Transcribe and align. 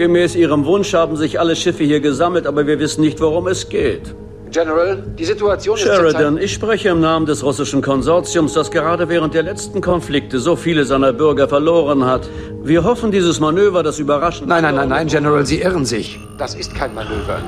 Gemäß 0.00 0.34
Ihrem 0.34 0.64
Wunsch 0.64 0.94
haben 0.94 1.14
sich 1.14 1.38
alle 1.38 1.54
Schiffe 1.54 1.84
hier 1.84 2.00
gesammelt, 2.00 2.46
aber 2.46 2.66
wir 2.66 2.78
wissen 2.78 3.02
nicht, 3.02 3.20
worum 3.20 3.48
es 3.48 3.68
geht. 3.68 4.14
General, 4.50 5.04
die 5.18 5.26
Situation 5.26 5.76
ist 5.76 5.82
Sheridan, 5.82 6.38
ich 6.38 6.54
spreche 6.54 6.88
im 6.88 7.00
Namen 7.00 7.26
des 7.26 7.44
russischen 7.44 7.82
Konsortiums, 7.82 8.54
das 8.54 8.70
gerade 8.70 9.10
während 9.10 9.34
der 9.34 9.42
letzten 9.42 9.82
Konflikte 9.82 10.38
so 10.38 10.56
viele 10.56 10.86
seiner 10.86 11.12
Bürger 11.12 11.48
verloren 11.48 12.06
hat. 12.06 12.30
Wir 12.62 12.82
hoffen, 12.82 13.10
dieses 13.12 13.40
Manöver, 13.40 13.82
das 13.82 13.98
überraschend... 13.98 14.48
Nein, 14.48 14.62
nein, 14.62 14.76
nein, 14.76 14.88
nein, 14.88 15.06
General, 15.06 15.44
Sie 15.44 15.60
irren 15.60 15.84
sich. 15.84 16.18
Das 16.38 16.54
ist 16.54 16.74
kein 16.74 16.94
Manöver. 16.94 17.38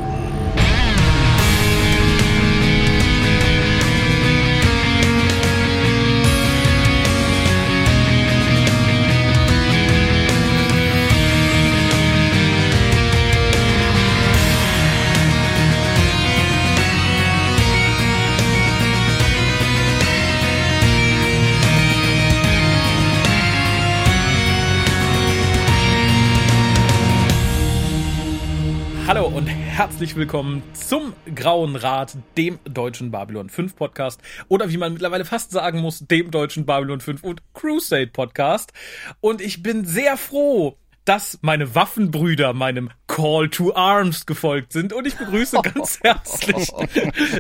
Herzlich 29.83 30.15
willkommen 30.15 30.63
zum 30.75 31.13
Grauen 31.35 31.75
Rat, 31.75 32.17
dem 32.37 32.61
deutschen 32.63 33.11
Babylon 33.11 33.49
5 33.49 33.75
Podcast 33.75 34.21
oder 34.47 34.71
wie 34.71 34.77
man 34.77 34.93
mittlerweile 34.93 35.25
fast 35.25 35.51
sagen 35.51 35.81
muss, 35.81 36.07
dem 36.07 36.31
deutschen 36.31 36.65
Babylon 36.67 37.01
5 37.01 37.25
und 37.25 37.43
Crusade 37.53 38.07
Podcast. 38.07 38.73
Und 39.21 39.41
ich 39.41 39.65
bin 39.65 39.85
sehr 39.85 40.17
froh, 40.17 40.79
dass 41.05 41.41
meine 41.43 41.75
Waffenbrüder 41.75 42.53
meinem 42.53 42.91
Call 43.09 43.49
to 43.49 43.75
Arms 43.75 44.25
gefolgt 44.25 44.73
sind 44.73 44.93
und 44.93 45.05
ich 45.05 45.17
begrüße 45.17 45.61
ganz 45.63 45.99
herzlich 46.05 46.71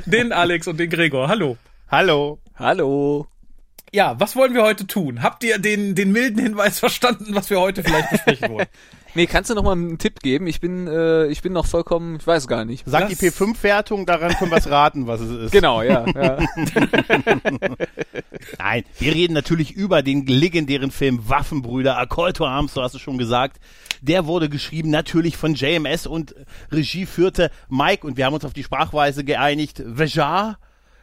den 0.06 0.32
Alex 0.32 0.66
und 0.66 0.80
den 0.80 0.90
Gregor. 0.90 1.28
Hallo. 1.28 1.58
Hallo. 1.92 2.40
Hallo. 2.56 3.28
Ja, 3.92 4.18
was 4.18 4.34
wollen 4.34 4.54
wir 4.54 4.64
heute 4.64 4.88
tun? 4.88 5.22
Habt 5.22 5.44
ihr 5.44 5.60
den, 5.60 5.94
den 5.94 6.10
milden 6.10 6.42
Hinweis 6.42 6.80
verstanden, 6.80 7.36
was 7.36 7.50
wir 7.50 7.60
heute 7.60 7.84
vielleicht 7.84 8.10
besprechen 8.10 8.50
wollen? 8.50 8.66
Nee, 9.14 9.26
kannst 9.26 9.50
du 9.50 9.54
noch 9.54 9.62
mal 9.62 9.72
einen 9.72 9.98
Tipp 9.98 10.20
geben? 10.20 10.46
Ich 10.46 10.60
bin, 10.60 10.86
äh, 10.86 11.26
ich 11.26 11.42
bin 11.42 11.52
noch 11.52 11.66
vollkommen, 11.66 12.16
ich 12.16 12.26
weiß 12.26 12.46
gar 12.48 12.64
nicht. 12.64 12.84
Sag 12.86 13.08
die 13.08 13.16
P5-Wertung, 13.16 14.06
daran 14.06 14.32
können 14.34 14.50
wir 14.50 14.56
es 14.58 14.70
raten, 14.70 15.06
was 15.06 15.20
es 15.20 15.30
ist. 15.30 15.52
Genau, 15.52 15.82
ja. 15.82 16.06
ja. 16.14 16.38
Nein, 18.58 18.84
wir 18.98 19.14
reden 19.14 19.34
natürlich 19.34 19.72
über 19.72 20.02
den 20.02 20.26
legendären 20.26 20.90
Film 20.90 21.28
Waffenbrüder, 21.28 21.98
A 21.98 22.06
Call 22.06 22.32
to 22.32 22.46
Arms, 22.46 22.72
so 22.72 22.82
hast 22.82 22.94
du 22.94 22.98
schon 22.98 23.18
gesagt. 23.18 23.58
Der 24.00 24.26
wurde 24.26 24.48
geschrieben 24.48 24.90
natürlich 24.90 25.36
von 25.36 25.54
JMS 25.54 26.06
und 26.06 26.34
Regie 26.70 27.06
führte 27.06 27.50
Mike 27.68 28.06
und 28.06 28.16
wir 28.16 28.24
haben 28.24 28.34
uns 28.34 28.44
auf 28.44 28.54
die 28.54 28.64
Sprachweise 28.64 29.24
geeinigt. 29.24 29.82
Vejar, 29.84 30.58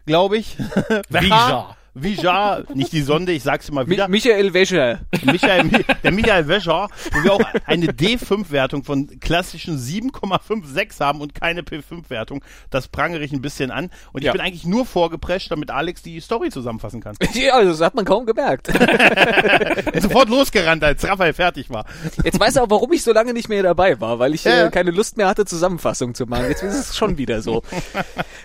glaube 0.05 0.37
ich. 0.37 0.57
Vejar. 1.09 1.77
Vijar, 1.93 2.63
nicht 2.73 2.91
die 2.93 3.01
Sonde, 3.01 3.31
ich 3.31 3.43
sag's 3.43 3.69
immer 3.69 3.87
wieder. 3.87 4.07
Mi 4.07 4.13
Michael 4.19 4.53
Wäscher. 4.53 4.99
Michael, 5.23 5.69
der 6.03 6.11
Michael 6.11 6.47
Wäscher, 6.47 6.87
wo 7.13 7.23
wir 7.23 7.33
auch 7.33 7.41
eine 7.65 7.87
D5-Wertung 7.87 8.83
von 8.83 9.19
klassischen 9.19 9.77
7,56 9.77 10.99
haben 10.99 11.21
und 11.21 11.33
keine 11.35 11.61
P5-Wertung. 11.61 12.43
Das 12.69 12.87
prangere 12.87 13.23
ich 13.23 13.31
ein 13.31 13.41
bisschen 13.41 13.71
an. 13.71 13.89
Und 14.13 14.21
ich 14.21 14.25
Ja. 14.25 14.31
bin 14.33 14.41
eigentlich 14.41 14.65
nur 14.65 14.85
vorgeprescht, 14.85 15.51
damit 15.51 15.71
Alex 15.71 16.01
die 16.03 16.19
Story 16.19 16.49
zusammenfassen 16.49 17.01
kann. 17.01 17.15
Ja, 17.33 17.53
also 17.53 17.71
das 17.71 17.81
hat 17.81 17.95
man 17.95 18.03
kaum 18.05 18.25
gemerkt. 18.25 18.67
Er 18.69 19.87
ist 19.93 20.03
sofort 20.03 20.29
losgerannt, 20.29 20.83
als 20.83 21.07
Raphael 21.07 21.33
fertig 21.33 21.69
war. 21.69 21.85
Jetzt 22.23 22.39
weißt 22.39 22.57
du 22.57 22.61
auch, 22.61 22.69
warum 22.69 22.91
ich 22.91 23.03
so 23.03 23.13
lange 23.13 23.33
nicht 23.33 23.47
mehr 23.49 23.63
dabei 23.63 23.99
war, 24.01 24.19
weil 24.19 24.33
ich 24.33 24.43
Ja. 24.43 24.65
äh, 24.65 24.69
keine 24.71 24.91
Lust 24.91 25.15
mehr 25.17 25.27
hatte, 25.27 25.45
Zusammenfassung 25.45 26.13
zu 26.15 26.25
machen. 26.25 26.45
Jetzt 26.49 26.63
ist 26.63 26.75
es 26.75 26.97
schon 26.97 27.17
wieder 27.17 27.41
so. 27.41 27.63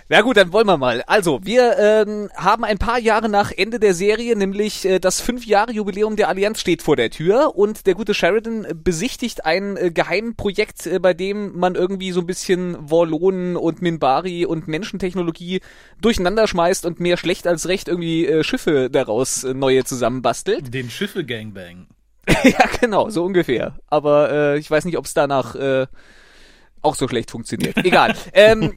Na 0.07 0.21
gut, 0.21 0.37
dann 0.37 0.53
wollen 0.53 0.67
wir 0.67 0.77
mal. 0.77 1.03
Also, 1.07 1.39
wir 1.43 1.77
ähm, 1.77 2.29
haben 2.35 2.63
ein 2.63 2.77
paar 2.77 2.99
Jahre 2.99 3.27
nach 3.35 3.51
Ende 3.51 3.81
der 3.81 3.93
Serie, 3.93 4.33
nämlich 4.37 4.85
äh, 4.85 4.99
das 4.99 5.19
fünf 5.19 5.45
Jahre 5.45 5.73
Jubiläum 5.73 6.15
der 6.15 6.29
Allianz 6.29 6.61
steht 6.61 6.81
vor 6.81 6.95
der 6.95 7.09
Tür 7.09 7.57
und 7.57 7.85
der 7.85 7.93
gute 7.93 8.13
Sheridan 8.13 8.65
besichtigt 8.81 9.43
ein 9.43 9.75
äh, 9.75 9.91
Geheimprojekt, 9.91 10.87
äh, 10.87 10.99
bei 10.99 11.13
dem 11.13 11.59
man 11.59 11.75
irgendwie 11.75 12.13
so 12.13 12.21
ein 12.21 12.27
bisschen 12.27 12.77
Warlonen 12.89 13.57
und 13.57 13.81
Minbari 13.81 14.45
und 14.45 14.69
Menschentechnologie 14.69 15.59
durcheinander 15.99 16.47
schmeißt 16.47 16.85
und 16.85 17.01
mehr 17.01 17.17
schlecht 17.17 17.45
als 17.45 17.67
recht 17.67 17.89
irgendwie 17.89 18.25
äh, 18.25 18.41
Schiffe 18.45 18.89
daraus 18.89 19.43
äh, 19.43 19.53
neue 19.53 19.83
zusammenbastelt. 19.83 20.73
Den 20.73 20.89
Schiffe 20.89 21.25
Gangbang. 21.25 21.87
Ja, 22.43 22.69
genau, 22.79 23.09
so 23.09 23.23
ungefähr. 23.23 23.77
Aber 23.87 24.31
äh, 24.31 24.57
ich 24.57 24.71
weiß 24.71 24.85
nicht, 24.85 24.97
ob 24.97 25.05
es 25.05 25.13
danach 25.13 25.55
äh, 25.55 25.87
auch 26.85 26.95
so 26.95 27.07
schlecht 27.07 27.31
funktioniert. 27.31 27.77
Egal. 27.77 28.15
ähm, 28.33 28.73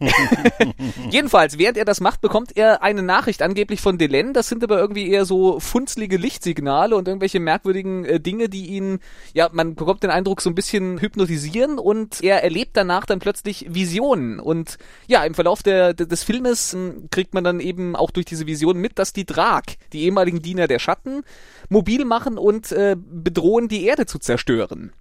jedenfalls, 1.11 1.59
während 1.59 1.77
er 1.77 1.85
das 1.85 2.01
macht, 2.01 2.21
bekommt 2.21 2.57
er 2.57 2.83
eine 2.83 3.03
Nachricht 3.03 3.43
angeblich 3.43 3.81
von 3.81 3.99
Delenn. 3.99 4.33
Das 4.33 4.49
sind 4.49 4.65
aber 4.65 4.79
irgendwie 4.79 5.09
eher 5.09 5.25
so 5.25 5.61
funzlige 5.61 6.17
Lichtsignale 6.17 6.97
und 6.97 7.07
irgendwelche 7.07 7.41
merkwürdigen 7.41 8.05
äh, 8.05 8.21
Dinge, 8.21 8.49
die 8.49 8.67
ihn, 8.67 9.01
ja, 9.35 9.49
man 9.53 9.75
bekommt 9.75 10.03
den 10.03 10.11
Eindruck, 10.11 10.41
so 10.41 10.51
ein 10.51 10.55
bisschen 10.55 11.01
hypnotisieren 11.01 11.79
und 11.79 12.23
er 12.23 12.43
erlebt 12.43 12.77
danach 12.77 13.07
dann 13.07 13.19
plötzlich 13.19 13.67
Visionen. 13.69 14.41
Und 14.41 14.79
ja, 15.07 15.25
im 15.25 15.35
Verlauf 15.35 15.63
der, 15.63 15.95
des 15.95 16.25
Filmes 16.25 16.75
m, 16.75 17.09
kriegt 17.11 17.35
man 17.35 17.45
dann 17.45 17.61
eben 17.61 17.95
auch 17.95 18.11
durch 18.11 18.27
diese 18.27 18.47
Visionen 18.47 18.81
mit, 18.81 18.99
dass 18.99 19.13
die 19.13 19.27
Drag, 19.27 19.63
die 19.93 20.05
ehemaligen 20.05 20.43
Diener 20.43 20.67
der 20.67 20.79
Schatten, 20.79 21.23
mobil 21.69 22.05
machen 22.05 22.39
und 22.39 22.73
äh, 22.73 22.97
bedrohen, 22.99 23.69
die 23.69 23.85
Erde 23.85 24.07
zu 24.07 24.19
zerstören. 24.19 24.93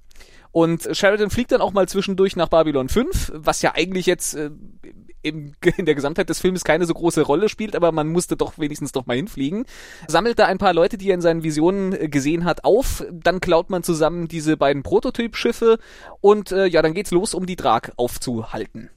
Und 0.51 0.87
Sheridan 0.91 1.29
fliegt 1.29 1.51
dann 1.51 1.61
auch 1.61 1.73
mal 1.73 1.87
zwischendurch 1.87 2.35
nach 2.35 2.49
Babylon 2.49 2.89
5, 2.89 3.31
was 3.35 3.61
ja 3.61 3.73
eigentlich 3.75 4.05
jetzt 4.05 4.35
äh, 4.35 4.49
in 5.21 5.85
der 5.85 5.95
Gesamtheit 5.95 6.29
des 6.29 6.39
Films 6.39 6.63
keine 6.63 6.85
so 6.85 6.93
große 6.93 7.21
Rolle 7.21 7.49
spielt, 7.49 7.75
aber 7.75 7.91
man 7.91 8.07
musste 8.07 8.37
doch 8.37 8.57
wenigstens 8.57 8.91
doch 8.91 9.05
mal 9.05 9.17
hinfliegen. 9.17 9.65
Sammelt 10.07 10.39
da 10.39 10.45
ein 10.45 10.57
paar 10.57 10.73
Leute, 10.73 10.97
die 10.97 11.09
er 11.09 11.15
in 11.15 11.21
seinen 11.21 11.43
Visionen 11.43 11.93
äh, 11.93 12.07
gesehen 12.07 12.45
hat, 12.45 12.63
auf. 12.63 13.03
Dann 13.11 13.39
klaut 13.39 13.69
man 13.69 13.83
zusammen 13.83 14.27
diese 14.27 14.57
beiden 14.57 14.83
Prototypschiffe 14.83 15.79
und 16.21 16.51
äh, 16.51 16.65
ja, 16.67 16.81
dann 16.81 16.93
geht's 16.93 17.11
los, 17.11 17.33
um 17.33 17.45
die 17.45 17.55
Drag 17.55 17.91
aufzuhalten. 17.97 18.89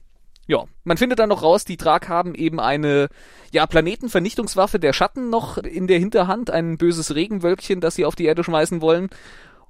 Ja, 0.47 0.65
man 0.83 0.97
findet 0.97 1.19
dann 1.19 1.29
noch 1.29 1.43
raus, 1.43 1.65
die 1.65 1.77
Drag 1.77 2.09
haben 2.09 2.35
eben 2.35 2.59
eine 2.59 3.07
ja, 3.51 3.65
Planetenvernichtungswaffe 3.67 4.79
der 4.79 4.91
Schatten 4.91 5.29
noch 5.29 5.57
in 5.57 5.87
der 5.87 5.99
Hinterhand, 5.99 6.49
ein 6.49 6.77
böses 6.77 7.15
Regenwölkchen, 7.15 7.79
das 7.79 7.95
sie 7.95 8.05
auf 8.05 8.15
die 8.15 8.25
Erde 8.25 8.43
schmeißen 8.43 8.81
wollen. 8.81 9.09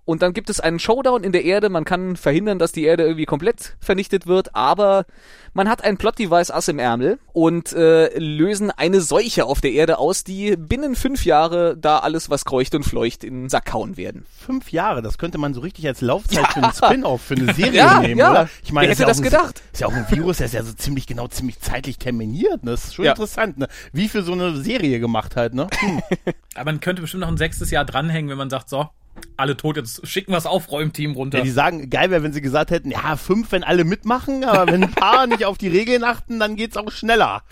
Und 0.04 0.22
dann 0.24 0.34
gibt 0.34 0.50
es 0.50 0.60
einen 0.60 0.80
Showdown 0.80 1.24
in 1.24 1.32
der 1.32 1.44
Erde. 1.46 1.70
Man 1.70 1.86
kann 1.86 2.16
verhindern, 2.16 2.58
dass 2.60 2.72
die 2.72 2.84
Erde 2.84 3.04
irgendwie 3.04 3.26
komplett 3.26 3.76
vernichtet 3.80 4.26
wird, 4.28 4.56
aber 4.56 5.06
man 5.54 5.70
hat 5.70 5.84
ein 5.84 5.98
Plot-Device 5.98 6.50
Ass 6.50 6.68
im 6.70 6.80
Ärmel 6.80 7.20
und 7.34 7.72
äh, 7.74 8.18
lösen 8.18 8.72
eine 8.72 9.02
Seuche 9.02 9.46
auf 9.46 9.62
der 9.62 9.72
Erde 9.74 10.00
aus, 10.00 10.24
die 10.24 10.56
binnen 10.58 10.96
fünf 10.96 11.24
Jahre 11.26 11.78
da 11.78 12.00
alles, 12.00 12.30
was 12.30 12.46
kreucht 12.46 12.74
und 12.74 12.84
fleucht, 12.84 13.24
in 13.24 13.44
den 13.44 13.50
Sack 13.50 13.72
hauen 13.74 13.96
werden. 13.96 14.26
Fünf 14.40 14.72
Jahre, 14.72 15.02
das 15.02 15.18
könnte 15.18 15.38
man 15.38 15.54
so 15.54 15.62
richtig 15.62 15.86
als 15.88 16.02
Laufzeit 16.02 16.48
für 16.52 16.64
einen 16.64 16.74
Spin-off, 16.74 17.22
für 17.22 17.36
eine 17.36 17.54
Serie 17.54 17.74
Ja, 17.78 18.00
nehmen, 18.00 18.18
ja. 18.20 18.32
oder? 18.32 18.50
Ich 18.64 18.74
Wer 18.74 18.84
ist 18.84 18.90
hätte 18.90 19.02
ja 19.04 19.08
das 19.08 19.18
ein, 19.20 19.24
gedacht? 19.24 19.62
Ist 19.72 19.82
ja 19.82 19.88
auch 19.88 19.94
ein 19.94 20.06
Virus, 20.10 20.38
der 20.38 20.48
ist 20.48 20.54
ja 20.54 20.64
so 20.64 20.74
ziemlich 20.74 21.06
genau, 21.06 21.28
ziemlich 21.28 21.60
zeitlich 21.60 22.00
terminiert, 22.00 22.64
ne? 22.64 22.72
Das 22.72 22.86
ist 22.86 22.96
schon 22.96 23.06
Ja. 23.06 23.12
interessant, 23.12 23.58
ne? 23.60 23.68
Wie 23.94 24.08
für 24.10 24.24
so 24.24 24.32
eine 24.34 24.56
Serie 24.58 25.00
gemacht 25.00 25.36
halt, 25.36 25.54
ne? 25.54 25.68
Hm. 25.80 26.02
Aber 26.56 26.66
man 26.72 26.80
könnte 26.80 27.02
bestimmt 27.02 27.22
noch 27.22 27.28
ein 27.30 27.38
sechstes 27.38 27.70
Jahr 27.72 27.86
dranhängen, 27.86 28.30
wenn 28.32 28.38
man 28.38 28.50
sagt, 28.50 28.68
so, 28.70 28.88
alle 29.38 29.58
tot, 29.58 29.78
jetzt 29.78 30.06
schicken 30.08 30.32
wir 30.32 30.38
das 30.38 30.46
Aufräumteam 30.46 31.14
runter. 31.14 31.40
Ja, 31.40 31.44
die 31.44 31.50
sagen, 31.50 31.90
geil 31.90 32.12
wäre, 32.12 32.24
wenn 32.24 32.34
sie 32.34 32.42
gesagt 32.42 32.72
hätten, 32.72 32.92
ja, 32.92 33.16
fünf, 33.16 33.52
wenn 33.52 33.64
alle 33.64 33.84
mitmachen, 33.84 34.44
aber 34.44 34.72
wenn 34.72 34.84
ein 34.84 34.92
paar 34.92 35.28
nicht 35.28 35.46
auf 35.46 35.58
die 35.58 35.68
Regeln 35.68 36.04
achten, 36.04 36.40
dann 36.40 36.56
geht's 36.56 36.78
auch 36.78 36.92
schneller. 36.92 37.44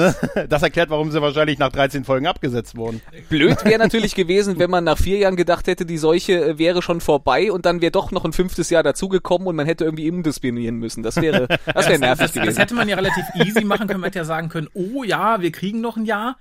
Ne? 0.00 0.14
das 0.48 0.62
erklärt, 0.62 0.88
warum 0.90 1.10
sie 1.10 1.20
wahrscheinlich 1.20 1.58
nach 1.58 1.70
13 1.72 2.04
Folgen 2.04 2.26
abgesetzt 2.26 2.76
wurden. 2.76 3.02
Blöd 3.28 3.64
wäre 3.64 3.78
natürlich 3.78 4.14
gewesen, 4.14 4.58
wenn 4.58 4.70
man 4.70 4.84
nach 4.84 4.98
vier 4.98 5.18
Jahren 5.18 5.36
gedacht 5.36 5.66
hätte, 5.66 5.84
die 5.84 5.98
Seuche 5.98 6.44
äh, 6.44 6.58
wäre 6.58 6.80
schon 6.80 7.00
vorbei 7.00 7.50
und 7.50 7.66
dann 7.66 7.80
wäre 7.80 7.90
doch 7.90 8.12
noch 8.12 8.24
ein 8.24 8.32
fünftes 8.32 8.70
Jahr 8.70 8.82
dazugekommen 8.82 9.48
und 9.48 9.56
man 9.56 9.66
hätte 9.66 9.84
irgendwie 9.84 10.08
umdisponieren 10.10 10.76
müssen. 10.76 11.02
Das 11.02 11.16
wäre, 11.16 11.48
das 11.66 11.88
wäre 11.88 11.98
nervig 11.98 12.26
das, 12.26 12.32
das 12.32 12.42
gewesen. 12.42 12.58
hätte 12.58 12.74
man 12.74 12.88
ja 12.88 12.96
relativ 12.96 13.24
easy 13.34 13.64
machen 13.64 13.86
können. 13.88 14.00
Man 14.00 14.08
hätte 14.08 14.20
ja 14.20 14.24
sagen 14.24 14.48
können, 14.48 14.68
oh 14.74 15.02
ja, 15.02 15.40
wir 15.40 15.52
kriegen 15.52 15.80
noch 15.80 15.96
ein 15.96 16.04
Jahr. 16.04 16.36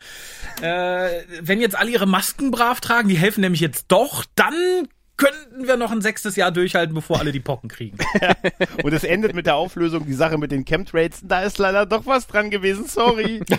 Äh, 0.61 1.09
wenn 1.41 1.61
jetzt 1.61 1.77
alle 1.77 1.91
ihre 1.91 2.05
Masken 2.05 2.51
brav 2.51 2.81
tragen, 2.81 3.09
die 3.09 3.17
helfen 3.17 3.41
nämlich 3.41 3.61
jetzt 3.61 3.85
doch, 3.89 4.25
dann 4.35 4.53
könnten 5.19 5.67
wir 5.67 5.75
noch 5.75 5.91
ein 5.91 6.01
sechstes 6.01 6.37
Jahr 6.37 6.51
durchhalten, 6.51 6.95
bevor 6.95 7.19
alle 7.19 7.33
die 7.33 7.41
Pocken 7.41 7.69
kriegen. 7.69 7.97
Und 8.83 8.93
es 8.93 9.03
endet 9.03 9.35
mit 9.35 9.45
der 9.45 9.55
Auflösung, 9.55 10.05
die 10.05 10.13
Sache 10.13 10.37
mit 10.37 10.51
den 10.51 10.63
Chemtrails, 10.63 11.19
da 11.23 11.41
ist 11.41 11.57
leider 11.57 11.85
doch 11.85 12.05
was 12.05 12.25
dran 12.25 12.49
gewesen, 12.49 12.85
sorry. 12.87 13.41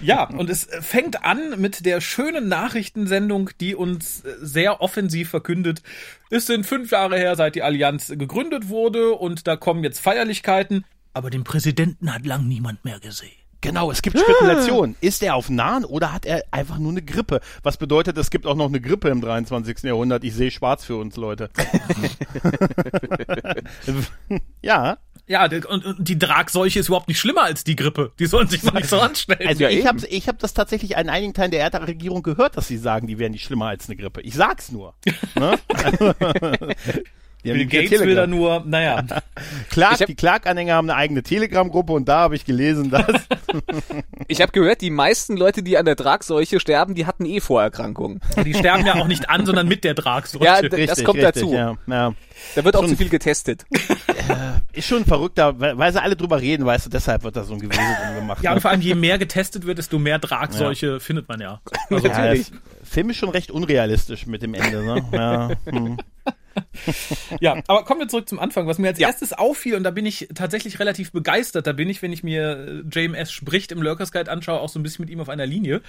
Ja, 0.00 0.24
und 0.24 0.48
es 0.48 0.68
fängt 0.80 1.24
an 1.24 1.60
mit 1.60 1.84
der 1.84 2.00
schönen 2.00 2.48
Nachrichtensendung, 2.48 3.50
die 3.60 3.74
uns 3.74 4.22
sehr 4.40 4.80
offensiv 4.80 5.28
verkündet, 5.28 5.82
es 6.30 6.46
sind 6.46 6.64
fünf 6.64 6.92
Jahre 6.92 7.18
her, 7.18 7.36
seit 7.36 7.54
die 7.54 7.62
Allianz 7.62 8.08
gegründet 8.08 8.68
wurde 8.68 9.12
und 9.12 9.46
da 9.46 9.56
kommen 9.56 9.84
jetzt 9.84 10.00
Feierlichkeiten, 10.00 10.84
aber 11.12 11.28
den 11.28 11.44
Präsidenten 11.44 12.14
hat 12.14 12.24
lang 12.24 12.48
niemand 12.48 12.84
mehr 12.84 13.00
gesehen. 13.00 13.41
Genau, 13.62 13.90
es 13.92 14.02
gibt 14.02 14.18
Spekulationen. 14.18 14.96
Ist 15.00 15.22
er 15.22 15.36
auf 15.36 15.48
Nahen 15.48 15.84
oder 15.84 16.12
hat 16.12 16.26
er 16.26 16.44
einfach 16.50 16.78
nur 16.78 16.90
eine 16.90 17.00
Grippe? 17.00 17.40
Was 17.62 17.76
bedeutet, 17.76 18.18
es 18.18 18.30
gibt 18.30 18.44
auch 18.44 18.56
noch 18.56 18.66
eine 18.66 18.80
Grippe 18.80 19.08
im 19.08 19.20
23. 19.20 19.84
Jahrhundert. 19.84 20.24
Ich 20.24 20.34
sehe 20.34 20.50
schwarz 20.50 20.84
für 20.84 20.96
uns, 20.96 21.16
Leute. 21.16 21.48
ja. 24.62 24.98
Ja, 25.28 25.44
und, 25.44 25.86
und 25.86 25.96
die 26.00 26.18
Dragseuche 26.18 26.80
ist 26.80 26.88
überhaupt 26.88 27.06
nicht 27.06 27.20
schlimmer 27.20 27.44
als 27.44 27.62
die 27.62 27.76
Grippe. 27.76 28.10
Die 28.18 28.26
sollen 28.26 28.48
sich 28.48 28.64
mal 28.64 28.72
nicht 28.72 28.88
so 28.88 28.98
anstellen. 28.98 29.46
Also 29.46 29.62
Ja, 29.62 29.70
ich 29.70 29.86
habe 29.86 30.04
ich 30.04 30.28
hab 30.28 30.40
das 30.40 30.52
tatsächlich 30.52 30.96
an 30.96 31.08
einigen 31.08 31.32
Teilen 31.32 31.52
der 31.52 31.60
Erdregierung 31.60 32.24
gehört, 32.24 32.56
dass 32.56 32.66
sie 32.66 32.76
sagen, 32.76 33.06
die 33.06 33.20
wären 33.20 33.30
nicht 33.30 33.44
schlimmer 33.44 33.66
als 33.66 33.88
eine 33.88 33.96
Grippe. 33.96 34.20
Ich 34.22 34.34
sag's 34.34 34.72
nur. 34.72 34.94
ne? 35.36 35.56
Bill 37.42 37.66
Gates 37.66 37.90
will 37.90 37.98
Telegram. 37.98 38.16
da 38.16 38.26
nur, 38.26 38.62
naja. 38.66 39.04
Clark, 39.70 40.00
hab- 40.00 40.06
die 40.06 40.14
Clark-Anhänger 40.14 40.74
haben 40.74 40.88
eine 40.90 40.96
eigene 40.98 41.22
Telegram-Gruppe 41.22 41.92
und 41.92 42.08
da 42.08 42.18
habe 42.20 42.36
ich 42.36 42.44
gelesen, 42.44 42.90
dass 42.90 43.04
Ich 44.28 44.40
habe 44.40 44.52
gehört, 44.52 44.80
die 44.80 44.90
meisten 44.90 45.36
Leute, 45.36 45.62
die 45.62 45.76
an 45.76 45.84
der 45.84 45.96
Tragseuche 45.96 46.60
sterben, 46.60 46.94
die 46.94 47.06
hatten 47.06 47.24
eh 47.26 47.40
Vorerkrankungen. 47.40 48.20
Die 48.44 48.54
sterben 48.54 48.86
ja 48.86 48.94
auch 48.94 49.08
nicht 49.08 49.28
an, 49.28 49.44
sondern 49.46 49.66
mit 49.68 49.84
der 49.84 49.94
Dragseuche. 49.94 50.44
Ja, 50.44 50.62
d- 50.62 50.86
das 50.86 51.02
kommt 51.04 51.22
dazu. 51.22 51.52
Ja, 51.52 51.76
ja. 51.86 52.14
Da 52.54 52.64
wird 52.64 52.76
auch 52.76 52.80
Schon- 52.80 52.90
zu 52.90 52.96
viel 52.96 53.08
getestet. 53.08 53.64
Ist 54.72 54.86
schon 54.88 54.98
ein 55.02 55.04
verrückter, 55.04 55.58
weil 55.60 55.76
weil 55.78 55.92
sie 55.92 56.00
alle 56.02 56.16
drüber 56.16 56.40
reden, 56.40 56.64
weißt 56.64 56.86
du, 56.86 56.90
deshalb 56.90 57.22
wird 57.24 57.36
da 57.36 57.44
so 57.44 57.54
ein 57.54 57.60
Gewese 57.60 57.80
drum 57.80 58.14
gemacht. 58.16 58.42
Ja, 58.42 58.50
ne? 58.50 58.56
und 58.56 58.62
vor 58.62 58.70
allem, 58.70 58.80
je 58.80 58.94
mehr 58.94 59.18
getestet 59.18 59.66
wird, 59.66 59.78
desto 59.78 59.98
mehr 59.98 60.18
Dragseuche 60.18 61.00
findet 61.00 61.28
man 61.28 61.40
ja. 61.40 61.60
ja, 61.90 61.96
Natürlich. 62.00 62.50
der 62.50 62.58
Film 62.84 63.10
ist 63.10 63.16
schon 63.18 63.28
recht 63.30 63.50
unrealistisch 63.50 64.26
mit 64.26 64.42
dem 64.42 64.54
Ende, 64.54 64.82
ne? 64.84 65.04
Ja. 65.12 65.50
Hm. 65.70 65.98
Ja, 67.40 67.62
aber 67.66 67.84
kommen 67.84 68.00
wir 68.00 68.08
zurück 68.08 68.28
zum 68.28 68.38
Anfang. 68.38 68.66
Was 68.66 68.78
mir 68.78 68.88
als 68.88 68.98
erstes 68.98 69.32
auffiel, 69.32 69.74
und 69.74 69.84
da 69.84 69.90
bin 69.90 70.06
ich 70.06 70.28
tatsächlich 70.34 70.78
relativ 70.78 71.12
begeistert, 71.12 71.66
da 71.66 71.72
bin 71.72 71.88
ich, 71.88 72.02
wenn 72.02 72.12
ich 72.12 72.22
mir 72.22 72.84
äh, 72.84 73.00
JMS 73.00 73.32
spricht 73.32 73.72
im 73.72 73.82
Lurkers 73.82 74.12
Guide 74.12 74.30
anschaue, 74.30 74.60
auch 74.60 74.68
so 74.68 74.78
ein 74.78 74.82
bisschen 74.82 75.04
mit 75.04 75.10
ihm 75.10 75.20
auf 75.20 75.28
einer 75.28 75.46
Linie. 75.46 75.82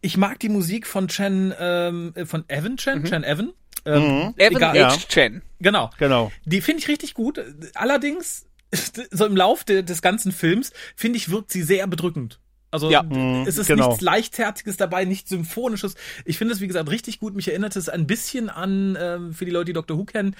Ich 0.00 0.16
mag 0.16 0.38
die 0.40 0.48
Musik 0.48 0.86
von 0.86 1.08
Chen, 1.08 1.54
ähm, 1.58 2.12
äh, 2.14 2.26
von 2.26 2.44
Evan 2.48 2.76
Chen, 2.76 3.04
Chen 3.04 3.24
Evan. 3.24 3.52
Ähm, 3.84 4.34
Evan 4.36 4.56
egal. 4.56 4.70
H. 4.70 4.76
Ja. 4.76 4.96
Chen. 5.08 5.42
Genau. 5.60 5.90
Genau. 5.98 6.32
Die 6.44 6.60
finde 6.60 6.80
ich 6.80 6.88
richtig 6.88 7.14
gut. 7.14 7.40
Allerdings, 7.74 8.46
so 9.10 9.26
im 9.26 9.36
Lauf 9.36 9.64
de, 9.64 9.82
des 9.82 10.02
ganzen 10.02 10.32
Films, 10.32 10.72
finde 10.96 11.18
ich, 11.18 11.30
wirkt 11.30 11.50
sie 11.50 11.62
sehr 11.62 11.86
bedrückend. 11.86 12.38
Also 12.70 12.90
Ja. 12.90 13.02
d- 13.02 13.44
es 13.46 13.58
ist 13.58 13.66
genau. 13.66 13.88
nichts 13.88 14.00
Leichtherziges 14.00 14.76
dabei, 14.76 15.04
nichts 15.04 15.30
Symphonisches. 15.30 15.94
Ich 16.24 16.38
finde 16.38 16.54
es, 16.54 16.60
wie 16.60 16.66
gesagt, 16.68 16.88
richtig 16.90 17.18
gut. 17.18 17.34
Mich 17.34 17.48
erinnert 17.48 17.74
es 17.76 17.88
ein 17.88 18.06
bisschen 18.06 18.48
an, 18.48 18.96
ähm, 19.00 19.34
für 19.34 19.44
die 19.44 19.50
Leute, 19.50 19.66
die 19.66 19.72
Doctor 19.72 19.98
Who 19.98 20.04
kennen, 20.04 20.36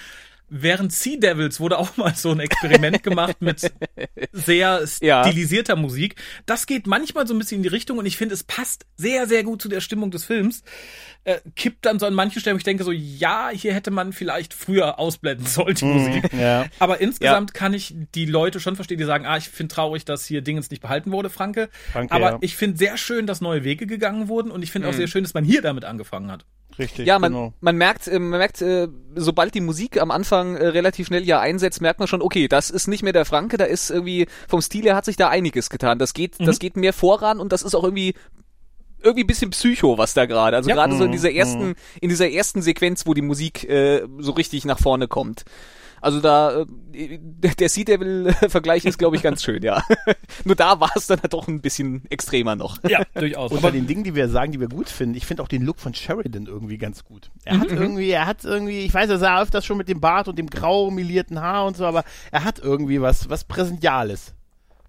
während 0.50 0.92
Sea 0.92 1.16
Devils 1.18 1.60
wurde 1.60 1.78
auch 1.78 1.96
mal 1.96 2.14
so 2.14 2.32
ein 2.32 2.40
Experiment 2.40 3.02
gemacht 3.02 3.36
mit 3.40 3.60
sehr 4.32 4.84
Ja. 5.00 5.24
stilisierter 5.24 5.76
Musik. 5.76 6.16
Das 6.44 6.66
geht 6.66 6.86
manchmal 6.86 7.26
so 7.26 7.34
ein 7.34 7.38
bisschen 7.38 7.58
in 7.58 7.62
die 7.62 7.68
Richtung 7.68 7.98
und 7.98 8.06
ich 8.06 8.16
finde, 8.16 8.34
es 8.34 8.42
passt 8.42 8.84
sehr, 8.96 9.26
sehr 9.26 9.44
gut 9.44 9.62
zu 9.62 9.68
der 9.68 9.80
Stimmung 9.80 10.10
des 10.10 10.24
Films. 10.24 10.62
Äh, 11.24 11.38
kippt 11.54 11.86
dann 11.86 11.98
so 11.98 12.06
an 12.06 12.14
manchen 12.14 12.40
Stellen, 12.40 12.56
wo 12.56 12.58
ich 12.58 12.64
denke 12.64 12.82
so, 12.82 12.92
ja, 12.92 13.50
hier 13.52 13.74
hätte 13.74 13.90
man 13.90 14.12
vielleicht 14.12 14.52
früher 14.54 14.98
ausblenden 14.98 15.46
sollen, 15.46 15.74
die 15.74 15.84
Musik. 15.84 16.32
Ja. 16.32 16.66
Aber 16.78 17.00
insgesamt 17.00 17.54
kann 17.54 17.72
ich 17.74 17.94
die 18.14 18.26
Leute 18.26 18.58
schon 18.58 18.74
verstehen, 18.74 18.98
die 18.98 19.04
sagen, 19.04 19.26
ah, 19.26 19.36
ich 19.36 19.48
finde 19.50 19.74
traurig, 19.74 20.04
dass 20.04 20.24
hier 20.26 20.40
Dingens 20.42 20.70
nicht 20.70 20.80
behalten 20.82 21.12
wurde, 21.12 21.30
Franke. 21.30 21.68
Franke, 21.92 22.12
Aber 22.14 22.30
ja. 22.32 22.38
ich 22.40 22.56
finde 22.56 22.76
sehr 22.78 22.96
schön, 22.96 23.26
dass 23.26 23.40
neue 23.40 23.64
Wege 23.64 23.86
gegangen 23.86 24.28
wurden 24.28 24.50
und 24.50 24.62
ich 24.62 24.72
finde 24.72 24.88
auch 24.88 24.94
sehr 24.94 25.06
schön, 25.08 25.22
dass 25.22 25.34
man 25.34 25.44
hier 25.44 25.62
damit 25.62 25.84
angefangen 25.84 26.30
hat. 26.30 26.44
Richtig. 26.78 27.06
Ja, 27.06 27.18
man, 27.18 27.32
genau. 27.32 27.52
man 27.60 27.76
merkt, 27.76 28.08
äh, 28.08 28.18
man 28.18 28.38
merkt, 28.38 28.62
äh, 28.62 28.88
sobald 29.14 29.54
die 29.54 29.60
Musik 29.60 30.00
am 30.00 30.10
Anfang 30.10 30.56
äh, 30.56 30.66
relativ 30.68 31.08
schnell 31.08 31.24
ja 31.24 31.40
einsetzt, 31.40 31.80
merkt 31.80 31.98
man 31.98 32.08
schon, 32.08 32.22
okay, 32.22 32.48
das 32.48 32.70
ist 32.70 32.86
nicht 32.86 33.02
mehr 33.02 33.12
der 33.12 33.24
Franke, 33.24 33.56
da 33.56 33.64
ist 33.64 33.90
irgendwie, 33.90 34.26
vom 34.48 34.60
Stil 34.62 34.84
her 34.84 34.96
hat 34.96 35.04
sich 35.04 35.16
da 35.16 35.28
einiges 35.28 35.68
getan. 35.70 35.98
Das 35.98 36.14
geht, 36.14 36.36
das 36.38 36.58
geht 36.58 36.76
mehr 36.76 36.92
voran 36.92 37.40
und 37.40 37.52
das 37.52 37.62
ist 37.62 37.74
auch 37.74 37.84
irgendwie 37.84 38.14
irgendwie 39.02 39.24
ein 39.24 39.26
bisschen 39.26 39.50
Psycho, 39.50 39.98
was 39.98 40.14
da 40.14 40.26
gerade. 40.26 40.56
Also 40.56 40.68
Ja. 40.68 40.76
gerade 40.76 40.96
so 40.96 41.04
in 41.04 41.12
dieser 41.12 41.32
ersten, 41.32 41.74
in 42.00 42.08
dieser 42.10 42.30
ersten 42.30 42.60
Sequenz, 42.62 43.06
wo 43.06 43.14
die 43.14 43.22
Musik 43.22 43.68
äh, 43.68 44.02
so 44.18 44.32
richtig 44.32 44.64
nach 44.64 44.78
vorne 44.78 45.08
kommt. 45.08 45.44
Also 46.00 46.20
da, 46.20 46.64
äh, 46.92 47.18
der 47.58 47.68
Sea 47.68 47.84
Devil-Vergleich 47.84 48.84
ist, 48.86 48.98
glaube 48.98 49.16
ich, 49.16 49.22
ganz 49.22 49.42
schön, 49.42 49.62
ja. 49.62 49.82
Nur 50.44 50.56
da 50.56 50.80
war 50.80 50.90
es 50.94 51.06
dann 51.06 51.20
halt 51.20 51.32
doch 51.32 51.48
ein 51.48 51.60
bisschen 51.60 52.02
extremer 52.10 52.56
noch. 52.56 52.78
Ja, 52.84 53.02
durchaus. 53.14 53.52
Unter 53.52 53.64
Aber 53.64 53.72
den 53.72 53.86
Dingen, 53.86 54.04
die 54.04 54.14
wir 54.14 54.28
sagen, 54.28 54.52
die 54.52 54.60
wir 54.60 54.68
gut 54.68 54.88
finden, 54.88 55.14
ich 55.14 55.26
finde 55.26 55.42
auch 55.42 55.48
den 55.48 55.62
Look 55.62 55.78
von 55.80 55.94
Sheridan 55.94 56.46
irgendwie 56.46 56.78
ganz 56.78 57.04
gut. 57.04 57.30
Er 57.44 57.56
Mhm, 57.56 57.60
hat 57.60 57.70
irgendwie, 57.70 58.10
er 58.10 58.26
hat 58.26 58.44
irgendwie, 58.44 58.80
ich 58.80 58.94
weiß, 58.94 59.10
er 59.10 59.18
sah 59.18 59.42
öfters 59.42 59.64
schon 59.66 59.76
mit 59.78 59.88
dem 59.88 60.00
Bart 60.00 60.28
und 60.28 60.38
dem 60.38 60.48
grau 60.48 60.90
milierten 60.90 61.40
Haar 61.40 61.66
und 61.66 61.76
so, 61.76 61.84
aber 61.86 62.04
er 62.30 62.44
hat 62.44 62.58
irgendwie 62.58 63.00
was, 63.00 63.28
was 63.28 63.44
Präsentiales, 63.44 64.34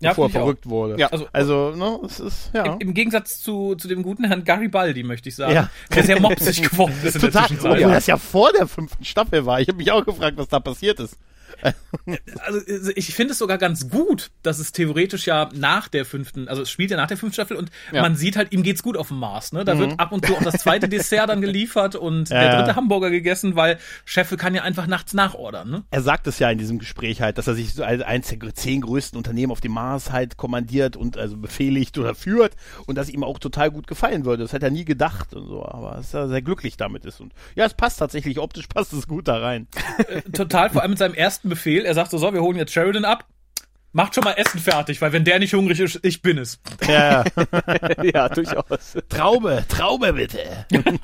Ja, 0.01 0.09
bevor 0.11 0.25
er 0.25 0.29
ich 0.29 0.35
auch. 0.35 0.39
verrückt 0.41 0.69
wurde. 0.69 0.97
Ja. 0.99 1.07
Also- 1.07 1.27
also, 1.31 1.71
ne, 1.75 1.99
es 2.05 2.19
ist, 2.19 2.51
ja. 2.53 2.63
im, 2.73 2.79
im 2.79 2.93
Gegensatz 2.93 3.39
zu, 3.39 3.75
zu 3.75 3.87
dem 3.87 4.03
guten 4.03 4.23
Herrn 4.25 4.43
Garibaldi, 4.43 5.03
möchte 5.03 5.29
ich 5.29 5.35
sagen, 5.35 5.53
Ja. 5.53 5.69
der 5.95 6.03
sehr 6.03 6.19
mopsig 6.19 6.61
geworden 6.69 6.93
ist 7.03 7.15
in 7.15 7.21
der 7.21 7.31
Total, 7.31 7.47
Zwischenzeit. 7.47 7.71
obwohl 7.77 7.91
das 7.93 8.07
ja 8.07 8.17
vor 8.17 8.51
der 8.51 8.67
fünften 8.67 9.05
Staffel 9.05 9.45
war. 9.45 9.61
Ich 9.61 9.67
habe 9.67 9.77
mich 9.77 9.91
auch 9.91 10.03
gefragt, 10.05 10.37
was 10.37 10.47
da 10.47 10.59
passiert 10.59 10.99
ist. 10.99 11.17
Also 12.45 12.59
ich 12.95 13.13
finde 13.13 13.33
es 13.33 13.37
sogar 13.39 13.57
ganz 13.57 13.89
gut, 13.89 14.31
dass 14.43 14.59
es 14.59 14.71
theoretisch 14.71 15.27
ja 15.27 15.49
nach 15.53 15.87
der 15.87 16.05
fünften, 16.05 16.47
also 16.47 16.61
es 16.61 16.69
spielt 16.69 16.91
ja 16.91 16.97
nach 16.97 17.07
der 17.07 17.17
fünften 17.17 17.33
Staffel 17.33 17.57
und 17.57 17.69
Ja. 17.91 18.01
man 18.01 18.15
sieht 18.15 18.37
halt, 18.37 18.51
ihm 18.51 18.63
geht's 18.63 18.83
gut 18.83 18.97
auf 18.97 19.09
dem 19.09 19.19
Mars. 19.19 19.51
Ne? 19.53 19.65
Da 19.65 19.77
wird 19.77 19.99
ab 19.99 20.11
und 20.11 20.25
zu 20.25 20.35
auch 20.35 20.43
das 20.43 20.61
zweite 20.61 20.87
Dessert 20.89 21.29
dann 21.29 21.41
geliefert 21.41 21.95
und 21.95 22.29
Ja, 22.29 22.39
der 22.39 22.57
dritte 22.57 22.75
Hamburger 22.75 23.09
gegessen, 23.09 23.55
weil 23.55 23.77
Cheffe 24.05 24.37
kann 24.37 24.55
ja 24.55 24.63
einfach 24.63 24.87
nachts 24.87 25.13
nachordern. 25.13 25.69
Ne? 25.69 25.83
Er 25.91 26.01
sagt 26.01 26.27
es 26.27 26.39
ja 26.39 26.49
in 26.49 26.57
diesem 26.57 26.79
Gespräch 26.79 27.21
halt, 27.21 27.37
dass 27.37 27.47
er 27.47 27.55
sich 27.55 27.73
so 27.73 27.83
als 27.83 28.01
eins 28.01 28.27
der 28.27 28.55
zehn 28.55 28.81
größten 28.81 29.17
Unternehmen 29.17 29.51
auf 29.51 29.61
dem 29.61 29.73
Mars 29.73 30.11
halt 30.11 30.37
kommandiert 30.37 30.95
und 30.95 31.17
also 31.17 31.37
befehligt 31.37 31.97
oder 31.97 32.15
führt 32.15 32.53
und 32.85 32.95
das 32.95 33.09
ihm 33.09 33.23
auch 33.23 33.39
total 33.39 33.71
gut 33.71 33.87
gefallen 33.87 34.25
würde. 34.25 34.43
Das 34.43 34.53
hätte 34.53 34.65
er 34.67 34.71
nie 34.71 34.85
gedacht 34.85 35.33
und 35.33 35.47
so, 35.47 35.65
aber 35.65 35.95
dass 35.95 36.13
er 36.13 36.27
sehr 36.29 36.41
glücklich 36.41 36.77
damit 36.77 37.05
ist. 37.05 37.19
Und 37.21 37.33
ja, 37.55 37.65
es 37.65 37.73
passt 37.73 37.99
tatsächlich, 37.99 38.39
optisch 38.39 38.67
passt 38.67 38.93
es 38.93 39.07
gut 39.07 39.27
da 39.27 39.37
rein. 39.37 39.67
Total, 40.33 40.69
vor 40.69 40.81
allem 40.81 40.91
mit 40.91 40.99
seinem 40.99 41.13
ersten 41.13 41.40
Befehl. 41.49 41.85
Er 41.85 41.93
sagt 41.93 42.11
so, 42.11 42.17
so, 42.17 42.33
wir 42.33 42.41
holen 42.41 42.57
jetzt 42.57 42.73
Sheridan 42.73 43.05
ab. 43.05 43.25
Macht 43.93 44.15
schon 44.15 44.23
mal 44.23 44.33
Essen 44.33 44.59
fertig, 44.59 45.01
weil 45.01 45.11
wenn 45.11 45.25
der 45.25 45.39
nicht 45.39 45.53
hungrig 45.53 45.79
ist, 45.79 45.99
ich 46.03 46.21
bin 46.21 46.37
es. 46.37 46.61
Ja, 46.87 47.23
ja. 47.23 48.03
ja, 48.13 48.29
durchaus. 48.29 48.97
Traube, 49.09 49.65
Traube 49.67 50.13
bitte. 50.13 50.65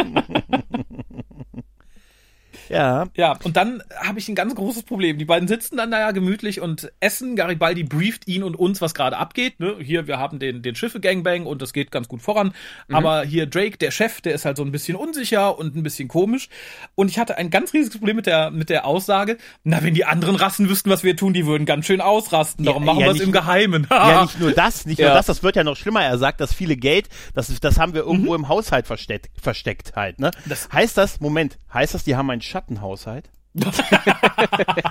ja, 2.70 3.06
Ja, 3.16 3.38
und 3.44 3.58
dann 3.58 3.84
habe 3.96 4.20
ich 4.20 4.28
ein 4.30 4.36
ganz 4.36 4.56
großes 4.56 4.84
Problem. 4.84 5.18
Die 5.18 5.26
beiden 5.26 5.48
sitzen 5.48 5.78
dann 5.78 5.92
da 5.92 6.00
ja 6.00 6.12
gemütlich 6.12 6.62
und 6.62 6.92
essen. 7.00 7.36
Garibaldi 7.36 7.84
brieft 7.84 8.28
ihn 8.28 8.44
und 8.44 8.56
uns, 8.56 8.82
was 8.82 8.94
gerade 8.94 9.18
abgeht. 9.18 9.60
Ne? 9.60 9.76
Hier, 9.80 10.08
wir 10.08 10.18
haben 10.20 10.40
den, 10.40 10.62
den 10.62 10.76
Schiffe-Gangbang 10.76 11.46
und 11.46 11.62
das 11.62 11.74
geht 11.74 11.92
ganz 11.92 12.08
gut 12.08 12.22
voran. 12.22 12.54
Aber 12.92 13.24
hier 13.24 13.46
Drake, 13.46 13.78
der 13.78 13.92
Chef, 13.92 14.22
der 14.22 14.34
ist 14.34 14.46
halt 14.46 14.58
so 14.58 14.64
ein 14.64 14.72
bisschen 14.72 14.96
unsicher 14.96 15.58
und 15.58 15.76
ein 15.76 15.84
bisschen 15.84 16.08
komisch. 16.08 16.50
Und 16.96 17.10
ich 17.10 17.20
hatte 17.20 17.38
ein 17.38 17.50
ganz 17.50 17.74
riesiges 17.74 17.98
Problem 17.98 18.16
mit 18.16 18.26
der, 18.26 18.52
mit 18.52 18.70
der 18.70 18.86
Aussage, 18.86 19.38
na, 19.64 19.84
wenn 19.84 19.94
die 19.94 20.06
anderen 20.06 20.36
Rassen 20.36 20.70
wüssten, 20.70 20.90
was 20.90 21.04
wir 21.04 21.16
tun, 21.16 21.34
die 21.34 21.46
würden 21.46 21.66
ganz 21.66 21.86
schön 21.86 22.02
ausrasten. 22.02 22.66
Darum 22.66 22.84
Ja, 22.84 22.88
machen 22.94 23.00
ja, 23.02 23.06
wir 23.08 23.14
es 23.14 23.20
im 23.22 23.32
Geheimen. 23.32 23.88
ja, 23.90 24.22
nicht 24.24 24.40
nur 24.40 24.52
das, 24.52 24.86
nicht 24.86 25.00
Ja. 25.00 25.08
nur 25.08 25.16
das, 25.16 25.26
das 25.28 25.44
wird 25.44 25.56
ja 25.56 25.64
noch 25.64 25.76
schlimmer. 25.78 26.04
Er 26.04 26.18
sagt, 26.18 26.42
dass 26.42 26.54
viele 26.54 26.76
Geld, 26.78 27.10
das, 27.34 27.48
das 27.60 27.80
haben 27.80 27.94
wir 27.94 28.02
irgendwo 28.02 28.36
im 28.36 28.48
Haushalt 28.48 28.88
versteckt, 28.88 29.30
versteckt 29.42 29.94
halt, 29.96 30.20
ne? 30.20 30.32
Das- 30.46 30.70
heißt 30.72 30.98
das, 30.98 31.20
Moment, 31.20 31.58
heißt 31.74 31.94
das, 31.94 32.04
die 32.04 32.16
haben 32.16 32.30
einen 32.30 32.42
Schattenhaushalt? 32.58 33.30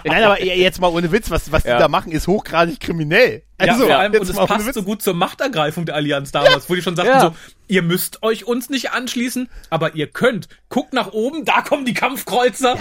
Nein, 0.05 0.25
aber 0.25 0.43
jetzt 0.43 0.81
mal 0.81 0.89
ohne 0.89 1.11
Witz, 1.13 1.31
was, 1.31 1.53
was 1.53 1.65
Ja. 1.65 1.77
die 1.77 1.83
da 1.83 1.89
machen, 1.89 2.11
ist 2.13 2.27
hochgradig 2.27 2.81
kriminell. 2.81 3.43
Ja, 3.61 3.73
Also, 3.73 3.87
vor 3.87 3.97
allem, 3.97 4.13
jetzt 4.13 4.23
und 4.23 4.29
es 4.31 4.35
mal 4.37 4.43
ohne 4.43 4.49
passt 4.49 4.67
Witz. 4.67 4.75
so 4.75 4.83
gut 4.83 5.03
zur 5.03 5.15
Machtergreifung 5.15 5.87
der 5.87 5.95
Allianz 5.95 6.33
damals, 6.33 6.69
wo 6.69 6.75
die 6.75 6.83
schon 6.83 6.97
sagten 6.97 7.13
Ja. 7.13 7.21
so, 7.21 7.35
ihr 7.69 7.83
müsst 7.83 8.23
euch 8.23 8.45
uns 8.45 8.69
nicht 8.71 8.91
anschließen, 8.93 9.49
aber 9.71 9.95
ihr 9.95 10.09
könnt. 10.09 10.49
Guckt 10.69 10.93
nach 10.95 11.13
oben, 11.13 11.45
da 11.45 11.61
kommen 11.63 11.85
die 11.85 11.95
Kampfkreuzer. 11.95 12.77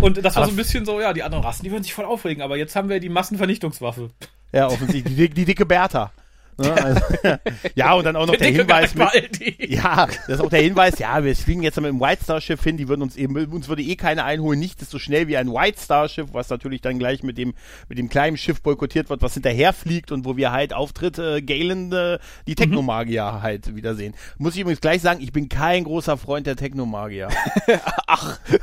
und 0.00 0.24
das 0.24 0.36
war 0.36 0.44
so 0.44 0.50
ein 0.50 0.56
bisschen 0.56 0.84
so, 0.84 1.00
ja, 1.00 1.12
die 1.12 1.22
anderen 1.24 1.42
Rassen, 1.44 1.64
die 1.64 1.70
würden 1.72 1.82
sich 1.82 1.94
voll 1.94 2.04
aufregen, 2.04 2.42
aber 2.42 2.56
jetzt 2.56 2.76
haben 2.76 2.88
wir 2.88 3.00
die 3.00 3.08
Massenvernichtungswaffe. 3.08 4.10
Ja, 4.52 4.66
offensichtlich, 4.68 5.16
die, 5.16 5.28
die 5.30 5.44
dicke 5.44 5.66
Bertha. 5.66 6.12
Ne? 6.58 6.72
Also, 6.72 7.00
ja, 7.76 7.92
und 7.94 8.04
dann 8.04 8.16
auch 8.16 8.26
noch 8.26 8.36
der, 8.36 8.48
dicke 8.48 8.62
Hinweis 8.62 8.94
mit. 8.94 9.70
Ja, 9.70 10.06
das 10.06 10.28
ist 10.28 10.40
auch 10.40 10.50
der 10.50 10.62
Hinweis, 10.62 10.98
ja, 10.98 11.22
wir 11.22 11.34
fliegen 11.36 11.62
jetzt 11.62 11.76
mit 11.76 11.86
dem 11.86 12.00
White 12.00 12.24
Star 12.24 12.40
Schiff 12.40 12.62
hin, 12.62 12.76
die 12.76 12.88
würden 12.88 13.02
uns 13.02 13.16
eben, 13.16 13.36
uns 13.36 13.68
würde 13.68 13.82
eh 13.82 13.94
keiner 13.94 14.24
einholen, 14.24 14.58
nicht 14.58 14.80
so 14.80 14.98
schnell 14.98 15.28
wie 15.28 15.36
ein 15.36 15.52
White 15.52 15.78
Star 15.80 16.08
Schiff, 16.08 16.28
was 16.32 16.50
natürlich 16.50 16.80
dann 16.80 16.98
gleich 16.98 17.22
mit 17.22 17.38
dem, 17.38 17.54
mit 17.88 17.98
dem 17.98 18.08
kleinen 18.08 18.36
Schiff 18.36 18.60
boykottiert 18.60 19.08
wird, 19.08 19.22
was 19.22 19.34
hinterher 19.34 19.72
fliegt 19.72 20.10
und 20.10 20.24
wo 20.24 20.36
wir 20.36 20.50
halt 20.50 20.72
Auftritt 20.72 21.18
äh, 21.18 21.42
Galen, 21.42 21.92
äh, 21.92 22.18
die 22.46 22.56
Technomagier 22.56 23.40
halt 23.40 23.76
wiedersehen. 23.76 24.14
Muss 24.38 24.54
ich 24.54 24.62
übrigens 24.62 24.80
gleich 24.80 25.00
sagen, 25.00 25.20
ich 25.22 25.32
bin 25.32 25.48
kein 25.48 25.84
großer 25.84 26.16
Freund 26.16 26.46
der 26.46 26.56
Technomagier. 26.56 27.28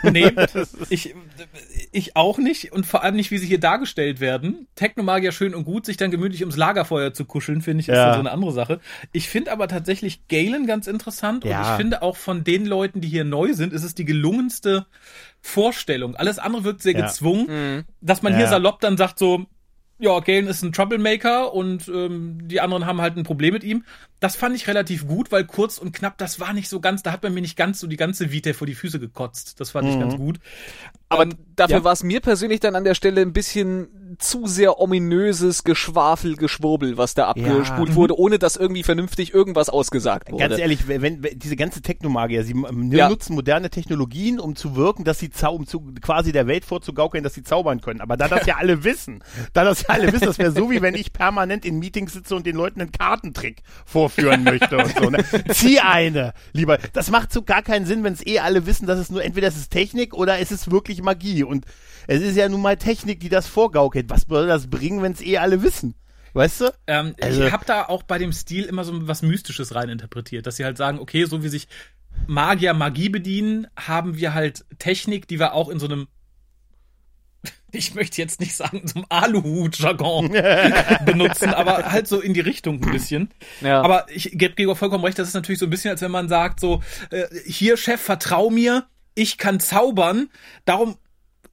Nee, 0.04 0.32
ich, 0.90 1.16
ich 1.92 2.16
auch 2.16 2.38
nicht 2.38 2.72
und 2.72 2.86
vor 2.86 3.04
allem 3.04 3.16
nicht, 3.16 3.32
wie 3.32 3.38
sie 3.38 3.48
hier 3.48 3.60
dargestellt 3.60 4.20
werden. 4.20 4.68
Technomagier 4.75 5.32
schön 5.32 5.56
und 5.56 5.66
gut, 5.66 5.86
sich 5.86 5.98
dann 5.98 6.12
gemütlich 6.12 6.42
ums 6.42 6.58
Lagerfeuer 6.58 7.14
zu 7.14 7.25
kuscheln, 7.25 7.62
finde 7.62 7.82
ich, 7.82 7.85
ist 7.89 7.96
Ja. 7.98 8.13
so 8.13 8.20
eine 8.20 8.32
andere 8.32 8.51
Sache. 8.51 8.80
Ich 9.12 9.30
finde 9.30 9.51
aber 9.51 9.68
tatsächlich 9.68 10.27
Galen 10.27 10.68
ganz 10.68 10.88
interessant 10.88 11.44
und 11.46 11.51
Ja. 11.51 11.62
ich 11.72 11.77
finde 11.77 12.01
auch 12.01 12.18
von 12.18 12.44
den 12.44 12.65
Leuten, 12.65 13.01
die 13.01 13.08
hier 13.08 13.24
neu 13.24 13.54
sind, 13.54 13.74
ist 13.74 13.84
es 13.84 13.96
die 13.96 14.06
gelungenste 14.06 14.86
Vorstellung. 15.42 16.15
Alles 16.15 16.39
andere 16.39 16.63
wirkt 16.63 16.82
sehr 16.82 16.94
Ja. 16.94 17.06
gezwungen, 17.06 17.86
dass 18.01 18.22
man 18.22 18.36
hier 18.36 18.48
salopp 18.48 18.80
dann 18.82 18.98
sagt 18.98 19.20
so, 19.20 19.46
ja, 19.98 20.20
Galen 20.20 20.48
ist 20.48 20.62
ein 20.62 20.74
Troublemaker 20.74 21.54
und 21.54 21.88
ähm, 21.88 22.39
die 22.48 22.60
anderen 22.60 22.86
haben 22.86 23.00
halt 23.00 23.15
ein 23.15 23.24
Problem 23.24 23.54
mit 23.54 23.63
ihm. 23.63 23.86
Das 24.22 24.36
fand 24.38 24.55
ich 24.55 24.67
relativ 24.67 25.07
gut, 25.07 25.31
weil 25.31 25.43
kurz 25.45 25.77
und 25.77 25.91
knapp, 25.93 26.17
das 26.17 26.39
war 26.39 26.53
nicht 26.53 26.69
so 26.69 26.79
ganz, 26.79 27.03
da 27.03 27.12
hat 27.12 27.22
man 27.24 27.34
mir 27.34 27.41
nicht 27.41 27.57
ganz 27.57 27.79
so 27.79 27.88
die 27.88 27.98
ganze 27.98 28.31
Vita 28.31 28.53
vor 28.53 28.65
die 28.65 28.74
Füße 28.75 29.00
gekotzt. 29.00 29.60
Das 29.60 29.72
fand 29.72 29.89
ich 29.89 30.00
ganz 30.00 30.15
gut. 30.15 30.39
Aber 31.10 31.24
Ähm, 31.24 31.34
dafür 31.55 31.77
ja. 31.77 31.84
war 31.84 31.93
es 31.93 32.01
mir 32.03 32.22
persönlich 32.22 32.60
dann 32.62 32.75
an 32.75 32.84
der 32.86 32.95
Stelle 32.95 33.22
ein 33.22 33.34
bisschen 33.34 34.15
zu 34.17 34.48
sehr 34.48 34.79
ominöses 34.79 35.63
Geschwafel, 35.65 36.38
Geschwurbel, 36.38 36.98
was 36.98 37.13
da 37.13 37.27
abgespult 37.27 37.89
Ja. 37.89 37.95
wurde, 37.95 38.17
ohne 38.17 38.39
dass 38.39 38.55
irgendwie 38.55 38.84
vernünftig 38.84 39.34
irgendwas 39.34 39.69
ausgesagt 39.69 40.31
wurde. 40.31 40.48
Ganz 40.48 40.60
ehrlich, 40.60 40.88
wenn, 40.88 41.01
wenn 41.01 41.38
diese 41.38 41.57
ganze 41.57 41.81
Technomagier, 41.81 42.43
sie 42.45 42.53
ähm, 42.53 42.91
Ja. 42.93 43.10
nutzen 43.10 43.36
moderne 43.36 43.69
Technologien, 43.69 44.39
um 44.39 44.55
zu 44.55 44.75
wirken, 44.77 45.03
dass 45.03 45.19
sie 45.19 45.29
zau 45.29 45.55
um 45.55 45.67
zu, 45.67 45.81
quasi 46.01 46.31
der 46.31 46.48
Welt 46.48 46.63
vorzugaukeln, 46.65 47.24
dass 47.24 47.34
sie 47.34 47.43
zaubern 47.43 47.81
können. 47.81 48.00
Aber 48.01 48.15
da 48.15 48.29
das 48.29 48.45
ja 48.45 48.55
alle 48.55 48.84
wissen, 48.86 49.22
da 49.53 49.65
das 49.65 49.81
ja 49.84 49.89
alle 49.89 50.12
wissen, 50.13 50.25
das 50.25 50.38
wäre 50.38 50.51
so 50.51 50.72
wie 50.72 50.81
wenn 50.81 50.95
ich 50.95 51.12
permanent 51.12 51.65
in 51.65 51.77
Meetings 51.79 52.13
sitze 52.13 52.36
und 52.36 52.45
den 52.48 52.55
Leuten 52.55 52.79
einen 52.81 52.91
Kartentrick 52.93 53.62
vorführen 54.10 54.44
möchte 54.44 54.78
und 54.78 54.96
so. 54.98 55.10
Ne? 55.10 55.24
Zieh 55.50 55.80
eine, 55.80 56.34
lieber. 56.54 56.78
Das 56.94 57.10
macht 57.12 57.32
so 57.34 57.42
gar 57.44 57.62
keinen 57.62 57.86
Sinn, 57.86 58.04
wenn 58.04 58.14
es 58.14 58.26
eh 58.26 58.40
alle 58.40 58.66
wissen, 58.66 58.86
dass 58.88 59.00
es 59.00 59.10
nur 59.10 59.24
entweder 59.24 59.48
es 59.48 59.58
ist 59.58 59.70
Technik 59.70 60.14
oder 60.14 60.40
es 60.40 60.52
ist 60.52 60.72
wirklich 60.72 61.02
Magie. 61.02 61.44
Und 61.44 61.66
es 62.08 62.22
ist 62.22 62.36
ja 62.36 62.48
nun 62.50 62.62
mal 62.62 62.78
Technik, 62.78 63.20
die 63.20 63.30
das 63.30 63.48
vorgaukelt. 63.48 64.10
Was 64.10 64.22
soll 64.30 64.48
das 64.48 64.68
bringen, 64.68 65.02
wenn 65.02 65.14
es 65.14 65.22
eh 65.22 65.38
alle 65.38 65.64
wissen? 65.64 65.96
Weißt 66.34 66.62
du? 66.62 66.74
Ähm, 66.88 67.16
Also- 67.22 67.44
ich 67.46 67.52
habe 67.52 67.66
da 67.66 67.86
auch 67.86 68.04
bei 68.04 68.18
dem 68.18 68.34
Stil 68.34 68.66
immer 68.66 68.84
so 68.84 69.08
was 69.08 69.22
Mystisches 69.22 69.74
rein 69.74 69.90
interpretiert, 69.90 70.46
dass 70.46 70.58
sie 70.58 70.66
halt 70.66 70.78
sagen, 70.78 71.00
okay, 71.00 71.26
so 71.26 71.44
wie 71.44 71.48
sich 71.50 71.68
Magier 72.28 72.74
Magie 72.74 73.10
bedienen, 73.10 73.68
haben 73.76 74.18
wir 74.18 74.34
halt 74.34 74.66
Technik, 74.80 75.28
die 75.28 75.40
wir 75.40 75.54
auch 75.54 75.70
in 75.70 75.80
so 75.80 75.86
einem 75.86 76.08
ich 77.75 77.96
möchte 77.96 78.22
jetzt 78.22 78.39
nicht 78.39 78.55
sagen, 78.55 78.82
einem 78.96 79.05
Aluhut-Jargon 79.10 80.29
benutzen, 81.05 81.53
aber 81.53 81.91
halt 81.91 82.08
so 82.08 82.20
in 82.20 82.34
die 82.34 82.41
Richtung 82.41 82.84
ein 82.84 82.91
bisschen. 82.91 83.29
Ja. 83.62 83.82
Aber 83.82 84.08
ich 84.10 84.32
gebe 84.34 84.55
Gregor 84.55 84.75
vollkommen 84.75 85.03
recht, 85.03 85.20
das 85.20 85.27
ist 85.27 85.34
natürlich 85.34 85.60
so 85.60 85.65
ein 85.65 85.70
bisschen, 85.70 85.91
als 85.91 86.01
wenn 86.01 86.12
man 86.12 86.29
sagt, 86.29 86.60
so, 86.60 86.82
äh, 87.12 87.25
hier, 87.46 87.77
Chef, 87.77 88.01
vertrau 88.01 88.50
mir, 88.50 88.86
ich 89.13 89.38
kann 89.38 89.60
zaubern, 89.60 90.29
darum 90.65 90.98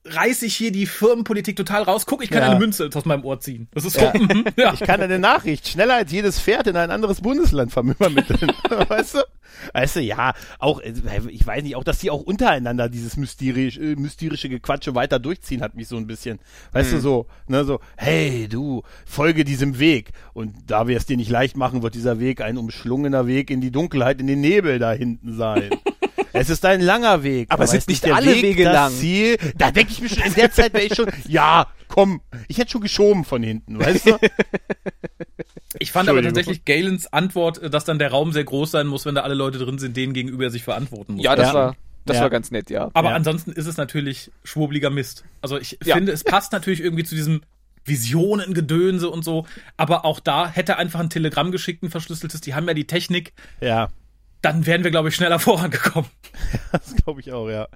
reiß 0.05 0.43
ich 0.43 0.57
hier 0.57 0.73
die 0.73 0.87
Firmenpolitik 0.87 1.55
total 1.57 1.83
raus. 1.85 2.07
Guck, 2.07 2.25
ich 2.25 2.31
kann 2.31 2.43
Ja. 2.43 2.51
eine 2.51 2.59
Münze 2.59 2.89
aus 2.93 3.05
meinem 3.05 3.25
Ohr 3.25 3.39
ziehen. 3.41 3.69
Das 3.73 3.85
ist 3.85 3.99
so, 3.99 4.13
mhm, 4.13 4.45
ja. 4.57 4.73
Ich 4.75 4.81
kann 4.81 5.01
eine 5.01 5.19
Nachricht 5.19 5.69
schneller 5.69 5.95
als 5.95 6.11
jedes 6.11 6.41
Pferd 6.41 6.67
in 6.67 6.77
ein 6.77 6.91
anderes 6.91 7.21
Bundesland 7.21 7.73
vermitteln. 7.73 8.51
weißt 8.89 9.15
du? 9.15 9.19
Weißt 9.75 9.97
du, 9.97 10.01
ja, 10.01 10.33
auch, 10.59 10.81
ich 10.81 11.47
weiß 11.47 11.63
nicht, 11.63 11.77
auch, 11.77 11.85
dass 11.85 11.99
die 11.99 12.11
auch 12.11 12.23
untereinander 12.23 12.89
dieses 12.89 13.17
mysterisch, 13.17 13.77
äh, 13.79 13.95
mysterische 13.97 14.49
Gequatsche 14.49 14.95
weiter 14.95 15.19
durchziehen, 15.19 15.61
hat 15.63 15.75
mich 15.75 15.89
so 15.89 15.97
ein 15.97 16.07
bisschen, 16.07 16.41
weißt 16.73 16.93
du, 16.93 17.01
so, 17.01 17.27
ne, 17.47 17.65
so, 17.65 17.79
hey, 17.97 18.49
du, 18.49 18.83
folge 19.05 19.45
diesem 19.45 19.79
Weg. 19.79 20.13
Und 20.33 20.55
da 20.67 20.89
wir 20.89 20.97
es 20.97 21.07
dir 21.07 21.17
nicht 21.17 21.31
leicht 21.31 21.57
machen, 21.57 21.83
wird 21.83 21.95
dieser 21.95 22.19
Weg 22.19 22.41
ein 22.41 22.57
umschlungener 22.57 23.27
Weg 23.27 23.51
in 23.51 23.61
die 23.61 23.71
Dunkelheit, 23.71 24.21
in 24.21 24.27
den 24.27 24.41
Nebel 24.41 24.79
da 24.79 24.93
hinten 24.93 25.37
sein. 25.37 25.71
Es 26.33 26.51
ist 26.51 26.65
ein 26.65 26.81
langer 26.81 27.23
Weg. 27.23 27.49
Aber 27.51 27.67
sind 27.67 27.79
ist 27.79 27.89
nicht 27.89 28.05
der 28.05 28.17
alle 28.17 28.35
Weg 28.35 28.43
Wege 28.43 28.65
das 28.65 28.73
lang? 28.75 28.93
Ziel. 28.93 29.37
Da 29.57 29.71
denke 29.71 29.93
ich 29.93 30.01
mir 30.01 30.09
schon, 30.09 30.23
in 30.23 30.35
der 30.35 30.51
Zeit 30.53 30.73
wäre 30.73 30.85
ich 30.85 30.95
schon, 30.95 31.09
ja, 31.29 31.67
komm, 31.89 32.21
ich 32.49 32.59
hätte 32.59 32.71
schon 32.71 32.81
geschoben 32.81 33.25
von 33.25 33.43
hinten, 33.43 33.79
weißt 33.79 34.07
du? 34.07 34.19
Ich 35.79 35.91
fand 35.91 36.09
aber 36.09 36.23
tatsächlich 36.23 36.65
Galens 36.67 37.13
Antwort, 37.13 37.73
dass 37.73 37.85
dann 37.87 37.99
der 37.99 38.11
Raum 38.11 38.33
sehr 38.33 38.45
groß 38.45 38.71
sein 38.71 38.87
muss, 38.87 39.07
wenn 39.07 39.15
da 39.15 39.23
alle 39.23 39.35
Leute 39.35 39.59
drin 39.59 39.79
sind, 39.79 39.97
denen 39.97 40.13
gegenüber 40.13 40.45
er 40.45 40.51
sich 40.51 40.63
verantworten 40.63 41.15
muss. 41.15 41.25
ja, 41.25 41.35
das 41.35 41.49
Ja. 41.49 41.55
war 41.55 41.77
das 42.05 42.17
Ja. 42.17 42.23
war 42.25 42.31
ganz 42.31 42.51
nett, 42.51 42.69
ja. 42.69 42.91
Aber 42.95 43.11
Ja. 43.11 43.15
ansonsten 43.17 43.53
ist 43.53 43.67
es 43.67 43.77
natürlich 43.79 44.31
schwurbliger 44.45 44.91
Mist. 44.91 45.25
Also 45.41 45.59
ich 45.59 45.79
Ja. 45.85 45.95
finde, 45.97 46.13
es 46.13 46.25
passt 46.25 46.53
natürlich 46.53 46.81
irgendwie 46.81 47.05
zu 47.05 47.15
diesem 47.15 47.41
Visionengedönse 47.85 49.09
und 49.09 49.25
so. 49.25 49.47
Aber 49.77 50.05
auch 50.05 50.21
da 50.21 50.49
hätte 50.49 50.77
einfach 50.77 51.01
ein 51.01 51.11
Telegramm 51.11 51.53
geschickt, 51.53 51.83
ein 51.83 51.91
verschlüsseltes. 51.91 52.41
Die 52.43 52.55
haben 52.55 52.67
ja 52.69 52.75
die 52.75 52.87
Technik. 52.87 53.33
Ja, 53.61 53.89
Dann 54.43 54.67
wären 54.67 54.85
wir, 54.85 54.91
glaube 54.91 55.09
ich, 55.09 55.15
schneller 55.15 55.39
vorangekommen. 55.41 56.11
das 56.73 56.95
glaube 56.97 57.21
ich 57.21 57.33
auch, 57.33 57.49
ja. 57.49 57.69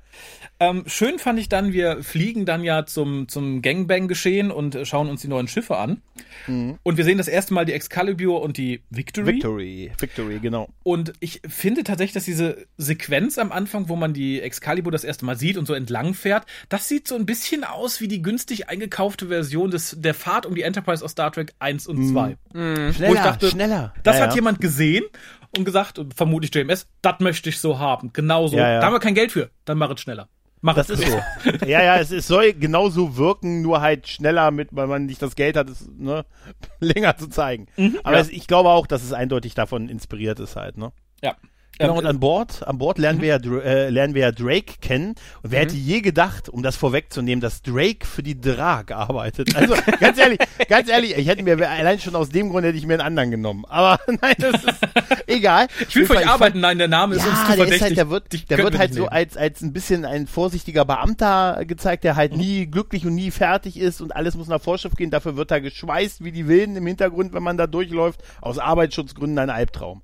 Ähm, 0.58 0.84
schön 0.86 1.18
fand 1.18 1.38
ich 1.38 1.48
dann, 1.48 1.72
wir 1.72 2.02
fliegen 2.02 2.46
dann 2.46 2.64
ja 2.64 2.86
zum, 2.86 3.28
zum 3.28 3.60
Gangbang-Geschehen 3.60 4.50
und 4.50 4.78
schauen 4.84 5.08
uns 5.08 5.20
die 5.20 5.28
neuen 5.28 5.48
Schiffe 5.48 5.76
an. 5.76 6.02
Und 6.48 6.96
wir 6.96 7.04
sehen 7.04 7.18
das 7.18 7.28
erste 7.28 7.54
Mal 7.54 7.64
die 7.64 7.72
Excalibur 7.72 8.40
und 8.40 8.56
die 8.56 8.82
Victory. 8.90 9.26
Victory, 9.34 9.92
Victory, 9.98 10.38
genau. 10.38 10.68
Und 10.82 11.12
ich 11.20 11.42
finde 11.46 11.84
tatsächlich, 11.84 12.14
dass 12.14 12.24
diese 12.24 12.66
Sequenz 12.76 13.38
am 13.38 13.52
Anfang, 13.52 13.88
wo 13.88 13.96
man 13.96 14.12
die 14.12 14.40
Excalibur 14.40 14.92
das 14.92 15.04
erste 15.04 15.24
Mal 15.24 15.36
sieht 15.36 15.56
und 15.56 15.66
so 15.66 15.74
entlang 15.74 16.14
fährt, 16.14 16.46
das 16.68 16.88
sieht 16.88 17.08
so 17.08 17.16
ein 17.16 17.26
bisschen 17.26 17.64
aus 17.64 18.00
wie 18.00 18.08
die 18.08 18.22
günstig 18.22 18.68
eingekaufte 18.68 19.28
Version 19.28 19.70
des, 19.70 19.96
der 19.98 20.14
Fahrt 20.14 20.46
um 20.46 20.54
die 20.54 20.62
Enterprise 20.62 21.04
aus 21.04 21.12
Star 21.12 21.32
Trek 21.32 21.52
1 21.58 21.86
und 21.86 22.08
2. 22.08 22.36
Schneller, 22.52 22.92
Wo 22.98 23.14
ich 23.14 23.20
dachte, 23.20 23.50
schneller. 23.50 23.92
Das 24.02 24.16
ja, 24.16 24.22
hat 24.24 24.30
ja. 24.30 24.36
jemand 24.36 24.60
gesehen 24.60 25.04
und 25.58 25.64
gesagt, 25.64 25.98
und 25.98 26.14
vermutlich 26.14 26.54
JMS, 26.54 26.88
das 27.02 27.20
möchte 27.20 27.48
ich 27.48 27.58
so 27.58 27.78
haben. 27.78 28.12
Genauso. 28.12 28.56
Ja, 28.56 28.72
ja. 28.72 28.80
Da 28.80 28.86
haben 28.86 28.92
wir 28.92 29.00
kein 29.00 29.14
Geld 29.14 29.32
für. 29.32 29.50
Dann 29.64 29.78
mach 29.78 29.90
es 29.90 30.00
schneller. 30.00 30.28
Mach 30.60 30.74
Das 30.74 30.88
es 30.88 31.00
ist 31.00 31.10
so. 31.10 31.20
ja, 31.66 31.82
ja, 31.82 31.96
es, 31.98 32.10
es 32.10 32.26
soll 32.26 32.52
genauso 32.54 33.16
wirken, 33.16 33.62
nur 33.62 33.80
halt 33.80 34.08
schneller 34.08 34.50
mit, 34.50 34.70
weil 34.72 34.86
man 34.86 35.06
nicht 35.06 35.20
das 35.22 35.36
Geld 35.36 35.56
hat, 35.56 35.68
es 35.68 35.88
ne, 35.96 36.24
länger 36.80 37.16
zu 37.16 37.28
zeigen. 37.28 37.66
Aber 38.02 38.16
ja. 38.16 38.20
es, 38.20 38.30
ich 38.30 38.46
glaube 38.46 38.70
auch, 38.70 38.86
dass 38.86 39.04
es 39.04 39.12
eindeutig 39.12 39.54
davon 39.54 39.88
inspiriert 39.88 40.40
ist 40.40 40.56
halt, 40.56 40.76
ne? 40.76 40.92
Ja. 41.22 41.36
Genau, 41.78 41.92
Ähm, 41.92 41.98
und 41.98 42.06
an 42.06 42.20
Bord, 42.20 42.66
an 42.66 42.78
Bord 42.78 42.98
lernen 42.98 43.20
wir 43.20 43.28
ja, 43.28 43.36
äh, 43.36 43.90
lernen 43.90 44.14
wir 44.14 44.22
ja 44.22 44.32
Drake 44.32 44.74
kennen. 44.80 45.10
Und 45.42 45.52
wer 45.52 45.60
hätte 45.60 45.76
je 45.76 46.00
gedacht, 46.00 46.48
um 46.48 46.62
das 46.62 46.76
vorwegzunehmen, 46.76 47.40
dass 47.40 47.62
Drake 47.62 48.06
für 48.06 48.22
die 48.22 48.40
Drag 48.40 48.90
arbeitet? 48.92 49.54
Also, 49.54 49.74
ganz 50.00 50.18
ehrlich, 50.18 50.38
ganz 50.68 50.88
ehrlich, 50.88 51.16
ich 51.16 51.26
hätte 51.26 51.42
mir, 51.42 51.68
allein 51.68 51.98
schon 51.98 52.14
aus 52.16 52.30
dem 52.30 52.50
Grund 52.50 52.64
hätte 52.64 52.78
ich 52.78 52.86
mir 52.86 52.94
einen 52.94 53.02
anderen 53.02 53.30
genommen. 53.30 53.64
Aber 53.68 53.98
nein, 54.22 54.34
das 54.38 54.64
ist 54.64 54.80
egal. 55.26 55.66
ich 55.86 55.94
will 55.96 56.06
für 56.06 56.16
euch 56.16 56.28
arbeiten. 56.28 56.60
Nein, 56.60 56.78
der 56.78 56.88
Name 56.88 57.16
ist 57.16 57.26
uns 57.26 57.34
zu 57.34 57.40
ja, 57.40 57.46
der 57.48 57.56
verdächtig. 57.56 57.76
ist 57.76 57.82
halt, 57.82 57.96
der 57.98 58.10
wird, 58.10 58.50
der 58.50 58.58
wird 58.58 58.72
wir 58.72 58.78
halt 58.78 58.94
so 58.94 59.00
nehmen. 59.00 59.12
als, 59.12 59.36
als 59.36 59.62
ein 59.62 59.72
bisschen 59.72 60.04
ein 60.04 60.26
vorsichtiger 60.26 60.84
Beamter 60.84 61.64
gezeigt, 61.66 62.04
der 62.04 62.16
halt 62.16 62.36
nie 62.36 62.66
glücklich 62.66 63.06
und 63.06 63.14
nie 63.14 63.30
fertig 63.30 63.78
ist 63.78 64.00
und 64.00 64.14
alles 64.14 64.34
muss 64.34 64.48
nach 64.48 64.60
Vorschrift 64.60 64.96
gehen. 64.96 65.10
Dafür 65.10 65.36
wird 65.36 65.50
er 65.50 65.60
geschweißt 65.60 66.24
wie 66.24 66.32
die 66.32 66.48
Wilden 66.48 66.76
im 66.76 66.86
Hintergrund, 66.86 67.34
wenn 67.34 67.42
man 67.42 67.56
da 67.56 67.66
durchläuft. 67.66 68.20
Aus 68.40 68.58
Arbeitsschutzgründen 68.58 69.38
ein 69.38 69.50
Albtraum. 69.50 70.02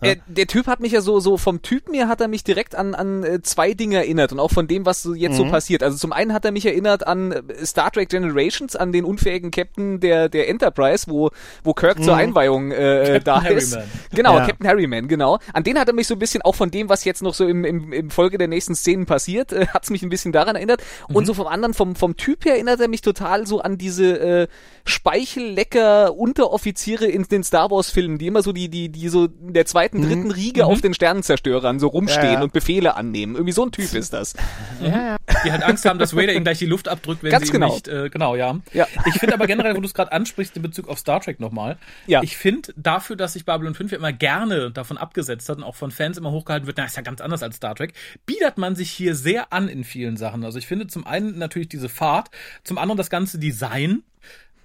Äh, 0.00 0.16
der 0.26 0.46
Typ 0.46 0.66
hat 0.66 0.80
mich 0.80 0.92
ja 0.92 1.00
so, 1.00 1.20
so 1.20 1.36
vom 1.38 1.62
Typen 1.62 1.94
her 1.94 2.08
hat 2.08 2.20
er 2.20 2.28
mich 2.28 2.44
direkt 2.44 2.74
an, 2.74 2.94
an 2.94 3.24
äh, 3.24 3.42
zwei 3.42 3.72
Dinge 3.74 3.96
erinnert 3.96 4.32
und 4.32 4.40
auch 4.40 4.50
von 4.50 4.66
dem, 4.68 4.84
was 4.86 5.02
so 5.02 5.14
jetzt 5.14 5.32
Mhm. 5.32 5.36
so 5.36 5.44
passiert. 5.50 5.82
Also 5.82 5.96
zum 5.96 6.12
einen 6.12 6.32
hat 6.32 6.44
er 6.44 6.52
mich 6.52 6.66
erinnert 6.66 7.06
an 7.06 7.32
äh, 7.32 7.42
Star 7.64 7.90
Trek 7.90 8.08
Generations, 8.08 8.76
an 8.76 8.92
den 8.92 9.04
unfähigen 9.04 9.50
Captain 9.50 10.00
der, 10.00 10.28
der 10.28 10.48
Enterprise, 10.48 11.06
wo, 11.08 11.30
wo 11.64 11.72
Kirk 11.74 12.02
zur 12.02 12.14
Einweihung 12.16 12.70
äh, 12.72 13.20
da 13.20 13.36
Captain 13.40 13.56
ist. 13.58 13.74
Harryman. 13.76 13.90
Genau, 14.14 14.32
Mhm. 14.32 14.38
Ja. 14.38 14.46
Captain 14.46 14.66
Harryman, 14.68 15.08
genau. 15.08 15.38
An 15.52 15.64
den 15.64 15.78
hat 15.78 15.88
er 15.88 15.94
mich 15.94 16.06
so 16.06 16.14
ein 16.14 16.18
bisschen, 16.18 16.42
auch 16.42 16.54
von 16.54 16.70
dem, 16.70 16.88
was 16.88 17.04
jetzt 17.04 17.22
noch 17.22 17.34
so 17.34 17.46
im, 17.46 17.64
im, 17.64 17.92
im 17.92 18.10
Folge 18.10 18.38
der 18.38 18.48
nächsten 18.48 18.74
Szenen 18.74 19.06
passiert, 19.06 19.52
äh, 19.52 19.66
hat's 19.68 19.90
mich 19.90 20.02
ein 20.02 20.08
bisschen 20.10 20.32
daran 20.32 20.56
erinnert. 20.56 20.82
Und 21.08 21.22
Mhm. 21.22 21.26
so 21.26 21.34
vom 21.34 21.46
anderen, 21.46 21.74
vom, 21.74 21.96
vom 21.96 22.16
Typ 22.16 22.44
her 22.44 22.54
erinnert 22.54 22.80
er 22.80 22.88
mich 22.88 23.00
total 23.00 23.46
so 23.46 23.60
an 23.60 23.78
diese 23.78 24.18
äh, 24.18 24.46
Speichellecker 24.86 26.14
Unteroffiziere 26.16 27.06
in 27.06 27.24
den 27.24 27.42
Star 27.44 27.70
Wars 27.70 27.90
Filmen, 27.90 28.18
die 28.18 28.26
immer 28.26 28.42
so 28.42 28.52
die, 28.52 28.68
die, 28.68 28.88
die 28.88 29.08
so 29.08 29.24
in 29.26 29.52
der 29.52 29.66
zweiten, 29.66 30.02
dritten 30.02 30.30
Riege 30.30 30.66
auf 30.66 30.80
den 30.80 30.94
Sternenzerstörern 30.94 31.78
so 31.80 31.88
rumstehen 31.88 32.16
Mhm. 32.26 32.26
Ja, 32.26 32.32
ja. 32.38 32.42
und 32.42 32.52
Befehle 32.52 32.96
annehmen. 32.96 33.34
Irgendwie 33.34 33.52
so 33.52 33.64
ein 33.64 33.72
Typ 33.72 33.92
ist 33.94 34.12
das. 34.12 34.34
die 34.80 35.52
halt 35.52 35.62
Angst 35.62 35.84
haben, 35.84 35.98
dass 35.98 36.14
Vader 36.16 36.32
ihnen 36.32 36.44
gleich 36.44 36.58
die 36.58 36.66
Luft 36.66 36.88
abdrückt, 36.88 37.22
wenn 37.22 37.30
Ganz 37.30 37.46
sie 37.46 37.52
genau. 37.52 37.72
nicht, 37.72 37.88
äh, 37.88 38.08
genau, 38.10 38.36
ja. 38.36 38.58
Ja. 38.72 38.86
Ich 39.06 39.14
finde 39.14 39.34
aber 39.34 39.46
generell, 39.46 39.76
wo 39.76 39.80
du 39.80 39.86
es 39.86 39.94
gerade 39.94 40.12
ansprichst 40.12 40.56
in 40.56 40.62
Bezug 40.62 40.88
auf 40.88 40.98
Star 40.98 41.20
Trek 41.20 41.40
nochmal, 41.40 41.76
Ja. 42.06 42.22
ich 42.22 42.36
finde 42.36 42.72
dafür, 42.76 43.16
dass 43.16 43.34
sich 43.34 43.44
Babylon 43.44 43.74
5 43.74 43.92
ja 43.92 43.98
immer 43.98 44.12
gerne 44.12 44.70
davon 44.70 44.96
abgesetzt 44.98 45.48
hat 45.48 45.58
und 45.58 45.64
auch 45.64 45.76
von 45.76 45.90
Fans 45.90 46.16
immer 46.18 46.30
hochgehalten 46.30 46.66
wird, 46.66 46.78
na, 46.78 46.84
ist 46.84 46.96
ja 46.96 47.02
ganz 47.02 47.20
anders 47.20 47.42
als 47.42 47.56
Star 47.56 47.74
Trek, 47.74 47.92
biedert 48.24 48.58
man 48.58 48.74
sich 48.76 48.90
hier 48.90 49.14
sehr 49.14 49.52
an 49.52 49.68
in 49.68 49.84
vielen 49.84 50.16
Sachen. 50.16 50.44
Also 50.44 50.58
ich 50.58 50.66
finde 50.66 50.86
zum 50.86 51.06
einen 51.06 51.38
natürlich 51.38 51.68
diese 51.68 51.88
Fahrt, 51.88 52.30
zum 52.64 52.78
anderen 52.78 52.96
das 52.98 53.10
ganze 53.10 53.38
Design, 53.38 54.02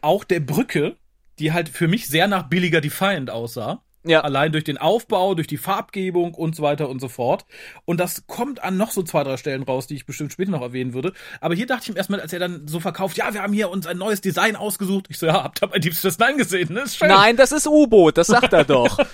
auch 0.01 0.24
der 0.24 0.39
Brücke, 0.39 0.98
die 1.39 1.51
halt 1.51 1.70
für 1.70 1.88
mich 1.88 2.08
sehr 2.08 2.27
nach 2.27 2.50
billiger 2.50 2.81
Defiant 2.81 3.29
aussah. 3.29 3.84
Ja. 4.03 4.22
Allein 4.22 4.51
durch 4.51 4.63
den 4.63 4.79
Aufbau, 4.79 5.36
durch 5.36 5.46
die 5.46 5.58
Farbgebung 5.58 6.34
und 6.34 6.55
so 6.55 6.63
weiter 6.63 6.89
und 6.89 7.00
so 7.00 7.08
fort. 7.08 7.46
Und 7.86 8.00
das 8.00 8.25
kommt 8.25 8.63
an 8.63 8.75
noch 8.75 8.91
so 8.91 9.03
zwei, 9.03 9.24
drei 9.24 9.38
Stellen 9.38 9.62
raus, 9.62 9.86
die 9.86 9.96
ich 9.96 10.08
bestimmt 10.08 10.34
später 10.34 10.50
noch 10.50 10.62
erwähnen 10.62 10.93
würde. 10.93 11.13
Aber 11.39 11.53
hier 11.53 11.67
dachte 11.67 11.84
ich 11.84 11.89
mir 11.89 11.98
erstmal, 11.98 12.20
als 12.20 12.34
er 12.34 12.39
dann 12.39 12.67
so 12.67 12.79
verkauft, 12.79 13.17
ja, 13.17 13.31
wir 13.34 13.43
haben 13.43 13.53
hier 13.53 13.70
uns 13.70 13.86
ein 13.86 13.98
neues 13.98 14.22
Design 14.22 14.55
ausgesucht. 14.55 15.05
Ich 15.10 15.20
so, 15.20 15.27
ja, 15.27 15.43
habt 15.43 15.62
ihr 15.62 15.67
bei 15.67 15.77
Deep 15.77 15.93
Space 15.93 16.17
Nine 16.17 16.38
gesehen, 16.38 16.74
ne? 16.74 16.81
Ist 16.81 16.98
schön. 16.98 17.10
Nein, 17.10 17.38
das 17.38 17.51
ist 17.51 17.67
U-Boot, 17.67 18.17
das 18.17 18.27
sagt 18.27 18.53
er 18.53 18.63
doch. 18.63 18.98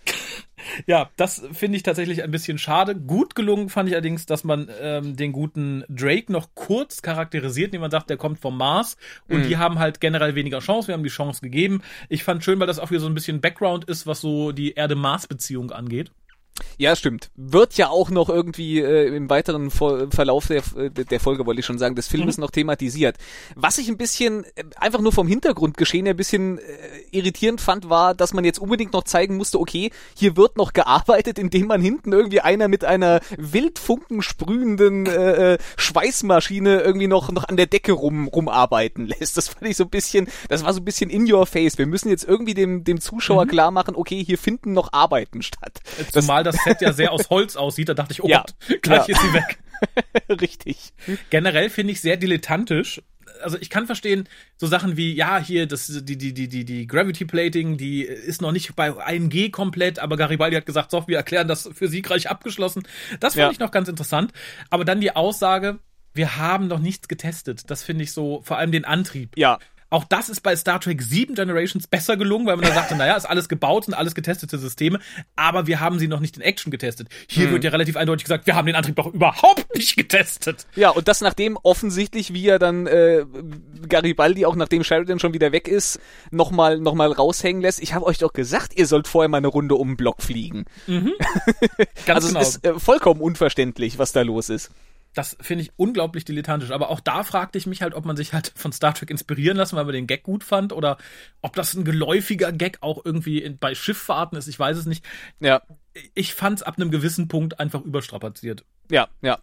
Ja, 0.86 1.10
das 1.16 1.42
finde 1.52 1.76
ich 1.76 1.82
tatsächlich 1.82 2.22
ein 2.22 2.30
bisschen 2.30 2.58
schade. 2.58 2.94
Gut 2.94 3.34
gelungen 3.34 3.68
fand 3.68 3.88
ich 3.88 3.94
allerdings, 3.94 4.26
dass 4.26 4.44
man 4.44 4.68
ähm, 4.80 5.16
den 5.16 5.32
guten 5.32 5.84
Drake 5.88 6.32
noch 6.32 6.48
kurz 6.54 7.02
charakterisiert, 7.02 7.68
indem 7.68 7.82
man 7.82 7.90
sagt, 7.90 8.10
der 8.10 8.16
kommt 8.16 8.38
vom 8.38 8.56
Mars 8.56 8.96
und 9.28 9.44
die 9.48 9.56
haben 9.56 9.78
halt 9.78 10.00
generell 10.00 10.34
weniger 10.34 10.60
Chance. 10.60 10.88
Wir 10.88 10.94
haben 10.94 11.04
die 11.04 11.10
Chance 11.10 11.40
gegeben. 11.40 11.82
Ich 12.08 12.24
fand 12.24 12.44
schön, 12.44 12.60
weil 12.60 12.66
das 12.66 12.78
auch 12.78 12.90
wieder 12.90 13.00
so 13.00 13.06
ein 13.06 13.14
bisschen 13.14 13.40
Background 13.40 13.84
ist, 13.84 14.06
was 14.06 14.20
so 14.20 14.52
die 14.52 14.72
Erde-Mars-Beziehung 14.72 15.70
angeht. 15.70 16.10
Ja, 16.76 16.96
stimmt. 16.96 17.30
Wird 17.36 17.74
ja 17.74 17.88
auch 17.88 18.10
noch 18.10 18.28
irgendwie 18.28 18.80
äh, 18.80 19.14
im 19.14 19.30
weiteren 19.30 19.70
Vo 19.70 20.06
Verlauf 20.10 20.48
der, 20.48 20.62
der 20.90 21.20
Folge, 21.20 21.46
wollte 21.46 21.60
ich 21.60 21.66
schon 21.66 21.78
sagen, 21.78 21.94
des 21.94 22.08
Filmes 22.08 22.36
mhm. 22.36 22.42
noch 22.42 22.50
thematisiert. 22.50 23.16
Was 23.54 23.78
ich 23.78 23.88
ein 23.88 23.96
bisschen, 23.96 24.44
äh, 24.56 24.64
einfach 24.76 25.00
nur 25.00 25.12
vom 25.12 25.28
Hintergrundgeschehen 25.28 26.06
ein 26.06 26.16
bisschen 26.16 26.58
äh, 26.58 26.62
irritierend 27.10 27.60
fand, 27.60 27.88
war, 27.88 28.14
dass 28.14 28.34
man 28.34 28.44
jetzt 28.44 28.58
unbedingt 28.58 28.92
noch 28.92 29.04
zeigen 29.04 29.36
musste, 29.36 29.60
okay, 29.60 29.90
hier 30.16 30.36
wird 30.36 30.56
noch 30.56 30.72
gearbeitet, 30.72 31.38
indem 31.38 31.66
man 31.66 31.80
hinten 31.80 32.12
irgendwie 32.12 32.40
einer 32.40 32.68
mit 32.68 32.84
einer 32.84 33.20
wildfunkensprühenden 33.36 35.06
äh, 35.06 35.54
äh, 35.54 35.58
Schweißmaschine 35.76 36.80
irgendwie 36.80 37.08
noch, 37.08 37.30
noch 37.30 37.48
an 37.48 37.56
der 37.56 37.66
Decke 37.66 37.92
rum, 37.92 38.28
rumarbeiten 38.28 39.06
lässt. 39.06 39.36
Das 39.36 39.48
fand 39.48 39.70
ich 39.70 39.76
so 39.76 39.84
ein 39.84 39.90
bisschen, 39.90 40.28
das 40.48 40.64
war 40.64 40.72
so 40.72 40.80
ein 40.80 40.84
bisschen 40.84 41.10
in 41.10 41.30
your 41.30 41.46
face. 41.46 41.78
Wir 41.78 41.86
müssen 41.86 42.08
jetzt 42.08 42.24
irgendwie 42.24 42.54
dem, 42.54 42.84
dem 42.84 43.00
Zuschauer 43.00 43.44
mhm. 43.44 43.48
klar 43.48 43.70
machen, 43.70 43.94
okay, 43.94 44.22
hier 44.24 44.38
finden 44.38 44.72
noch 44.72 44.92
Arbeiten 44.92 45.42
statt. 45.42 45.80
Zumal 46.12 46.41
das 46.42 46.56
Set 46.64 46.80
ja 46.80 46.92
sehr 46.92 47.12
aus 47.12 47.30
Holz 47.30 47.56
aussieht, 47.56 47.88
da 47.88 47.94
dachte 47.94 48.12
ich, 48.12 48.22
oh 48.22 48.28
ja. 48.28 48.44
Gott, 48.68 48.82
gleich 48.82 49.08
ja. 49.08 49.16
ist 49.16 49.22
sie 49.22 49.32
weg. 49.32 49.58
Richtig. 50.40 50.92
Generell 51.30 51.70
finde 51.70 51.92
ich 51.92 52.00
sehr 52.00 52.16
dilettantisch. 52.16 53.02
Also 53.42 53.58
ich 53.60 53.70
kann 53.70 53.86
verstehen, 53.86 54.28
so 54.56 54.66
Sachen 54.66 54.96
wie, 54.96 55.14
ja, 55.14 55.38
hier, 55.38 55.66
das, 55.66 55.86
die, 55.86 56.16
die, 56.16 56.32
die, 56.32 56.48
die, 56.48 56.64
die 56.64 56.86
Gravity 56.86 57.24
Plating, 57.24 57.76
die 57.76 58.02
ist 58.02 58.40
noch 58.40 58.52
nicht 58.52 58.76
bei 58.76 58.90
1G 58.90 59.50
komplett, 59.50 59.98
aber 59.98 60.16
Garibaldi 60.16 60.56
hat 60.56 60.66
gesagt, 60.66 60.92
so, 60.92 61.08
wir 61.08 61.16
erklären 61.16 61.48
das 61.48 61.68
für 61.72 61.88
siegreich 61.88 62.30
abgeschlossen. 62.30 62.84
Das 63.18 63.34
fand 63.34 63.46
ja. 63.46 63.50
ich 63.50 63.58
noch 63.58 63.72
ganz 63.72 63.88
interessant. 63.88 64.32
Aber 64.70 64.84
dann 64.84 65.00
die 65.00 65.16
Aussage, 65.16 65.78
wir 66.14 66.36
haben 66.36 66.68
noch 66.68 66.78
nichts 66.78 67.08
getestet. 67.08 67.70
Das 67.70 67.82
finde 67.82 68.04
ich 68.04 68.12
so, 68.12 68.42
vor 68.42 68.58
allem 68.58 68.70
den 68.70 68.84
Antrieb. 68.84 69.30
Ja. 69.36 69.58
Auch 69.92 70.04
das 70.04 70.30
ist 70.30 70.40
bei 70.40 70.56
Star 70.56 70.80
Trek 70.80 71.02
7 71.02 71.34
Generations 71.34 71.86
besser 71.86 72.16
gelungen, 72.16 72.46
weil 72.46 72.56
man 72.56 72.64
da 72.64 72.72
sagte, 72.72 72.96
naja, 72.96 73.14
ist 73.14 73.26
alles 73.26 73.46
gebaut, 73.50 73.84
sind 73.84 73.94
alles 73.94 74.14
getestete 74.14 74.56
Systeme, 74.56 75.00
aber 75.36 75.66
wir 75.66 75.80
haben 75.80 75.98
sie 75.98 76.08
noch 76.08 76.20
nicht 76.20 76.34
in 76.38 76.42
Action 76.42 76.70
getestet. 76.70 77.08
Hier 77.28 77.44
hm. 77.44 77.52
wird 77.52 77.64
ja 77.64 77.70
relativ 77.70 77.98
eindeutig 77.98 78.24
gesagt, 78.24 78.46
wir 78.46 78.56
haben 78.56 78.64
den 78.64 78.74
Antrieb 78.74 78.96
doch 78.96 79.12
überhaupt 79.12 79.66
nicht 79.76 79.96
getestet. 79.96 80.66
Ja, 80.76 80.88
und 80.88 81.08
das 81.08 81.20
nachdem 81.20 81.58
offensichtlich, 81.62 82.32
wie 82.32 82.46
er 82.46 82.58
dann 82.58 82.86
äh, 82.86 83.26
Garibaldi, 83.86 84.46
auch 84.46 84.56
nachdem 84.56 84.82
Sheridan 84.82 85.18
schon 85.18 85.34
wieder 85.34 85.52
weg 85.52 85.68
ist, 85.68 86.00
nochmal 86.30 86.80
noch 86.80 86.94
mal 86.94 87.12
raushängen 87.12 87.60
lässt. 87.60 87.82
Ich 87.82 87.92
habe 87.92 88.06
euch 88.06 88.16
doch 88.16 88.32
gesagt, 88.32 88.74
ihr 88.78 88.86
sollt 88.86 89.08
vorher 89.08 89.28
mal 89.28 89.36
eine 89.38 89.48
Runde 89.48 89.74
um 89.74 89.88
den 89.88 89.96
Block 89.98 90.22
fliegen. 90.22 90.64
Mhm. 90.86 91.12
also 92.06 92.28
genau. 92.28 92.40
es 92.40 92.56
ist 92.56 92.64
äh, 92.64 92.78
vollkommen 92.78 93.20
unverständlich, 93.20 93.98
was 93.98 94.12
da 94.12 94.22
los 94.22 94.48
ist 94.48 94.70
das 95.14 95.36
finde 95.40 95.62
ich 95.62 95.72
unglaublich 95.76 96.24
dilettantisch. 96.24 96.70
Aber 96.70 96.90
auch 96.90 97.00
da 97.00 97.22
fragte 97.22 97.58
ich 97.58 97.66
mich 97.66 97.82
halt, 97.82 97.94
ob 97.94 98.04
man 98.04 98.16
sich 98.16 98.32
halt 98.32 98.52
von 98.56 98.72
Star 98.72 98.94
Trek 98.94 99.10
inspirieren 99.10 99.56
lassen, 99.56 99.76
weil 99.76 99.84
man 99.84 99.94
den 99.94 100.06
Gag 100.06 100.22
gut 100.22 100.42
fand 100.44 100.72
oder 100.72 100.96
ob 101.42 101.54
das 101.54 101.74
ein 101.74 101.84
geläufiger 101.84 102.52
Gag 102.52 102.78
auch 102.80 103.04
irgendwie 103.04 103.42
in, 103.42 103.58
bei 103.58 103.74
Schifffahrten 103.74 104.38
ist. 104.38 104.48
Ich 104.48 104.58
weiß 104.58 104.76
es 104.76 104.86
nicht. 104.86 105.04
Ja. 105.40 105.62
Ich 106.14 106.34
fand 106.34 106.58
es 106.58 106.62
ab 106.62 106.76
einem 106.78 106.90
gewissen 106.90 107.28
Punkt 107.28 107.60
einfach 107.60 107.82
überstrapaziert. 107.82 108.64
Ja, 108.90 109.08
ja. 109.20 109.38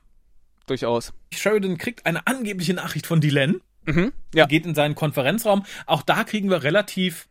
Durchaus. 0.66 1.14
Sheridan 1.34 1.78
kriegt 1.78 2.06
eine 2.06 2.26
angebliche 2.28 2.74
Nachricht 2.74 3.06
von 3.06 3.22
Dylan. 3.22 3.62
Mhm, 3.86 4.14
ja. 4.34 4.46
Geht 4.46 4.66
in 4.66 4.76
seinen 4.76 4.96
Konferenzraum. 4.96 5.66
Auch 5.86 6.02
da 6.02 6.24
kriegen 6.24 6.50
wir 6.50 6.64
relativ 6.64 7.28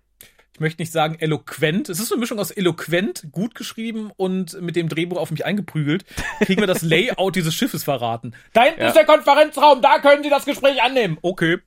ich 0.58 0.60
möchte 0.60 0.82
nicht 0.82 0.90
sagen 0.90 1.14
eloquent, 1.20 1.88
es 1.88 2.00
ist 2.00 2.10
eine 2.10 2.18
Mischung 2.18 2.40
aus 2.40 2.50
eloquent, 2.50 3.28
gut 3.30 3.54
geschrieben 3.54 4.10
und 4.16 4.60
mit 4.60 4.74
dem 4.74 4.88
Drehbuch 4.88 5.16
auf 5.16 5.30
mich 5.30 5.46
eingeprügelt, 5.46 6.04
kriegen 6.40 6.60
wir 6.60 6.66
das 6.66 6.82
Layout 6.82 7.36
dieses 7.36 7.54
Schiffes 7.54 7.84
verraten. 7.84 8.34
Da 8.54 8.64
hinten 8.64 8.80
ja. 8.80 8.88
ist 8.88 8.96
der 8.96 9.04
Konferenzraum, 9.04 9.80
da 9.80 10.00
können 10.00 10.24
Sie 10.24 10.30
das 10.30 10.46
Gespräch 10.46 10.82
annehmen. 10.82 11.16
Okay. 11.22 11.58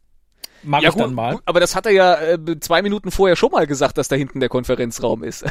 Mach 0.64 0.82
ja, 0.82 0.90
ich 0.90 0.96
gut, 0.96 1.04
dann 1.06 1.14
mal. 1.14 1.36
Gut, 1.36 1.44
aber 1.46 1.62
das 1.62 1.74
hat 1.74 1.86
er 1.86 1.94
ja 1.94 2.16
äh, 2.16 2.60
zwei 2.60 2.82
Minuten 2.82 3.12
vorher 3.12 3.38
schon 3.38 3.52
mal 3.52 3.66
gesagt, 3.66 3.98
dass 3.98 4.10
da 4.10 4.18
hinten 4.18 4.42
der 4.42 4.50
Konferenzraum 4.50 5.24
ist. 5.24 5.46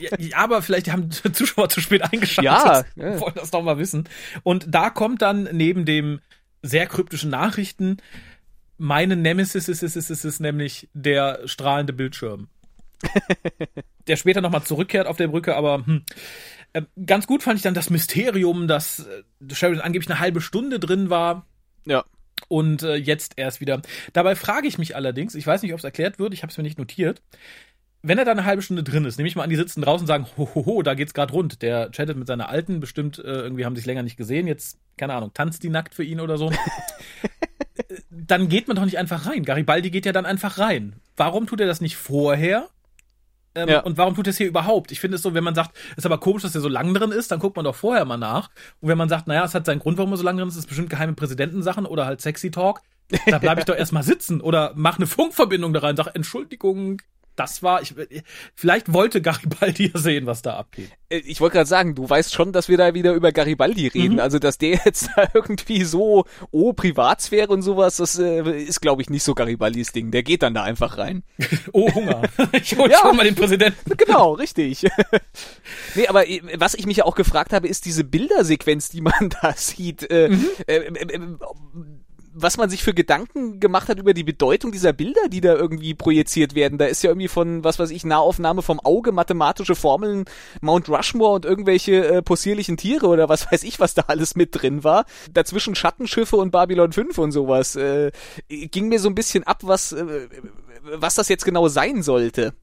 ja, 0.00 0.10
ja, 0.18 0.36
aber 0.38 0.62
vielleicht 0.62 0.90
haben 0.90 1.10
Zuschauer 1.32 1.68
zu 1.68 1.82
spät 1.82 2.02
eingeschaltet. 2.02 2.86
Ja, 2.96 3.10
ja. 3.10 3.20
wollen 3.20 3.34
das 3.34 3.50
doch 3.50 3.62
mal 3.62 3.76
wissen. 3.76 4.08
Und 4.44 4.64
da 4.74 4.88
kommt 4.88 5.20
dann 5.20 5.46
neben 5.52 5.84
dem 5.84 6.20
sehr 6.62 6.86
kryptischen 6.86 7.28
Nachrichten 7.28 7.98
meine 8.82 9.14
Nemesis 9.14 9.68
ist, 9.68 9.82
ist, 9.82 9.96
ist, 9.96 10.10
ist, 10.10 10.24
ist 10.24 10.40
nämlich 10.40 10.88
der 10.92 11.40
strahlende 11.44 11.92
Bildschirm. 11.92 12.48
der 14.06 14.16
später 14.16 14.40
nochmal 14.40 14.62
zurückkehrt 14.62 15.06
auf 15.06 15.16
der 15.16 15.28
Brücke, 15.28 15.56
aber 15.56 15.86
hm. 15.86 16.04
Äh, 16.72 16.82
ganz 17.04 17.26
gut 17.26 17.42
fand 17.42 17.56
ich 17.56 17.62
dann 17.62 17.74
das 17.74 17.90
Mysterium, 17.90 18.66
dass 18.66 19.00
äh, 19.00 19.54
Sheridan 19.54 19.82
angeblich 19.82 20.10
eine 20.10 20.20
halbe 20.20 20.40
Stunde 20.40 20.80
drin 20.80 21.10
war. 21.10 21.46
Ja. 21.84 22.04
Und 22.48 22.82
äh, 22.82 22.94
jetzt 22.94 23.34
erst 23.36 23.60
wieder. 23.60 23.82
Dabei 24.12 24.34
frage 24.34 24.66
ich 24.66 24.78
mich 24.78 24.96
allerdings, 24.96 25.34
ich 25.34 25.46
weiß 25.46 25.62
nicht, 25.62 25.72
ob 25.72 25.78
es 25.78 25.84
erklärt 25.84 26.18
wird, 26.18 26.34
ich 26.34 26.42
habe 26.42 26.50
es 26.50 26.56
mir 26.56 26.64
nicht 26.64 26.78
notiert. 26.78 27.22
Wenn 28.04 28.18
er 28.18 28.24
da 28.24 28.32
eine 28.32 28.44
halbe 28.44 28.62
Stunde 28.62 28.82
drin 28.82 29.04
ist, 29.04 29.16
nehme 29.16 29.28
ich 29.28 29.36
mal 29.36 29.44
an, 29.44 29.50
die 29.50 29.56
sitzen 29.56 29.80
draußen 29.80 30.04
und 30.04 30.08
sagen, 30.08 30.26
hohoho, 30.36 30.54
ho, 30.54 30.66
ho, 30.66 30.82
da 30.82 30.94
geht's 30.94 31.14
gerade 31.14 31.32
rund. 31.32 31.62
Der 31.62 31.90
chattet 31.92 32.16
mit 32.16 32.26
seiner 32.26 32.48
Alten, 32.48 32.80
bestimmt, 32.80 33.18
äh, 33.18 33.22
irgendwie 33.22 33.64
haben 33.64 33.76
sich 33.76 33.86
länger 33.86 34.02
nicht 34.02 34.16
gesehen, 34.16 34.48
jetzt, 34.48 34.78
keine 34.96 35.14
Ahnung, 35.14 35.32
tanzt 35.34 35.62
die 35.62 35.68
nackt 35.68 35.94
für 35.94 36.02
ihn 36.02 36.18
oder 36.18 36.36
so. 36.36 36.50
dann 38.10 38.48
geht 38.48 38.66
man 38.66 38.76
doch 38.76 38.84
nicht 38.84 38.98
einfach 38.98 39.26
rein. 39.26 39.44
Garibaldi 39.44 39.90
geht 39.90 40.06
ja 40.06 40.12
dann 40.12 40.26
einfach 40.26 40.58
rein. 40.58 40.96
Warum 41.16 41.46
tut 41.46 41.60
er 41.60 41.66
das 41.66 41.80
nicht 41.80 41.96
vorher? 41.96 42.68
Ähm, 43.54 43.68
ja. 43.68 43.80
Und 43.80 43.98
warum 43.98 44.14
tut 44.14 44.26
es 44.26 44.38
hier 44.38 44.46
überhaupt? 44.46 44.92
Ich 44.92 45.00
finde 45.00 45.16
es 45.16 45.22
so, 45.22 45.34
wenn 45.34 45.44
man 45.44 45.54
sagt, 45.54 45.76
ist 45.96 46.06
aber 46.06 46.18
komisch, 46.18 46.42
dass 46.42 46.54
er 46.54 46.60
so 46.60 46.68
lang 46.68 46.94
drin 46.94 47.12
ist, 47.12 47.30
dann 47.30 47.38
guckt 47.38 47.56
man 47.56 47.64
doch 47.64 47.74
vorher 47.74 48.04
mal 48.04 48.16
nach. 48.16 48.50
Und 48.80 48.88
wenn 48.88 48.98
man 48.98 49.08
sagt, 49.08 49.26
naja, 49.26 49.44
es 49.44 49.54
hat 49.54 49.66
seinen 49.66 49.80
Grund, 49.80 49.98
warum 49.98 50.12
er 50.12 50.16
so 50.16 50.24
lang 50.24 50.36
drin 50.36 50.48
ist, 50.48 50.56
ist 50.56 50.66
bestimmt 50.66 50.90
geheime 50.90 51.12
Präsidentensachen 51.14 51.86
oder 51.86 52.06
halt 52.06 52.20
Sexy 52.20 52.50
Talk, 52.50 52.80
da 53.26 53.38
bleibe 53.38 53.60
ich 53.60 53.66
doch 53.66 53.76
erstmal 53.78 54.02
sitzen 54.02 54.40
oder 54.40 54.72
mach 54.74 54.96
eine 54.96 55.06
Funkverbindung 55.06 55.72
da 55.72 55.80
rein, 55.80 55.96
sag 55.96 56.14
Entschuldigung, 56.14 57.02
das 57.36 57.62
war, 57.62 57.82
ich, 57.82 57.94
vielleicht 58.54 58.92
wollte 58.92 59.22
Garibaldi 59.22 59.90
ja 59.92 60.00
sehen, 60.00 60.26
was 60.26 60.42
da 60.42 60.56
abgeht. 60.56 60.90
Äh, 61.08 61.18
ich 61.18 61.40
wollte 61.40 61.54
gerade 61.54 61.68
sagen, 61.68 61.94
du 61.94 62.08
weißt 62.08 62.34
schon, 62.34 62.52
dass 62.52 62.68
wir 62.68 62.76
da 62.76 62.94
wieder 62.94 63.14
über 63.14 63.32
Garibaldi 63.32 63.88
reden. 63.88 64.14
Mhm. 64.14 64.20
Also, 64.20 64.38
dass 64.38 64.58
der 64.58 64.80
jetzt 64.84 65.08
da 65.16 65.28
irgendwie 65.32 65.84
so, 65.84 66.24
oh, 66.50 66.72
Privatsphäre 66.72 67.48
und 67.48 67.62
sowas, 67.62 67.96
das 67.96 68.18
äh, 68.18 68.42
ist, 68.62 68.80
glaube 68.80 69.02
ich, 69.02 69.10
nicht 69.10 69.22
so 69.22 69.34
Garibaldis 69.34 69.92
Ding. 69.92 70.10
Der 70.10 70.22
geht 70.22 70.42
dann 70.42 70.54
da 70.54 70.62
einfach 70.62 70.98
rein. 70.98 71.22
oh, 71.72 71.92
Hunger. 71.92 72.22
Ich 72.52 72.76
hol 72.76 72.90
ja, 72.90 72.98
schon 72.98 73.16
mal 73.16 73.24
den 73.24 73.34
Präsidenten. 73.34 73.96
Genau, 73.96 74.32
richtig. 74.34 74.86
nee, 75.94 76.06
aber 76.06 76.28
äh, 76.28 76.40
was 76.56 76.74
ich 76.74 76.86
mich 76.86 76.98
ja 76.98 77.04
auch 77.04 77.14
gefragt 77.14 77.52
habe, 77.52 77.66
ist 77.66 77.86
diese 77.86 78.04
Bildersequenz, 78.04 78.88
die 78.90 79.00
man 79.00 79.30
da 79.42 79.54
sieht. 79.56 80.08
Äh, 80.10 80.28
mhm. 80.28 80.48
äh, 80.66 80.76
äh 80.76 81.20
was 82.34 82.56
man 82.56 82.70
sich 82.70 82.82
für 82.82 82.94
Gedanken 82.94 83.60
gemacht 83.60 83.88
hat 83.88 83.98
über 83.98 84.14
die 84.14 84.24
Bedeutung 84.24 84.72
dieser 84.72 84.92
Bilder, 84.92 85.28
die 85.28 85.40
da 85.40 85.54
irgendwie 85.54 85.94
projiziert 85.94 86.54
werden. 86.54 86.78
Da 86.78 86.86
ist 86.86 87.02
ja 87.02 87.10
irgendwie 87.10 87.28
von, 87.28 87.62
was 87.64 87.78
weiß 87.78 87.90
ich, 87.90 88.04
Nahaufnahme 88.04 88.62
vom 88.62 88.80
Auge, 88.80 89.12
mathematische 89.12 89.74
Formeln, 89.74 90.24
Mount 90.60 90.88
Rushmore 90.88 91.34
und 91.34 91.44
irgendwelche 91.44 92.06
äh, 92.06 92.22
possierlichen 92.22 92.76
Tiere 92.76 93.06
oder 93.06 93.28
was 93.28 93.46
weiß 93.52 93.64
ich, 93.64 93.80
was 93.80 93.94
da 93.94 94.04
alles 94.06 94.34
mit 94.34 94.50
drin 94.52 94.84
war. 94.84 95.04
Dazwischen 95.32 95.74
Schattenschiffe 95.74 96.36
und 96.36 96.50
Babylon 96.50 96.92
5 96.92 97.18
und 97.18 97.32
sowas. 97.32 97.76
Äh, 97.76 98.12
ging 98.48 98.88
mir 98.88 98.98
so 98.98 99.08
ein 99.08 99.14
bisschen 99.14 99.44
ab, 99.44 99.60
was, 99.62 99.92
äh, 99.92 100.28
was 100.82 101.14
das 101.14 101.28
jetzt 101.28 101.44
genau 101.44 101.68
sein 101.68 102.02
sollte. 102.02 102.54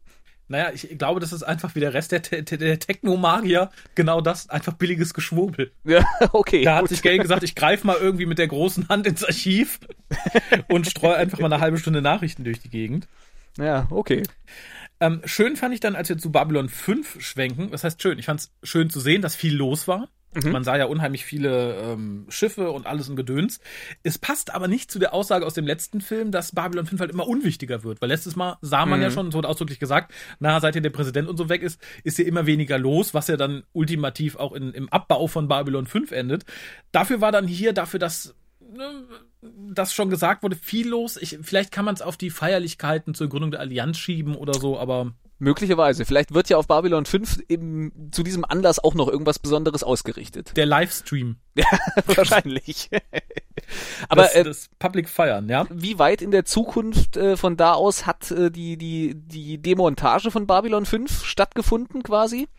Naja, 0.50 0.72
ich 0.74 0.98
glaube, 0.98 1.20
das 1.20 1.32
ist 1.32 1.44
einfach 1.44 1.76
wie 1.76 1.80
der 1.80 1.94
Rest 1.94 2.12
der, 2.12 2.20
der, 2.20 2.42
der 2.42 2.80
Technomagier 2.80 3.70
genau 3.94 4.20
das, 4.20 4.50
einfach 4.50 4.74
billiges 4.74 5.14
Geschwurbel. 5.14 5.72
Ja, 5.84 6.04
okay. 6.34 6.64
Da 6.64 6.76
hat 6.76 6.82
gut. 6.82 6.90
sich 6.90 7.04
Gay 7.04 7.20
gesagt, 7.20 7.44
ich 7.44 7.54
greife 7.54 7.86
mal 7.86 7.98
irgendwie 7.98 8.26
mit 8.26 8.40
der 8.40 8.48
großen 8.48 8.90
Hand 8.90 9.06
ins 9.06 9.24
Archiv 9.24 9.80
und 10.68 10.88
streue 10.88 11.16
einfach 11.16 11.38
mal 11.40 11.54
eine 11.54 11.62
halbe 11.62 11.78
Stunde 11.78 12.02
Nachrichten 12.02 12.44
durch 12.44 12.60
die 12.60 12.70
Gegend. 12.70 13.08
Ja, 13.58 13.88
okay. 13.92 14.24
Ähm, 15.00 15.22
schön 15.24 15.56
fand 15.56 15.74
ich 15.76 15.80
dann, 15.80 15.96
als 15.96 16.10
wir 16.10 16.18
zu 16.18 16.32
Babylon 16.32 16.68
5 16.68 17.22
schwenken, 17.22 17.70
das 17.70 17.84
heißt 17.84 18.02
schön, 18.02 18.18
ich 18.18 18.26
fand 18.26 18.42
es 18.42 18.52
schön 18.64 18.90
zu 18.90 19.00
sehen, 19.00 19.22
dass 19.22 19.36
viel 19.36 19.56
los 19.56 19.88
war. 19.88 20.10
Mhm. 20.34 20.52
Man 20.52 20.64
sah 20.64 20.78
ja 20.78 20.86
unheimlich 20.86 21.26
viele 21.26 21.76
ähm, 21.76 22.26
Schiffe 22.30 22.72
und 22.72 22.86
alles 22.86 23.10
ein 23.10 23.16
Gedöns. 23.16 23.60
Es 24.04 24.18
passt 24.18 24.54
aber 24.54 24.68
nicht 24.68 24.92
zu 24.92 25.00
der 25.00 25.14
Aussage 25.14 25.46
aus 25.46 25.56
dem 25.56 25.66
letzten 25.66 26.02
Film, 26.02 26.32
dass 26.32 26.54
Babylon 26.54 26.86
5 26.86 27.02
halt 27.02 27.12
immer 27.12 27.28
unwichtiger 27.28 27.84
wird. 27.84 28.02
Weil 28.02 28.10
letztes 28.10 28.36
Mal 28.36 28.58
sah 28.62 28.86
man 28.86 29.00
mhm. 29.00 29.04
ja 29.04 29.12
schon, 29.12 29.32
so 29.32 29.42
ausdrücklich 29.42 29.80
gesagt, 29.80 30.14
na, 30.40 30.60
seit 30.60 30.76
hier 30.76 30.82
der 30.82 30.92
Präsident 30.92 31.28
und 31.28 31.38
so 31.38 31.50
weg 31.50 31.64
ist, 31.64 31.82
ist 32.04 32.18
hier 32.18 32.28
immer 32.28 32.46
weniger 32.46 32.78
los, 32.78 33.14
was 33.14 33.28
ja 33.28 33.38
dann 33.38 33.64
ultimativ 33.74 34.36
auch 34.36 34.54
in, 34.54 34.74
im 34.74 34.90
Abbau 34.90 35.28
von 35.28 35.48
Babylon 35.48 35.88
5 35.88 36.12
endet. 36.12 36.46
Dafür 36.92 37.22
war 37.22 37.32
dann 37.32 37.48
hier, 37.48 37.74
dafür, 37.74 38.00
dass 38.00 38.36
ne, 38.60 39.06
das 39.42 39.94
schon 39.94 40.10
gesagt 40.10 40.44
wurde, 40.44 40.56
viel 40.56 40.90
los. 40.90 41.18
Ich, 41.18 41.40
vielleicht 41.42 41.72
kann 41.72 41.86
man 41.86 41.96
es 41.96 42.02
auf 42.02 42.18
die 42.18 42.30
Feierlichkeiten 42.30 43.14
zur 43.14 43.30
Gründung 43.30 43.52
der 43.52 43.62
Allianz 43.62 43.98
schieben 43.98 44.36
oder 44.36 44.54
so, 44.54 44.80
aber 44.80 45.14
Möglicherweise. 45.40 46.04
Vielleicht 46.04 46.34
wird 46.34 46.50
ja 46.50 46.58
auf 46.58 46.68
Babylon 46.68 47.06
5 47.06 47.40
eben 47.48 48.10
zu 48.12 48.24
diesem 48.24 48.44
Anlass 48.44 48.78
auch 48.78 48.94
noch 48.94 49.08
irgendwas 49.08 49.40
Besonderes 49.40 49.84
ausgerichtet. 49.84 50.56
Der 50.58 50.66
Livestream. 50.66 51.38
Ja, 51.56 51.66
wahrscheinlich. 52.06 52.90
Aber 54.10 54.24
das, 54.24 54.36
äh, 54.36 54.44
das 54.44 54.70
Public 54.80 55.08
Feiern, 55.08 55.48
ja? 55.48 55.66
Wie 55.70 55.98
weit 55.98 56.22
in 56.22 56.32
der 56.32 56.44
Zukunft 56.44 57.16
äh, 57.16 57.38
von 57.38 57.56
da 57.56 57.74
aus 57.74 58.06
hat 58.06 58.32
äh, 58.32 58.52
die, 58.52 58.78
die, 58.78 59.16
die 59.16 59.62
Demontage 59.62 60.30
von 60.30 60.46
Babylon 60.46 60.86
5 60.86 61.24
stattgefunden 61.24 62.04
quasi? 62.04 62.50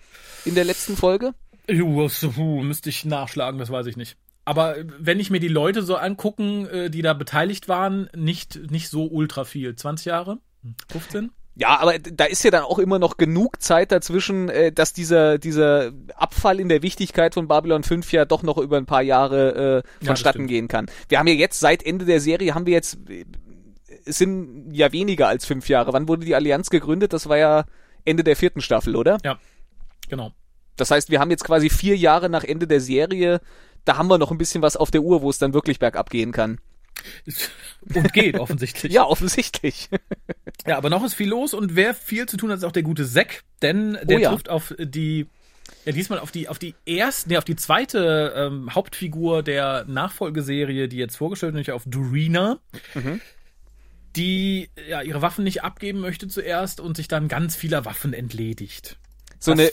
In 0.46 0.54
der 0.54 0.64
letzten 0.64 0.96
Folge? 0.96 1.34
Müsste 1.68 2.88
ich 2.88 3.04
nachschlagen, 3.04 3.60
das 3.60 3.70
weiß 3.70 3.86
ich 3.86 3.96
nicht. 3.96 4.16
Aber 4.46 4.76
wenn 4.98 5.20
ich 5.20 5.30
mir 5.30 5.38
die 5.38 5.48
Leute 5.48 5.82
so 5.82 5.96
angucken, 5.96 6.66
äh, 6.66 6.90
die 6.90 7.02
da 7.02 7.12
beteiligt 7.12 7.68
waren, 7.68 8.08
nicht, 8.16 8.70
nicht 8.70 8.88
so 8.88 9.04
ultra 9.06 9.44
viel. 9.44 9.76
20 9.76 10.06
Jahre? 10.06 10.38
15? 10.90 11.30
Ja, 11.60 11.78
aber 11.78 11.98
da 11.98 12.24
ist 12.24 12.42
ja 12.42 12.50
dann 12.50 12.62
auch 12.62 12.78
immer 12.78 12.98
noch 12.98 13.18
genug 13.18 13.60
Zeit 13.60 13.92
dazwischen, 13.92 14.48
äh, 14.48 14.72
dass 14.72 14.94
dieser, 14.94 15.36
dieser 15.36 15.92
Abfall 16.14 16.58
in 16.58 16.70
der 16.70 16.82
Wichtigkeit 16.82 17.34
von 17.34 17.48
Babylon 17.48 17.82
5 17.82 18.10
ja 18.12 18.24
doch 18.24 18.42
noch 18.42 18.56
über 18.56 18.78
ein 18.78 18.86
paar 18.86 19.02
Jahre 19.02 19.82
äh, 19.84 20.06
vonstatten 20.06 20.38
stimmt. 20.38 20.48
gehen 20.48 20.68
kann. 20.68 20.86
Wir 21.10 21.18
haben 21.18 21.26
ja 21.26 21.34
jetzt, 21.34 21.60
seit 21.60 21.84
Ende 21.84 22.06
der 22.06 22.20
Serie, 22.20 22.54
haben 22.54 22.64
wir 22.64 22.72
jetzt, 22.72 22.98
äh, 23.10 23.26
es 24.06 24.16
sind 24.16 24.72
ja 24.72 24.90
weniger 24.92 25.28
als 25.28 25.44
fünf 25.44 25.68
Jahre. 25.68 25.92
Wann 25.92 26.08
wurde 26.08 26.24
die 26.24 26.34
Allianz 26.34 26.70
gegründet? 26.70 27.12
Das 27.12 27.28
war 27.28 27.36
ja 27.36 27.66
Ende 28.06 28.24
der 28.24 28.36
vierten 28.36 28.62
Staffel, 28.62 28.96
oder? 28.96 29.18
Ja, 29.22 29.38
genau. 30.08 30.32
Das 30.76 30.90
heißt, 30.90 31.10
wir 31.10 31.20
haben 31.20 31.30
jetzt 31.30 31.44
quasi 31.44 31.68
vier 31.68 31.94
Jahre 31.94 32.30
nach 32.30 32.42
Ende 32.42 32.68
der 32.68 32.80
Serie, 32.80 33.42
da 33.84 33.98
haben 33.98 34.08
wir 34.08 34.16
noch 34.16 34.30
ein 34.30 34.38
bisschen 34.38 34.62
was 34.62 34.78
auf 34.78 34.90
der 34.90 35.02
Uhr, 35.02 35.20
wo 35.20 35.28
es 35.28 35.36
dann 35.36 35.52
wirklich 35.52 35.78
bergab 35.78 36.08
gehen 36.08 36.32
kann. 36.32 36.58
Und 37.94 38.12
geht 38.12 38.38
offensichtlich. 38.38 38.92
Ja, 38.92 39.04
offensichtlich. 39.04 39.88
Ja, 40.66 40.76
aber 40.76 40.90
noch 40.90 41.04
ist 41.04 41.14
viel 41.14 41.28
los 41.28 41.54
und 41.54 41.76
wer 41.76 41.94
viel 41.94 42.26
zu 42.26 42.36
tun 42.36 42.50
hat, 42.50 42.58
ist 42.58 42.64
auch 42.64 42.72
der 42.72 42.82
gute 42.82 43.06
Zack, 43.08 43.42
denn 43.62 43.98
der 44.04 44.18
Oh 44.18 44.20
ja. 44.20 44.30
trifft 44.30 44.48
auf 44.48 44.74
die, 44.78 45.26
ja 45.86 45.92
diesmal 45.92 46.18
auf 46.18 46.30
die, 46.30 46.48
auf 46.48 46.58
die 46.58 46.74
erste, 46.84 47.28
nee, 47.30 47.36
auf 47.38 47.44
die 47.44 47.56
zweite 47.56 48.34
ähm, 48.36 48.74
Hauptfigur 48.74 49.42
der 49.42 49.84
Nachfolgeserie, 49.86 50.88
die 50.88 50.96
jetzt 50.98 51.16
vorgestellt 51.16 51.54
wird, 51.54 51.66
nämlich 51.66 51.72
auf 51.72 51.84
Dorina, 51.86 52.58
Mhm. 52.94 53.20
die 54.16 54.68
ja 54.88 55.02
ihre 55.02 55.22
Waffen 55.22 55.44
nicht 55.44 55.62
abgeben 55.62 56.00
möchte 56.00 56.28
zuerst 56.28 56.80
und 56.80 56.96
sich 56.96 57.08
dann 57.08 57.28
ganz 57.28 57.54
vieler 57.56 57.84
Waffen 57.84 58.12
entledigt. 58.12 58.96
So 59.38 59.52
Das- 59.52 59.60
eine 59.60 59.70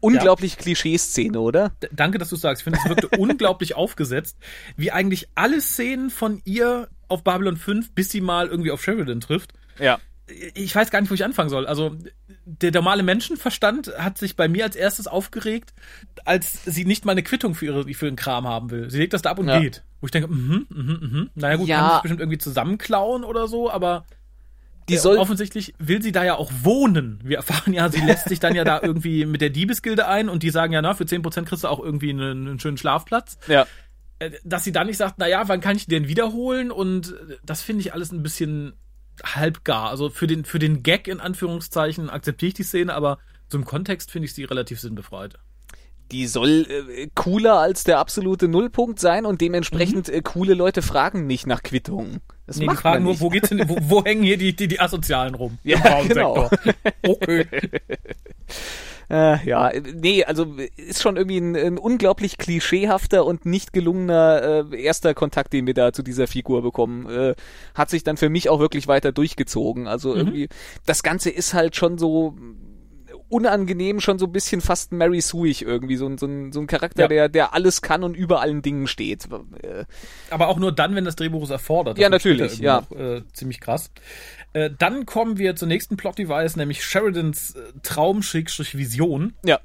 unglaublich 0.00 0.56
Klischee-Szene, 0.58 1.40
oder? 1.40 1.70
D 1.82 1.88
danke, 1.92 2.18
dass 2.18 2.28
du 2.28 2.36
sagst. 2.36 2.60
Ich 2.60 2.64
finde, 2.64 2.78
es 2.82 2.88
wirkte 2.88 3.08
unglaublich 3.18 3.74
aufgesetzt, 3.74 4.36
wie 4.76 4.90
eigentlich 4.92 5.28
alle 5.34 5.60
Szenen 5.60 6.10
von 6.10 6.40
ihr 6.44 6.88
auf 7.08 7.24
Babylon 7.24 7.56
5, 7.56 7.92
bis 7.92 8.10
sie 8.10 8.20
mal 8.20 8.48
irgendwie 8.48 8.70
auf 8.70 8.82
Sheridan 8.82 9.20
trifft. 9.20 9.52
Ja. 9.78 9.98
ich 10.54 10.74
weiß 10.74 10.90
gar 10.90 11.00
nicht, 11.00 11.10
wo 11.10 11.14
ich 11.14 11.24
anfangen 11.24 11.48
soll. 11.50 11.66
Also 11.66 11.96
der 12.44 12.72
normale 12.72 13.02
Menschenverstand 13.02 13.92
hat 13.98 14.18
sich 14.18 14.36
bei 14.36 14.48
mir 14.48 14.64
als 14.64 14.76
erstes 14.76 15.06
aufgeregt, 15.06 15.72
als 16.24 16.64
sie 16.66 16.84
nicht 16.84 17.04
mal 17.04 17.12
eine 17.12 17.22
Quittung 17.22 17.54
für 17.54 17.64
ihre 17.66 17.94
für 17.94 18.06
den 18.06 18.16
Kram 18.16 18.46
haben 18.46 18.70
will. 18.70 18.90
Sie 18.90 18.98
legt 18.98 19.12
das 19.14 19.22
da 19.22 19.30
ab 19.30 19.38
und 19.38 19.48
Ja. 19.48 19.58
geht. 19.60 19.84
Wo 20.00 20.06
ich 20.06 20.10
denke, 20.12 20.28
mhm, 20.28 20.66
mhm, 20.68 20.98
mhm. 21.00 21.30
Naja 21.34 21.56
gut, 21.56 21.68
Ja. 21.68 21.78
kann 21.80 21.90
sich 21.92 22.02
bestimmt 22.02 22.20
irgendwie 22.20 22.38
zusammenklauen 22.38 23.24
oder 23.24 23.48
so, 23.48 23.70
aber 23.70 24.04
Die 24.88 24.94
äh, 24.94 24.98
soll, 24.98 25.18
offensichtlich 25.18 25.74
will 25.78 26.02
sie 26.02 26.12
da 26.12 26.24
ja 26.24 26.36
auch 26.36 26.50
wohnen. 26.62 27.20
Wir 27.22 27.38
erfahren 27.38 27.72
ja, 27.72 27.88
sie 27.90 28.00
lässt 28.00 28.28
sich 28.28 28.40
dann 28.40 28.54
ja 28.54 28.64
da 28.64 28.80
irgendwie 28.82 29.26
mit 29.26 29.40
der 29.40 29.50
Diebesgilde 29.50 30.06
ein 30.08 30.28
und 30.28 30.42
die 30.42 30.50
sagen 30.50 30.72
ja, 30.72 30.82
na, 30.82 30.94
für 30.94 31.04
10% 31.04 31.44
kriegst 31.44 31.64
du 31.64 31.68
auch 31.68 31.80
irgendwie 31.80 32.10
einen, 32.10 32.48
einen 32.48 32.60
schönen 32.60 32.78
Schlafplatz. 32.78 33.38
ja. 33.48 33.66
Äh, 34.18 34.32
Dass 34.44 34.64
sie 34.64 34.72
dann 34.72 34.88
nicht 34.88 34.96
sagt, 34.96 35.14
na 35.18 35.28
ja, 35.28 35.46
wann 35.48 35.60
kann 35.60 35.76
ich 35.76 35.86
den 35.86 36.08
wiederholen? 36.08 36.70
Und 36.70 37.12
äh, 37.12 37.36
das 37.44 37.62
finde 37.62 37.82
ich 37.82 37.92
alles 37.92 38.12
ein 38.12 38.22
bisschen 38.22 38.74
halbgar. 39.24 39.90
Also 39.90 40.10
für 40.10 40.26
den, 40.26 40.44
für 40.44 40.58
den 40.58 40.82
Gag 40.82 41.08
in 41.08 41.20
Anführungszeichen 41.20 42.10
akzeptiere 42.10 42.48
ich 42.48 42.54
die 42.54 42.62
Szene, 42.62 42.94
aber 42.94 43.18
so 43.48 43.58
im 43.58 43.64
Kontext 43.64 44.10
finde 44.10 44.26
ich 44.26 44.34
sie 44.34 44.44
relativ 44.44 44.80
sinnbefreit. 44.80 45.34
Die 46.10 46.26
soll 46.26 46.66
äh, 46.68 47.08
cooler 47.14 47.58
als 47.58 47.84
der 47.84 47.98
absolute 47.98 48.48
Nullpunkt 48.48 48.98
sein 48.98 49.26
und 49.26 49.40
dementsprechend 49.40 50.08
äh, 50.08 50.22
coole 50.22 50.54
Leute 50.54 50.82
fragen 50.82 51.26
nicht 51.26 51.46
nach 51.46 51.62
Quittungen. 51.62 52.20
Das 52.46 52.56
Nee, 52.56 52.66
die 52.66 52.76
fragen 52.76 53.04
nur, 53.04 53.20
wo 53.20 53.28
geht's 53.28 53.50
denn, 53.50 53.68
wo, 53.68 53.76
wo 53.80 54.04
hängen 54.04 54.22
hier 54.22 54.38
die, 54.38 54.56
die, 54.56 54.68
die 54.68 54.80
Asozialen 54.80 55.34
rum? 55.34 55.58
Ja, 55.64 56.02
genau. 56.02 56.50
Okay. 57.06 57.46
Äh, 59.10 59.42
ja, 59.48 59.72
nee, 59.94 60.22
also 60.24 60.56
ist 60.76 61.00
schon 61.00 61.16
irgendwie 61.16 61.38
ein, 61.38 61.56
ein 61.56 61.78
unglaublich 61.78 62.36
klischeehafter 62.36 63.24
und 63.24 63.46
nicht 63.46 63.72
gelungener 63.72 64.66
äh, 64.70 64.82
erster 64.82 65.14
Kontakt, 65.14 65.54
den 65.54 65.66
wir 65.66 65.72
da 65.72 65.94
zu 65.94 66.02
dieser 66.02 66.26
Figur 66.26 66.60
bekommen. 66.60 67.08
Äh, 67.08 67.34
hat 67.74 67.88
sich 67.88 68.04
dann 68.04 68.18
für 68.18 68.28
mich 68.28 68.50
auch 68.50 68.60
wirklich 68.60 68.86
weiter 68.86 69.10
durchgezogen. 69.10 69.86
Also 69.88 70.14
irgendwie, 70.14 70.50
das 70.84 71.02
Ganze 71.02 71.30
ist 71.30 71.54
halt 71.54 71.74
schon 71.74 71.96
so 71.96 72.36
unangenehm, 73.28 74.00
schon 74.00 74.18
so 74.18 74.26
ein 74.26 74.32
bisschen 74.32 74.60
fast 74.60 74.92
Mary 74.92 75.20
Sueig 75.20 75.62
irgendwie, 75.62 75.96
so, 75.96 76.06
ein- 76.06 76.18
so, 76.18 76.26
ein, 76.26 76.52
so 76.52 76.60
ein 76.60 76.66
Charakter, 76.66 77.02
Ja. 77.02 77.08
der, 77.08 77.28
der 77.28 77.54
alles 77.54 77.82
kann 77.82 78.02
und 78.04 78.16
über 78.16 78.40
allen 78.40 78.62
Dingen 78.62 78.86
steht. 78.86 79.28
Aber 80.30 80.48
auch 80.48 80.58
nur 80.58 80.72
dann, 80.72 80.94
wenn 80.94 81.04
das 81.04 81.16
Drehbuch 81.16 81.42
es 81.44 81.50
erfordert. 81.50 81.98
Das 81.98 82.02
Ja, 82.02 82.08
natürlich, 82.08 82.62
irgendwie 82.62 82.94
Noch, 82.96 83.16
äh, 83.18 83.22
ziemlich 83.32 83.60
krass. 83.60 83.90
Äh, 84.54 84.70
dann 84.78 85.04
kommen 85.06 85.36
wir 85.38 85.56
zur 85.56 85.68
nächsten 85.68 85.96
Plot-Device, 85.96 86.56
nämlich 86.56 86.84
Sheridans 86.84 87.54
äh, 87.54 87.60
Traum-Vision. 87.82 89.34
ja. 89.44 89.60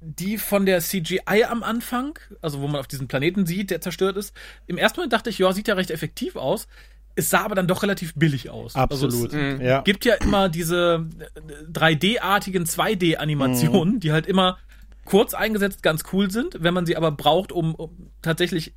die 0.00 0.36
von 0.38 0.66
der 0.66 0.80
CGI 0.80 1.44
am 1.48 1.62
Anfang, 1.62 2.18
also 2.42 2.60
wo 2.60 2.68
man 2.68 2.78
auf 2.78 2.86
diesen 2.86 3.08
Planeten 3.08 3.44
sieht, 3.46 3.70
der 3.70 3.80
zerstört 3.80 4.16
ist. 4.16 4.34
Im 4.66 4.76
ersten 4.78 4.98
Moment 5.00 5.12
dachte 5.14 5.30
ich, 5.30 5.38
ja, 5.38 5.52
sieht 5.52 5.66
ja 5.68 5.74
recht 5.74 5.90
effektiv 5.90 6.36
aus. 6.36 6.68
Es 7.16 7.30
sah 7.30 7.40
aber 7.44 7.54
dann 7.54 7.66
doch 7.66 7.82
relativ 7.82 8.14
billig 8.14 8.50
aus. 8.50 8.76
Absolut. 8.76 9.32
Also 9.34 9.38
es 9.38 9.62
ja. 9.62 9.80
gibt 9.80 10.04
ja 10.04 10.14
immer 10.14 10.48
diese 10.50 11.06
äh, 11.18 11.72
3D-artigen 11.72 12.64
2D-Animationen, 12.64 14.00
die 14.00 14.12
halt 14.12 14.26
immer 14.26 14.58
kurz 15.06 15.32
eingesetzt 15.34 15.82
ganz 15.82 16.04
cool 16.12 16.30
sind, 16.30 16.56
wenn 16.62 16.74
man 16.74 16.84
sie 16.84 16.96
aber 16.96 17.10
braucht, 17.12 17.52
um, 17.52 17.74
um 17.74 18.10
tatsächlich 18.22 18.74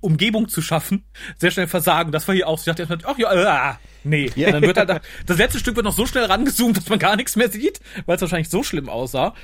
Umgebung 0.00 0.48
zu 0.48 0.62
schaffen, 0.62 1.04
sehr 1.38 1.50
schnell 1.50 1.66
versagen. 1.66 2.12
Das 2.12 2.28
war 2.28 2.34
hier 2.34 2.46
auch. 2.48 2.58
so. 2.58 2.70
Ich 2.70 2.76
dachte 2.76 2.82
erstmal, 2.82 3.14
ach 3.14 3.18
ja, 3.18 3.32
äh, 3.32 3.46
ah, 3.46 3.80
nee. 4.04 4.30
Ja. 4.36 4.52
Dann 4.52 4.62
wird 4.62 4.76
halt, 4.76 5.00
das 5.26 5.38
letzte 5.38 5.58
Stück 5.58 5.74
wird 5.76 5.84
noch 5.84 5.92
so 5.96 6.06
schnell 6.06 6.24
rangezoomt, 6.24 6.76
dass 6.76 6.88
man 6.88 6.98
gar 6.98 7.16
nichts 7.16 7.34
mehr 7.36 7.50
sieht, 7.50 7.80
weil 8.06 8.16
es 8.16 8.22
wahrscheinlich 8.22 8.50
so 8.50 8.62
schlimm 8.62 8.88
aussah. 8.88 9.34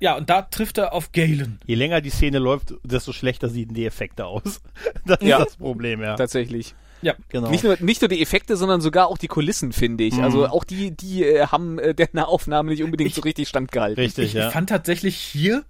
Ja, 0.00 0.16
und 0.16 0.28
da 0.28 0.42
trifft 0.42 0.78
er 0.78 0.92
auf 0.92 1.12
Galen. 1.12 1.60
Je 1.66 1.76
länger 1.76 2.00
die 2.00 2.10
Szene 2.10 2.38
läuft, 2.38 2.74
desto 2.82 3.12
schlechter 3.12 3.48
sehen 3.48 3.74
die 3.74 3.86
Effekte 3.86 4.26
aus. 4.26 4.60
Das 5.06 5.18
Ja. 5.20 5.38
ist 5.38 5.46
das 5.46 5.56
Problem, 5.56 6.00
ja. 6.02 6.16
Tatsächlich. 6.16 6.74
Ja, 7.04 7.14
genau. 7.28 7.50
Nicht 7.50 7.62
nur, 7.64 7.76
nicht 7.80 8.00
nur 8.00 8.08
die 8.08 8.20
Effekte, 8.22 8.56
sondern 8.56 8.80
sogar 8.80 9.08
auch 9.08 9.18
die 9.18 9.28
Kulissen, 9.28 9.72
finde 9.72 10.04
ich. 10.04 10.14
Also 10.22 10.46
auch 10.48 10.64
die, 10.64 10.90
die 10.90 11.22
äh, 11.24 11.46
haben 11.46 11.78
äh, 11.78 11.94
der 11.94 12.08
Nahaufnahme 12.12 12.70
nicht 12.70 12.82
unbedingt 12.82 13.14
so 13.14 13.20
richtig 13.20 13.48
standgehalten. 13.48 14.02
Richtig, 14.02 14.26
ich 14.28 14.32
ja. 14.34 14.50
fand 14.50 14.68
tatsächlich 14.70 15.16
hier 15.16 15.64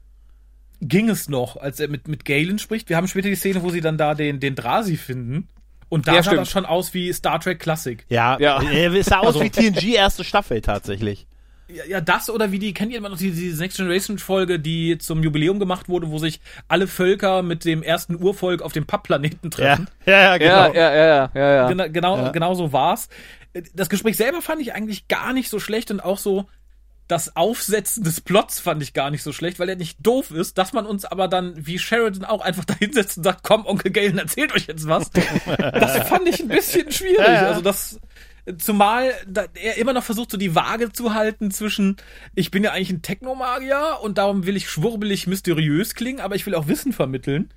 ging 0.80 1.08
es 1.08 1.28
noch, 1.28 1.56
als 1.56 1.80
er 1.80 1.88
mit, 1.88 2.08
mit 2.08 2.24
Galen 2.24 2.58
spricht. 2.58 2.88
Wir 2.88 2.96
haben 2.96 3.08
später 3.08 3.28
die 3.28 3.36
Szene, 3.36 3.62
wo 3.62 3.70
sie 3.70 3.80
dann 3.80 3.96
da 3.98 4.14
den, 4.14 4.38
den 4.40 4.54
Drasi 4.54 4.96
finden. 4.96 5.48
Und 5.88 6.08
da 6.08 6.12
Ja, 6.14 6.22
sah 6.22 6.30
stimmt. 6.30 6.40
das 6.42 6.50
schon 6.50 6.66
aus 6.66 6.94
wie 6.94 7.12
Star 7.12 7.40
Trek 7.40 7.58
Classic. 7.60 8.04
Ja, 8.08 8.38
Ja. 8.38 8.60
ja. 8.62 8.92
es 8.92 9.06
sah 9.06 9.18
aus 9.20 9.28
Also- 9.36 9.42
wie 9.42 9.50
TNG 9.50 9.94
erste 9.94 10.24
Staffel 10.24 10.60
tatsächlich. 10.60 11.26
Ja, 11.68 11.84
ja, 11.86 12.00
das 12.00 12.28
oder 12.28 12.52
wie 12.52 12.58
die, 12.58 12.74
kennt 12.74 12.92
ihr 12.92 12.98
immer 12.98 13.08
noch 13.08 13.16
die, 13.16 13.30
diese 13.30 13.62
Next 13.62 13.78
Generation 13.78 14.18
Folge, 14.18 14.60
die 14.60 14.98
zum 14.98 15.22
Jubiläum 15.22 15.58
gemacht 15.58 15.88
wurde, 15.88 16.10
wo 16.10 16.18
sich 16.18 16.40
alle 16.68 16.86
Völker 16.86 17.42
mit 17.42 17.64
dem 17.64 17.82
ersten 17.82 18.22
Urvolk 18.22 18.60
auf 18.60 18.72
dem 18.72 18.84
Pappplaneten 18.86 19.50
Ja, 19.50 19.56
treffen. 19.56 19.88
ja, 20.06 20.20
ja, 20.20 20.36
genau. 20.36 20.74
Ja, 20.74 20.94
ja, 20.94 21.06
ja, 21.06 21.30
ja, 21.34 21.54
ja. 21.54 21.68
Genau, 21.68 21.88
genau, 21.88 22.16
Ja. 22.18 22.28
genau 22.30 22.54
so 22.54 22.72
war's. 22.72 23.08
Das 23.72 23.88
Gespräch 23.88 24.16
selber 24.16 24.42
fand 24.42 24.60
ich 24.60 24.74
eigentlich 24.74 25.08
gar 25.08 25.32
nicht 25.32 25.48
so 25.48 25.58
schlecht 25.58 25.90
und 25.90 26.00
auch 26.00 26.18
so 26.18 26.46
das 27.06 27.36
Aufsetzen 27.36 28.02
des 28.02 28.20
Plots 28.22 28.60
fand 28.60 28.82
ich 28.82 28.94
gar 28.94 29.10
nicht 29.10 29.22
so 29.22 29.32
schlecht, 29.32 29.58
weil 29.58 29.68
er 29.68 29.76
nicht 29.76 29.98
doof 30.00 30.30
ist, 30.30 30.56
dass 30.56 30.72
man 30.72 30.86
uns 30.86 31.04
aber 31.04 31.28
dann 31.28 31.54
wie 31.56 31.78
Sheridan 31.78 32.24
auch 32.24 32.40
einfach 32.40 32.64
da 32.64 32.74
hinsetzt 32.74 33.18
und 33.18 33.24
sagt, 33.24 33.40
komm, 33.42 33.66
Onkel 33.66 33.90
Galen, 33.92 34.16
erzählt 34.16 34.54
euch 34.54 34.66
jetzt 34.66 34.88
was. 34.88 35.10
das 35.58 36.08
fand 36.08 36.26
ich 36.28 36.40
ein 36.40 36.48
bisschen 36.48 36.90
schwierig. 36.90 37.18
Ja, 37.18 37.32
ja. 37.32 37.46
Also 37.48 37.60
das, 37.60 38.00
zumal 38.58 39.12
da, 39.26 39.46
er 39.54 39.76
immer 39.78 39.92
noch 39.92 40.04
versucht, 40.04 40.30
so 40.30 40.36
die 40.36 40.54
Waage 40.54 40.92
zu 40.92 41.14
halten 41.14 41.50
zwischen, 41.50 41.96
ich 42.34 42.50
bin 42.50 42.64
ja 42.64 42.72
eigentlich 42.72 42.90
ein 42.90 43.02
Technomagier 43.02 43.98
und 44.02 44.18
darum 44.18 44.46
will 44.46 44.56
ich 44.56 44.68
schwurbelig 44.68 45.26
mysteriös 45.26 45.94
klingen, 45.94 46.20
aber 46.20 46.34
ich 46.34 46.44
will 46.46 46.54
auch 46.54 46.68
Wissen 46.68 46.92
vermitteln. 46.92 47.52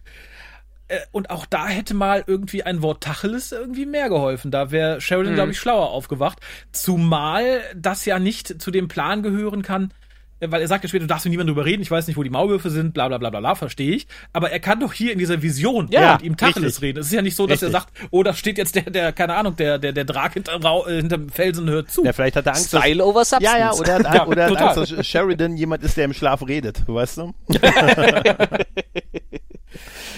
Äh, 0.88 1.00
Und 1.12 1.30
auch 1.30 1.45
da 1.45 1.67
hätte 1.67 1.93
mal 1.93 2.23
irgendwie 2.26 2.63
ein 2.63 2.82
Wort 2.82 3.04
Tacheles 3.04 3.52
irgendwie 3.52 3.86
mehr 3.86 4.10
geholfen. 4.10 4.52
Da 4.52 4.71
wäre 4.71 5.02
Sheridan, 5.02 5.36
glaube 5.36 5.52
ich, 5.52 5.60
schlauer 5.60 5.89
aufgewacht. 5.89 6.39
Zumal 6.71 7.62
das 7.76 8.06
ja 8.06 8.19
nicht 8.19 8.62
zu 8.62 8.71
dem 8.71 8.88
Plan 8.88 9.21
gehören 9.23 9.62
kann, 9.63 9.93
weil 10.39 10.62
er 10.62 10.67
sagt 10.67 10.84
ja 10.84 10.88
später, 10.88 11.04
du 11.04 11.08
darfst 11.08 11.26
mit 11.26 11.32
niemandem 11.32 11.56
drüber 11.56 11.65
reden, 11.65 11.82
ich 11.82 11.89
weiß 11.91 12.08
nicht, 12.08 12.15
wo 12.17 12.23
die 12.23 12.30
Maulwürfe 12.30 12.69
sind, 12.69 12.93
bla 12.93 13.08
bla 13.08 13.17
bla 13.17 13.30
bla, 13.30 13.39
bla 13.39 13.56
verstehe 13.56 13.95
ich. 13.95 14.08
Aber 14.34 14.52
er 14.52 14.60
kann 14.60 14.80
doch 14.80 14.93
hier 14.93 15.12
in 15.13 15.19
dieser 15.19 15.41
Vision 15.41 15.88
Ja, 15.89 16.13
mit 16.13 16.21
ihm 16.23 16.38
Tacheles 16.38 16.65
richtig. 16.76 16.84
reden. 16.84 17.00
Es 17.00 17.08
ist 17.08 17.13
ja 17.13 17.21
nicht 17.21 17.36
so, 17.36 17.47
dass 17.47 17.62
er 17.63 17.69
Richtig. 17.69 17.82
sagt, 17.84 17.93
oh, 18.12 18.23
da 18.23 18.34
steht 18.34 18.58
jetzt 18.58 18.76
der, 18.76 18.84
der, 18.84 19.13
keine 19.13 19.36
Ahnung, 19.36 19.56
der, 19.56 19.80
der, 19.80 19.93
der 19.93 20.06
Drag 20.06 20.34
hinterm, 20.34 20.62
Rau- 20.62 20.86
äh, 20.88 20.97
hinterm 20.97 21.30
Felsen 21.30 21.69
hört 21.69 21.89
zu. 21.91 22.04
Ja, 22.06 22.13
vielleicht 22.13 22.36
hat 22.36 22.45
er 22.45 22.54
Angst, 22.56 22.73
dass, 22.73 22.82
Style 22.82 23.04
over 23.04 23.26
Substance. 23.26 23.43
ja, 23.45 23.58
ja, 23.71 23.73
oder, 23.73 23.93
hat, 23.95 24.13
Ja, 24.13 24.28
oder 24.28 24.43
hat 24.43 24.50
total. 24.50 24.78
Angst, 24.78 24.91
dass 24.97 25.08
Sheridan 25.08 25.58
jemand 25.58 25.84
ist, 25.84 25.97
der 25.97 26.06
im 26.06 26.13
Schlaf 26.13 26.45
redet, 26.47 26.84
weißt 26.88 27.17
du? 27.17 27.34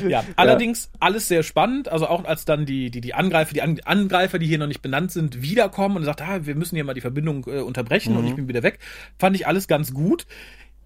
Ja, 0.08 0.24
allerdings 0.36 0.92
alles 1.00 1.28
sehr 1.28 1.44
spannend. 1.44 1.90
Also 1.90 2.08
auch 2.08 2.24
als 2.26 2.46
dann 2.46 2.66
die, 2.66 2.92
die, 2.92 3.02
die 3.02 3.14
Angreifer, 3.14 3.54
die 3.54 3.62
An 3.62 3.80
Angreifer, 3.84 4.40
die 4.40 4.46
hier 4.48 4.58
noch 4.60 4.68
nicht 4.68 4.82
benannt 4.82 5.12
sind, 5.12 5.42
wiederkommen 5.42 5.98
und 5.98 6.04
sagt, 6.06 6.22
ah, 6.22 6.46
wir 6.46 6.56
müssen 6.56 6.76
hier 6.76 6.84
mal 6.84 6.94
die 6.94 7.02
Verbindung 7.02 7.46
äh, 7.48 7.60
unterbrechen 7.60 8.16
und 8.16 8.28
ich 8.28 8.36
bin 8.36 8.48
wieder 8.48 8.64
weg, 8.64 8.80
fand 9.18 9.36
ich 9.36 9.48
alles 9.48 9.68
ganz 9.68 9.94
gut. 9.94 10.26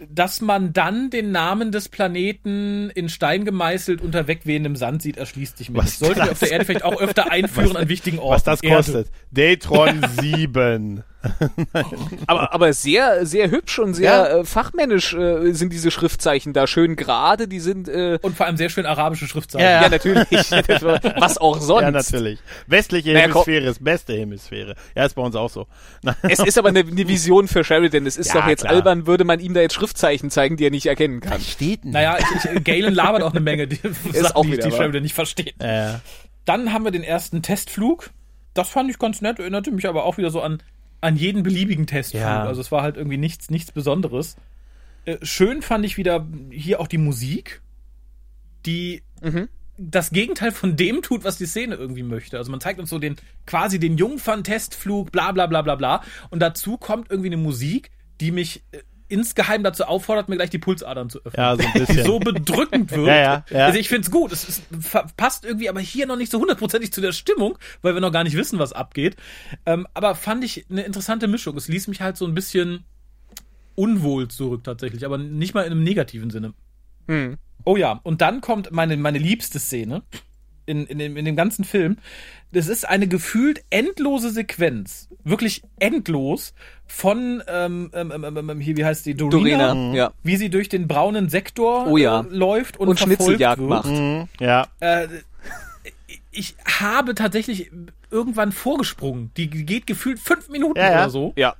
Dass 0.10 0.42
man 0.42 0.74
dann 0.74 1.12
den 1.12 1.32
Namen 1.32 1.72
des 1.72 1.88
Planeten 1.88 2.90
in 2.90 3.08
Stein 3.10 3.46
gemeißelt 3.46 4.02
unter 4.02 4.28
wegwehendem 4.28 4.76
Sand 4.76 5.02
sieht, 5.02 5.18
erschließt 5.18 5.58
sich 5.58 5.70
mir 5.70 5.78
Was 5.78 5.86
nicht. 5.86 6.00
Sollte 6.00 6.16
das- 6.16 6.28
wir 6.28 6.32
auf 6.34 6.40
der 6.40 6.52
Erde 6.52 6.66
vielleicht 6.66 6.84
auch 6.86 6.98
öfter 7.02 7.32
einführen 7.32 7.78
an 7.78 7.88
wichtigen 7.90 8.20
Orten. 8.20 8.34
Was 8.36 8.44
das 8.44 8.64
Erde. 8.64 8.76
kostet. 8.76 9.12
Datron 9.32 10.02
7. 10.20 11.04
aber, 12.28 12.54
aber 12.54 12.74
sehr, 12.74 13.26
sehr 13.26 13.50
hübsch 13.52 13.80
und 13.80 13.94
sehr 13.94 14.04
Ja. 14.12 14.28
äh, 14.40 14.44
fachmännisch 14.46 15.14
äh, 15.14 15.52
sind 15.54 15.72
diese 15.74 15.92
Schriftzeichen 15.92 16.54
da. 16.54 16.68
Schön 16.68 16.96
gerade, 16.96 17.48
die 17.48 17.60
sind, 17.60 17.88
äh, 17.88 18.20
Und 18.22 18.36
vor 18.36 18.46
allem 18.46 18.58
sehr 18.58 18.70
schön 18.70 18.86
arabische 18.86 19.28
Schriftzeichen. 19.28 19.66
Ja, 19.66 19.82
ja, 19.84 19.90
natürlich. 19.90 20.28
Was 21.20 21.38
auch 21.38 21.60
sonst. 21.60 21.82
Ja, 21.84 21.92
natürlich. 21.92 22.40
Westliche 22.68 23.14
Naja. 23.14 23.28
Hemisphäre 23.28 23.66
ist 23.68 23.84
beste 23.84 24.14
Hemisphäre. 24.14 24.76
Ja, 24.96 25.06
ist 25.06 25.16
bei 25.16 25.22
uns 25.22 25.36
auch 25.36 25.50
so. 25.50 25.68
Es 26.24 26.40
ist 26.40 26.58
aber 26.58 26.70
eine, 26.70 26.80
eine 26.80 27.08
Vision 27.08 27.48
für 27.48 27.64
Sheridan. 27.64 28.06
Es 28.06 28.18
ist 28.18 28.34
Ja, 28.34 28.42
doch 28.42 28.48
jetzt 28.48 28.62
klar. 28.62 28.74
albern, 28.74 29.08
würde 29.08 29.24
man 29.24 29.40
ihm 29.40 29.54
da 29.54 29.62
jetzt 29.62 29.74
Schriftzeichen 29.76 30.30
zeigen, 30.30 30.58
die 30.58 30.66
er 30.66 30.72
nicht 30.72 30.86
erkennen 30.86 31.20
kann. 31.22 31.40
steht 31.42 31.84
denn? 31.84 31.92
Naja, 31.92 32.18
ich, 32.20 32.26
ich, 32.56 32.64
Galen 32.64 32.94
labert 32.94 33.24
auch 33.24 33.32
eine 33.32 33.40
Menge, 33.40 33.68
die 33.68 33.76
Sachen, 34.14 34.36
auch 34.36 34.44
die, 34.46 34.58
die. 34.58 34.72
Sheridan 34.72 35.04
nicht 35.04 35.14
versteht. 35.16 35.56
Äh, 35.60 35.94
Dann 36.46 36.74
haben 36.74 36.84
wir 36.86 36.92
den 36.92 37.04
ersten 37.04 37.42
Testflug. 37.42 38.10
Das 38.54 38.70
fand 38.70 38.90
ich 38.92 39.00
ganz 39.00 39.22
nett, 39.22 39.40
erinnerte 39.40 39.72
mich 39.72 39.88
aber 39.88 40.04
auch 40.06 40.18
wieder 40.18 40.30
so 40.30 40.42
an, 40.42 40.62
an 41.04 41.16
jeden 41.16 41.44
beliebigen 41.44 41.88
Testflug. 41.88 42.22
Ja. 42.22 42.44
Also 42.44 42.62
es 42.62 42.72
war 42.72 42.82
halt 42.82 42.98
irgendwie 42.98 43.18
nichts, 43.18 43.50
nichts 43.50 43.72
Besonderes. 43.72 44.38
Äh, 45.06 45.18
schön 45.22 45.62
fand 45.62 45.86
ich 45.86 45.98
wieder 45.98 46.28
hier 46.50 46.80
auch 46.80 46.88
die 46.88 46.98
Musik, 46.98 47.62
die 48.66 49.04
das 49.78 50.12
Gegenteil 50.12 50.52
von 50.52 50.76
dem 50.76 51.02
tut, 51.02 51.24
was 51.24 51.38
die 51.38 51.46
Szene 51.46 51.76
irgendwie 51.76 52.04
möchte. 52.04 52.38
Also 52.38 52.52
man 52.52 52.62
zeigt 52.62 52.80
uns 52.80 52.90
so 52.90 53.00
den, 53.00 53.16
quasi 53.46 53.80
den 53.80 53.98
Jungfern-Testflug, 53.98 55.12
bla 55.12 55.32
bla 55.32 55.48
bla 55.48 55.62
bla 55.62 55.76
bla. 55.76 56.04
Und 56.30 56.40
dazu 56.40 56.78
kommt 56.78 57.10
irgendwie 57.10 57.30
eine 57.30 57.38
Musik, 57.38 57.92
die 58.22 58.32
mich 58.32 58.64
äh, 58.72 58.80
insgeheim 59.14 59.64
dazu 59.64 59.86
auffordert, 59.86 60.28
mir 60.28 60.36
gleich 60.36 60.50
die 60.50 60.58
Pulsadern 60.60 61.10
zu 61.10 61.20
öffnen. 61.20 61.34
Ja, 61.38 61.56
so 61.56 61.64
ein 61.64 61.74
bisschen. 61.86 62.06
so 62.06 62.20
bedrückend 62.20 62.92
wird. 62.96 63.08
Ja, 63.08 63.16
ja, 63.16 63.46
ja. 63.50 63.66
Also 63.68 63.80
ich 63.80 63.88
find's 63.88 64.12
gut. 64.12 64.32
Es 64.32 64.62
fa- 64.82 65.08
passt 65.16 65.46
irgendwie 65.46 65.70
aber 65.70 65.80
hier 65.80 66.06
noch 66.08 66.18
nicht 66.18 66.32
so 66.32 66.40
hundertprozentig 66.40 66.92
zu 66.92 67.00
der 67.02 67.12
Stimmung, 67.14 67.58
weil 67.82 67.94
wir 67.94 68.02
noch 68.02 68.12
gar 68.12 68.24
nicht 68.24 68.36
wissen, 68.36 68.60
was 68.60 68.74
abgeht. 68.74 69.16
Ähm, 69.66 69.88
aber 69.94 70.16
fand 70.16 70.44
ich 70.44 70.66
eine 70.70 70.82
interessante 70.84 71.28
Mischung. 71.28 71.56
Es 71.56 71.68
ließ 71.68 71.88
mich 71.88 72.02
halt 72.02 72.18
so 72.18 72.26
ein 72.26 72.34
bisschen 72.34 72.84
unwohl 73.76 74.28
zurück 74.28 74.64
tatsächlich, 74.64 75.06
aber 75.06 75.18
nicht 75.18 75.54
mal 75.54 75.64
in 75.66 75.72
einem 75.72 75.84
negativen 75.84 76.30
Sinne. 76.30 76.54
Hm. 77.08 77.38
Oh 77.66 77.78
ja, 77.78 78.00
und 78.04 78.22
dann 78.22 78.42
kommt 78.42 78.72
meine, 78.72 78.98
meine 78.98 79.18
liebste 79.20 79.58
Szene 79.60 80.04
in, 80.66 80.86
in, 80.88 80.98
dem, 81.00 81.18
in 81.18 81.26
dem 81.26 81.36
ganzen 81.36 81.64
Film. 81.66 81.98
Das 82.52 82.68
ist 82.68 82.88
eine 82.88 83.08
gefühlt 83.08 83.64
endlose 83.70 84.30
Sequenz. 84.30 85.10
Wirklich 85.24 85.64
endlos 85.80 86.54
von, 86.86 87.42
ähm, 87.48 87.90
ähm, 87.94 88.12
ähm, 88.12 88.50
ähm, 88.50 88.60
hier, 88.60 88.78
wie 88.78 88.86
heißt 88.86 89.06
die? 89.06 89.16
Dorina. 89.16 89.74
Dorina, 89.74 89.96
ja. 89.96 90.12
Wie 90.22 90.36
sie 90.38 90.50
durch 90.50 90.70
den 90.70 90.88
braunen 90.88 91.30
Sektor 91.30 91.88
Oh 91.88 91.98
ja. 91.98 92.22
äh, 92.22 92.26
läuft 92.30 92.78
und, 92.78 92.90
Und 92.90 92.98
verfolgt 93.00 93.24
Schnitzeljagd 93.24 93.60
wird. 93.60 93.70
macht. 93.70 93.90
mhm, 93.90 94.28
ja. 94.40 94.68
Äh, 94.80 95.08
ich 96.32 96.56
habe 96.80 97.16
tatsächlich 97.16 97.72
irgendwann 98.12 98.52
vorgesprungen. 98.52 99.32
Die 99.38 99.50
geht 99.50 99.88
gefühlt 99.88 100.20
fünf 100.20 100.50
Minuten 100.50 100.78
Ja, 100.80 100.92
ja. 100.92 100.98
oder 101.02 101.10
so. 101.10 101.34
Ja. 101.36 101.56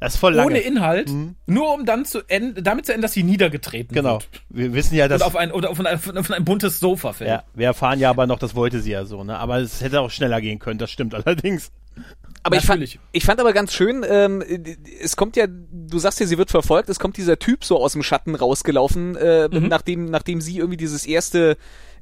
Das 0.00 0.14
ist 0.14 0.20
voll 0.20 0.34
lange. 0.34 0.50
Ohne 0.50 0.58
Inhalt, 0.58 1.10
nur 1.46 1.72
um 1.72 1.86
dann 1.86 2.04
zu 2.04 2.20
enden, 2.28 2.62
damit 2.62 2.84
zu 2.84 2.92
enden, 2.92 3.02
dass 3.02 3.12
sie 3.12 3.22
niedergetreten 3.22 3.94
genau. 3.94 4.14
wird. 4.14 4.28
Wir 4.50 4.74
wissen 4.74 4.94
ja, 4.94 5.08
dass. 5.08 5.22
Und 5.22 5.26
auf 5.26 5.36
ein, 5.36 5.52
oder 5.52 5.70
auf 5.70 5.80
ein, 5.80 6.18
auf 6.18 6.30
ein 6.30 6.44
buntes 6.44 6.78
Sofa 6.78 7.14
fällt. 7.14 7.30
ja, 7.30 7.44
wir 7.54 7.66
erfahren 7.66 7.98
ja 7.98 8.10
aber 8.10 8.26
noch, 8.26 8.38
das 8.38 8.54
wollte 8.54 8.80
sie 8.80 8.90
ja 8.90 9.06
so, 9.06 9.24
ne? 9.24 9.38
Aber 9.38 9.58
es 9.58 9.80
hätte 9.80 10.00
auch 10.00 10.10
schneller 10.10 10.40
gehen 10.40 10.58
können, 10.58 10.78
das 10.78 10.90
stimmt 10.90 11.14
allerdings. 11.26 11.72
Aber 12.42 12.56
ich 12.56 12.64
fand, 12.64 12.80
Natürlich. 12.80 13.00
ich 13.10 13.24
fand 13.24 13.40
aber 13.40 13.52
ganz 13.52 13.72
schön, 13.72 14.04
ähm, 14.08 14.44
es 15.02 15.16
kommt 15.16 15.34
ja, 15.34 15.46
du 15.48 15.98
sagst 15.98 16.20
ja, 16.20 16.26
sie 16.26 16.38
wird 16.38 16.50
verfolgt, 16.50 16.88
es 16.88 17.00
kommt 17.00 17.16
dieser 17.16 17.38
Typ 17.38 17.64
so 17.64 17.82
aus 17.82 17.94
dem 17.94 18.04
Schatten 18.04 18.36
rausgelaufen, 18.36 19.16
äh, 19.16 19.48
nachdem, 19.48 20.10
nachdem 20.10 20.40
sie 20.40 20.58
irgendwie 20.58 20.76
dieses 20.76 21.06
erste 21.06 21.56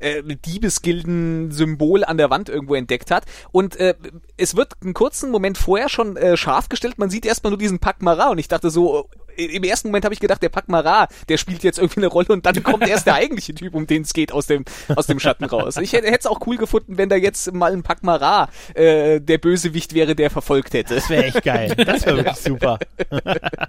äh, 0.05 0.23
Diebesgilden-Symbol 0.23 2.05
an 2.05 2.19
der 2.19 2.31
Wand 2.31 2.49
irgendwo 2.49 2.75
entdeckt 2.75 3.11
hat. 3.11 3.25
Und 3.53 3.77
äh, 3.77 3.95
es 4.37 4.57
wird 4.57 4.75
einen 4.83 4.95
kurzen 4.95 5.31
Moment 5.31 5.59
vorher 5.59 5.89
schon 5.89 6.17
äh, 6.17 6.37
scharf 6.37 6.69
gestellt, 6.69 6.99
man 6.99 7.11
sieht 7.11 7.27
erstmal 7.27 7.51
nur 7.51 7.59
diesen 7.59 7.79
Pac 7.79 8.03
Marat 8.03 8.31
und 8.31 8.39
ich 8.39 8.49
dachte 8.49 8.71
so, 8.71 9.09
äh, 9.37 9.45
im 9.47 9.65
ersten 9.65 9.89
Moment 9.89 10.05
habe 10.05 10.15
ich 10.15 10.21
gedacht, 10.21 10.43
der 10.43 10.49
Pac 10.49 10.69
Marat, 10.69 11.11
der 11.29 11.39
spielt 11.39 11.63
jetzt 11.63 11.79
irgendwie 11.79 12.01
eine 12.01 12.09
Rolle 12.09 12.29
und 12.29 12.45
dann 12.47 12.63
kommt 12.63 12.87
erst 12.87 13.07
der 13.07 13.15
eigentliche 13.15 13.55
Typ, 13.55 13.75
um 13.75 13.87
den 13.87 14.03
es 14.03 14.13
geht, 14.13 14.33
aus 14.33 14.47
dem, 14.47 14.65
aus 14.95 15.07
dem 15.07 15.19
Schatten 15.19 15.45
raus. 15.45 15.77
Ich 15.79 15.93
hätte 15.93 16.07
es 16.07 16.27
auch 16.27 16.47
cool 16.47 16.57
gefunden, 16.57 16.99
wenn 16.99 17.09
da 17.09 17.17
jetzt 17.17 17.53
mal 17.53 17.73
ein 17.73 17.83
Pac 17.83 18.03
Marat 18.03 18.51
äh, 18.75 19.21
der 19.21 19.39
Bösewicht 19.39 19.95
wäre, 19.95 20.15
der 20.15 20.31
verfolgt 20.31 20.75
hätte. 20.75 20.95
Das 20.95 21.09
wäre 21.09 21.25
echt 21.25 21.43
geil. 21.43 21.75
Das 21.77 22.05
wäre 22.05 22.19
wirklich 22.19 22.37
super. 22.45 22.79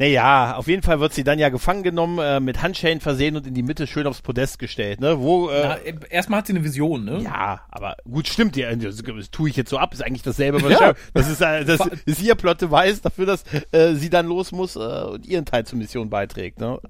Naja, 0.00 0.56
auf 0.56 0.66
jeden 0.66 0.82
Fall 0.82 0.98
wird 0.98 1.12
sie 1.12 1.24
dann 1.24 1.38
ja 1.38 1.50
gefangen 1.50 1.82
genommen, 1.82 2.18
äh, 2.20 2.40
mit 2.40 2.62
Handschellen 2.62 3.00
versehen 3.00 3.36
und 3.36 3.46
in 3.46 3.52
die 3.52 3.62
Mitte 3.62 3.86
schön 3.86 4.06
aufs 4.06 4.22
Podest 4.22 4.58
gestellt, 4.58 4.98
ne? 4.98 5.20
Wo, 5.20 5.50
äh, 5.50 5.60
Na, 5.62 5.76
äh, 5.76 5.94
erstmal 6.08 6.38
hat 6.38 6.46
sie 6.46 6.54
eine 6.54 6.64
Vision, 6.64 7.04
ne? 7.04 7.20
ja, 7.22 7.60
aber 7.70 7.98
gut, 8.10 8.26
stimmt 8.26 8.56
ja. 8.56 8.74
Das, 8.74 8.96
das 8.96 9.30
tue 9.30 9.50
ich 9.50 9.56
jetzt 9.56 9.68
so 9.68 9.76
ab, 9.76 9.92
ist 9.92 10.02
eigentlich 10.02 10.22
dasselbe. 10.22 10.62
Was 10.62 10.70
Ja. 10.70 10.94
Das 11.12 11.28
ist, 11.28 11.42
äh, 11.42 11.66
das 11.66 11.80
ist 12.06 12.22
ihr 12.22 12.34
Plot-Device 12.34 13.02
dafür, 13.02 13.26
dass 13.26 13.44
äh, 13.72 13.92
sie 13.94 14.08
dann 14.08 14.24
los 14.24 14.52
muss 14.52 14.74
äh, 14.74 14.78
und 14.78 15.26
ihren 15.26 15.44
Teil 15.44 15.66
zur 15.66 15.76
Mission 15.76 16.08
beiträgt. 16.08 16.60
Ne? 16.60 16.80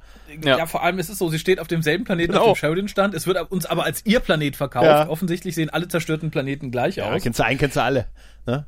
Ja. 0.45 0.59
Ja. 0.59 0.67
vor 0.67 0.83
allem 0.83 0.99
ist 0.99 1.09
es 1.09 1.19
so, 1.19 1.29
sie 1.29 1.39
steht 1.39 1.59
auf 1.61 1.67
demselben 1.69 2.05
Planeten, 2.05 2.33
Genau. 2.33 2.45
auf 2.47 2.59
dem 2.59 2.61
Sheridan 2.61 2.89
stand. 2.89 3.15
Es 3.15 3.27
wird 3.27 3.51
uns 3.51 3.67
aber 3.67 3.85
als 3.85 4.05
ihr 4.07 4.21
Planet 4.21 4.57
verkauft. 4.57 4.85
Ja. 4.87 5.09
Offensichtlich 5.09 5.55
sehen 5.55 5.71
alle 5.71 5.89
zerstörten 5.89 6.31
Planeten 6.31 6.71
gleich 6.71 6.97
Ja, 6.97 7.11
aus. 7.13 7.23
kennst 7.23 7.39
du 7.39 7.45
einen, 7.45 7.59
kennst 7.59 7.77
du 7.77 7.83
alle. 7.83 8.07
Ne? 8.47 8.65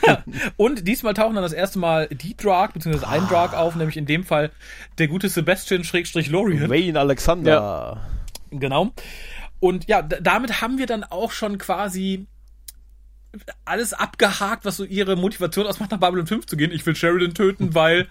Und 0.56 0.86
diesmal 0.88 1.14
tauchen 1.14 1.34
dann 1.34 1.44
das 1.44 1.52
erste 1.52 1.78
Mal 1.78 2.08
die 2.08 2.36
Drag, 2.36 2.72
beziehungsweise 2.72 3.08
ein 3.08 3.26
Drag 3.28 3.52
auf, 3.54 3.76
nämlich 3.76 3.96
in 3.96 4.06
dem 4.06 4.24
Fall 4.24 4.50
der 4.98 5.08
gute 5.08 5.28
Sebastian 5.28 5.84
Schrägstrich 5.84 6.28
Lorian. 6.30 6.68
Wayne 6.70 6.98
Alexander. 6.98 8.00
Genau. 8.50 8.90
Und 9.60 9.88
ja, 9.88 10.02
damit 10.02 10.60
haben 10.60 10.78
wir 10.78 10.86
dann 10.86 11.04
auch 11.04 11.30
schon 11.30 11.56
quasi 11.58 12.26
alles 13.64 13.92
abgehakt, 13.94 14.64
was 14.64 14.76
so 14.76 14.84
ihre 14.84 15.16
Motivation 15.16 15.66
ausmacht, 15.66 15.90
nach 15.90 15.98
Babylon 16.00 16.26
5 16.26 16.46
zu 16.46 16.56
gehen. 16.56 16.70
Ich 16.72 16.84
will 16.84 16.94
Sheridan 16.94 17.32
töten, 17.32 17.74
weil 17.74 18.08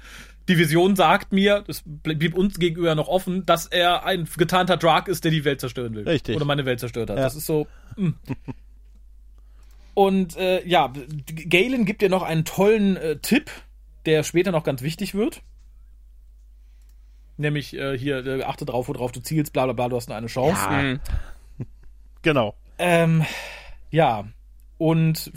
die 0.47 0.57
Vision 0.57 0.95
sagt 0.95 1.31
mir, 1.31 1.63
das 1.67 1.83
bl- 1.85 2.15
blieb 2.15 2.35
uns 2.35 2.59
gegenüber 2.59 2.95
noch 2.95 3.07
offen, 3.07 3.45
dass 3.45 3.67
er 3.67 4.05
ein 4.05 4.27
getarnter 4.37 4.77
Drag 4.77 5.07
ist, 5.07 5.23
der 5.23 5.31
die 5.31 5.45
Welt 5.45 5.59
zerstören 5.61 5.93
will. 5.95 6.07
Richtig. 6.07 6.35
Oder 6.35 6.45
meine 6.45 6.65
Welt 6.65 6.79
zerstört 6.79 7.09
hat. 7.09 7.17
Ja. 7.17 7.23
Das 7.23 7.35
ist 7.35 7.45
so. 7.45 7.67
mm. 7.95 8.09
Und 9.93 10.37
äh, 10.37 10.65
ja, 10.67 10.91
Galen 11.49 11.85
gibt 11.85 12.01
dir 12.01 12.09
noch 12.09 12.23
einen 12.23 12.45
tollen 12.45 12.97
äh, 12.97 13.17
Tipp, 13.17 13.51
der 14.05 14.23
später 14.23 14.51
noch 14.51 14.63
ganz 14.63 14.81
wichtig 14.81 15.13
wird. 15.13 15.41
Nämlich 17.37 17.73
äh, 17.75 17.97
hier, 17.97 18.25
äh, 18.25 18.43
achte 18.43 18.65
drauf, 18.65 18.87
worauf 18.87 19.11
du 19.11 19.19
zielst, 19.19 19.53
bla 19.53 19.65
bla 19.65 19.73
bla, 19.73 19.89
du 19.89 19.95
hast 19.95 20.07
nur 20.07 20.17
eine 20.17 20.27
Chance. 20.27 20.61
Ja. 20.63 20.81
Mhm. 20.83 20.99
Genau. 22.21 22.55
Ähm, 22.77 23.25
ja, 23.89 24.27
und 24.77 25.31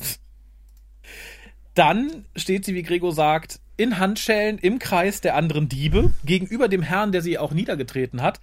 dann 1.74 2.24
steht 2.36 2.64
sie, 2.64 2.74
wie 2.74 2.82
Gregor 2.82 3.12
sagt, 3.12 3.60
in 3.76 3.98
Handschellen 3.98 4.58
im 4.58 4.78
Kreis 4.78 5.20
der 5.20 5.34
anderen 5.34 5.68
Diebe, 5.68 6.12
gegenüber 6.24 6.68
dem 6.68 6.82
Herrn, 6.82 7.10
der 7.12 7.22
sie 7.22 7.38
auch 7.38 7.52
niedergetreten 7.52 8.22
hat, 8.22 8.40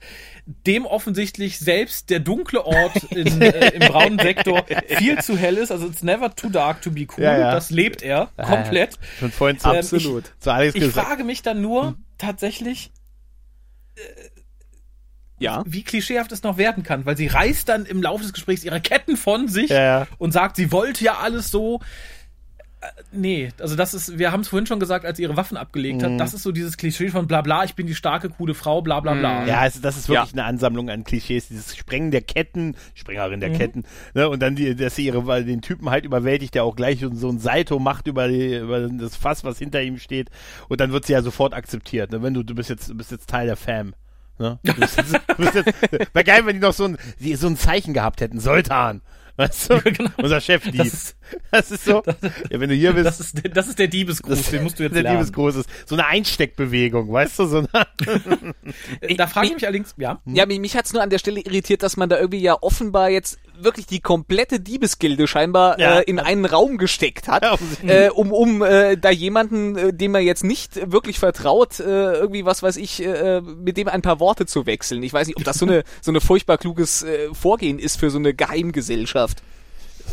dem 0.68 0.86
offensichtlich 0.86 1.58
selbst 1.60 2.10
der 2.10 2.20
dunkle 2.20 2.66
Ort 2.66 3.04
in, 3.12 3.42
äh, 3.42 3.70
im 3.70 3.80
braunen 3.80 4.20
Sektor 4.20 4.66
viel 4.88 5.22
zu 5.22 5.38
hell 5.38 5.56
ist. 5.58 5.72
Also 5.72 5.88
it's 5.88 6.04
never 6.04 6.36
too 6.36 6.50
dark 6.50 6.82
to 6.82 6.92
be 6.92 7.08
cool. 7.18 7.24
Ja, 7.24 7.38
ja. 7.38 7.52
Das 7.54 7.70
lebt 7.70 8.02
er 8.02 8.30
komplett. 8.38 8.98
Schon 9.20 9.32
vorhin 9.32 9.58
zu, 9.60 9.70
Ähm, 9.70 9.78
Absolut. 9.78 10.34
Ich 10.66 10.74
gesagt. 10.74 11.08
frage 11.08 11.24
mich 11.24 11.42
dann 11.42 11.62
nur 11.62 11.96
tatsächlich, 12.18 12.92
Ja. 15.40 15.64
wie 15.66 15.84
klischeehaft 15.84 16.32
es 16.32 16.44
noch 16.44 16.58
werden 16.58 16.84
kann, 16.84 17.06
weil 17.06 17.18
sie 17.18 17.28
reißt 17.28 17.68
dann 17.70 17.86
im 17.86 18.02
Laufe 18.02 18.22
des 18.24 18.34
Gesprächs 18.34 18.64
ihre 18.64 18.80
Ketten 18.82 19.18
von 19.18 19.48
sich 19.48 19.70
Ja, 19.70 19.82
ja. 20.02 20.08
und 20.18 20.32
sagt, 20.32 20.56
sie 20.56 20.72
wollte 20.72 21.04
ja 21.04 21.18
alles 21.20 21.50
so. 21.52 21.80
Nee, 23.12 23.50
also 23.60 23.76
das 23.76 23.94
ist, 23.94 24.18
wir 24.18 24.32
haben 24.32 24.42
es 24.42 24.48
vorhin 24.48 24.66
schon 24.66 24.80
gesagt, 24.80 25.06
als 25.06 25.18
sie 25.18 25.24
ihre 25.24 25.38
Waffen 25.38 25.56
abgelegt 25.58 26.02
Mhm. 26.02 26.14
hat, 26.14 26.20
das 26.20 26.34
ist 26.34 26.42
so 26.44 26.52
dieses 26.52 26.78
Klischee 26.78 27.10
von 27.10 27.28
bla 27.28 27.42
bla, 27.42 27.64
ich 27.64 27.76
bin 27.76 27.86
die 27.86 27.94
starke, 27.94 28.30
coole 28.30 28.54
Frau, 28.56 28.82
bla 28.82 29.00
bla 29.02 29.14
bla. 29.14 29.42
Mhm. 29.42 29.48
Ja, 29.48 29.60
also 29.60 29.82
das 29.82 29.98
ist 29.98 30.10
wirklich 30.10 30.32
Ja. 30.32 30.34
eine 30.42 30.46
Ansammlung 30.46 30.90
an 30.90 31.04
Klischees, 31.04 31.48
dieses 31.50 31.76
Sprengen 31.76 32.10
der 32.12 32.22
Ketten, 32.22 32.76
Sprengerin 32.96 33.36
Mhm. 33.36 33.42
der 33.42 33.52
Ketten, 33.52 33.84
ne, 34.16 34.30
und 34.30 34.42
dann 34.42 34.56
die, 34.56 34.76
dass 34.76 34.96
sie 34.96 35.06
ihre, 35.06 35.28
weil 35.28 35.46
den 35.46 35.62
Typen 35.62 35.90
halt 35.92 36.06
überwältigt, 36.06 36.56
der 36.56 36.64
auch 36.64 36.76
gleich 36.76 37.06
so 37.14 37.30
ein 37.30 37.40
Saito 37.40 37.78
macht 37.78 38.08
über, 38.08 38.28
die, 38.28 38.56
über 38.56 38.80
das 38.90 39.16
Fass, 39.16 39.44
was 39.44 39.60
hinter 39.60 39.82
ihm 39.84 40.00
steht, 40.00 40.30
und 40.70 40.82
dann 40.82 40.92
wird 40.92 41.06
sie 41.06 41.14
ja 41.14 41.22
sofort 41.22 41.54
akzeptiert, 41.54 42.12
ne, 42.12 42.24
wenn 42.24 42.34
du, 42.34 42.42
du 42.44 42.56
bist 42.56 42.70
jetzt, 42.70 42.90
du 42.90 42.96
bist 42.96 43.12
jetzt 43.12 43.30
Teil 43.30 43.46
der 43.46 43.58
Fam. 43.58 43.94
Ne? 44.40 44.58
Du 44.64 44.74
bist 44.74 44.98
jetzt, 44.98 45.14
du 45.14 45.36
bist 45.36 45.54
jetzt, 45.54 45.72
wäre 46.14 46.24
geil, 46.26 46.46
wenn 46.48 46.56
die 46.56 46.62
noch 46.62 46.74
so 46.74 46.86
ein, 46.86 46.98
die, 47.20 47.36
so 47.36 47.46
ein 47.46 47.58
Zeichen 47.58 47.94
gehabt 47.94 48.22
hätten, 48.22 48.40
Soltan. 48.40 49.02
Weißt 49.38 49.70
du? 49.72 49.80
Genau. 49.82 50.10
Unser 50.18 50.42
Chefdieb. 50.42 50.78
Das 50.78 51.16
Das 51.52 51.72
ist- 51.72 51.72
ist, 51.72 51.86
so. 51.86 52.04
Ja, 52.50 52.60
wenn 52.60 52.70
du 52.70 52.76
hier 52.76 52.94
bist, 52.94 53.06
Das 53.08 53.20
ist, 53.20 53.44
der- 53.44 53.52
das 53.52 53.68
ist 53.68 53.80
der 53.80 53.88
Diebesgruß, 53.88 54.50
den 54.52 54.64
musst 54.64 54.80
du 54.80 54.84
jetzt 54.84 54.94
der 54.96 55.04
lernen. 55.04 55.20
Liebesgruß 55.20 55.56
ist. 55.56 55.70
So 55.86 55.96
eine 55.96 56.06
Einsteckbewegung, 56.08 57.12
weißt 57.12 57.40
du? 57.40 57.46
So 57.46 57.58
eine, 57.60 57.70
Äh, 59.02 59.16
Da 59.16 59.28
frage 59.28 59.48
ich 59.48 59.54
mich 59.54 59.64
allerdings, 59.66 59.94
ja, 59.98 60.20
Ja, 60.26 60.46
mich, 60.46 60.60
mich 60.60 60.76
hat's 60.76 60.94
nur 60.94 61.02
an 61.02 61.10
der 61.10 61.18
Stelle 61.20 61.40
irritiert, 61.40 61.84
dass 61.84 61.98
man 61.98 62.10
da 62.10 62.18
irgendwie 62.20 62.42
ja 62.42 62.58
offenbar 62.62 63.10
jetzt 63.10 63.40
wirklich 63.60 63.86
die 63.86 64.00
komplette 64.00 64.60
Diebesgilde 64.60 65.28
scheinbar 65.28 65.80
Ja. 65.80 66.00
äh, 66.00 66.04
in 66.04 66.18
einen 66.20 66.46
Raum 66.46 66.78
gesteckt 66.78 67.28
hat, 67.28 67.44
Ja, 67.44 67.58
äh, 67.88 68.10
um, 68.10 68.32
um 68.32 68.64
äh, 68.64 68.98
da 68.98 69.12
jemanden, 69.12 69.78
äh, 69.78 69.94
dem 69.94 70.12
man 70.14 70.24
jetzt 70.24 70.44
nicht 70.44 70.92
wirklich 70.92 71.20
vertraut, 71.20 71.80
äh, 71.80 71.84
irgendwie 71.84 72.44
was 72.44 72.64
weiß 72.64 72.78
ich, 72.78 73.06
äh, 73.06 73.40
mit 73.42 73.78
dem 73.78 73.88
ein 73.88 74.02
paar 74.02 74.20
Worte 74.20 74.46
zu 74.48 74.66
wechseln. 74.66 75.04
Ich 75.04 75.14
weiß 75.14 75.28
nicht, 75.28 75.38
ob 75.38 75.44
das 75.44 75.58
so 75.60 75.66
eine 75.66 75.84
so 76.02 76.12
eine 76.12 76.22
furchtbar 76.22 76.58
kluges 76.58 77.04
äh, 77.04 77.30
Vorgehen 77.34 77.78
ist 77.80 78.00
für 78.00 78.10
so 78.10 78.18
eine 78.18 78.34
Geheimgesellschaft. 78.34 79.31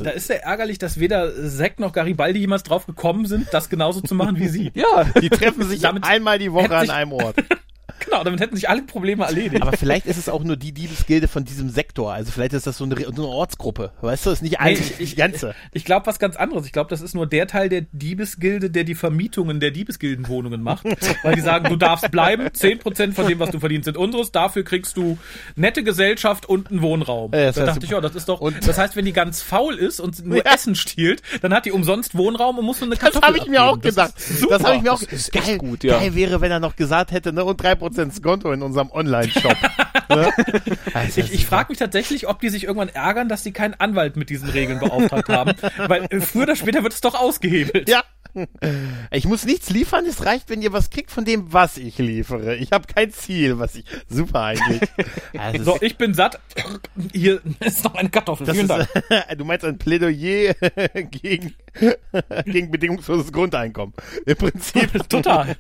Da 0.01 0.11
ist 0.11 0.29
ja 0.29 0.37
ärgerlich, 0.37 0.79
dass 0.79 1.01
weder 1.01 1.33
Zack 1.49 1.81
noch 1.81 1.93
Garibaldi 1.93 2.39
jemals 2.41 2.63
drauf 2.63 2.87
gekommen 2.87 3.27
sind, 3.27 3.49
das 3.53 3.69
genauso 3.69 4.01
zu 4.01 4.15
machen 4.15 4.39
wie 4.39 4.49
sie. 4.49 4.71
Ja, 4.79 5.05
Die 5.21 5.29
treffen 5.29 5.67
sich 5.69 5.81
Damit 5.81 6.05
einmal 6.05 6.39
die 6.39 6.53
Woche 6.53 6.77
an 6.77 6.91
einem 6.91 7.13
Ort. 7.13 7.37
Genau, 8.05 8.25
damit 8.25 8.41
hätten 8.41 8.57
sich 8.57 8.69
alle 8.69 8.83
Probleme 8.83 9.25
erledigt. 9.25 9.61
Aber 9.63 9.77
vielleicht 9.77 10.07
ist 10.07 10.17
es 10.19 10.29
auch 10.29 10.43
nur 10.45 10.57
die 10.57 10.73
Diebesgilde 10.73 11.29
von 11.29 11.45
diesem 11.45 11.69
Sektor. 11.69 12.13
Also 12.13 12.33
vielleicht 12.33 12.53
ist 12.53 12.67
das 12.67 12.79
so 12.79 12.85
eine, 12.85 12.97
so 12.97 13.11
eine 13.11 13.23
Ortsgruppe. 13.27 13.93
Weißt 14.01 14.25
du, 14.27 14.31
ist 14.31 14.43
nicht 14.43 14.53
Nee, 14.53 14.57
ein, 14.59 14.73
ich- 14.75 15.01
ich- 15.01 15.11
die 15.11 15.17
ganze. 15.17 15.55
Ich 15.73 15.85
glaube 15.85 16.07
was 16.07 16.19
ganz 16.19 16.37
anderes. 16.37 16.65
Ich 16.67 16.73
glaube, 16.73 16.89
das 16.91 17.01
ist 17.01 17.15
nur 17.15 17.27
der 17.27 17.47
Teil 17.47 17.69
der 17.69 17.83
Diebesgilde, 17.93 18.71
der 18.71 18.85
die 18.85 18.95
Vermietungen 18.95 19.61
der 19.61 19.71
Diebesgildenwohnungen 19.73 20.63
macht. 20.63 20.85
Weil 21.23 21.35
die 21.35 21.41
sagen, 21.41 21.69
du 21.69 21.77
darfst 21.77 22.11
bleiben, 22.11 22.47
10% 22.49 23.13
von 23.13 23.27
dem, 23.27 23.39
was 23.41 23.51
du 23.51 23.59
verdienst, 23.61 23.85
sind 23.87 23.97
unseres, 23.97 24.33
dafür 24.33 24.65
kriegst 24.65 24.97
du 24.97 25.19
nette 25.57 25.83
Gesellschaft 25.85 26.47
und 26.47 26.71
einen 26.71 26.83
Wohnraum. 26.83 27.33
Ja, 27.33 27.47
das 27.47 27.57
da 27.57 27.67
dachte 27.67 27.85
ich, 27.85 27.91
ja, 27.91 28.01
das 28.01 28.15
ist 28.15 28.29
doch. 28.29 28.41
und- 28.41 28.67
das 28.67 28.79
heißt, 28.79 28.97
wenn 28.97 29.05
die 29.05 29.13
ganz 29.13 29.43
faul 29.43 29.75
ist 29.75 30.01
und 30.01 30.25
nur 30.25 30.39
Ja. 30.45 30.55
Essen 30.55 30.75
stiehlt, 30.77 31.23
dann 31.43 31.53
hat 31.53 31.67
die 31.67 31.73
umsonst 31.73 32.17
Wohnraum 32.17 32.59
und 32.59 32.65
muss 32.65 32.81
nur 32.81 32.87
eine 32.89 32.95
Das 32.95 33.01
Kartoffel 33.05 33.27
habe 33.29 33.39
ich 33.39 33.47
mir 33.47 33.63
auch 33.65 33.75
abgeben. 33.75 33.95
gedacht. 33.95 34.15
ist 34.19 34.39
super. 34.41 34.59
Das 34.59 34.65
habe 34.67 34.77
ich 34.77 34.83
mir 34.83 34.93
auch 34.93 35.01
Das 35.03 35.13
ist 35.13 35.33
geil, 35.33 35.59
gut, 35.59 35.85
ja. 35.85 35.99
Geil 35.99 36.15
wäre, 36.15 36.41
wenn 36.41 36.51
er 36.51 36.61
noch 36.61 36.77
gesagt 36.77 37.11
hätte, 37.13 37.33
ne, 37.33 37.45
und 37.45 37.57
3% 37.89 38.13
Skonto 38.13 38.53
in 38.53 38.63
unserem 38.63 38.91
Online-Shop. 38.91 39.57
ne? 40.09 40.31
Also, 40.95 41.21
Ich, 41.21 41.33
ich 41.33 41.47
frage 41.47 41.71
mich 41.71 41.79
tatsächlich, 41.79 42.29
ob 42.29 42.41
die 42.41 42.49
sich 42.49 42.65
irgendwann 42.65 42.89
ärgern, 42.89 43.29
dass 43.29 43.43
sie 43.43 43.53
keinen 43.53 43.75
Anwalt 43.75 44.17
mit 44.17 44.31
diesen 44.31 44.49
Regeln 44.49 44.79
beauftragt 44.79 45.29
haben. 45.29 45.53
Weil 45.87 46.09
früher 46.21 46.45
oder 46.45 46.57
später 46.57 46.83
wird 46.83 46.93
es 46.93 47.01
doch 47.01 47.15
ausgehebelt. 47.15 47.89
Ja. 47.89 48.03
Ich 49.11 49.25
muss 49.25 49.45
nichts 49.45 49.71
liefern, 49.71 50.05
es 50.07 50.25
reicht, 50.27 50.51
wenn 50.51 50.61
ihr 50.61 50.73
was 50.73 50.91
kriegt 50.91 51.11
von 51.11 51.25
dem, 51.25 51.53
was 51.53 51.79
ich 51.79 51.97
liefere. 51.99 52.57
Ich 52.57 52.73
habe 52.73 52.87
kein 52.87 53.11
Ziel, 53.11 53.59
was 53.59 53.75
ich. 53.75 53.85
Super 54.09 54.43
eigentlich. 54.43 54.83
Also, 55.37 55.65
So, 55.65 55.79
ich 55.81 55.97
bin 55.97 56.15
satt. 56.15 56.39
Hier 57.13 57.41
ist 57.61 57.85
noch 57.85 57.95
eine 57.95 58.09
Kartoffel. 58.09 58.47
das 58.47 58.57
Vielen 58.57 58.69
ist, 58.69 58.89
Dank. 59.09 59.29
du 59.39 59.45
meinst 59.45 59.65
ein 59.65 59.79
Plädoyer 59.79 60.55
gegen, 61.11 61.55
gegen 62.45 62.71
bedingungsloses 62.71 63.33
Grundeinkommen. 63.33 63.95
Im 64.27 64.37
Prinzip. 64.37 64.91
Total. 65.09 65.57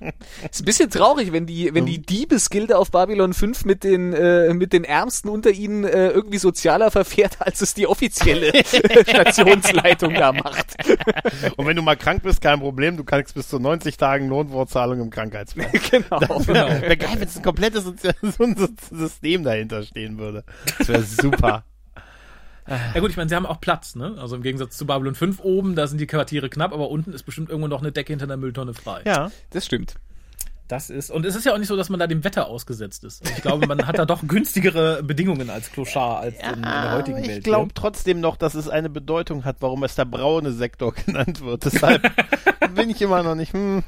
ist 0.51 0.61
ein 0.61 0.65
bisschen 0.65 0.91
traurig, 0.91 1.33
wenn 1.33 1.47
die, 1.47 1.73
wenn 1.75 1.87
die 1.87 2.01
Diebesgilde 2.01 2.77
auf 2.77 2.91
Babylon 2.91 3.35
5 3.35 3.65
mit 3.65 3.85
den, 3.85 4.13
äh, 4.13 4.53
mit 4.55 4.73
den 4.73 4.85
Ärmsten 4.85 5.29
unter 5.31 5.51
ihnen 5.51 5.85
äh, 5.85 6.09
irgendwie 6.09 6.39
sozialer 6.39 6.91
verfährt, 6.91 7.37
als 7.41 7.61
es 7.61 7.75
die 7.75 7.87
offizielle 7.87 8.53
Stationsleitung 8.65 10.15
da 10.15 10.33
macht. 10.33 10.77
Und 11.57 11.67
wenn 11.67 11.77
du 11.77 11.83
mal 11.83 11.97
krank 11.97 12.23
bist, 12.23 12.41
kein 12.41 12.61
Problem, 12.61 12.68
du 12.73 13.05
kannst 13.05 13.35
bis 13.35 13.49
zu 13.49 13.59
90 13.59 13.97
Tagen 13.97 14.29
Lohnfortzahlung 14.29 15.01
im 15.01 15.11
Krankheitsfall. 15.11 15.71
genau. 15.91 16.19
genau. 16.19 16.69
Wäre 16.69 16.97
geil, 16.97 17.17
wenn 17.19 17.29
es 17.29 17.37
ein 17.37 17.43
komplettes 17.43 17.85
System 18.91 19.45
dahinter 19.45 19.83
stehen 19.83 20.19
würde. 20.19 20.45
Das 20.79 20.89
wäre 20.89 21.03
super. 21.03 21.65
Ja 22.95 23.01
gut, 23.01 23.09
ich 23.09 23.17
meine, 23.17 23.31
sie 23.31 23.35
haben 23.35 23.47
auch 23.47 23.63
Platz, 23.63 23.95
ne? 23.95 24.17
Also 24.19 24.37
im 24.37 24.43
Gegensatz 24.43 24.77
zu 24.77 24.85
Babylon 24.85 25.15
5 25.15 25.41
oben, 25.41 25.75
da 25.75 25.87
sind 25.87 26.03
die 26.03 26.07
Quartiere 26.07 26.51
knapp, 26.51 26.75
aber 26.75 26.91
unten 26.91 27.15
ist 27.15 27.23
bestimmt 27.23 27.49
irgendwo 27.49 27.67
noch 27.67 27.81
eine 27.81 27.93
Decke 27.93 28.13
hinter 28.13 28.27
einer 28.27 28.37
Mülltonne 28.37 28.75
frei. 28.75 29.01
Ja. 29.07 29.31
Das 29.49 29.65
stimmt. 29.65 29.95
Das 30.69 30.91
ist, 30.91 31.11
und 31.11 31.25
es 31.25 31.35
ist 31.35 31.47
ja 31.47 31.55
auch 31.55 31.59
nicht 31.59 31.69
so, 31.69 31.77
dass 31.77 31.89
man 31.89 31.99
da 31.99 32.07
dem 32.07 32.25
Wetter 32.25 32.47
ausgesetzt 32.47 33.03
ist. 33.03 33.23
Also 33.23 33.35
ich 33.35 33.43
glaube, 33.43 33.67
man 33.67 33.87
hat 33.87 33.99
da 33.99 34.05
doch 34.05 34.21
günstigere 34.29 35.03
Bedingungen 35.03 35.49
als 35.49 35.73
Clochard 35.73 36.23
als 36.23 36.35
in, 36.39 36.57
in 36.57 36.63
der 36.63 36.93
heutigen 36.93 37.17
Aber 37.19 37.27
Welt. 37.27 37.39
ich 37.39 37.45
glaube 37.45 37.73
trotzdem 37.73 38.21
noch, 38.21 38.37
dass 38.37 38.55
es 38.55 38.69
eine 38.69 38.91
Bedeutung 38.91 39.47
hat, 39.47 39.57
warum 39.61 39.83
es 39.85 39.95
der 39.95 40.05
braune 40.05 40.53
Sektor 40.53 40.93
genannt 41.07 41.41
wird. 41.41 41.65
Deshalb 41.65 42.03
bin 42.75 42.91
ich 42.91 43.01
immer 43.01 43.23
noch 43.23 43.35
nicht. 43.35 43.55
Hm. 43.55 43.83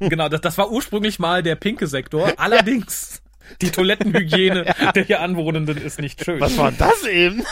Genau, 0.00 0.30
das, 0.30 0.40
das 0.40 0.56
war 0.56 0.70
ursprünglich 0.70 1.18
mal 1.18 1.42
der 1.42 1.56
pinke 1.56 1.86
Sektor. 1.86 2.32
Allerdings, 2.38 3.20
die 3.60 3.70
Toilettenhygiene 3.70 4.74
der 4.94 5.04
hier 5.04 5.20
Anwohnenden 5.20 5.76
ist 5.76 6.00
nicht 6.00 6.24
schön. 6.24 6.40
Was 6.40 6.56
war 6.56 6.72
das 6.72 7.04
eben? 7.04 7.44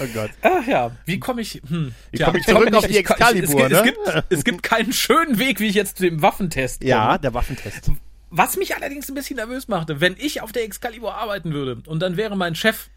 Oh 0.00 0.06
Gott. 0.14 0.30
Ach 0.42 0.66
ja, 0.66 0.90
wie 1.04 1.18
komme 1.20 1.42
ich, 1.42 1.60
hm, 1.68 1.94
Wie 2.10 2.16
tja, 2.18 2.26
komm 2.26 2.36
ich 2.36 2.44
zurück 2.46 2.64
nicht- 2.66 2.74
auf 2.74 2.84
die 2.86 2.92
ich 2.92 2.98
Excalibur, 2.98 3.66
es, 3.66 3.72
es, 3.72 3.78
ne? 3.78 3.82
gibt, 3.84 4.24
es 4.30 4.44
gibt 4.44 4.62
keinen 4.62 4.92
schönen 4.92 5.38
Weg, 5.38 5.60
wie 5.60 5.66
ich 5.68 5.74
jetzt 5.74 5.98
zu 5.98 6.04
dem 6.04 6.22
Waffentest 6.22 6.80
komme. 6.80 6.90
Ja, 6.90 7.18
der 7.18 7.34
Waffentest. 7.34 7.90
Was 8.30 8.56
mich 8.56 8.76
allerdings 8.76 9.08
ein 9.08 9.14
bisschen 9.14 9.36
nervös 9.36 9.66
machte, 9.68 10.00
wenn 10.00 10.14
ich 10.18 10.40
auf 10.42 10.52
der 10.52 10.64
Excalibur 10.64 11.14
arbeiten 11.14 11.52
würde 11.52 11.82
und 11.86 12.00
dann 12.00 12.16
wäre 12.16 12.36
mein 12.36 12.54
Chef, 12.54 12.88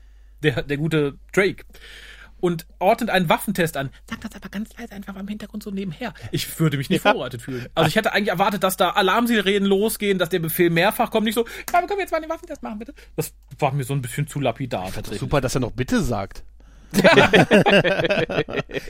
der, 0.44 0.62
der 0.64 0.78
gute 0.78 1.18
Drake, 1.34 1.64
und 2.40 2.66
ordnet 2.80 3.10
einen 3.10 3.30
Waffentest 3.30 3.78
an, 3.78 3.90
sagt 4.10 4.26
das 4.26 4.36
aber 4.36 4.50
ganz 4.50 4.78
leise 4.78 4.92
einfach 4.94 5.16
am 5.16 5.30
Hintergrund 5.30 5.64
so 5.64 5.72
nebenher. 5.72 6.14
Ich 6.34 6.60
würde 6.60 6.76
mich 6.76 6.90
nicht 6.90 7.02
Ja. 7.06 7.12
vorbereitet 7.14 7.42
fühlen. 7.42 7.68
Also 7.74 7.88
ich 7.88 7.96
hätte 7.96 8.12
eigentlich 8.12 8.28
erwartet, 8.32 8.64
dass 8.64 8.76
da 8.76 8.90
Alarmsirenen 8.90 9.64
losgehen, 9.64 10.18
dass 10.20 10.28
der 10.28 10.40
Befehl 10.40 10.70
mehrfach 10.70 11.10
kommt, 11.10 11.24
nicht 11.24 11.36
so, 11.36 11.46
ja, 11.72 11.80
wir 11.80 11.88
können 11.88 12.02
jetzt 12.02 12.12
mal 12.12 12.20
den 12.20 12.30
Waffentest 12.30 12.62
machen, 12.62 12.80
bitte. 12.80 12.94
Das 13.16 13.34
war 13.60 13.72
mir 13.72 13.86
so 13.86 13.94
ein 13.94 14.02
bisschen 14.02 14.28
zu 14.28 14.42
lapidar 14.42 14.88
tatsächlich. 14.92 15.22
Super, 15.22 15.40
dass 15.40 15.56
er 15.56 15.62
noch 15.62 15.72
bitte 15.72 16.02
sagt. 16.04 16.44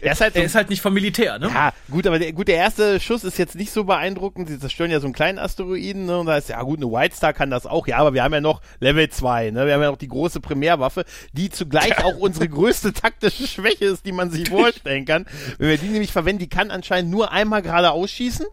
er 0.02 0.12
ist 0.12 0.22
halt 0.22 0.36
Er 0.36 0.44
ist 0.44 0.56
halt 0.56 0.70
nicht 0.70 0.82
vom 0.82 0.94
Militär, 0.94 1.40
ne? 1.40 1.50
Ja, 1.54 1.74
gut, 1.90 2.08
aber 2.08 2.20
der, 2.20 2.34
gut, 2.34 2.48
der 2.48 2.58
erste 2.58 3.00
Schuss 3.00 3.24
ist 3.24 3.38
jetzt 3.38 3.56
nicht 3.56 3.72
so 3.72 3.84
beeindruckend. 3.84 4.50
Sie 4.50 4.60
zerstören 4.60 4.92
ja 4.92 5.00
so 5.00 5.08
einen 5.08 5.14
kleinen 5.14 5.40
Asteroiden, 5.40 6.06
ne? 6.06 6.20
Und 6.20 6.26
da 6.26 6.38
ist, 6.38 6.50
ja 6.50 6.62
gut, 6.62 6.80
eine 6.80 6.92
White 6.92 7.16
Star 7.16 7.34
kann 7.34 7.50
das 7.50 7.66
auch, 7.66 7.88
ja, 7.88 7.98
aber 7.98 8.14
wir 8.14 8.24
haben 8.24 8.34
ja 8.34 8.42
noch 8.42 8.62
Level 8.80 9.10
2, 9.10 9.52
ne? 9.52 9.66
Wir 9.66 9.74
haben 9.74 9.82
ja 9.82 9.92
noch 9.92 9.98
die 9.98 10.08
große 10.08 10.40
Primärwaffe, 10.40 11.06
die 11.34 11.50
zugleich 11.50 11.98
auch 12.04 12.18
unsere 12.18 12.48
größte 12.50 12.94
taktische 12.94 13.48
Schwäche 13.48 13.86
ist, 13.86 14.06
die 14.06 14.12
man 14.12 14.32
sich 14.32 14.50
vorstellen 14.50 15.06
kann. 15.06 15.26
Wenn 15.58 15.70
wir 15.70 15.78
die 15.78 15.88
nämlich 15.88 16.12
verwenden, 16.12 16.40
die 16.40 16.50
kann 16.50 16.72
anscheinend 16.72 17.12
nur 17.12 17.32
einmal 17.32 17.62
gerade 17.62 17.92
ausschießen 17.92 18.46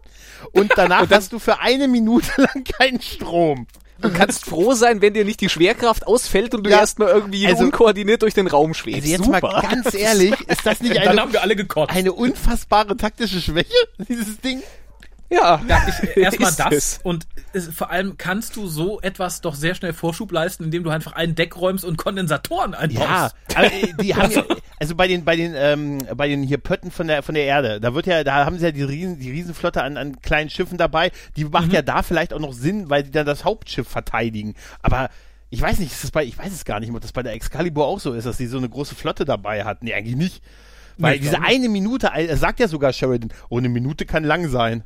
und 0.51 0.71
danach 0.75 1.09
hast 1.09 1.33
du 1.33 1.39
für 1.39 1.59
eine 1.59 1.87
Minute 1.87 2.29
lang 2.37 2.63
keinen 2.63 3.01
Strom. 3.01 3.67
Du 4.01 4.09
kannst 4.11 4.45
froh 4.45 4.73
sein, 4.73 5.01
wenn 5.01 5.13
dir 5.13 5.25
nicht 5.25 5.41
die 5.41 5.49
Schwerkraft 5.49 6.07
ausfällt 6.07 6.53
und 6.55 6.63
du 6.65 6.69
Ja, 6.69 6.79
erstmal 6.79 7.09
irgendwie 7.09 7.45
also- 7.47 7.63
unkoordiniert 7.63 8.21
durch 8.21 8.33
den 8.33 8.47
Raum 8.47 8.73
schwebst. 8.73 9.01
Also 9.01 9.09
jetzt 9.11 9.25
Super. 9.25 9.41
mal 9.41 9.61
ganz 9.61 9.93
ehrlich, 9.93 10.33
ist 10.47 10.65
das 10.65 10.81
nicht 10.81 10.95
Dann 10.95 11.07
eine, 11.09 11.21
haben 11.21 11.33
wir 11.33 11.41
alle 11.41 11.55
gekotzt. 11.55 11.93
eine 11.95 12.13
unfassbare 12.13 12.97
taktische 12.97 13.41
Schwäche, 13.41 13.73
dieses 14.09 14.39
Ding? 14.41 14.61
Ja, 15.31 15.61
Ja, 15.67 15.87
ich, 15.87 16.17
erstmal 16.17 16.51
das 16.57 16.71
es. 16.71 16.99
und 17.03 17.25
es, 17.53 17.67
vor 17.67 17.89
allem 17.89 18.17
kannst 18.17 18.55
du 18.55 18.67
so 18.67 18.99
etwas 19.01 19.41
doch 19.41 19.55
sehr 19.55 19.75
schnell 19.75 19.93
Vorschub 19.93 20.31
leisten, 20.31 20.65
indem 20.65 20.83
du 20.83 20.89
einfach 20.89 21.13
ein 21.13 21.35
Deck 21.35 21.55
räumst 21.57 21.85
und 21.85 21.97
Kondensatoren 21.97 22.73
einbaust. 22.73 23.07
Ja, 23.09 23.31
aber 23.55 23.69
die 24.01 24.15
haben 24.15 24.31
ja, 24.31 24.43
also 24.79 24.95
bei 24.95 25.07
den 25.07 25.23
bei 25.23 25.35
den 25.35 25.53
ähm, 25.55 25.99
bei 26.15 26.27
den 26.27 26.43
hier 26.43 26.57
Pötten 26.57 26.91
von 26.91 27.07
der 27.07 27.23
von 27.23 27.35
der 27.35 27.45
Erde, 27.45 27.79
da 27.79 27.93
wird 27.93 28.05
ja 28.07 28.23
da 28.23 28.45
haben 28.45 28.59
sie 28.59 28.65
ja 28.65 28.71
die 28.71 28.83
riesen 28.83 29.19
die 29.19 29.31
Riesenflotte 29.31 29.81
an, 29.81 29.97
an 29.97 30.21
kleinen 30.21 30.49
Schiffen 30.49 30.77
dabei, 30.77 31.11
die 31.35 31.45
macht 31.45 31.71
ja 31.71 31.81
da 31.81 32.03
vielleicht 32.03 32.33
auch 32.33 32.39
noch 32.39 32.53
Sinn, 32.53 32.89
weil 32.89 33.03
die 33.03 33.11
dann 33.11 33.25
das 33.25 33.45
Hauptschiff 33.45 33.87
verteidigen, 33.87 34.55
aber 34.81 35.09
ich 35.49 35.61
weiß 35.61 35.79
nicht, 35.79 35.91
ist 35.91 36.03
das 36.03 36.11
bei 36.11 36.23
ich 36.23 36.37
weiß 36.37 36.51
es 36.51 36.65
gar 36.65 36.79
nicht, 36.79 36.91
ob 36.91 37.01
das 37.01 37.11
bei 37.11 37.23
der 37.23 37.33
Excalibur 37.33 37.85
auch 37.85 37.99
so 37.99 38.13
ist, 38.13 38.25
dass 38.25 38.37
sie 38.37 38.47
so 38.47 38.57
eine 38.57 38.69
große 38.69 38.95
Flotte 38.95 39.25
dabei 39.25 39.65
hat. 39.65 39.83
Nee, 39.83 39.93
eigentlich 39.93 40.15
nicht. 40.15 40.43
Weil 40.97 41.19
diese 41.19 41.41
eine 41.41 41.67
Minute, 41.67 42.11
er 42.13 42.37
sagt 42.37 42.59
ja 42.59 42.67
sogar 42.67 42.93
Sheridan, 42.93 43.33
oh, 43.49 43.57
eine 43.57 43.69
Minute 43.69 44.05
kann 44.05 44.23
lang 44.23 44.49
sein. 44.49 44.83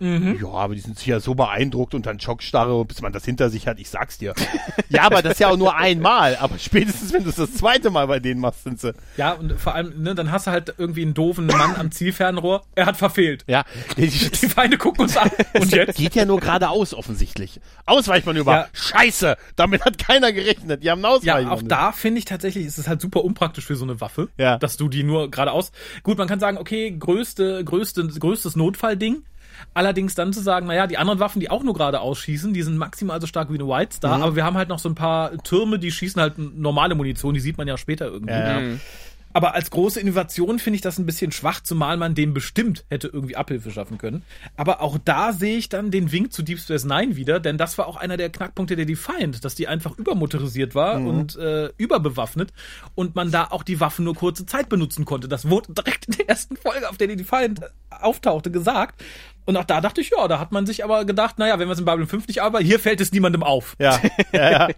Ja, 0.00 0.48
aber 0.48 0.74
die 0.74 0.80
sind 0.80 0.98
sicher 0.98 1.20
so 1.20 1.34
beeindruckt 1.34 1.94
und 1.94 2.06
dann 2.06 2.18
Schockstarre, 2.18 2.84
bis 2.86 3.02
man 3.02 3.12
das 3.12 3.24
hinter 3.24 3.50
sich 3.50 3.66
hat, 3.66 3.78
ich 3.78 3.90
sag's 3.90 4.16
dir. 4.18 4.32
ja, 4.88 5.02
aber 5.02 5.20
das 5.20 5.32
ist 5.34 5.40
ja 5.40 5.48
auch 5.50 5.56
nur 5.58 5.76
einmal, 5.76 6.36
aber 6.36 6.58
spätestens, 6.58 7.12
wenn 7.12 7.22
du 7.24 7.28
es 7.30 7.36
das 7.36 7.52
zweite 7.54 7.90
Mal 7.90 8.06
bei 8.06 8.18
denen 8.18 8.40
machst, 8.40 8.64
sind 8.64 8.80
sie. 8.80 8.94
Ja, 9.18 9.32
und 9.32 9.60
vor 9.60 9.74
allem, 9.74 10.02
ne, 10.02 10.14
dann 10.14 10.32
hast 10.32 10.46
du 10.46 10.50
halt 10.52 10.74
irgendwie 10.78 11.02
einen 11.02 11.12
doofen 11.14 11.46
Mann 11.46 11.76
am 11.76 11.90
Zielfernrohr. 11.90 12.64
Er 12.74 12.86
hat 12.86 12.96
verfehlt. 12.96 13.44
Ja, 13.46 13.64
die, 13.98 14.08
Die 14.08 14.46
Feinde 14.48 14.78
gucken 14.78 15.02
uns 15.02 15.16
an. 15.16 15.30
Und 15.60 15.70
jetzt? 15.72 15.96
geht 15.98 16.14
ja 16.14 16.24
nur 16.24 16.40
geradeaus 16.40 16.94
offensichtlich. 16.94 17.60
Ausweichmanöver. 17.86 18.52
Ja. 18.52 18.66
Scheiße, 18.72 19.36
damit 19.56 19.84
hat 19.84 19.98
keiner 19.98 20.32
gerechnet. 20.32 20.82
Die 20.82 20.90
haben 20.90 21.04
ein 21.04 21.18
Ja, 21.22 21.50
auch 21.50 21.62
da 21.62 21.92
finde 21.92 22.20
ich 22.20 22.24
tatsächlich, 22.24 22.64
ist 22.66 22.78
es 22.78 22.88
halt 22.88 23.00
super 23.00 23.22
unpraktisch 23.24 23.64
für 23.66 23.76
so 23.76 23.84
eine 23.84 24.00
Waffe, 24.00 24.28
Ja. 24.38 24.56
dass 24.58 24.76
du 24.76 24.88
die 24.88 25.02
nur 25.02 25.30
geradeaus. 25.30 25.72
Gut, 26.02 26.16
man 26.18 26.28
kann 26.28 26.40
sagen, 26.40 26.56
okay, 26.56 26.90
größte, 26.98 27.64
größte, 27.64 28.06
größtes 28.06 28.56
Notfallding. 28.56 29.22
Allerdings 29.74 30.14
dann 30.14 30.32
zu 30.32 30.40
sagen, 30.40 30.66
naja, 30.66 30.86
die 30.86 30.98
anderen 30.98 31.20
Waffen, 31.20 31.40
die 31.40 31.50
auch 31.50 31.62
nur 31.62 31.74
geradeaus 31.74 32.18
schießen, 32.18 32.52
die 32.52 32.62
sind 32.62 32.76
maximal 32.78 33.20
so 33.20 33.26
stark 33.26 33.50
wie 33.50 33.54
eine 33.58 33.68
White 33.68 33.96
Star, 33.96 34.16
Mhm. 34.18 34.22
aber 34.24 34.36
wir 34.36 34.44
haben 34.44 34.56
halt 34.56 34.68
noch 34.68 34.78
so 34.78 34.88
ein 34.88 34.94
paar 34.94 35.36
Türme, 35.42 35.78
die 35.78 35.90
schießen 35.92 36.20
halt 36.20 36.38
normale 36.38 36.94
Munition, 36.94 37.34
die 37.34 37.40
sieht 37.40 37.58
man 37.58 37.68
ja 37.68 37.76
später 37.76 38.06
irgendwie. 38.06 38.32
Ja, 38.32 38.60
ja. 38.60 38.76
Aber 39.32 39.54
als 39.54 39.70
große 39.70 40.00
Innovation 40.00 40.58
finde 40.58 40.74
ich 40.74 40.80
das 40.80 40.98
ein 40.98 41.06
bisschen 41.06 41.30
schwach, 41.30 41.60
zumal 41.62 41.96
man 41.96 42.16
dem 42.16 42.34
bestimmt 42.34 42.84
hätte 42.90 43.06
irgendwie 43.06 43.36
Abhilfe 43.36 43.70
schaffen 43.70 43.96
können. 43.96 44.24
Aber 44.56 44.80
auch 44.80 44.98
da 45.04 45.32
sehe 45.32 45.56
ich 45.56 45.68
dann 45.68 45.92
den 45.92 46.10
Wink 46.10 46.32
zu 46.32 46.42
Deep 46.42 46.58
Space 46.58 46.84
Nine 46.84 47.14
wieder, 47.14 47.38
denn 47.38 47.56
das 47.56 47.78
war 47.78 47.86
auch 47.86 47.96
einer 47.96 48.16
der 48.16 48.30
Knackpunkte 48.30 48.74
der 48.74 48.86
Defiant, 48.86 49.44
dass 49.44 49.54
die 49.54 49.68
einfach 49.68 49.96
übermotorisiert 49.96 50.74
war 50.74 50.96
und 51.00 51.36
äh, 51.36 51.70
überbewaffnet 51.76 52.52
und 52.96 53.14
man 53.14 53.30
da 53.30 53.46
auch 53.50 53.62
die 53.62 53.78
Waffen 53.78 54.04
nur 54.04 54.16
kurze 54.16 54.46
Zeit 54.46 54.68
benutzen 54.68 55.04
konnte. 55.04 55.28
Das 55.28 55.48
wurde 55.48 55.74
direkt 55.74 56.06
in 56.06 56.16
der 56.16 56.28
ersten 56.28 56.56
Folge, 56.56 56.90
auf 56.90 56.96
der 56.96 57.06
die 57.06 57.14
Defiant 57.16 57.60
auftauchte, 58.00 58.50
gesagt. 58.50 59.00
Und 59.44 59.56
auch 59.56 59.64
da 59.64 59.80
dachte 59.80 60.00
ich, 60.00 60.10
ja, 60.10 60.28
da 60.28 60.38
hat 60.38 60.52
man 60.52 60.66
sich 60.66 60.84
aber 60.84 61.04
gedacht, 61.04 61.38
naja, 61.38 61.58
wenn 61.58 61.68
wir 61.68 61.72
es 61.72 61.78
in 61.78 61.84
Babylon 61.84 62.08
5 62.08 62.28
nicht 62.28 62.42
aber 62.42 62.60
hier 62.60 62.78
fällt 62.78 63.00
es 63.00 63.12
niemandem 63.12 63.42
auf. 63.42 63.76
Ja, 63.78 63.98
ja, 64.32 64.50
ja. 64.50 64.68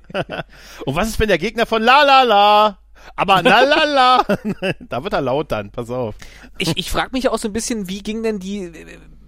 Und 0.86 0.94
was 0.94 1.08
ist, 1.08 1.20
wenn 1.20 1.28
der 1.28 1.38
Gegner 1.38 1.66
von 1.66 1.82
La 1.82 2.02
La 2.02 2.22
La? 2.22 2.78
Aber 3.16 3.42
na 3.42 3.62
la 3.62 3.84
la. 3.84 4.24
da 4.80 5.02
wird 5.02 5.12
er 5.12 5.20
laut 5.20 5.50
dann, 5.50 5.70
pass 5.70 5.90
auf. 5.90 6.14
ich, 6.58 6.76
ich 6.76 6.90
frage 6.90 7.10
mich 7.12 7.28
auch 7.28 7.38
so 7.38 7.48
ein 7.48 7.52
bisschen, 7.52 7.88
wie 7.88 8.00
ging 8.00 8.22
denn 8.22 8.38
die, 8.38 8.70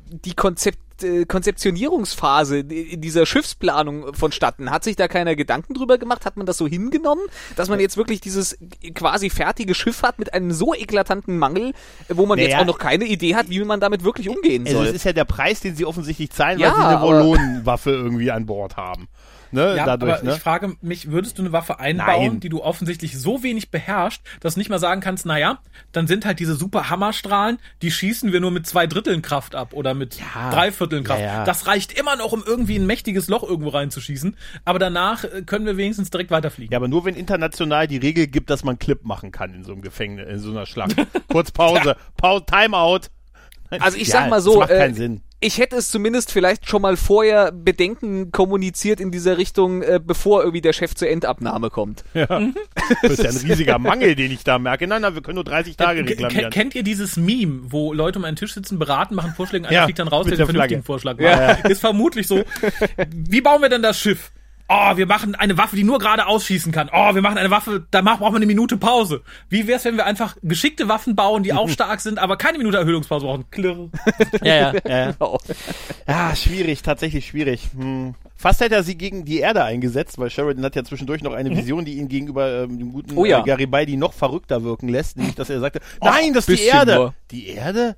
die 0.07 0.35
Konzept, 0.35 0.79
Konzeptionierungsphase 1.27 2.59
in 2.59 3.01
dieser 3.01 3.27
Schiffsplanung 3.27 4.15
vonstatten? 4.15 4.71
Hat 4.71 4.85
sich 4.85 4.97
da 4.97 5.09
keiner 5.09 5.35
Gedanken 5.37 5.75
drüber 5.75 5.99
gemacht? 5.99 6.25
Hat 6.27 6.37
man 6.37 6.47
das 6.47 6.59
so 6.59 6.67
hingenommen, 6.67 7.23
dass 7.57 7.69
man 7.69 7.81
jetzt 7.81 7.97
wirklich 7.97 8.21
dieses 8.21 8.57
quasi 8.95 9.31
fertige 9.31 9.75
Schiff 9.75 10.03
hat 10.03 10.19
mit 10.19 10.35
einem 10.35 10.53
so 10.53 10.75
eklatanten 10.75 11.39
Mangel, 11.39 11.73
wo 12.09 12.27
man 12.27 12.39
Naja. 12.39 12.51
jetzt 12.51 12.59
auch 12.61 12.67
noch 12.67 12.79
keine 12.79 13.05
Idee 13.05 13.35
hat, 13.35 13.49
wie 13.51 13.63
man 13.65 13.81
damit 13.81 14.05
wirklich 14.05 14.29
umgehen 14.29 14.65
Also 14.67 14.79
soll? 14.79 14.87
es 14.89 14.95
ist 14.95 15.05
ja 15.05 15.13
der 15.13 15.25
Preis, 15.25 15.61
den 15.61 15.77
sie 15.77 15.85
offensichtlich 15.87 16.31
zahlen, 16.31 16.59
Ja, 16.59 16.69
weil 16.73 16.77
sie 16.77 16.85
eine 16.87 17.01
Volonenwaffe 17.03 17.91
irgendwie 17.91 18.31
an 18.31 18.47
Bord 18.47 18.77
haben. 18.77 19.09
Ne, 19.55 19.77
Ja, 19.77 19.87
dadurch, 19.87 20.15
aber 20.15 20.23
ne? 20.25 20.33
ich 20.35 20.41
frage 20.41 20.75
mich, 20.83 21.11
würdest 21.11 21.39
du 21.39 21.43
eine 21.43 21.53
Waffe 21.53 21.79
einbauen, 21.79 22.27
Nein. 22.33 22.41
die 22.41 22.49
du 22.49 22.63
offensichtlich 22.63 23.19
so 23.19 23.43
wenig 23.43 23.71
beherrscht, 23.71 24.23
dass 24.41 24.55
du 24.55 24.61
nicht 24.61 24.69
mal 24.69 24.79
sagen 24.79 25.01
kannst, 25.01 25.27
naja, 25.27 25.59
dann 25.93 26.07
sind 26.07 26.27
halt 26.27 26.41
diese 26.41 26.55
super 26.57 26.91
Hammerstrahlen, 26.91 27.59
die 27.83 27.91
schießen 27.91 28.33
wir 28.33 28.41
nur 28.41 28.51
mit 28.51 28.67
zwei 28.67 28.87
Dritteln 28.87 29.23
Kraft 29.23 29.55
ab 29.55 29.73
oder 29.73 29.95
mit 29.95 30.19
Ja. 30.19 30.51
drei 30.51 30.73
Vierteln 30.73 31.05
Kraft. 31.05 31.21
Ja, 31.21 31.27
ja. 31.27 31.45
Das 31.45 31.67
reicht 31.67 31.99
immer 31.99 32.17
noch, 32.17 32.33
um 32.33 32.43
irgendwie 32.45 32.77
ein 32.77 32.87
mächtiges 32.87 33.29
Loch 33.29 33.43
irgendwo 33.43 33.71
reinzuschießen, 33.71 34.37
aber 34.65 34.79
danach 34.79 35.25
äh, 35.25 35.43
können 35.43 35.67
wir 35.67 35.77
wenigstens 35.77 36.11
direkt 36.11 36.31
weiterfliegen. 36.31 36.73
Ja, 36.73 36.79
aber 36.79 36.89
nur 36.89 37.05
wenn 37.05 37.15
international 37.15 37.87
die 37.87 37.99
Regel 37.99 38.27
gibt, 38.27 38.51
dass 38.51 38.65
man 38.65 38.79
Clip 38.79 39.05
machen 39.05 39.31
kann 39.31 39.55
in 39.55 39.63
so 39.65 39.73
einem 39.73 39.83
Gefängnis, 39.83 40.29
in 40.29 40.39
so 40.41 40.51
einer 40.51 40.67
Schlacht. 40.67 40.97
Kurz 41.31 41.51
Pause, 41.53 41.97
Pause, 42.17 42.45
Timeout. 42.47 43.01
Also 43.71 43.97
ich 43.99 44.09
Ja, 44.09 44.21
sag 44.23 44.31
mal 44.31 44.41
so, 44.41 44.61
das 44.61 44.69
macht 44.69 44.79
keinen 44.79 44.95
äh, 44.95 44.97
Sinn. 44.97 45.21
Ich 45.41 45.59
hätte 45.59 45.77
es 45.77 45.91
zumindest 45.91 46.33
vielleicht 46.33 46.69
schon 46.69 46.81
mal 46.83 46.97
vorher 46.97 47.53
Bedenken 47.53 48.33
kommuniziert 48.33 48.99
in 49.01 49.11
dieser 49.11 49.37
Richtung, 49.37 49.83
äh, 49.83 50.01
bevor 50.03 50.41
irgendwie 50.41 50.63
der 50.63 50.73
Chef 50.73 50.95
zur 50.95 51.09
Endabnahme 51.09 51.69
kommt. 51.71 52.05
Das 52.15 52.31
ist 53.03 53.23
ja 53.23 53.31
ein 53.31 53.37
riesiger 53.37 53.79
Mangel, 53.79 54.15
den 54.15 54.31
ich 54.33 54.43
da 54.45 54.59
merke. 54.59 54.87
Nein, 54.87 55.03
nein, 55.03 55.15
wir 55.15 55.23
können 55.23 55.35
nur 55.35 55.45
30 55.45 55.77
Tage 55.77 56.01
Ke- 56.01 56.07
ke- 56.07 56.11
reklamieren. 56.25 56.51
Kennt 56.51 56.75
ihr 56.75 56.83
dieses 56.83 57.17
Meme, 57.17 57.61
wo 57.65 57.93
Leute 57.93 58.19
um 58.19 58.25
einen 58.25 58.37
Tisch 58.37 58.55
sitzen, 58.55 58.79
beraten, 58.79 59.15
machen 59.15 59.35
Vorschläge, 59.37 59.67
einer 59.69 59.75
Ja, 59.77 59.85
fliegt 59.85 59.99
dann 59.99 60.09
raus, 60.09 60.27
der 60.27 60.37
den 60.37 60.47
vernünftigen. 60.47 60.83
Vorschlag 60.83 61.19
macht? 61.19 61.69
Ist 61.69 61.81
vermutlich 61.81 62.27
so. 62.27 62.43
Wie 63.15 63.41
bauen 63.41 63.61
wir 63.61 63.69
denn 63.69 63.83
das 63.83 63.99
Schiff? 63.99 64.33
Oh, 64.67 64.97
wir 64.97 65.05
machen 65.07 65.35
eine 65.35 65.59
Waffe, 65.59 65.77
die 65.77 65.85
nur 65.85 65.99
gerade 65.99 66.27
ausschießen 66.27 66.73
kann. 66.73 66.89
Oh, 66.91 67.15
wir 67.15 67.21
machen 67.21 67.37
eine 67.37 67.51
Waffe, 67.51 67.87
da 67.91 68.01
machen- 68.01 68.21
brauchen 68.21 68.33
wir 68.33 68.37
eine 68.39 68.47
Minute 68.47 68.79
Pause. 68.79 69.21
Wie 69.51 69.67
wär's, 69.67 69.85
wenn 69.85 69.97
wir 69.97 70.07
einfach 70.07 70.37
geschickte 70.43 70.89
Waffen 70.89 71.15
bauen, 71.15 71.43
die 71.43 71.53
auch 71.53 71.69
stark 71.69 72.01
sind, 72.01 72.19
aber 72.19 72.39
keine 72.39 72.57
Minute 72.57 72.79
Erhöhungspause 72.79 73.27
brauchen? 73.27 73.45
Klirr. 73.51 73.91
Ja, 74.43 74.55
ja, 74.55 74.73
ja, 74.89 74.99
ja. 74.99 75.13
Genau. 75.13 75.39
Ja, 76.09 76.35
schwierig, 76.35 76.83
tatsächlich 76.83 77.27
schwierig. 77.27 77.69
Hm. 77.77 78.15
Fast 78.37 78.61
hätte 78.61 78.75
er 78.75 78.83
sie 78.83 78.97
gegen 78.97 79.25
die 79.25 79.39
Erde 79.39 79.65
eingesetzt, 79.65 80.19
weil 80.19 80.29
Sheridan 80.31 80.65
hat 80.65 80.77
ja 80.77 80.85
zwischendurch 80.85 81.23
noch 81.23 81.33
eine 81.35 81.51
Vision, 81.57 81.85
die 81.85 81.95
ihn 81.99 82.09
gegenüber 82.09 82.65
ähm, 82.65 82.79
dem 82.79 82.93
guten 82.93 83.17
Oh 83.17 83.25
ja. 83.25 83.41
äh, 83.41 83.43
Garibaldi 83.45 83.97
noch 83.97 84.13
verrückter 84.13 84.63
wirken 84.65 84.89
lässt, 84.89 85.17
nämlich 85.17 85.35
dass 85.35 85.51
er 85.51 85.61
sagte, 85.61 85.81
nein, 86.03 86.33
das 86.35 86.49
ist 86.49 86.59
die 86.63 86.67
Erde. 86.67 86.95
nur. 86.95 87.15
Die 87.31 87.49
Erde? 87.49 87.97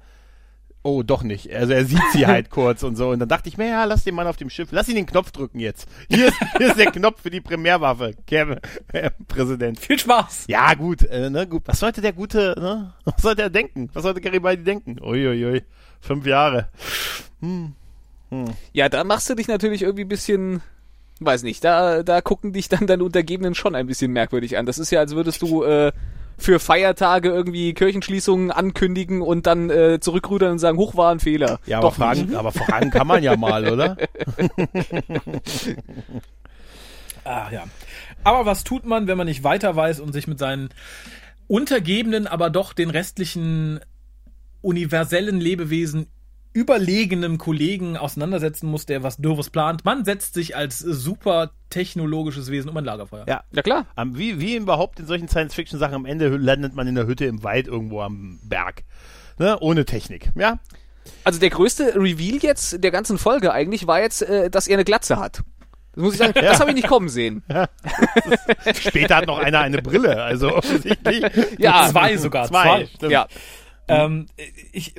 Oh, 0.87 1.03
doch 1.03 1.24
nicht. 1.24 1.53
Also 1.53 1.72
er 1.72 1.84
sieht 1.84 2.01
sie 2.12 2.28
halt 2.28 2.49
kurz 2.51 2.84
und 2.84 2.95
so. 2.95 3.09
Und 3.09 3.18
dann 3.18 3.28
dachte 3.28 3.49
ich 3.49 3.59
mir, 3.59 3.66
ja, 3.66 3.82
lass 3.87 4.05
den 4.05 4.14
Mann 4.14 4.28
auf 4.28 4.37
dem 4.37 4.49
Schiff, 4.49 4.68
lass 4.70 4.89
ihn 4.89 4.95
den 4.95 5.07
Knopf 5.07 5.32
drücken 5.32 5.59
jetzt. 5.59 5.89
Hier 6.09 6.28
ist, 6.28 6.37
hier 6.59 6.68
ist 6.68 6.78
der 6.78 6.93
Knopf 6.93 7.22
für 7.22 7.30
die 7.30 7.41
Primärwaffe, 7.41 8.12
Kevin, 8.24 8.61
äh, 8.93 9.11
Präsident. 9.26 9.80
Viel 9.80 9.99
Spaß. 9.99 10.45
Ja, 10.47 10.74
gut, 10.74 11.03
äh, 11.03 11.28
ne, 11.28 11.49
gut. 11.49 11.64
Was 11.66 11.80
sollte 11.80 12.03
der 12.03 12.12
gute, 12.12 12.55
ne? 12.57 12.93
Was 13.05 13.20
sollte 13.20 13.43
er 13.43 13.51
denken? 13.51 13.91
Was 13.95 14.05
sollte 14.05 14.20
Garibaldi 14.20 14.62
denken? 14.62 15.01
Uiuiui. 15.03 15.64
Fünf 16.01 16.24
Jahre. 16.24 16.68
Ja, 18.72 18.89
da 18.89 19.03
machst 19.03 19.28
du 19.28 19.34
dich 19.34 19.49
natürlich 19.49 19.82
irgendwie 19.82 20.05
ein 20.05 20.09
bisschen, 20.09 20.62
weiß 21.18 21.43
nicht, 21.43 21.64
da, 21.64 22.05
da 22.05 22.20
gucken 22.20 22.53
dich 22.53 22.68
dann 22.68 22.87
deine 22.87 23.03
Untergebenen 23.03 23.57
schon 23.57 23.74
ein 23.74 23.89
bisschen 23.89 24.12
merkwürdig 24.12 24.57
an. 24.57 24.66
Das 24.66 24.78
ist 24.78 24.93
ja, 24.93 25.01
als 25.01 25.16
würdest 25.16 25.43
du 25.43 25.64
äh, 25.64 25.91
für 26.39 26.59
Feiertage 26.59 27.30
irgendwie 27.30 27.72
Kirchenschließungen 27.74 28.51
ankündigen 28.51 29.22
und 29.22 29.47
dann 29.47 29.70
äh, 29.70 30.01
zurückrudern 30.01 30.53
und 30.53 30.59
sagen, 30.59 30.78
hoch 30.78 30.97
war 30.97 31.12
ein 31.12 31.20
Fehler. 31.20 31.61
Ja, 31.66 31.78
aber 31.78 31.93
fragen, 31.93 32.26
nicht. 32.26 32.34
aber 32.34 32.53
fragen 32.53 32.91
kann 32.91 33.07
man 33.07 33.22
ja 33.22 33.37
mal, 33.37 33.68
oder? 33.68 33.97
Ah, 37.26 37.49
ja. 37.51 37.64
Aber 38.22 38.47
was 38.47 38.62
tut 38.62 38.87
man, 38.87 39.09
wenn 39.09 39.18
man 39.18 39.26
nicht 39.26 39.43
weiter 39.43 39.74
weiß 39.74 39.99
und 39.99 40.12
sich 40.12 40.28
mit 40.28 40.39
seinen 40.39 40.68
untergebenen, 41.49 42.26
aber 42.28 42.51
doch 42.51 42.72
den 42.72 42.89
restlichen 42.89 43.80
universellen 44.62 45.41
Lebewesen 45.41 46.07
überlegenen 46.53 47.37
Kollegen 47.37 47.97
auseinandersetzen 47.97 48.68
muss, 48.68 48.87
der 48.87 49.03
was 49.03 49.16
Dürres 49.16 49.51
plant? 49.51 49.84
Man 49.84 50.05
setzt 50.05 50.34
sich 50.34 50.57
als 50.57 50.78
super 50.78 51.51
technologisches 51.76 52.50
Wesen 52.50 52.70
um 52.70 52.76
ein 52.78 52.84
Lagerfeuer. 52.84 53.26
Ja. 53.28 53.44
Ja 53.52 53.62
klar. 53.62 53.86
Am, 53.96 54.16
wie, 54.16 54.40
wie 54.40 54.56
überhaupt 54.56 54.98
in 54.98 55.06
solchen 55.06 55.28
Science-Fiction-Sachen 55.28 55.94
am 55.94 56.06
Ende 56.06 56.28
landet 56.28 56.74
man 56.74 56.86
in 56.86 56.94
der 56.94 57.06
Hütte 57.06 57.26
im 57.26 57.42
Wald 57.42 57.66
irgendwo 57.66 58.00
am 58.00 58.38
Berg. 58.42 58.84
Ne? 59.38 59.58
Ohne 59.60 59.84
Technik. 59.84 60.30
Ja? 60.34 60.58
Also 61.22 61.38
der 61.38 61.50
größte 61.50 61.94
Reveal 61.94 62.38
jetzt 62.40 62.82
der 62.82 62.90
ganzen 62.90 63.18
Folge 63.18 63.52
eigentlich 63.52 63.86
war 63.86 64.00
jetzt, 64.00 64.22
äh, 64.22 64.48
dass 64.48 64.66
er 64.68 64.74
eine 64.74 64.84
Glatze 64.84 65.18
hat. 65.18 65.42
Das 65.94 66.02
muss 66.02 66.14
ich 66.14 66.18
sagen, 66.18 66.32
das 66.34 66.60
habe 66.60 66.70
ich 66.70 66.76
nicht 66.76 66.88
kommen 66.88 67.10
sehen. 67.10 67.42
Später 68.80 69.16
hat 69.16 69.26
noch 69.26 69.38
einer 69.38 69.60
eine 69.60 69.82
Brille, 69.82 70.22
also 70.22 70.54
offensichtlich. 70.56 71.24
Ja, 71.58 71.88
Zwei 71.90 72.16
sogar, 72.16 72.48
Zwei. 72.48 72.88
zwei. 72.98 73.08
Ja, 73.08 73.26
Ähm, 73.89 74.26
ich, 74.72 74.95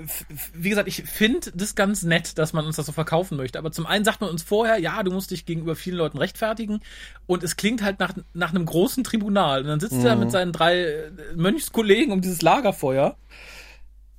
wie 0.54 0.70
gesagt, 0.70 0.88
ich 0.88 1.04
finde 1.04 1.52
das 1.54 1.76
ganz 1.76 2.04
nett, 2.04 2.38
dass 2.38 2.54
man 2.54 2.66
uns 2.66 2.78
das 2.78 2.86
so 2.86 2.92
verkaufen 2.92 3.38
möchte. 3.38 3.60
Aber 3.60 3.72
zum 3.72 3.86
einen 3.86 4.06
sagt 4.06 4.22
man 4.22 4.30
uns 4.30 4.44
vorher, 4.44 4.78
ja, 4.80 5.04
du 5.04 5.12
musst 5.12 5.32
dich 5.32 5.46
gegenüber 5.46 5.76
vielen 5.76 5.98
Leuten 5.98 6.18
rechtfertigen. 6.18 6.82
Und 7.26 7.44
es 7.44 7.58
klingt 7.58 7.84
halt 7.84 8.00
nach, 8.00 8.14
nach 8.34 8.52
einem 8.52 8.66
großen 8.66 9.04
Tribunal. 9.04 9.62
Und 9.62 9.68
dann 9.68 9.80
sitzt 9.80 10.04
er 10.04 10.16
mit 10.16 10.32
seinen 10.32 10.54
drei 10.54 10.84
äh, 10.84 11.12
Mönchskollegen 11.36 12.14
um 12.14 12.22
dieses 12.22 12.42
Lagerfeuer. 12.42 13.18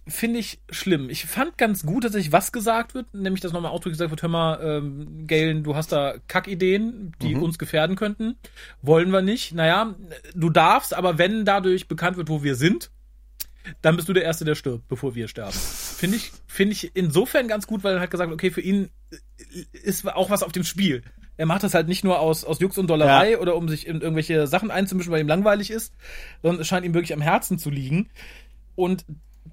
Finde 0.06 0.38
ich 0.38 0.60
schlimm. 0.70 1.10
Ich 1.10 1.26
fand 1.26 1.58
ganz 1.58 1.84
gut, 1.84 2.04
dass 2.04 2.12
sich 2.12 2.32
was 2.32 2.50
gesagt 2.50 2.94
wird, 2.94 3.12
nämlich 3.12 3.42
dass 3.42 3.52
nochmal 3.52 3.72
ausdrücklich 3.72 3.98
gesagt 3.98 4.10
wird, 4.10 4.22
hör 4.22 4.30
mal, 4.30 4.58
ähm, 4.62 5.26
Galen, 5.26 5.64
du 5.64 5.76
hast 5.76 5.92
da 5.92 6.14
Kackideen, 6.28 7.12
die 7.20 7.34
uns 7.34 7.58
gefährden 7.58 7.94
könnten. 7.94 8.36
Wollen 8.80 9.10
wir 9.10 9.20
nicht. 9.20 9.52
Naja, 9.52 9.94
du 10.34 10.48
darfst, 10.48 10.94
aber 10.94 11.18
wenn 11.18 11.44
dadurch 11.44 11.88
bekannt 11.88 12.16
wird, 12.16 12.30
wo 12.30 12.42
wir 12.42 12.54
sind, 12.54 12.90
dann 13.82 13.96
bist 13.96 14.08
du 14.08 14.12
der 14.12 14.24
Erste, 14.24 14.44
der 14.44 14.54
stirbt, 14.54 14.88
bevor 14.88 15.14
wir 15.14 15.28
sterben. 15.28 15.52
Finde 15.52 16.16
ich, 16.16 16.32
finde 16.46 16.72
ich 16.72 16.94
insofern 16.94 17.48
ganz 17.48 17.66
gut, 17.66 17.84
weil 17.84 17.94
er 17.94 18.00
hat 18.00 18.10
gesagt, 18.10 18.32
okay, 18.32 18.50
für 18.50 18.60
ihn 18.60 18.90
ist 19.72 20.06
auch 20.06 20.30
was 20.30 20.42
auf 20.42 20.52
dem 20.52 20.64
Spiel. 20.64 21.02
Er 21.36 21.46
macht 21.46 21.62
das 21.62 21.74
halt 21.74 21.86
nicht 21.86 22.04
nur 22.04 22.18
aus, 22.18 22.44
aus 22.44 22.58
Jux 22.58 22.78
und 22.78 22.88
Dollerei 22.90 23.38
oder 23.38 23.54
um 23.54 23.68
sich 23.68 23.86
in 23.86 24.00
irgendwelche 24.00 24.46
Sachen 24.48 24.70
einzumischen, 24.70 25.12
weil 25.12 25.20
ihm 25.20 25.28
langweilig 25.28 25.70
ist, 25.70 25.94
sondern 26.42 26.60
es 26.60 26.66
scheint 26.66 26.84
ihm 26.84 26.94
wirklich 26.94 27.12
am 27.12 27.20
Herzen 27.20 27.58
zu 27.58 27.70
liegen. 27.70 28.10
Und 28.74 29.04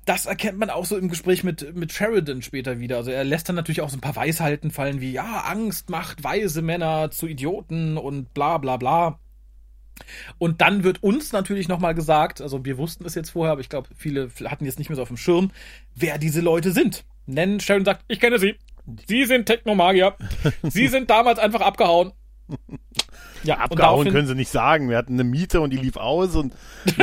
das 0.05 0.25
erkennt 0.25 0.57
man 0.57 0.69
auch 0.69 0.85
so 0.85 0.97
im 0.97 1.09
Gespräch 1.09 1.43
mit, 1.43 1.75
mit 1.75 1.91
Sheridan 1.91 2.41
später 2.41 2.79
wieder. 2.79 2.97
Also 2.97 3.11
er 3.11 3.23
lässt 3.23 3.49
dann 3.49 3.55
natürlich 3.55 3.81
auch 3.81 3.89
so 3.89 3.97
ein 3.97 4.01
paar 4.01 4.15
Weisheiten 4.15 4.71
fallen 4.71 4.99
wie, 4.99 5.11
ja, 5.11 5.43
Angst 5.47 5.89
macht 5.89 6.23
weise 6.23 6.61
Männer 6.61 7.11
zu 7.11 7.27
Idioten 7.27 7.97
und 7.97 8.33
bla 8.33 8.57
bla 8.57 8.77
bla. 8.77 9.19
Und 10.37 10.61
dann 10.61 10.83
wird 10.83 11.03
uns 11.03 11.31
natürlich 11.31 11.67
nochmal 11.67 11.95
gesagt, 11.95 12.41
also 12.41 12.65
wir 12.65 12.77
wussten 12.77 13.05
es 13.05 13.15
jetzt 13.15 13.31
vorher, 13.31 13.53
aber 13.53 13.61
ich 13.61 13.69
glaube, 13.69 13.89
viele 13.95 14.29
hatten 14.45 14.65
jetzt 14.65 14.79
nicht 14.79 14.89
mehr 14.89 14.95
so 14.95 15.01
auf 15.01 15.07
dem 15.07 15.17
Schirm, 15.17 15.51
wer 15.95 16.17
diese 16.17 16.41
Leute 16.41 16.71
sind. 16.71 17.05
Nennen 17.25 17.59
Sharon 17.59 17.85
sagt, 17.85 18.03
ich 18.07 18.19
kenne 18.19 18.39
sie. 18.39 18.55
Sie 19.07 19.25
sind 19.25 19.45
Technomagier. 19.45 20.15
Sie 20.63 20.87
sind 20.89 21.09
damals 21.09 21.39
einfach 21.39 21.61
abgehauen. 21.61 22.11
Ja, 23.43 23.57
Abgehauen 23.57 24.11
können 24.11 24.27
sie 24.27 24.35
nicht 24.35 24.51
sagen. 24.51 24.89
Wir 24.89 24.97
hatten 24.97 25.13
eine 25.13 25.23
Miete 25.23 25.61
und 25.61 25.71
die 25.71 25.77
lief 25.77 25.97
aus 25.97 26.35
und 26.35 26.53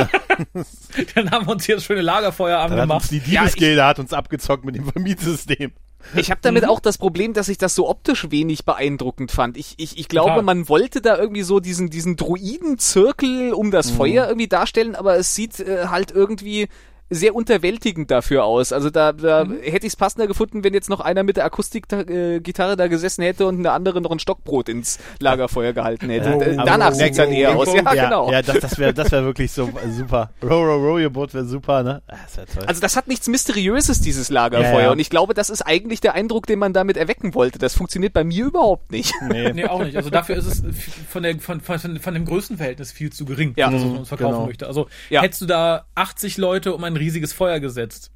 dann 1.15 1.31
haben 1.31 1.47
wir 1.47 1.53
uns 1.53 1.65
hier 1.65 1.75
das 1.75 1.85
schöne 1.85 2.01
Lagerfeuer 2.01 2.57
dann 2.57 2.63
hat 2.63 2.71
uns 2.71 2.79
angemacht. 2.81 3.11
die 3.11 3.19
Diebesgilde 3.19 3.83
hat 3.83 3.99
uns 3.99 4.13
abgezockt 4.13 4.65
mit 4.65 4.75
dem 4.75 4.85
Vermietsystem. 4.85 5.71
Ich 6.15 6.31
habe 6.31 6.41
damit 6.41 6.67
auch 6.67 6.79
das 6.79 6.97
Problem, 6.97 7.33
dass 7.33 7.47
ich 7.49 7.57
das 7.57 7.75
so 7.75 7.89
optisch 7.89 8.29
wenig 8.29 8.65
beeindruckend 8.65 9.31
fand. 9.31 9.57
Ich, 9.57 9.75
ich, 9.77 9.97
ich 9.97 10.07
glaube, 10.07 10.29
Total. 10.29 10.43
man 10.43 10.69
wollte 10.69 11.01
da 11.01 11.17
irgendwie 11.17 11.43
so 11.43 11.59
diesen, 11.59 11.89
diesen 11.89 12.15
Druidenzirkel 12.15 13.53
um 13.53 13.71
das 13.71 13.89
Feuer 13.89 14.27
irgendwie 14.27 14.47
darstellen, 14.47 14.95
aber 14.95 15.17
es 15.17 15.35
sieht 15.35 15.59
äh, 15.59 15.87
halt 15.87 16.11
irgendwie 16.11 16.67
sehr 17.13 17.35
unterwältigend 17.35 18.11
dafür 18.11 18.43
aus. 18.45 18.71
Also 18.73 18.89
da, 18.89 19.11
da 19.13 19.45
hätte 19.61 19.85
ich 19.85 19.93
es 19.93 19.95
passender 19.95 20.27
gefunden, 20.27 20.63
wenn 20.63 20.73
jetzt 20.73 20.89
noch 20.89 20.99
einer 20.99 21.23
mit 21.23 21.37
der 21.37 21.45
Akustikgitarre 21.45 22.41
Gitarre 22.41 22.75
da 22.77 22.87
gesessen 22.87 23.21
hätte 23.23 23.45
und 23.47 23.59
eine 23.59 23.71
andere 23.71 24.01
noch 24.01 24.11
ein 24.11 24.19
Stockbrot 24.19 24.69
ins 24.69 24.99
Lagerfeuer 25.19 25.73
gehalten 25.73 26.09
hätte. 26.09 26.35
Oh, 26.35 26.41
Äh, 26.41 26.55
aber- 26.57 26.65
Danach 26.65 26.91
oh, 26.91 26.95
sieht's 26.95 27.17
dann 27.17 27.29
oh, 27.29 27.33
eher 27.33 27.55
oh, 27.57 27.61
aus. 27.61 27.67
oh, 27.69 27.75
Ja, 27.75 27.93
ja, 27.93 28.03
genau. 28.05 28.31
Ja, 28.31 28.41
das, 28.41 28.59
das 28.59 28.77
wäre 28.77 28.93
das 28.93 29.11
wär 29.11 29.23
wirklich 29.23 29.51
so 29.51 29.67
äh, 29.67 29.89
super. 29.91 30.31
Row, 30.43 30.51
row, 30.65 30.81
row, 30.81 30.99
your 31.01 31.09
boat 31.09 31.33
wäre 31.33 31.45
super, 31.45 31.83
ne? 31.83 32.01
Ah, 32.07 32.15
Das 32.25 32.37
wär 32.37 32.45
toll. 32.45 32.63
Also 32.67 32.81
das 32.81 32.95
hat 32.95 33.07
nichts 33.07 33.27
Mysteriöses, 33.27 34.01
dieses 34.01 34.29
Lagerfeuer. 34.29 34.73
Ja, 34.73 34.81
ja. 34.81 34.91
Und 34.91 34.99
ich 34.99 35.09
glaube, 35.09 35.33
das 35.33 35.49
ist 35.49 35.61
eigentlich 35.61 36.01
der 36.01 36.13
Eindruck, 36.15 36.47
den 36.47 36.59
man 36.59 36.73
damit 36.73 36.97
erwecken 36.97 37.33
wollte. 37.35 37.59
Das 37.59 37.73
funktioniert 37.75 38.13
bei 38.13 38.23
mir 38.23 38.45
überhaupt 38.45 38.91
nicht. 38.91 39.13
nee. 39.29 39.43
Nee, 39.53 39.65
auch 39.65 39.83
nicht. 39.83 39.95
Also 39.97 40.09
dafür 40.09 40.35
ist 40.37 40.45
es 40.47 40.63
von, 41.09 41.21
der, 41.23 41.37
von, 41.39 41.61
von, 41.61 41.79
von 41.99 42.13
dem 42.13 42.25
Größenverhältnis 42.25 42.91
viel 42.91 43.11
zu 43.11 43.25
gering, 43.25 43.53
Ja. 43.55 43.69
dass 43.69 43.81
man 43.83 43.97
uns 43.97 44.07
verkaufen 44.07 44.33
Genau. 44.33 44.45
möchte. 44.47 44.67
Also 44.67 44.87
Ja. 45.09 45.21
hättest 45.21 45.41
du 45.41 45.45
da 45.45 45.85
80 45.95 46.37
Leute 46.37 46.73
um 46.73 46.83
ein 46.83 46.95
riesiges 47.03 47.33
Feuer 47.33 47.59
gesetzt. 47.59 48.11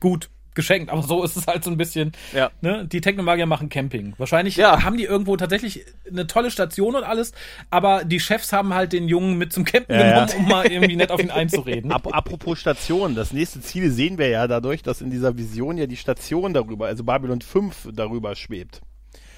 Gut, 0.00 0.30
geschenkt. 0.58 0.90
Aber 0.90 1.02
so 1.02 1.22
ist 1.22 1.36
es 1.36 1.46
halt 1.46 1.62
so 1.64 1.70
ein 1.70 1.76
bisschen. 1.76 2.12
Ja. 2.34 2.50
Ne? 2.60 2.86
Die 2.86 3.00
Technomagier 3.00 3.46
machen 3.46 3.68
Camping. 3.68 4.14
Wahrscheinlich 4.18 4.56
Ja. 4.56 4.82
haben 4.82 4.96
die 4.96 5.04
irgendwo 5.04 5.36
tatsächlich 5.36 5.84
eine 6.10 6.26
tolle 6.26 6.50
Station 6.50 6.96
und 6.96 7.04
alles, 7.04 7.32
aber 7.70 8.04
die 8.04 8.18
Chefs 8.20 8.52
haben 8.52 8.74
halt 8.74 8.92
den 8.92 9.08
Jungen 9.08 9.38
mit 9.38 9.52
zum 9.52 9.64
Campen 9.64 9.94
ja. 9.98 10.26
genommen, 10.26 10.44
um 10.44 10.48
mal 10.48 10.66
irgendwie 10.66 10.96
nett 10.96 11.12
auf 11.12 11.20
ihn 11.20 11.30
einzureden. 11.30 11.92
Ap 11.98 12.12
apropos 12.12 12.58
Station, 12.58 13.14
das 13.14 13.32
nächste 13.32 13.60
Ziel 13.60 13.90
sehen 13.90 14.18
wir 14.18 14.28
ja 14.28 14.48
dadurch, 14.48 14.82
dass 14.82 15.00
in 15.00 15.10
dieser 15.10 15.38
Vision 15.38 15.78
ja 15.78 15.86
die 15.86 15.96
Station 15.96 16.52
darüber, 16.52 16.86
also 16.86 17.04
Babylon 17.04 17.40
5 17.40 17.90
darüber 17.94 18.34
schwebt. 18.34 18.82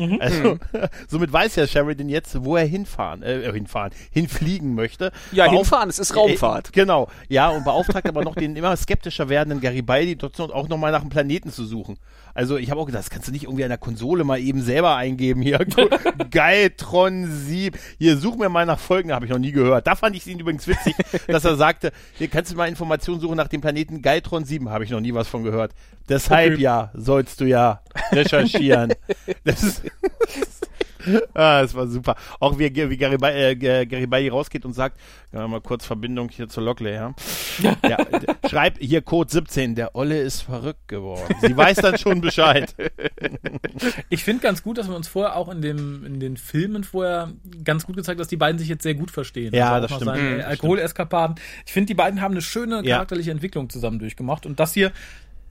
Mhm. 0.01 0.19
Also, 0.21 0.59
somit 1.09 1.33
weiß 1.33 1.57
ja 1.57 1.67
Sheridan 1.67 2.09
jetzt, 2.09 2.45
wo 2.45 2.57
er 2.57 2.65
hinfahren, 2.65 3.23
äh, 3.23 3.53
hinfahren, 3.53 3.93
hinfliegen 4.11 4.75
möchte. 4.75 5.13
Ja, 5.33 5.47
Beauf- 5.47 5.57
hinfahren, 5.57 5.89
es 5.91 5.99
ist 5.99 6.17
Raumfahrt. 6.17 6.69
Äh, 6.69 6.73
genau, 6.73 7.09
ja, 7.29 7.51
und 7.51 7.65
beauftragt 7.65 8.09
aber 8.09 8.25
noch 8.25 8.35
den 8.35 8.57
immer 8.57 8.77
skeptischer 8.77 9.29
werdenden 9.29 9.61
Garibaldi, 9.61 10.17
dort 10.17 10.39
auch 10.41 10.69
nochmal 10.69 10.93
nach 10.93 11.03
einem 11.03 11.11
Planeten 11.11 11.51
zu 11.51 11.65
suchen. 11.65 11.99
Also 12.33 12.57
ich 12.57 12.71
habe 12.71 12.81
auch 12.81 12.87
gedacht, 12.87 13.03
das 13.03 13.11
kannst 13.11 13.27
du 13.29 13.33
nicht 13.33 13.43
irgendwie 13.45 13.65
an 13.65 13.71
der 13.71 13.79
Konsole 13.79 14.23
mal 14.25 14.39
eben 14.39 14.63
selber 14.63 14.95
eingeben 14.97 15.43
hier. 15.43 15.59
Geitron 16.31 17.27
7. 17.31 17.79
Hier, 17.99 18.17
such 18.17 18.37
mir 18.37 18.49
mal 18.49 18.67
nach 18.67 18.79
Folgen, 18.79 19.13
habe 19.13 19.25
ich 19.27 19.31
noch 19.31 19.39
nie 19.39 19.53
gehört. 19.53 19.87
Da 19.87 19.97
fand 19.97 20.17
ich 20.17 20.27
ihn 20.27 20.39
übrigens 20.39 20.67
witzig, 20.67 20.95
dass 21.27 21.45
er 21.45 21.57
sagte, 21.57 21.93
hier 22.19 22.29
kannst 22.29 22.53
du 22.53 22.57
mal 22.57 22.69
Informationen 22.69 23.21
suchen 23.21 23.37
nach 23.37 23.49
dem 23.49 23.61
Planeten 23.61 24.01
Geitron 24.01 24.45
7, 24.45 24.71
habe 24.71 24.85
ich 24.85 24.91
noch 24.91 25.01
nie 25.01 25.13
was 25.13 25.29
von 25.29 25.43
gehört. 25.43 25.73
Deshalb 26.11 26.55
Okay. 26.55 26.63
ja, 26.63 26.91
sollst 26.95 27.41
du 27.41 27.45
ja 27.45 27.81
recherchieren. 28.13 28.93
das 29.45 29.63
ist 29.63 29.83
Ah, 31.35 31.63
das 31.63 31.75
war 31.75 31.87
super. 31.87 32.15
Auch 32.39 32.59
wie, 32.59 32.75
wie 32.75 32.97
Garibaldi, 32.97 33.67
äh, 33.67 33.87
Garibaldi 33.87 34.29
rausgeht 34.29 34.65
und 34.65 34.73
sagt, 34.73 34.99
ja, 35.33 35.47
mal 35.47 35.61
kurz 35.61 35.87
Verbindung 35.87 36.29
hier 36.29 36.49
zu 36.49 36.61
Lockley, 36.61 36.95
ja. 36.95 37.15
ja 37.89 37.99
schreib 38.49 38.79
hier 38.79 39.03
Code 39.03 39.31
17, 39.31 39.75
der 39.75 39.95
Olle 39.95 40.21
ist 40.21 40.43
verrückt 40.43 40.89
geworden. 40.89 41.35
Sie 41.41 41.57
weiß 41.57 41.79
dann 41.79 41.99
schon 41.99 42.21
Bescheid. 42.21 42.75
Ich 44.09 44.25
finde 44.25 44.43
ganz 44.43 44.63
gut, 44.63 44.79
dass 44.79 44.89
man 44.89 44.97
uns 44.97 45.09
vorher 45.09 45.37
auch 45.37 45.49
in, 45.49 45.63
dem, 45.63 46.05
in 46.05 46.21
den 46.21 46.37
Filmen 46.37 46.85
vorher 46.85 47.33
ganz 47.65 47.87
gut 47.87 47.97
gezeigt 47.97 48.17
hat, 48.17 48.21
dass 48.21 48.29
die 48.29 48.37
beiden 48.37 48.59
sich 48.59 48.69
jetzt 48.69 48.83
sehr 48.83 48.95
gut 48.95 49.11
verstehen. 49.11 49.55
Ja, 49.55 49.77
auch 49.77 49.81
das 49.81 49.91
nach 49.91 49.97
stimmt. 50.01 50.17
Mhm, 50.17 50.41
Alkoholeskapaden. 50.45 51.37
Ich 51.65 51.73
finde, 51.73 51.87
die 51.87 51.95
beiden 51.95 52.21
haben 52.21 52.33
eine 52.33 52.43
schöne 52.43 52.83
Ja. 52.85 52.97
charakterliche 52.97 53.31
Entwicklung 53.31 53.71
zusammen 53.71 53.99
durchgemacht 53.99 54.45
und 54.47 54.61
das 54.61 54.75
hier 54.75 54.93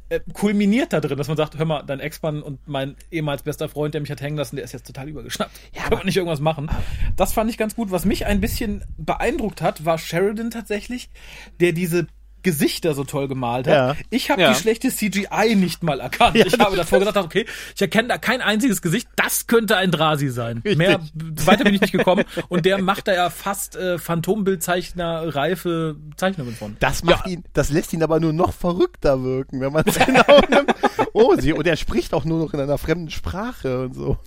äh, 0.10 0.20
kulminiert 0.34 0.94
da 0.94 1.00
drin, 1.00 1.18
dass 1.18 1.28
man 1.28 1.38
sagt, 1.38 1.58
hör 1.58 1.66
mal, 1.66 1.84
dein 1.84 2.00
Ex-Mann 2.00 2.42
und 2.42 2.68
mein 2.68 2.96
ehemals 3.12 3.44
bester 3.44 3.70
Freund, 3.70 3.94
der 3.94 4.02
mich 4.02 4.12
hat 4.12 4.22
hängen 4.22 4.38
lassen, 4.38 4.56
der 4.56 4.66
ist 4.66 4.74
jetzt 4.74 4.88
total 4.88 5.08
übergeschnappt. 5.08 5.52
Ja, 5.74 5.84
Können 5.84 6.02
wir 6.02 6.06
nicht 6.06 6.18
irgendwas 6.18 6.40
machen? 6.40 6.70
Das 7.16 7.34
fand 7.34 7.50
ich 7.50 7.58
ganz 7.58 7.76
gut. 7.76 7.92
Was 7.92 8.06
mich 8.06 8.26
ein 8.26 8.42
bisschen 8.42 8.84
beeindruckt 8.98 9.62
hat, 9.62 9.86
war 9.86 9.98
Sheridan 9.98 10.52
tatsächlich, 10.52 11.10
der 11.60 11.74
diese 11.74 12.08
Gesichter 12.44 12.94
so 12.94 13.04
toll 13.04 13.28
gemalt 13.28 13.68
hat. 13.68 13.74
Ja. 13.98 14.04
Ich 14.10 14.30
habe 14.32 14.42
Ja. 14.42 14.50
die 14.54 14.56
schlechte 14.60 14.90
CGI 14.90 15.56
nicht 15.56 15.84
mal 15.84 16.00
erkannt. 16.00 16.36
Ja, 16.36 16.46
ich 16.46 16.58
habe 16.60 16.76
davor 16.76 17.00
gedacht, 17.00 17.18
okay, 17.18 17.46
ich 17.76 17.82
erkenne 17.82 18.08
da 18.10 18.18
kein 18.18 18.42
einziges 18.42 18.82
Gesicht. 18.82 19.08
Das 19.16 19.48
könnte 19.48 19.78
ein 19.78 19.92
Drasi 19.92 20.30
sein. 20.30 20.62
Mehr 20.64 21.00
weiter 21.46 21.64
bin 21.64 21.74
ich 21.76 21.82
nicht 21.82 21.92
gekommen. 21.94 22.24
Und 22.48 22.66
der 22.66 22.82
macht 22.82 23.08
da 23.08 23.14
ja 23.14 23.30
fast 23.30 23.76
äh, 23.76 23.98
Phantombildzeichner 23.98 25.36
reife 25.36 25.96
Zeichnungen 26.18 26.56
von. 26.56 26.78
Das 26.80 27.04
macht 27.04 27.28
ihn, 27.28 27.44
das 27.54 27.70
lässt 27.72 27.94
ihn 27.94 28.04
aber 28.04 28.20
nur 28.20 28.34
noch 28.34 28.54
verrückter 28.54 29.24
wirken, 29.24 29.62
wenn 29.62 29.74
man 29.74 29.84
es 29.86 29.98
genau 30.06 30.40
nimmt. 30.50 30.74
Oh, 31.14 31.36
sie, 31.38 31.54
und 31.54 31.66
er 31.68 31.76
spricht 31.76 32.14
auch 32.14 32.26
nur 32.26 32.40
noch 32.44 32.54
in 32.54 32.60
einer 32.60 32.78
fremden 32.78 33.10
Sprache 33.10 33.82
und 33.84 33.94
so. 33.96 34.18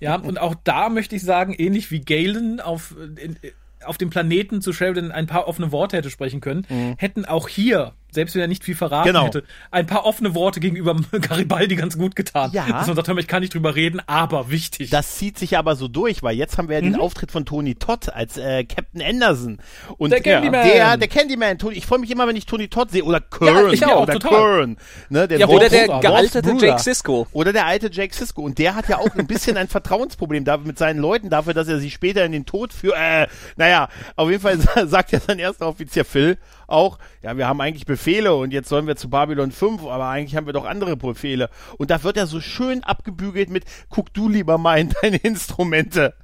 Ja, 0.00 0.16
und 0.16 0.38
auch 0.38 0.54
da 0.64 0.88
möchte 0.88 1.16
ich 1.16 1.22
sagen, 1.22 1.54
ähnlich 1.56 1.90
wie 1.90 2.00
Galen 2.00 2.60
auf, 2.60 2.94
in, 3.18 3.36
auf 3.84 3.98
dem 3.98 4.10
Planeten 4.10 4.60
zu 4.60 4.72
Sheridan 4.72 5.12
ein 5.12 5.26
paar 5.26 5.48
offene 5.48 5.72
Worte 5.72 5.96
hätte 5.96 6.10
sprechen 6.10 6.40
können, 6.40 6.66
hätten 6.98 7.24
auch 7.24 7.48
hier, 7.48 7.92
selbst 8.12 8.34
wenn 8.34 8.42
er 8.42 8.46
nicht 8.48 8.62
viel 8.62 8.76
verraten 8.76 9.08
Genau. 9.08 9.24
hätte, 9.24 9.42
ein 9.70 9.86
paar 9.86 10.04
offene 10.06 10.34
Worte 10.34 10.60
gegenüber 10.60 10.94
Garibaldi 11.20 11.74
ganz 11.76 11.98
gut 11.98 12.14
getan. 12.14 12.50
Ja. 12.52 12.66
Dass 12.68 12.86
man 12.86 12.94
sagt, 12.94 13.08
hör 13.08 13.14
mal, 13.14 13.20
ich 13.20 13.26
kann 13.26 13.40
nicht 13.40 13.54
drüber 13.54 13.74
reden, 13.74 14.00
aber 14.06 14.50
wichtig. 14.50 14.90
Das 14.90 15.16
zieht 15.16 15.38
sich 15.38 15.58
aber 15.58 15.74
so 15.74 15.88
durch, 15.88 16.22
weil 16.22 16.36
jetzt 16.36 16.58
haben 16.58 16.68
wir 16.68 16.76
ja 16.76 16.82
Mhm. 16.82 16.92
den 16.92 17.00
Auftritt 17.00 17.32
von 17.32 17.44
Tony 17.44 17.74
Todd 17.74 18.08
als 18.12 18.36
äh, 18.36 18.64
Captain 18.64 19.02
Anderson. 19.02 19.58
Und 19.96 20.10
Der 20.10 20.20
Candyman. 20.20 20.66
Der, 20.66 20.96
der 20.96 21.08
Candyman. 21.08 21.58
Tony, 21.58 21.76
ich 21.76 21.86
freue 21.86 21.98
mich 21.98 22.10
immer, 22.10 22.28
wenn 22.28 22.36
ich 22.36 22.46
Tony 22.46 22.68
Todd 22.68 22.90
sehe. 22.90 23.02
Oder 23.04 23.20
Kern. 23.20 23.72
ich 23.72 23.84
auch, 23.84 24.02
oder 24.02 24.18
total. 24.18 24.30
Kern. 24.58 24.76
Ne, 25.08 25.26
der 25.26 25.38
Ja, 25.38 25.48
oder 25.48 25.68
der 25.68 25.88
Wolfs- 25.88 26.00
gealterte 26.02 26.50
Bruder. 26.50 26.66
Jake 26.68 26.80
Sisko. 26.82 27.26
Oder 27.32 27.52
der 27.52 27.66
alte 27.66 27.90
Jake 27.90 28.14
Sisko. 28.14 28.42
Und 28.42 28.58
der 28.58 28.74
hat 28.74 28.88
ja 28.88 28.98
auch 28.98 29.14
ein 29.16 29.26
bisschen 29.26 29.56
ein 29.56 29.68
Vertrauensproblem 29.68 30.44
da, 30.44 30.56
mit 30.58 30.78
seinen 30.78 30.98
Leuten 31.00 31.30
dafür, 31.30 31.54
dass 31.54 31.68
er 31.68 31.78
sie 31.78 31.90
später 31.90 32.24
in 32.24 32.32
den 32.32 32.46
Tod 32.46 32.72
führt. 32.72 32.96
Äh, 32.98 33.26
naja, 33.56 33.88
auf 34.16 34.28
jeden 34.30 34.42
Fall 34.42 34.58
sagt 34.88 35.12
ja 35.12 35.20
sein 35.20 35.38
erster 35.38 35.66
Offizier 35.66 36.04
Phil 36.04 36.36
auch, 36.66 36.98
ja, 37.22 37.36
wir 37.36 37.46
haben 37.46 37.60
eigentlich 37.60 37.84
Befehle 38.02 38.34
und 38.34 38.52
jetzt 38.52 38.68
sollen 38.68 38.88
wir 38.88 38.96
zu 38.96 39.08
Babylon 39.08 39.52
5, 39.52 39.82
aber 39.84 40.08
eigentlich 40.08 40.34
haben 40.34 40.46
wir 40.46 40.52
doch 40.52 40.64
andere 40.64 40.96
Befehle. 40.96 41.48
Und 41.78 41.90
da 41.90 42.02
wird 42.02 42.16
er 42.16 42.26
so 42.26 42.40
schön 42.40 42.82
abgebügelt 42.82 43.48
mit, 43.48 43.64
guck 43.90 44.12
du 44.12 44.28
lieber 44.28 44.58
mal 44.58 44.80
in 44.80 44.92
deine 45.02 45.18
Instrumente. 45.18 46.14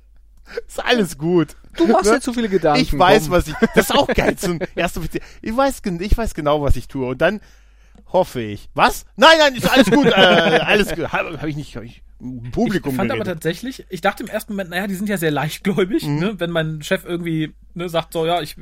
Ist 0.67 0.85
alles 0.85 1.19
gut. 1.19 1.55
Du 1.77 1.87
machst 1.87 2.07
Ne? 2.07 2.13
dir 2.17 2.21
zu 2.21 2.33
viele 2.33 2.49
Gedanken. 2.49 2.81
Ich 2.81 2.99
weiß, 2.99 3.25
komm. 3.25 3.31
was 3.33 3.47
ich. 3.49 3.55
Das 3.77 3.91
ist 3.91 3.95
auch 3.95 4.09
geil 4.09 4.35
zum 4.37 4.59
ersten 4.75 4.99
Offizier. 5.01 5.21
Ich 5.43 5.57
weiß, 5.57 5.83
ich 6.01 6.17
weiß 6.19 6.35
genau, 6.35 6.63
was 6.63 6.75
ich 6.75 6.89
tue. 6.89 7.07
Und 7.07 7.21
dann 7.21 7.41
hoffe 8.13 8.41
ich. 8.41 8.69
Was? 8.75 9.05
Nein, 9.17 9.37
nein, 9.39 9.55
ist 9.55 9.71
alles 9.71 9.89
gut. 9.91 10.07
äh, 10.07 10.11
alles 10.65 10.89
gut. 10.95 11.13
Habe 11.13 11.41
hab 11.41 11.47
ich 11.47 11.55
nicht. 11.57 11.77
Hab 11.77 11.85
ich 11.85 12.03
Publikum 12.51 12.91
ich 12.93 12.97
fand 12.97 13.13
aber 13.13 13.21
geredet. 13.23 13.43
tatsächlich, 13.43 13.87
ich 13.91 14.01
dachte 14.01 14.25
im 14.25 14.29
ersten 14.29 14.55
Moment, 14.55 14.71
naja, 14.71 14.89
die 14.89 14.97
sind 14.97 15.09
ja 15.09 15.19
sehr 15.19 15.31
leichtgläubig, 15.31 16.03
Mhm. 16.05 16.19
ne? 16.19 16.41
wenn 16.41 16.51
mein 16.51 16.83
Chef 16.83 17.05
irgendwie 17.05 17.55
ne, 17.75 17.89
sagt, 17.89 18.13
so, 18.15 18.27
ja, 18.27 18.41
ich 18.43 18.57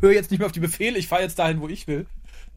höre 0.00 0.12
jetzt 0.12 0.30
nicht 0.30 0.40
mehr 0.40 0.46
auf 0.46 0.52
die 0.52 0.60
Befehle, 0.60 0.98
ich 0.98 1.08
fahre 1.08 1.22
jetzt 1.22 1.38
dahin, 1.38 1.60
wo 1.60 1.68
ich 1.68 1.86
will. 1.88 2.06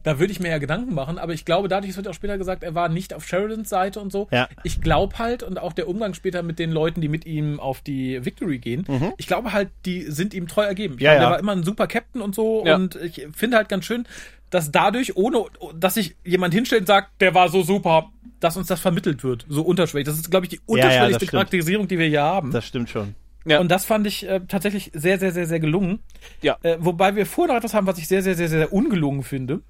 Da 0.02 0.20
würde 0.20 0.30
ich 0.30 0.38
mir 0.38 0.50
ja 0.50 0.58
Gedanken 0.58 0.94
machen, 0.94 1.18
aber 1.18 1.32
ich 1.32 1.44
glaube, 1.44 1.66
dadurch 1.66 1.90
es 1.90 1.96
wird 1.96 2.06
auch 2.06 2.14
später 2.14 2.38
gesagt, 2.38 2.62
er 2.62 2.76
war 2.76 2.88
nicht 2.88 3.12
auf 3.12 3.26
Sheridans 3.26 3.68
Seite 3.68 3.98
und 3.98 4.12
so. 4.12 4.28
Ja. 4.30 4.48
Ich 4.62 4.80
glaube 4.80 5.18
halt, 5.18 5.42
und 5.42 5.58
auch 5.58 5.72
der 5.72 5.88
Umgang 5.88 6.14
später 6.14 6.44
mit 6.44 6.60
den 6.60 6.70
Leuten, 6.70 7.00
die 7.00 7.08
mit 7.08 7.26
ihm 7.26 7.58
auf 7.58 7.80
die 7.80 8.24
Victory 8.24 8.58
gehen, 8.58 8.86
ich 9.16 9.26
glaube 9.26 9.52
halt, 9.52 9.68
die 9.84 10.02
sind 10.02 10.32
ihm 10.32 10.46
treu 10.46 10.62
ergeben. 10.62 10.94
Ich 10.94 11.00
Mhm. 11.00 11.04
Ja, 11.06 11.10
meine, 11.10 11.22
ja. 11.22 11.28
Der 11.28 11.32
war 11.32 11.40
immer 11.40 11.52
ein 11.52 11.64
super 11.64 11.88
Captain 11.88 12.22
und 12.22 12.36
so 12.36 12.62
Ja. 12.64 12.76
und 12.76 12.94
ich 12.96 13.26
finde 13.34 13.56
halt 13.56 13.68
ganz 13.68 13.84
schön, 13.84 14.06
dass 14.50 14.70
dadurch, 14.70 15.16
ohne 15.16 15.42
dass 15.74 15.94
sich 15.94 16.14
jemand 16.24 16.54
hinstellt 16.54 16.82
und 16.82 16.86
sagt, 16.86 17.20
der 17.20 17.34
war 17.34 17.48
so 17.48 17.64
super, 17.64 18.10
dass 18.38 18.56
uns 18.56 18.68
das 18.68 18.78
vermittelt 18.78 19.24
wird, 19.24 19.44
so 19.48 19.62
unterschwellig. 19.62 20.06
Das 20.06 20.14
ist, 20.16 20.30
glaube 20.30 20.46
ich, 20.46 20.50
die 20.50 20.60
unterschwelligste 20.66 21.24
stimmt. 21.24 21.30
Charakterisierung, 21.32 21.88
die 21.88 21.98
wir 21.98 22.06
hier 22.06 22.22
haben. 22.22 22.52
Das 22.52 22.64
stimmt 22.64 22.90
schon. 22.90 23.16
Ja. 23.46 23.60
Und 23.60 23.68
das 23.70 23.84
fand 23.84 24.06
ich 24.06 24.28
äh, 24.28 24.40
tatsächlich 24.46 24.90
sehr, 24.92 25.18
sehr, 25.18 25.32
sehr, 25.32 25.46
sehr 25.46 25.60
gelungen. 25.60 26.00
Ja. 26.42 26.58
Äh, 26.62 26.76
wobei 26.80 27.14
wir 27.14 27.26
vorher 27.26 27.54
noch 27.54 27.58
etwas 27.58 27.74
haben, 27.74 27.86
was 27.86 27.96
ich 27.98 28.08
sehr, 28.08 28.22
sehr, 28.22 28.34
sehr, 28.34 28.48
sehr 28.48 28.72
ungelungen 28.72 29.22
finde. 29.22 29.62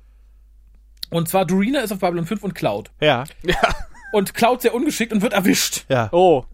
Und 1.11 1.29
zwar 1.29 1.45
Dorina 1.45 1.81
ist 1.81 1.93
auf 1.93 1.99
Babylon 2.01 2.27
5 2.27 2.43
und 2.43 2.55
Cloud. 2.55 2.91
Ja. 3.01 3.25
Und 4.13 4.35
Cloud 4.35 4.63
sehr 4.63 4.75
ungeschickt 4.75 5.13
und 5.13 5.21
wird 5.21 5.35
erwischt. 5.35 5.85
Ja. 5.89 6.09
Oh. 6.13 6.45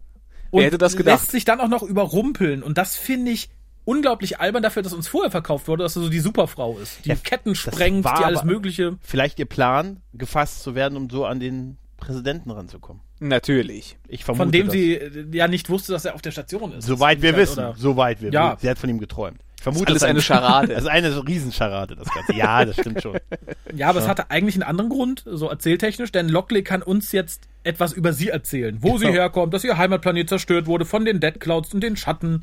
Und 0.50 0.60
Wer 0.60 0.66
hätte 0.66 0.78
das 0.78 0.96
gedacht? 0.96 1.20
lässt 1.20 1.30
sich 1.30 1.44
dann 1.44 1.60
auch 1.60 1.68
noch 1.68 1.82
überrumpeln. 1.82 2.62
Und 2.62 2.76
das 2.76 2.96
finde 2.96 3.30
ich 3.30 3.50
unglaublich 3.84 4.40
albern 4.40 4.62
dafür, 4.62 4.82
dass 4.82 4.92
uns 4.92 5.06
vorher 5.06 5.30
verkauft 5.30 5.68
wurde, 5.68 5.84
dass 5.84 5.94
er 5.96 6.02
so 6.02 6.08
die 6.08 6.20
Superfrau 6.20 6.78
ist. 6.78 7.04
Die 7.04 7.10
Ja, 7.10 7.14
Ketten 7.14 7.54
sprengt, 7.54 8.04
war 8.04 8.18
die 8.18 8.24
alles 8.24 8.42
Mögliche. 8.42 8.98
Vielleicht 9.00 9.38
ihr 9.38 9.46
Plan, 9.46 10.00
gefasst 10.12 10.62
zu 10.62 10.74
werden, 10.74 10.96
um 10.96 11.08
so 11.08 11.24
an 11.24 11.40
den 11.40 11.78
Präsidenten 11.98 12.50
ranzukommen. 12.50 13.02
Natürlich. 13.28 13.96
Ich 14.08 14.24
vermute 14.24 14.44
Von 14.44 14.52
dem 14.52 14.66
das. 14.66 14.72
sie 14.74 14.94
äh, 14.94 15.24
ja 15.32 15.46
nicht 15.48 15.70
wusste, 15.70 15.92
dass 15.92 16.04
er 16.04 16.14
auf 16.14 16.22
der 16.22 16.32
Station 16.32 16.72
ist. 16.72 16.84
Soweit 16.86 17.22
wir 17.22 17.30
Oder- 17.30 17.38
wissen. 17.38 17.64
Soweit 17.76 18.20
wir 18.20 18.30
Ja. 18.32 18.48
wissen. 18.52 18.58
Sie 18.62 18.68
hat 18.70 18.78
von 18.78 18.90
ihm 18.90 18.98
geträumt. 18.98 19.38
Ich 19.56 19.62
vermute, 19.62 19.86
alles 19.88 20.00
das 20.00 20.08
ist 20.08 20.10
eine 20.10 20.20
Scharade. 20.22 20.74
Das 20.74 20.82
ist 20.82 20.88
eine 20.88 21.26
Riesenscharade, 21.28 21.94
das 21.94 22.08
Ganze. 22.12 22.34
Ja, 22.34 22.64
das 22.64 22.76
stimmt 22.76 23.00
schon. 23.02 23.18
Ja, 23.74 23.88
aber 23.88 24.00
es 24.00 24.08
hatte 24.08 24.30
eigentlich 24.30 24.56
einen 24.56 24.64
anderen 24.64 24.90
Grund, 24.90 25.22
so 25.24 25.48
erzähltechnisch, 25.48 26.12
denn 26.12 26.28
Lockley 26.28 26.62
kann 26.62 26.82
uns 26.82 27.12
jetzt 27.12 27.44
etwas 27.64 27.92
über 27.94 28.12
sie 28.12 28.28
erzählen, 28.28 28.76
wo 28.80 28.98
sie 28.98 29.06
Genau. 29.06 29.16
herkommt, 29.18 29.54
dass 29.54 29.64
ihr 29.64 29.78
Heimatplanet 29.78 30.28
zerstört 30.28 30.66
wurde 30.66 30.84
von 30.84 31.04
den 31.06 31.20
Dead 31.20 31.40
Clouds 31.40 31.72
und 31.72 31.80
den 31.80 31.96
Schatten 31.96 32.42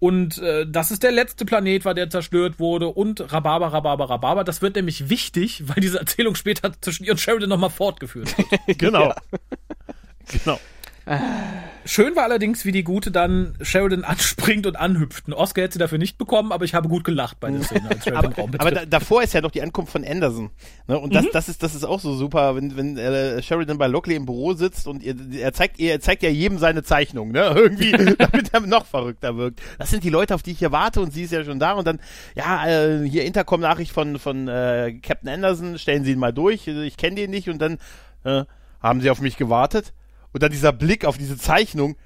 und 0.00 0.38
äh, 0.38 0.66
dass 0.66 0.90
es 0.90 1.00
der 1.00 1.12
letzte 1.12 1.44
Planet 1.44 1.84
war, 1.84 1.94
der 1.94 2.10
zerstört 2.10 2.58
wurde 2.58 2.88
und 2.88 3.32
Rhabarber, 3.32 3.72
Rhabarber, 3.72 4.10
Rhabarber. 4.10 4.44
Das 4.44 4.62
wird 4.62 4.76
nämlich 4.76 5.08
wichtig, 5.08 5.68
weil 5.68 5.80
diese 5.80 5.98
Erzählung 5.98 6.34
später 6.34 6.72
zwischen 6.80 7.04
ihr 7.04 7.12
und 7.12 7.18
Sheridan 7.18 7.48
nochmal 7.48 7.70
fortgeführt 7.70 8.36
wird. 8.36 8.48
Genau. 8.78 9.12
Genau. 10.28 10.60
Schön 11.84 12.14
war 12.16 12.24
allerdings, 12.24 12.66
wie 12.66 12.72
die 12.72 12.84
Gute 12.84 13.10
dann 13.10 13.54
Sheridan 13.62 14.04
anspringt 14.04 14.66
und 14.66 14.76
anhüpft. 14.76 15.26
Ein 15.26 15.32
Oscar 15.32 15.62
hätte 15.62 15.72
sie 15.74 15.78
dafür 15.78 15.96
nicht 15.96 16.18
bekommen, 16.18 16.52
aber 16.52 16.66
ich 16.66 16.74
habe 16.74 16.86
gut 16.86 17.02
gelacht 17.02 17.40
bei 17.40 17.50
der 17.50 17.62
Szene, 17.62 17.88
Aber, 18.14 18.30
aber 18.58 18.70
da, 18.70 18.84
davor 18.84 19.22
ist 19.22 19.32
ja 19.32 19.40
doch 19.40 19.50
die 19.50 19.62
Ankunft 19.62 19.92
von 19.92 20.04
Anderson. 20.04 20.50
Ne? 20.86 20.98
Und 20.98 21.14
das, 21.14 21.24
Mhm. 21.24 21.28
das, 21.32 21.48
ist, 21.48 21.62
das 21.62 21.74
ist 21.74 21.84
auch 21.84 22.00
so 22.00 22.14
super, 22.14 22.56
wenn, 22.56 22.76
wenn 22.76 22.98
äh, 22.98 23.42
Sheridan 23.42 23.78
bei 23.78 23.86
Lockley 23.86 24.16
im 24.16 24.26
Büro 24.26 24.52
sitzt 24.52 24.86
und 24.86 25.02
ihr, 25.02 25.14
er, 25.40 25.54
zeigt, 25.54 25.80
er 25.80 25.98
zeigt 26.00 26.22
ja 26.22 26.28
jedem 26.28 26.58
seine 26.58 26.82
Zeichnung, 26.82 27.30
ne? 27.32 27.40
Irgendwie, 27.56 27.92
damit 28.18 28.52
er 28.52 28.60
noch 28.60 28.84
verrückter 28.84 29.38
wirkt. 29.38 29.62
Das 29.78 29.88
sind 29.88 30.04
die 30.04 30.10
Leute, 30.10 30.34
auf 30.34 30.42
die 30.42 30.50
ich 30.50 30.58
hier 30.58 30.72
warte 30.72 31.00
und 31.00 31.14
sie 31.14 31.22
ist 31.22 31.32
ja 31.32 31.42
schon 31.42 31.58
da 31.58 31.72
und 31.72 31.86
dann, 31.86 32.00
ja, 32.34 32.66
äh, 32.68 33.08
hier 33.08 33.24
Intercom-Nachricht 33.24 33.92
von, 33.92 34.18
von 34.18 34.46
äh, 34.46 34.92
Captain 35.00 35.30
Anderson, 35.30 35.78
stellen 35.78 36.04
Sie 36.04 36.12
ihn 36.12 36.18
mal 36.18 36.34
durch, 36.34 36.66
ich 36.68 36.98
kenne 36.98 37.16
den 37.16 37.30
nicht 37.30 37.48
und 37.48 37.62
dann 37.62 37.78
äh, 38.24 38.44
haben 38.82 39.00
sie 39.00 39.08
auf 39.08 39.22
mich 39.22 39.38
gewartet. 39.38 39.94
Und 40.32 40.42
dann 40.42 40.50
dieser 40.52 40.72
Blick 40.72 41.04
auf 41.04 41.18
diese 41.18 41.36
Zeichnung, 41.38 41.96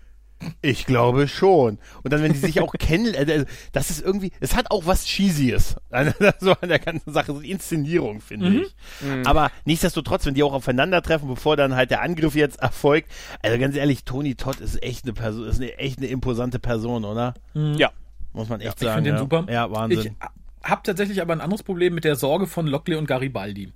Ich 0.60 0.86
glaube 0.86 1.28
schon. 1.28 1.78
Und 2.02 2.12
dann, 2.12 2.20
wenn 2.20 2.32
die 2.32 2.38
sich 2.38 2.60
auch 2.60 2.72
kennen, 2.78 3.14
äh, 3.14 3.44
das 3.70 3.90
ist 3.90 4.02
irgendwie, 4.02 4.32
es 4.40 4.56
hat 4.56 4.72
auch 4.72 4.86
was 4.86 5.04
Cheesyes. 5.04 5.76
so 6.40 6.52
an 6.60 6.68
der 6.68 6.80
ganzen 6.80 7.12
Sache, 7.12 7.32
so 7.32 7.40
die 7.40 7.50
Inszenierung, 7.52 8.20
finde 8.20 8.50
Mhm. 8.50 8.62
ich. 8.62 9.26
Aber 9.26 9.52
nichtsdestotrotz, 9.66 10.26
wenn 10.26 10.34
die 10.34 10.42
auch 10.42 10.52
aufeinandertreffen, 10.52 11.28
bevor 11.28 11.56
dann 11.56 11.76
halt 11.76 11.92
der 11.92 12.02
Angriff 12.02 12.34
jetzt 12.34 12.58
erfolgt, 12.60 13.08
also 13.40 13.56
ganz 13.56 13.76
ehrlich, 13.76 14.04
Tony 14.04 14.34
Todd 14.34 14.58
ist 14.60 14.82
echt 14.82 15.04
eine 15.04 15.12
Person, 15.12 15.46
ist 15.46 15.60
eine, 15.60 15.78
echt 15.78 15.98
eine 15.98 16.08
imposante 16.08 16.58
Person, 16.58 17.04
oder? 17.04 17.34
Ja. 17.54 17.92
Muss 18.32 18.48
man 18.48 18.60
echt 18.60 18.74
Ich 18.80 18.80
sagen. 18.84 18.96
finde 19.04 19.10
den 19.10 19.14
ja. 19.16 19.20
super. 19.20 19.46
Ja, 19.48 19.70
Wahnsinn. 19.70 20.16
Ich 20.64 20.68
habe 20.68 20.80
tatsächlich 20.84 21.20
aber 21.22 21.34
ein 21.34 21.40
anderes 21.40 21.62
Problem 21.62 21.94
mit 21.94 22.02
der 22.02 22.16
Sorge 22.16 22.48
von 22.48 22.66
Lockley 22.66 22.96
und 22.96 23.06
Garibaldi. 23.06 23.72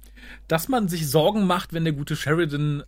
Dass 0.49 0.67
man 0.69 0.89
sich 0.89 1.09
Sorgen 1.09 1.47
macht, 1.47 1.73
wenn 1.73 1.85
der 1.85 1.93
gute 1.93 2.17
Sheridan 2.17 2.83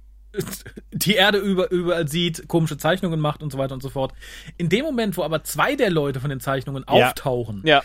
die 0.93 1.15
Erde 1.15 1.39
über, 1.39 1.71
überall 1.71 2.07
sieht, 2.09 2.49
komische 2.49 2.77
Zeichnungen 2.77 3.21
macht 3.21 3.43
und 3.43 3.51
so 3.51 3.59
weiter 3.59 3.75
und 3.75 3.83
so 3.83 3.89
fort. 3.89 4.13
In 4.57 4.69
dem 4.69 4.85
Moment, 4.85 5.17
wo 5.17 5.23
aber 5.23 5.43
zwei 5.45 5.75
der 5.77 5.91
Leute 5.91 6.21
von 6.21 6.31
den 6.31 6.41
Zeichnungen 6.41 6.85
Ja. 6.89 7.09
auftauchen, 7.09 7.63
Ja. 7.65 7.83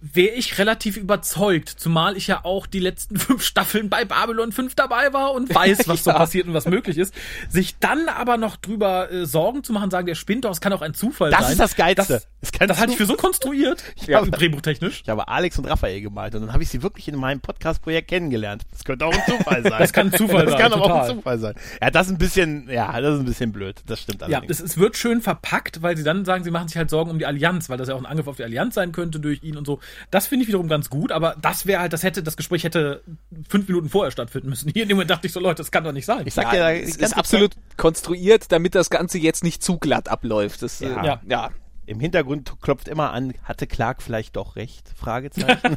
Wäre 0.00 0.34
ich 0.34 0.58
relativ 0.58 0.96
überzeugt, 0.96 1.68
zumal 1.68 2.16
ich 2.16 2.28
ja 2.28 2.44
auch 2.44 2.66
die 2.66 2.78
letzten 2.78 3.16
fünf 3.18 3.42
Staffeln 3.42 3.88
bei 3.88 4.04
Babylon 4.04 4.52
5 4.52 4.74
dabei 4.74 5.12
war 5.12 5.32
und 5.32 5.52
weiß, 5.54 5.80
was 5.88 6.04
so 6.04 6.10
Ja. 6.10 6.16
passiert 6.18 6.46
und 6.46 6.54
was 6.54 6.66
möglich 6.66 6.98
ist. 6.98 7.12
Sich 7.48 7.78
dann 7.78 8.08
aber 8.08 8.36
noch 8.36 8.56
drüber 8.56 9.10
äh, 9.10 9.26
Sorgen 9.26 9.64
zu 9.64 9.72
machen, 9.72 9.90
sagen, 9.90 10.06
der 10.06 10.14
spinnt 10.14 10.44
doch, 10.44 10.50
es 10.52 10.60
kann 10.60 10.72
auch 10.72 10.82
ein 10.82 10.94
Zufall 10.94 11.30
Das 11.30 11.40
sein. 11.42 11.52
ist 11.52 11.60
das 11.60 11.74
Geilste. 11.76 12.12
Das, 12.14 12.28
Es 12.40 12.52
kann 12.52 12.68
das 12.68 12.78
halte 12.78 12.92
ich 12.92 12.98
für 12.98 13.06
so 13.06 13.14
konstruiert, 13.14 13.82
Ja. 14.06 14.22
ja, 14.22 14.26
drehbuchtechnisch. 14.26 15.00
Ich 15.02 15.08
habe 15.08 15.26
Alex 15.28 15.58
und 15.58 15.64
Raphael 15.64 16.00
gemalt 16.00 16.34
und 16.36 16.42
dann 16.42 16.52
habe 16.52 16.62
ich 16.62 16.68
sie 16.68 16.82
wirklich 16.82 17.08
in 17.08 17.16
meinem 17.16 17.40
Podcast-Projekt 17.40 18.08
kennengelernt. 18.08 18.62
Das 18.70 18.84
könnte 18.84 19.04
auch 19.06 19.12
ein 19.12 19.22
Zufall 19.26 19.62
sein. 19.62 19.74
Das 19.78 19.92
kann 19.92 20.06
ein 20.08 20.12
Zufall 20.12 20.44
das 20.44 20.52
sein, 20.52 20.60
kann 20.62 20.72
aber 20.72 20.82
auch 20.84 20.88
total. 20.88 21.10
ein 21.10 21.16
Zufall 21.16 21.38
sein. 21.38 21.54
Ja, 21.82 21.90
das 21.90 22.06
ist 22.06 22.12
ein 22.12 22.18
bisschen, 22.18 22.68
ja, 22.70 23.00
das 23.00 23.14
ist 23.14 23.20
ein 23.20 23.26
bisschen 23.26 23.52
blöd. 23.52 23.82
Das 23.86 24.00
stimmt 24.00 24.20
Ja, 24.22 24.26
allerdings. 24.38 24.60
es, 24.60 24.60
es 24.60 24.78
wird 24.78 24.96
schön 24.96 25.20
verpackt, 25.20 25.82
weil 25.82 25.96
sie 25.96 26.04
dann 26.04 26.24
sagen, 26.24 26.44
sie 26.44 26.50
machen 26.52 26.68
sich 26.68 26.76
halt 26.76 26.88
Sorgen 26.90 27.10
um 27.10 27.18
die 27.18 27.26
Allianz, 27.26 27.68
weil 27.68 27.78
das 27.78 27.88
ja 27.88 27.94
auch 27.94 27.98
ein 28.00 28.06
Angriff 28.06 28.28
auf 28.28 28.36
die 28.36 28.44
Allianz 28.44 28.74
sein 28.76 28.92
könnte 28.92 29.18
durch 29.18 29.42
ihn 29.42 29.56
und 29.56 29.66
so. 29.66 29.80
Das 30.10 30.26
finde 30.26 30.42
ich 30.42 30.48
wiederum 30.48 30.68
ganz 30.68 30.90
gut, 30.90 31.12
aber 31.12 31.36
das 31.40 31.66
wäre 31.66 31.80
halt, 31.80 31.92
das 31.92 32.02
hätte, 32.02 32.22
das 32.22 32.36
Gespräch 32.36 32.64
hätte 32.64 33.02
fünf 33.48 33.68
Minuten 33.68 33.88
vorher 33.88 34.10
stattfinden 34.10 34.48
müssen. 34.48 34.70
Hier 34.74 34.82
in 34.82 34.88
dem 34.88 34.96
Moment 34.96 35.10
dachte 35.10 35.26
ich 35.26 35.32
so, 35.32 35.40
Leute, 35.40 35.56
das 35.56 35.70
kann 35.70 35.84
doch 35.84 35.92
nicht 35.92 36.06
sein. 36.06 36.26
ich 36.26 36.34
sag 36.34 36.52
Ja, 36.52 36.70
dir, 36.72 36.82
es 36.82 36.96
ist 36.96 37.16
absolut 37.16 37.52
konstruiert, 37.76 38.50
damit 38.52 38.74
das 38.74 38.90
Ganze 38.90 39.18
jetzt 39.18 39.44
nicht 39.44 39.62
zu 39.62 39.78
glatt 39.78 40.08
abläuft. 40.08 40.62
Das, 40.62 40.80
Ja. 40.80 40.88
äh, 41.02 41.06
ja. 41.06 41.20
ja. 41.28 41.42
Zeit, 41.48 41.54
im 41.86 42.00
Hintergrund 42.00 42.52
klopft 42.60 42.86
immer 42.88 43.12
an, 43.12 43.32
hatte 43.42 43.66
Clark 43.66 44.02
vielleicht 44.02 44.36
doch 44.36 44.56
recht? 44.56 44.92
Fragezeichen. 44.96 45.76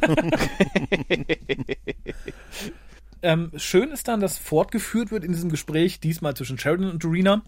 Ähm, 3.22 3.52
schön 3.56 3.92
ist 3.92 4.08
dann, 4.08 4.18
dass 4.20 4.36
fortgeführt 4.36 5.12
wird 5.12 5.22
in 5.24 5.32
diesem 5.32 5.48
Gespräch, 5.48 6.00
diesmal 6.00 6.34
zwischen 6.34 6.58
Sheridan 6.58 6.90
und 6.90 7.04
Dorina, 7.04 7.42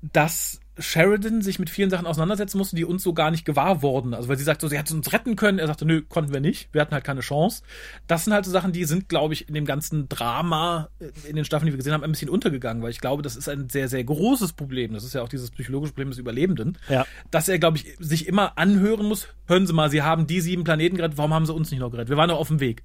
dass 0.00 0.60
Sheridan 0.78 1.40
sich 1.40 1.58
mit 1.58 1.70
vielen 1.70 1.90
Sachen 1.90 2.06
auseinandersetzen 2.06 2.58
musste, 2.58 2.76
die 2.76 2.84
uns 2.84 3.02
so 3.02 3.14
gar 3.14 3.30
nicht 3.30 3.44
gewahr 3.44 3.82
wurden. 3.82 4.12
Also 4.14 4.28
weil 4.28 4.36
sie 4.36 4.44
sagt 4.44 4.60
so, 4.60 4.68
sie 4.68 4.76
hätte 4.76 4.94
uns 4.94 5.12
retten 5.12 5.36
können. 5.36 5.58
Er 5.58 5.66
sagte, 5.66 5.86
nö, 5.86 6.02
konnten 6.02 6.32
wir 6.32 6.40
nicht. 6.40 6.68
Wir 6.72 6.80
hatten 6.80 6.92
halt 6.92 7.04
keine 7.04 7.20
Chance. 7.20 7.62
Das 8.06 8.24
sind 8.24 8.32
halt 8.32 8.44
so 8.44 8.50
Sachen, 8.50 8.72
die 8.72 8.84
sind, 8.84 9.08
glaube 9.08 9.34
ich, 9.34 9.48
in 9.48 9.54
dem 9.54 9.64
ganzen 9.64 10.08
Drama, 10.08 10.90
äh, 10.98 11.28
in 11.28 11.36
den 11.36 11.44
Staffeln, 11.44 11.66
die 11.66 11.72
wir 11.72 11.78
gesehen 11.78 11.92
haben, 11.92 12.04
ein 12.04 12.12
bisschen 12.12 12.28
untergegangen, 12.28 12.82
weil 12.82 12.90
ich 12.90 13.00
glaube, 13.00 13.22
das 13.22 13.36
ist 13.36 13.48
ein 13.48 13.68
sehr, 13.68 13.88
sehr 13.88 14.04
großes 14.04 14.52
Problem. 14.52 14.92
Das 14.92 15.04
ist 15.04 15.14
ja 15.14 15.22
auch 15.22 15.28
dieses 15.28 15.50
psychologische 15.50 15.92
Problem 15.92 16.10
des 16.10 16.18
Überlebenden. 16.18 16.78
Ja. 16.88 17.06
Dass 17.30 17.48
er, 17.48 17.58
glaube 17.58 17.78
ich, 17.78 17.96
sich 17.98 18.28
immer 18.28 18.58
anhören 18.58 19.06
muss, 19.06 19.28
hören 19.46 19.66
Sie 19.66 19.72
mal, 19.72 19.90
Sie 19.90 20.02
haben 20.02 20.26
die 20.26 20.40
sieben 20.40 20.64
Planeten 20.64 20.96
gerettet, 20.96 21.18
warum 21.18 21.32
haben 21.32 21.46
Sie 21.46 21.54
uns 21.54 21.70
nicht 21.70 21.80
noch 21.80 21.90
gerettet? 21.90 22.10
Wir 22.10 22.16
waren 22.16 22.28
doch 22.28 22.38
auf 22.38 22.48
dem 22.48 22.60
Weg. 22.60 22.82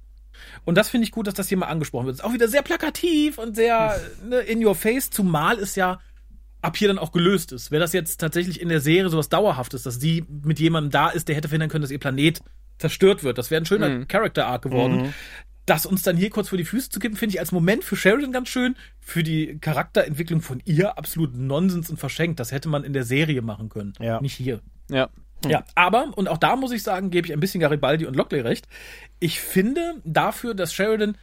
Und 0.64 0.76
das 0.76 0.88
finde 0.88 1.04
ich 1.04 1.12
gut, 1.12 1.26
dass 1.26 1.34
das 1.34 1.48
hier 1.48 1.58
mal 1.58 1.66
angesprochen 1.66 2.06
wird. 2.06 2.16
Ist 2.16 2.24
auch 2.24 2.32
wieder 2.32 2.48
sehr 2.48 2.62
plakativ 2.62 3.38
und 3.38 3.54
sehr 3.54 4.00
ne, 4.24 4.38
in 4.38 4.64
your 4.64 4.74
face, 4.74 5.10
zumal 5.10 5.58
es 5.58 5.76
ja 5.76 6.00
ab 6.62 6.76
hier 6.76 6.88
dann 6.88 6.98
auch 6.98 7.12
gelöst 7.12 7.52
ist. 7.52 7.70
Wäre 7.70 7.80
das 7.80 7.92
jetzt 7.92 8.18
tatsächlich 8.18 8.60
in 8.60 8.68
der 8.68 8.80
Serie 8.80 9.10
sowas 9.10 9.28
Dauerhaftes, 9.28 9.82
dass 9.82 10.00
sie 10.00 10.24
mit 10.28 10.58
jemandem 10.58 10.90
da 10.90 11.10
ist, 11.10 11.28
der 11.28 11.36
hätte 11.36 11.48
verhindern 11.48 11.68
können, 11.68 11.82
dass 11.82 11.90
ihr 11.90 11.98
Planet 11.98 12.40
zerstört 12.78 13.22
wird. 13.22 13.36
Das 13.38 13.50
wäre 13.50 13.60
ein 13.60 13.66
schöner 13.66 14.06
Character 14.06 14.46
Arc 14.46 14.62
geworden. 14.62 15.12
Das 15.66 15.86
uns 15.86 16.02
dann 16.02 16.16
hier 16.16 16.30
kurz 16.30 16.48
vor 16.48 16.58
die 16.58 16.64
Füße 16.64 16.90
zu 16.90 16.98
kippen, 16.98 17.16
finde 17.16 17.34
ich 17.34 17.40
als 17.40 17.52
Moment 17.52 17.84
für 17.84 17.94
Sheridan 17.94 18.32
ganz 18.32 18.48
schön. 18.48 18.74
Für 19.00 19.22
die 19.22 19.58
Charakterentwicklung 19.60 20.40
von 20.40 20.60
ihr 20.64 20.98
absolut 20.98 21.36
Nonsens 21.36 21.88
und 21.90 21.98
verschenkt. 21.98 22.40
Das 22.40 22.50
hätte 22.50 22.68
man 22.68 22.82
in 22.82 22.92
der 22.92 23.04
Serie 23.04 23.42
machen 23.42 23.68
können. 23.68 23.92
Ja. 24.00 24.20
Nicht 24.20 24.34
hier. 24.34 24.60
ja. 24.88 25.08
Ja, 25.48 25.64
aber, 25.74 26.12
und 26.14 26.28
auch 26.28 26.38
da 26.38 26.54
muss 26.54 26.70
ich 26.70 26.84
sagen, 26.84 27.10
gebe 27.10 27.26
ich 27.26 27.32
ein 27.32 27.40
bisschen 27.40 27.60
Garibaldi 27.60 28.06
und 28.06 28.14
Lockley 28.14 28.40
recht. 28.40 28.68
Ich 29.18 29.40
finde 29.40 29.96
dafür, 30.04 30.54
dass 30.54 30.72
Sheridan 30.72 31.16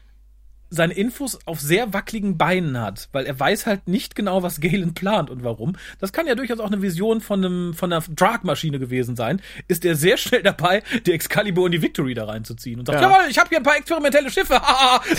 seine 0.69 0.93
Infos 0.93 1.39
auf 1.45 1.59
sehr 1.59 1.93
wackeligen 1.93 2.37
Beinen 2.37 2.79
hat, 2.79 3.09
weil 3.11 3.25
er 3.25 3.39
weiß 3.39 3.65
halt 3.65 3.87
nicht 3.87 4.15
genau, 4.15 4.43
was 4.43 4.59
Galen 4.61 4.93
plant 4.93 5.29
und 5.29 5.43
warum. 5.43 5.75
Das 5.99 6.13
kann 6.13 6.27
ja 6.27 6.35
durchaus 6.35 6.59
auch 6.59 6.67
eine 6.67 6.81
Vision 6.81 7.21
von 7.21 7.43
einem 7.43 7.73
von 7.73 7.91
einer 7.91 8.03
Drag-Maschine 8.07 8.77
gewesen 8.79 9.15
sein. 9.15 9.41
Ist 9.67 9.83
er 9.85 9.95
sehr 9.95 10.17
schnell 10.17 10.43
dabei, 10.43 10.83
die 11.05 11.11
Excalibur 11.13 11.65
und 11.65 11.71
die 11.71 11.81
Victory 11.81 12.13
da 12.13 12.25
reinzuziehen 12.25 12.79
und 12.79 12.85
sagt, 12.85 13.01
Ja. 13.01 13.09
jawohl, 13.09 13.29
ich 13.29 13.37
habe 13.39 13.49
hier 13.49 13.57
ein 13.57 13.63
paar 13.63 13.77
experimentelle 13.77 14.29
Schiffe, 14.29 14.61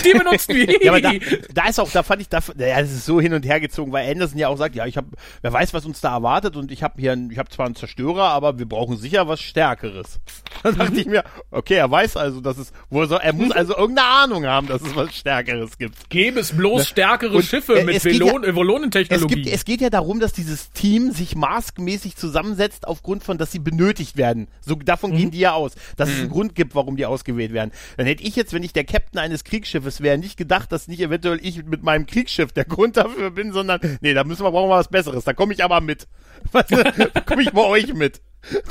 die 0.05 0.17
benutzen 0.17 0.55
wir. 0.55 0.81
ja, 0.83 0.91
aber 0.91 1.01
da, 1.01 1.11
da 1.53 1.67
ist 1.69 1.79
auch, 1.79 1.91
da 1.91 2.03
fand 2.03 2.21
ich, 2.21 2.29
da, 2.29 2.39
ja, 2.57 2.79
es 2.79 2.91
ist 2.91 3.05
so 3.05 3.19
hin 3.19 3.33
und 3.33 3.45
her 3.45 3.59
gezogen, 3.59 3.91
weil 3.91 4.09
Anderson 4.09 4.37
ja 4.39 4.47
auch 4.47 4.57
sagt, 4.57 4.75
ja, 4.75 4.85
ich 4.85 4.95
habe, 4.97 5.07
wer 5.41 5.51
weiß, 5.51 5.73
was 5.73 5.85
uns 5.85 5.99
da 6.01 6.13
erwartet 6.13 6.55
und 6.55 6.71
ich 6.71 6.81
habe 6.83 6.95
hier, 6.99 7.11
ein- 7.11 7.29
ich 7.29 7.37
habe 7.37 7.49
zwar 7.49 7.65
einen 7.65 7.75
Zerstörer, 7.75 8.29
aber 8.29 8.57
wir 8.57 8.67
brauchen 8.69 8.97
sicher 8.97 9.27
was 9.27 9.41
Stärkeres. 9.41 10.19
Dann 10.63 10.77
dachte 10.77 10.99
ich 10.99 11.07
mir, 11.07 11.23
okay, 11.51 11.75
er 11.75 11.91
weiß 11.91 12.15
also, 12.17 12.39
dass 12.41 12.57
es, 12.57 12.71
wo 12.89 13.05
soll, 13.05 13.19
er 13.21 13.33
muss 13.33 13.51
also 13.51 13.75
irgendeine 13.75 14.07
Ahnung 14.07 14.45
haben, 14.45 14.67
dass 14.67 14.81
es 14.81 14.95
was 14.95 15.13
Stärkeres 15.13 15.40
gibt. 15.77 16.09
Gäbe 16.09 16.39
es 16.39 16.51
bloß 16.51 16.87
stärkere 16.87 17.37
Und, 17.37 17.43
Schiffe 17.45 17.79
äh, 17.79 17.83
mit 17.83 18.01
geht 18.01 18.15
ja- 18.15 18.55
Velon 18.55 18.89
Es, 18.93 19.27
gibt, 19.27 19.47
es 19.47 19.65
geht 19.65 19.81
ja 19.81 19.89
darum, 19.89 20.19
dass 20.19 20.33
dieses 20.33 20.71
Team 20.71 21.11
sich 21.11 21.35
maskmäßig 21.35 22.15
zusammensetzt 22.15 22.87
aufgrund 22.87 23.23
von, 23.23 23.37
dass 23.37 23.51
sie 23.51 23.59
benötigt 23.59 24.17
werden. 24.17 24.47
So, 24.61 24.75
davon 24.75 25.15
gehen 25.15 25.31
die 25.31 25.39
ja 25.39 25.53
aus. 25.53 25.73
Dass 25.97 26.09
es 26.09 26.19
einen 26.19 26.29
Grund 26.29 26.55
gibt, 26.55 26.75
warum 26.75 26.97
die 26.97 27.05
ausgewählt 27.05 27.53
werden. 27.53 27.71
Dann 27.97 28.05
hätte 28.05 28.23
ich 28.23 28.35
jetzt, 28.35 28.53
wenn 28.53 28.63
ich 28.63 28.73
der 28.73 28.83
Captain 28.83 29.19
eines 29.19 29.43
Kriegsschiffes 29.43 30.01
wäre, 30.01 30.17
nicht 30.17 30.37
gedacht, 30.37 30.71
dass 30.71 30.87
nicht 30.87 31.01
eventuell 31.01 31.39
ich 31.41 31.63
mit 31.65 31.83
meinem 31.83 32.05
Kriegsschiff 32.05 32.51
der 32.51 32.65
Grund 32.65 32.97
dafür 32.97 33.31
bin, 33.31 33.51
sondern, 33.53 33.79
nee, 34.01 34.13
da 34.13 34.23
müssen 34.23 34.43
wir, 34.43 34.51
brauchen 34.51 34.69
wir 34.69 34.75
was 34.77 34.89
Besseres. 34.89 35.23
Da 35.23 35.33
komme 35.33 35.53
ich 35.53 35.63
aber 35.63 35.81
mit. 35.81 36.07
Weißt 36.51 36.71
du, 36.71 36.83
da 37.13 37.21
komme 37.21 37.43
ich 37.43 37.51
bei 37.51 37.63
euch 37.63 37.93
mit. 37.93 38.21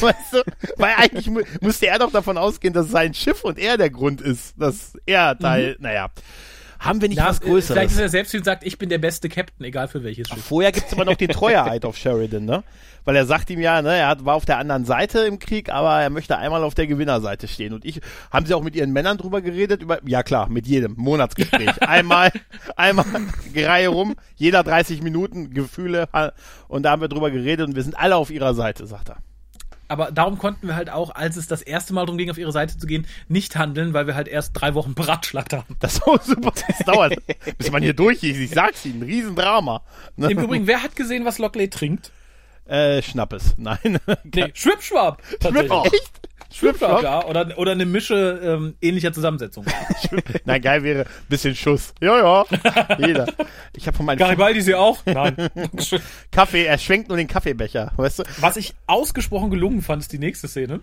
Weißt 0.01 0.33
du? 0.33 0.43
Weil 0.77 0.95
eigentlich 0.97 1.29
mu 1.31 1.41
musste 1.61 1.87
er 1.87 1.99
doch 1.99 2.11
davon 2.11 2.37
ausgehen, 2.37 2.75
dass 2.75 2.91
sein 2.91 3.15
Schiff 3.15 3.45
und 3.45 3.59
er 3.59 3.77
der 3.77 3.91
Grund 3.91 4.21
ist, 4.21 4.55
dass 4.61 4.95
er 5.07 5.39
Teil, 5.39 5.77
naja. 5.79 6.11
Haben 6.81 7.03
wir 7.03 7.11
nicht 7.11 7.19
Ja, 7.19 7.29
was 7.29 7.41
äh, 7.41 7.45
Größeres? 7.45 7.77
Vielleicht 7.77 7.93
ist 7.93 8.01
er 8.01 8.09
selbst 8.09 8.35
und 8.35 8.45
sagt, 8.45 8.65
ich 8.65 8.79
bin 8.79 8.89
der 8.89 8.97
beste 8.97 9.29
Captain, 9.29 9.65
egal 9.67 9.87
für 9.87 10.03
welches 10.03 10.29
Schiff. 10.29 10.43
Vorher 10.43 10.73
gibt's 10.73 10.95
aber 10.95 11.05
noch 11.05 11.17
den 11.17 11.29
Treueeid 11.31 11.85
auf 11.85 11.99
Sheridan, 11.99 12.47
ne? 12.47 12.65
Weil 13.05 13.17
er 13.17 13.27
sagt 13.27 13.51
ihm 13.51 13.61
ja, 13.61 13.83
ne, 13.83 13.97
er 13.97 14.09
hat, 14.09 14.25
war 14.25 14.35
auf 14.35 14.47
der 14.47 14.59
anderen 14.59 14.87
Seite 14.87 15.21
im 15.21 15.39
Krieg, 15.39 15.71
aber 15.71 16.01
er 16.01 16.09
möchte 16.09 16.39
einmal 16.39 16.65
auf 16.65 16.75
der 16.75 16.87
Gewinnerseite 16.87 17.49
stehen. 17.49 17.75
Und 17.75 17.85
ich, 17.85 18.01
haben 18.31 18.47
sie 18.47 18.55
auch 18.55 18.63
mit 18.63 18.75
ihren 18.75 18.93
Männern 18.93 19.19
drüber 19.19 19.43
geredet? 19.43 19.83
Über, 19.83 20.01
ja 20.07 20.23
klar, 20.23 20.49
mit 20.49 20.67
jedem. 20.67 20.95
Monatsgespräch. 20.97 21.83
einmal, 21.87 22.33
einmal 22.77 23.05
Reihe 23.55 23.89
rum, 23.89 24.17
jeder 24.37 24.63
30 24.63 25.03
Minuten, 25.03 25.53
Gefühle. 25.53 26.09
Und 26.69 26.85
da 26.85 26.93
haben 26.93 27.03
wir 27.03 27.09
drüber 27.09 27.31
geredet 27.31 27.69
und 27.69 27.77
wir 27.77 27.83
sind 27.83 27.99
alle 27.99 28.17
auf 28.17 28.31
ihrer 28.31 28.55
Seite, 28.55 28.87
sagt 28.87 29.11
er. 29.11 29.19
Aber 29.91 30.13
darum 30.13 30.39
konnten 30.39 30.69
wir 30.69 30.77
halt 30.77 30.89
auch, 30.89 31.17
als 31.17 31.37
es 31.37 31.49
das 31.49 31.63
erste 31.63 31.93
Mal 31.93 32.07
darum 32.07 32.17
ging, 32.17 32.31
auf 32.31 32.39
ihre 32.39 32.53
Seite 32.53 32.79
zu 32.79 32.87
gehen, 32.87 33.09
nicht 33.27 33.57
handeln, 33.57 33.93
weil 33.93 34.07
wir 34.07 34.15
halt 34.15 34.29
erst 34.29 34.53
drei 34.55 34.75
Wochen 34.75 34.95
beratschlagt 34.95 35.53
haben. 35.53 35.77
Das 35.81 35.95
ist 35.95 36.07
auch 36.07 36.23
super. 36.23 36.53
Das 36.69 36.79
dauert, 36.87 37.17
bis 37.59 37.73
man 37.73 37.83
hier 37.83 37.93
durch 37.93 38.23
ist. 38.23 38.39
Ich 38.39 38.51
sag's 38.51 38.87
Ihnen, 38.87 39.01
ein 39.01 39.03
Riesendrama. 39.03 39.83
Im 40.17 40.39
Übrigen, 40.39 40.69
wer 40.69 40.85
hat 40.85 40.95
gesehen, 40.95 41.25
was 41.25 41.39
Lockley 41.39 41.69
trinkt? 41.69 42.13
Äh, 42.67 43.03
Schnappes. 43.03 43.55
Nein. 43.57 43.99
Nee, 44.33 44.51
Schwipschwab. 44.55 45.21
tatsächlich. 45.41 45.93
Echt? 45.93 46.21
Schwipschwab, 46.53 47.03
ja. 47.03 47.25
Oder, 47.27 47.57
oder 47.59 47.73
eine 47.73 47.87
Mische 47.87 48.41
ähm, 48.43 48.75
ähnlicher 48.81 49.13
Zusammensetzung. 49.13 49.65
Na 50.45 50.59
geil 50.59 50.83
wäre, 50.83 51.07
bisschen 51.29 51.55
Schuss. 51.55 51.95
Ja, 52.01 52.19
ja. 52.19 52.97
Jeder. 52.99 53.27
Ich 53.75 53.87
habe 53.87 53.97
von 53.97 54.07
meinem 54.07 54.19
Garibaldi 54.19 54.61
sie 54.61 54.75
auch? 54.75 54.99
Nein. 55.07 55.37
Kaffee, 56.31 56.65
er 56.65 56.79
schwenkt 56.79 57.09
nur 57.09 57.17
den 57.17 57.29
Kaffeebecher, 57.29 57.93
weißt 57.97 58.21
du? 58.21 58.23
Was 58.41 58.57
ich 58.57 58.75
ausgesprochen 58.87 59.51
gelungen 59.51 59.83
fand, 59.83 60.03
ist 60.03 60.13
die 60.13 60.19
nächste 60.19 60.49
Szene. 60.49 60.81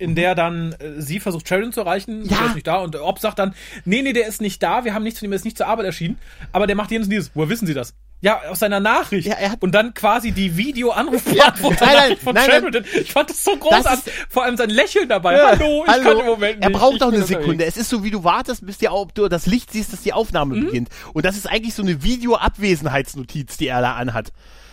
In 0.00 0.14
der 0.14 0.36
dann 0.36 0.74
äh, 0.74 1.00
sie 1.02 1.18
versucht, 1.18 1.48
Sheridan 1.48 1.72
zu 1.72 1.80
erreichen, 1.80 2.22
Ja. 2.24 2.38
der 2.38 2.46
ist 2.46 2.54
nicht 2.54 2.66
da 2.68 2.76
und 2.76 2.94
Ob 2.94 3.18
sagt 3.18 3.40
dann, 3.40 3.54
nee, 3.84 4.02
nee, 4.02 4.12
der 4.12 4.28
ist 4.28 4.40
nicht 4.40 4.62
da, 4.62 4.84
wir 4.84 4.94
haben 4.94 5.02
nichts 5.02 5.18
von 5.18 5.26
ihm, 5.26 5.32
er 5.32 5.36
ist 5.36 5.44
nicht 5.44 5.56
zur 5.58 5.66
Arbeit 5.66 5.86
erschienen, 5.86 6.18
aber 6.52 6.68
der 6.68 6.76
macht 6.76 6.92
jenes 6.92 7.08
und 7.08 7.10
dieses. 7.10 7.32
Woher 7.34 7.48
wissen 7.48 7.66
Sie 7.66 7.74
das? 7.74 7.94
Ja, 8.20 8.40
aus 8.50 8.58
seiner 8.58 8.80
Nachricht. 8.80 9.28
Ja, 9.28 9.34
er 9.34 9.52
hat- 9.52 9.62
und 9.62 9.72
dann 9.72 9.94
quasi 9.94 10.32
die 10.32 10.56
Videoanrufbeantworter 10.56 11.86
Ja, 11.86 11.92
nein, 11.92 12.08
nein, 12.08 12.16
von 12.18 12.34
nein. 12.34 12.50
Sheridan. 12.50 12.84
Ich 13.00 13.12
fand 13.12 13.30
das 13.30 13.44
so 13.44 13.56
großartig. 13.56 14.06
ist- 14.08 14.26
Vor 14.28 14.42
allem 14.44 14.56
sein 14.56 14.70
Lächeln 14.70 15.08
dabei. 15.08 15.40
Hallo, 15.40 15.84
ich 15.86 16.02
kann 16.02 16.18
im 16.18 16.26
Moment 16.26 16.58
nicht. 16.58 16.64
Er 16.64 16.70
braucht 16.70 16.94
ich 16.94 16.98
bin 16.98 17.08
eine 17.08 17.16
unterwegs. 17.18 17.28
Sekunde. 17.42 17.64
Es 17.64 17.76
ist 17.76 17.88
so, 17.88 18.02
wie 18.02 18.10
du 18.10 18.24
wartest, 18.24 18.66
bis 18.66 18.78
die, 18.78 18.88
Au- 18.88 19.06
du 19.14 19.28
das 19.28 19.46
Licht 19.46 19.72
siehst, 19.72 19.92
dass 19.92 20.00
die 20.00 20.12
Aufnahme 20.12 20.56
Mhm. 20.56 20.64
beginnt. 20.66 20.88
Und 21.12 21.24
das 21.26 21.36
ist 21.36 21.46
eigentlich 21.48 21.74
so 21.74 21.82
eine 21.82 22.02
Videoabwesenheitsnotiz, 22.02 23.56
die 23.56 23.68
er 23.68 23.80
da 23.82 23.92
anhat. 23.94 24.32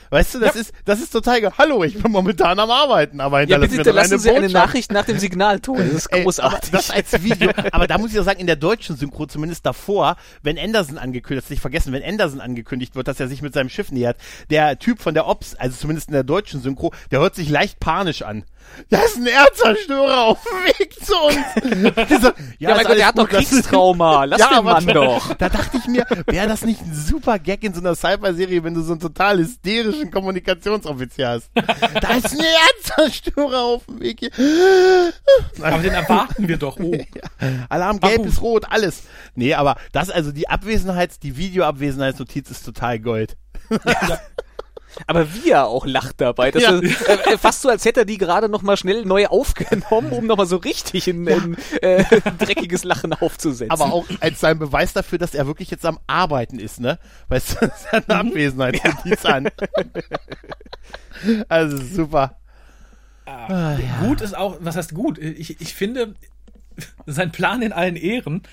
Weißt 0.09 0.35
du, 0.35 0.39
das 0.39 0.55
ist, 0.55 0.73
das 0.85 0.99
ist 1.01 1.11
total 1.11 1.41
geil. 1.41 1.51
Hallo, 1.57 1.83
ich 1.83 2.01
bin 2.01 2.11
momentan 2.11 2.59
am 2.59 2.69
Arbeiten, 2.69 3.19
aber 3.19 3.41
Ja, 3.41 3.57
hinterlass 3.57 3.61
bitte 3.69 3.71
mir 3.71 3.77
hinterlassen 3.77 4.19
Sie 4.19 4.29
eine 4.29 4.39
Botschaft. 4.47 4.65
Nachricht 4.67 4.91
nach 4.91 5.05
dem 5.05 5.19
Signalton. 5.19 5.77
Das 5.77 5.87
ist 5.87 6.05
Ey, 6.07 6.23
großartig. 6.23 6.69
Aber 6.69 6.77
das 6.77 6.91
als 6.91 7.23
Video. 7.23 7.51
aber 7.71 7.87
da 7.87 7.97
muss 7.97 8.13
ich 8.13 8.19
auch 8.19 8.23
sagen, 8.23 8.39
in 8.39 8.47
der 8.47 8.55
deutschen 8.55 8.95
Synchro, 8.95 9.25
zumindest 9.25 9.65
davor, 9.65 10.15
wenn 10.43 10.57
Anderson 10.59 10.97
angekündigt, 10.97 11.45
das 11.45 11.49
nicht 11.49 11.61
vergessen, 11.61 11.93
wenn 11.93 12.03
Anderson 12.03 12.41
angekündigt 12.41 12.95
wird, 12.95 13.07
dass 13.07 13.19
er 13.19 13.27
sich 13.27 13.41
mit 13.41 13.53
seinem 13.53 13.69
Schiff 13.69 13.91
nähert, 13.91 14.17
der 14.49 14.77
Typ 14.79 15.01
von 15.01 15.13
der 15.13 15.27
Ops, 15.27 15.55
also 15.55 15.75
zumindest 15.75 16.09
in 16.09 16.13
der 16.13 16.23
deutschen 16.23 16.61
Synchro, 16.61 16.93
der 17.11 17.19
hört 17.19 17.35
sich 17.35 17.49
leicht 17.49 17.79
panisch 17.79 18.21
an. 18.21 18.43
Da 18.89 18.99
ist 19.01 19.17
ein 19.17 19.25
Erdzerstörer 19.27 20.21
auf 20.21 20.39
dem 20.43 20.65
Weg 20.65 20.93
zu 21.03 21.15
uns. 21.15 22.05
Dieser, 22.09 22.33
ja, 22.59 22.69
mein 22.71 22.81
ist 22.81 22.87
Gott, 22.87 22.97
der 22.97 23.07
hat 23.07 23.17
doch 23.17 23.29
Kriegstrauma. 23.29 24.25
Lass 24.25 24.39
Ja, 24.39 24.49
den 24.49 24.57
aber 24.57 24.73
Mann 24.73 24.87
doch. 24.87 25.33
Da 25.35 25.49
dachte 25.49 25.77
ich 25.77 25.87
mir, 25.87 26.05
wäre 26.27 26.47
das 26.47 26.63
nicht 26.63 26.81
ein 26.81 26.93
super 26.93 27.39
Gag 27.39 27.63
in 27.63 27.73
so 27.73 27.79
einer 27.79 27.95
Sci-Fi-Serie, 27.95 28.63
wenn 28.63 28.73
du 28.73 28.81
so 28.81 28.91
einen 28.93 28.99
total 29.01 29.39
hysterischen 29.39 30.11
Kommunikationsoffizier 30.11 31.29
hast? 31.29 31.49
Da 31.55 32.13
ist 32.15 32.37
ein 32.37 32.45
Erdzerstörer 32.75 33.61
auf 33.61 33.85
dem 33.85 34.01
Weg 34.01 34.19
hier. 34.19 34.31
Aber 35.61 35.77
den 35.79 35.93
erwarten 35.93 36.47
wir 36.47 36.57
doch. 36.57 36.77
Oh. 36.79 36.93
Alarm 37.69 37.99
gelb 37.99 38.17
Warum? 38.17 38.27
ist 38.27 38.41
rot, 38.41 38.65
alles. 38.69 39.03
Nee, 39.35 39.53
aber 39.53 39.77
das, 39.93 40.09
also 40.09 40.31
die 40.31 40.49
Abwesenheits-, 40.49 41.19
die 41.19 41.37
Videoabwesenheitsnotiz 41.37 42.51
ist 42.51 42.63
total 42.65 42.99
Gold. 42.99 43.37
Aber 45.07 45.33
wie 45.33 45.51
er 45.51 45.67
auch 45.67 45.85
lacht 45.85 46.21
dabei. 46.21 46.51
Das 46.51 46.63
Ja. 46.63 46.71
ist, 46.79 47.01
äh, 47.07 47.33
äh, 47.33 47.37
fast 47.37 47.61
so, 47.61 47.69
als 47.69 47.83
hätte 47.85 48.01
er 48.01 48.05
die 48.05 48.17
gerade 48.17 48.49
noch 48.49 48.61
mal 48.61 48.77
schnell 48.77 49.05
neu 49.05 49.27
aufgenommen, 49.27 50.11
um 50.11 50.25
noch 50.25 50.37
mal 50.37 50.45
so 50.45 50.57
richtig 50.57 51.07
ein, 51.07 51.27
ein 51.27 51.57
äh, 51.81 52.03
dreckiges 52.39 52.83
Lachen 52.83 53.13
aufzusetzen. 53.13 53.71
Aber 53.71 53.93
auch 53.93 54.05
als 54.19 54.39
sein 54.39 54.57
Beweis 54.59 54.93
dafür, 54.93 55.17
dass 55.17 55.33
er 55.35 55.47
wirklich 55.47 55.69
jetzt 55.71 55.85
am 55.85 55.99
Arbeiten 56.07 56.59
ist, 56.59 56.79
ne? 56.79 56.99
Weißt 57.27 57.61
du, 57.61 57.71
seine 57.91 58.09
Abwesenheitsnotiz 58.19 59.25
an. 59.25 59.49
Also 61.49 61.77
super. 61.77 62.37
Gut 64.01 64.21
ist 64.21 64.35
auch, 64.37 64.57
was 64.59 64.75
heißt 64.75 64.93
gut? 64.93 65.17
Ich, 65.17 65.59
ich 65.61 65.73
finde, 65.73 66.13
sein 67.05 67.31
Plan 67.31 67.61
in 67.61 67.73
allen 67.73 67.95
Ehren, 67.95 68.43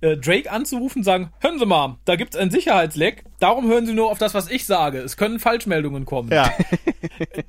äh, 0.00 0.16
Drake 0.16 0.50
anzurufen 0.50 1.00
und 1.00 1.04
sagen, 1.04 1.32
hören 1.40 1.58
Sie 1.58 1.66
mal, 1.66 1.96
da 2.04 2.16
gibt's 2.16 2.36
ein 2.36 2.50
Sicherheitsleck, 2.50 3.24
darum 3.44 3.68
hören 3.68 3.84
Sie 3.84 3.92
nur 3.92 4.10
auf 4.10 4.16
das, 4.16 4.32
was 4.32 4.50
ich 4.50 4.64
sage. 4.64 4.98
Es 5.00 5.18
können 5.18 5.38
Falschmeldungen 5.38 6.06
kommen. 6.06 6.30
Ja. 6.32 6.50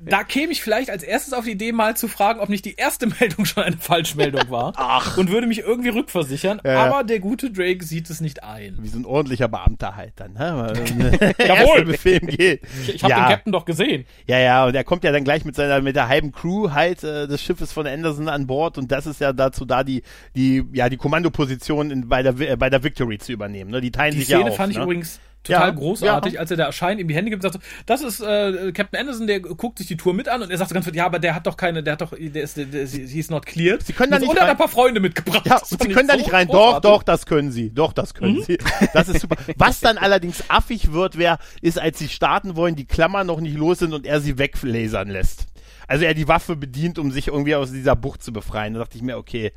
Da 0.00 0.22
käme 0.22 0.52
ich 0.52 0.62
vielleicht 0.62 0.90
als 0.90 1.02
erstes 1.02 1.32
auf 1.32 1.44
die 1.44 1.52
Idee, 1.52 1.72
mal 1.72 1.96
zu 1.96 2.06
fragen, 2.06 2.40
ob 2.40 2.48
nicht 2.48 2.64
die 2.64 2.74
erste 2.76 3.06
Meldung 3.20 3.44
schon 3.44 3.64
eine 3.64 3.76
Falschmeldung 3.76 4.50
war. 4.50 4.72
Ach. 4.76 5.16
Und 5.16 5.30
würde 5.30 5.46
mich 5.46 5.60
irgendwie 5.60 5.88
rückversichern. 5.88 6.60
Ja. 6.64 6.84
Aber 6.84 7.02
der 7.02 7.18
gute 7.18 7.50
Drake 7.50 7.84
sieht 7.84 8.08
es 8.10 8.20
nicht 8.20 8.44
ein. 8.44 8.76
Wie 8.80 8.88
so 8.88 8.98
ein 8.98 9.04
ordentlicher 9.04 9.48
Beamter 9.48 9.96
halt 9.96 10.12
dann. 10.16 10.34
Ne? 10.34 11.34
Jawohl. 11.38 11.84
Befehl 11.86 12.20
geht. 12.20 12.62
Ich, 12.82 12.96
ich 12.96 13.02
habe 13.02 13.12
ja. 13.12 13.24
den 13.24 13.30
Captain 13.30 13.52
doch 13.52 13.64
gesehen. 13.64 14.04
Ja, 14.26 14.38
ja, 14.38 14.66
und 14.66 14.74
er 14.74 14.84
kommt 14.84 15.02
ja 15.02 15.10
dann 15.10 15.24
gleich 15.24 15.44
mit 15.44 15.56
seiner, 15.56 15.80
mit 15.80 15.96
der 15.96 16.08
halben 16.08 16.30
Crew 16.30 16.70
halt 16.70 17.02
äh, 17.02 17.26
des 17.26 17.42
Schiffes 17.42 17.72
von 17.72 17.86
Anderson 17.86 18.28
an 18.28 18.46
Bord 18.46 18.78
und 18.78 18.92
das 18.92 19.06
ist 19.06 19.20
ja 19.20 19.32
dazu 19.32 19.64
da, 19.64 19.82
die, 19.82 20.02
die, 20.36 20.64
ja, 20.72 20.88
die 20.88 20.98
Kommandoposition 20.98 21.90
in, 21.90 22.08
bei 22.08 22.22
der, 22.22 22.38
äh, 22.38 22.56
bei 22.56 22.70
der 22.70 22.84
Victory 22.84 23.18
zu 23.18 23.32
übernehmen. 23.32 23.70
Ne? 23.70 23.80
Die 23.80 23.90
teilen 23.90 24.12
Die 24.12 24.18
sich 24.18 24.28
Szene 24.28 24.42
ja 24.42 24.50
auf. 24.50 24.56
fand 24.56 24.72
ich 24.72 24.78
ne? 24.78 24.84
übrigens 24.84 25.18
total 25.46 25.68
Ja, 25.68 25.70
großartig, 25.74 26.32
ja. 26.34 26.40
als 26.40 26.50
er 26.50 26.56
der 26.56 26.66
erscheint, 26.66 27.00
ihm 27.00 27.08
die 27.08 27.14
Hände 27.14 27.30
gibt 27.30 27.44
und 27.44 27.52
sagt 27.52 27.62
so, 27.64 27.70
das 27.86 28.02
ist 28.02 28.20
äh, 28.20 28.72
Captain 28.72 29.00
Anderson, 29.00 29.26
der 29.26 29.40
guckt 29.40 29.78
sich 29.78 29.86
die 29.86 29.96
Tour 29.96 30.14
mit 30.14 30.28
an 30.28 30.42
und 30.42 30.50
er 30.50 30.58
sagt 30.58 30.70
so 30.70 30.74
ganz, 30.74 30.86
ja, 30.92 31.06
aber 31.06 31.18
der 31.18 31.34
hat 31.34 31.46
doch 31.46 31.56
keine, 31.56 31.82
der 31.82 31.92
hat 31.94 32.00
doch, 32.00 32.12
der 32.18 32.42
ist, 32.42 32.56
der, 32.56 32.66
der, 32.66 32.86
he's 32.86 33.30
not 33.30 33.46
cleared. 33.46 33.82
Sie 33.86 33.92
können 33.92 34.10
da 34.12 34.18
nicht 34.18 34.28
Und 34.28 34.36
er 34.36 34.42
hat 34.42 34.48
rein- 34.48 34.54
ein 34.56 34.58
paar 34.58 34.68
Freunde 34.68 35.00
mitgebracht. 35.00 35.46
Ja, 35.46 35.60
sie 35.64 35.76
können 35.76 36.08
da 36.08 36.14
so 36.14 36.20
nicht 36.20 36.32
rein. 36.32 36.48
Doch, 36.48 36.54
großartig. 36.80 36.90
doch, 36.90 37.02
das 37.02 37.26
können 37.26 37.50
sie. 37.52 37.70
Doch, 37.72 37.92
das 37.92 38.14
können 38.14 38.42
sie. 38.42 38.58
Das 38.92 39.08
ist 39.08 39.20
super. 39.20 39.36
Was 39.56 39.80
dann 39.80 39.98
allerdings 39.98 40.44
affig 40.48 40.92
wird, 40.92 41.18
wer, 41.18 41.38
ist, 41.62 41.78
als 41.78 41.98
sie 41.98 42.08
starten 42.08 42.56
wollen, 42.56 42.76
die 42.76 42.84
Klammern 42.86 43.26
noch 43.26 43.40
nicht 43.40 43.56
los 43.56 43.78
sind 43.78 43.92
und 43.94 44.06
er 44.06 44.20
sie 44.20 44.38
weglasern 44.38 45.08
lässt. 45.08 45.46
Also 45.88 46.04
er 46.04 46.14
die 46.14 46.26
Waffe 46.26 46.56
bedient, 46.56 46.98
um 46.98 47.10
sich 47.12 47.28
irgendwie 47.28 47.54
aus 47.54 47.70
dieser 47.70 47.94
Bucht 47.94 48.22
zu 48.22 48.32
befreien. 48.32 48.74
Da 48.74 48.80
dachte 48.80 48.96
ich 48.96 49.02
mir, 49.02 49.16
okay, 49.18 49.52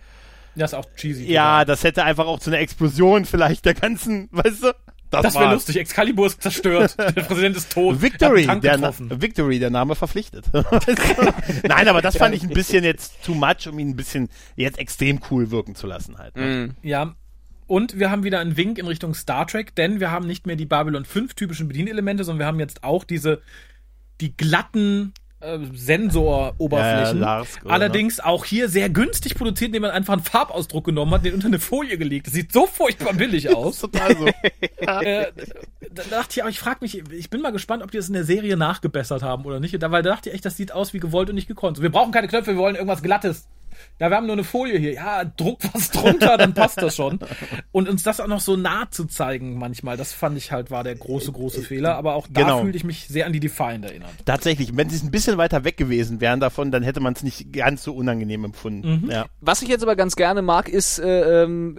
Das 0.55 0.73
ist 0.73 0.77
auch 0.77 0.85
cheesy. 0.95 1.31
ja, 1.31 1.65
das 1.65 1.83
hätte 1.83 2.03
einfach 2.03 2.27
auch 2.27 2.39
zu 2.39 2.49
einer 2.51 2.59
Explosion 2.59 3.25
vielleicht 3.25 3.65
der 3.65 3.73
ganzen, 3.73 4.27
weißt 4.31 4.63
du? 4.63 4.71
Das 5.09 5.33
wäre 5.33 5.45
war's. 5.45 5.53
lustig. 5.55 5.77
Excalibur 5.77 6.27
ist 6.27 6.41
zerstört. 6.41 6.95
der 6.97 7.23
Präsident 7.23 7.57
ist 7.57 7.71
tot. 7.71 8.01
Victory, 8.01 8.45
Er 8.45 8.55
der, 8.57 8.77
Na. 8.77 8.93
Victory, 8.97 9.59
der 9.59 9.69
Name 9.69 9.95
verpflichtet. 9.95 10.45
Nein, 11.67 11.87
aber 11.87 12.01
das 12.01 12.17
fand 12.17 12.35
ich 12.35 12.43
ein 12.43 12.49
bisschen 12.49 12.83
jetzt 12.83 13.23
too 13.23 13.33
much, 13.33 13.67
um 13.67 13.79
ihn 13.79 13.89
ein 13.89 13.95
bisschen 13.95 14.29
jetzt 14.55 14.77
extrem 14.77 15.19
cool 15.31 15.51
wirken 15.51 15.75
zu 15.75 15.87
lassen 15.87 16.17
halt. 16.17 16.35
Ne? 16.35 16.75
Ja. 16.83 17.15
Und 17.67 17.99
wir 17.99 18.09
haben 18.09 18.23
wieder 18.23 18.39
einen 18.39 18.57
Wink 18.57 18.79
in 18.79 18.87
Richtung 18.87 19.13
Star 19.13 19.45
Trek, 19.45 19.75
denn 19.75 19.99
wir 19.99 20.09
haben 20.09 20.25
nicht 20.25 20.47
mehr 20.47 20.55
die 20.55 20.65
Babylon 20.65 21.05
5 21.05 21.35
typischen 21.35 21.67
Bedienelemente, 21.67 22.23
sondern 22.23 22.39
wir 22.39 22.45
haben 22.47 22.59
jetzt 22.59 22.83
auch 22.83 23.03
diese, 23.03 23.41
die 24.21 24.35
glatten 24.35 25.13
äh, 25.41 25.59
Sensoroberflächen. 25.73 27.21
Ja, 27.21 27.41
ja? 27.41 27.47
Allerdings 27.65 28.19
auch 28.19 28.45
hier 28.45 28.67
sehr 28.67 28.89
günstig 28.89 29.35
produziert, 29.35 29.69
indem 29.69 29.83
man 29.83 29.91
einfach 29.91 30.13
einen 30.13 30.23
Farbausdruck 30.23 30.85
genommen 30.85 31.13
hat, 31.13 31.25
den 31.25 31.33
unter 31.33 31.47
eine 31.47 31.59
Folie 31.59 31.97
gelegt. 31.97 32.27
Das 32.27 32.33
sieht 32.33 32.51
so 32.51 32.65
furchtbar 32.65 33.13
billig 33.13 33.49
aus. 33.55 33.79
Total 33.79 34.17
so. 34.17 34.27
äh, 34.77 35.27
da 35.91 36.03
dachte 36.09 36.31
ich, 36.31 36.41
aber 36.41 36.49
ich 36.49 36.59
frage 36.59 36.79
mich, 36.81 36.97
ich 37.11 37.29
bin 37.29 37.41
mal 37.41 37.51
gespannt, 37.51 37.83
ob 37.83 37.91
die 37.91 37.97
das 37.97 38.07
in 38.07 38.13
der 38.13 38.25
Serie 38.25 38.57
nachgebessert 38.57 39.23
haben 39.23 39.45
oder 39.45 39.59
nicht. 39.59 39.73
Weil 39.79 40.03
da 40.03 40.09
dachte 40.09 40.29
ich 40.29 40.35
echt, 40.35 40.45
das 40.45 40.57
sieht 40.57 40.71
aus 40.71 40.93
wie 40.93 40.99
gewollt 40.99 41.29
und 41.29 41.35
nicht 41.35 41.47
gekonnt. 41.47 41.81
Wir 41.81 41.91
brauchen 41.91 42.11
keine 42.11 42.27
Knöpfe, 42.27 42.51
wir 42.51 42.57
wollen 42.57 42.75
irgendwas 42.75 43.01
Glattes. 43.01 43.47
Ja, 43.99 44.09
wir 44.09 44.17
haben 44.17 44.25
nur 44.27 44.33
eine 44.33 44.43
Folie 44.43 44.77
hier. 44.77 44.93
Ja, 44.93 45.23
druck 45.25 45.59
was 45.73 45.91
drunter, 45.91 46.37
dann 46.37 46.53
passt 46.53 46.81
das 46.81 46.95
schon. 46.95 47.19
Und 47.71 47.89
uns 47.89 48.03
das 48.03 48.19
auch 48.19 48.27
noch 48.27 48.39
so 48.39 48.55
nah 48.55 48.89
zu 48.91 49.05
zeigen 49.05 49.57
manchmal, 49.59 49.97
das 49.97 50.13
fand 50.13 50.37
ich 50.37 50.51
halt 50.51 50.71
war 50.71 50.83
der 50.83 50.95
große, 50.95 51.31
große 51.31 51.61
Fehler. 51.61 51.95
Aber 51.95 52.15
auch 52.15 52.27
da 52.29 52.41
Genau. 52.41 52.61
fühlte 52.61 52.77
ich 52.77 52.83
mich 52.83 53.07
sehr 53.07 53.25
an 53.25 53.33
die 53.33 53.39
Defiant 53.39 53.85
erinnert. 53.85 54.11
Tatsächlich, 54.25 54.75
wenn 54.77 54.89
sie 54.89 54.95
es 54.95 55.03
ein 55.03 55.11
bisschen 55.11 55.37
weiter 55.37 55.63
weg 55.63 55.77
gewesen 55.77 56.21
wären 56.21 56.39
davon, 56.39 56.71
dann 56.71 56.83
hätte 56.83 56.99
man 56.99 57.13
es 57.13 57.23
nicht 57.23 57.51
ganz 57.53 57.83
so 57.83 57.93
unangenehm 57.93 58.45
empfunden. 58.45 59.09
Ja. 59.11 59.25
Was 59.41 59.61
ich 59.61 59.67
jetzt 59.69 59.83
aber 59.83 59.95
ganz 59.95 60.15
gerne 60.15 60.41
mag, 60.41 60.69
ist 60.69 60.99
äh, 60.99 61.43
ähm, 61.43 61.77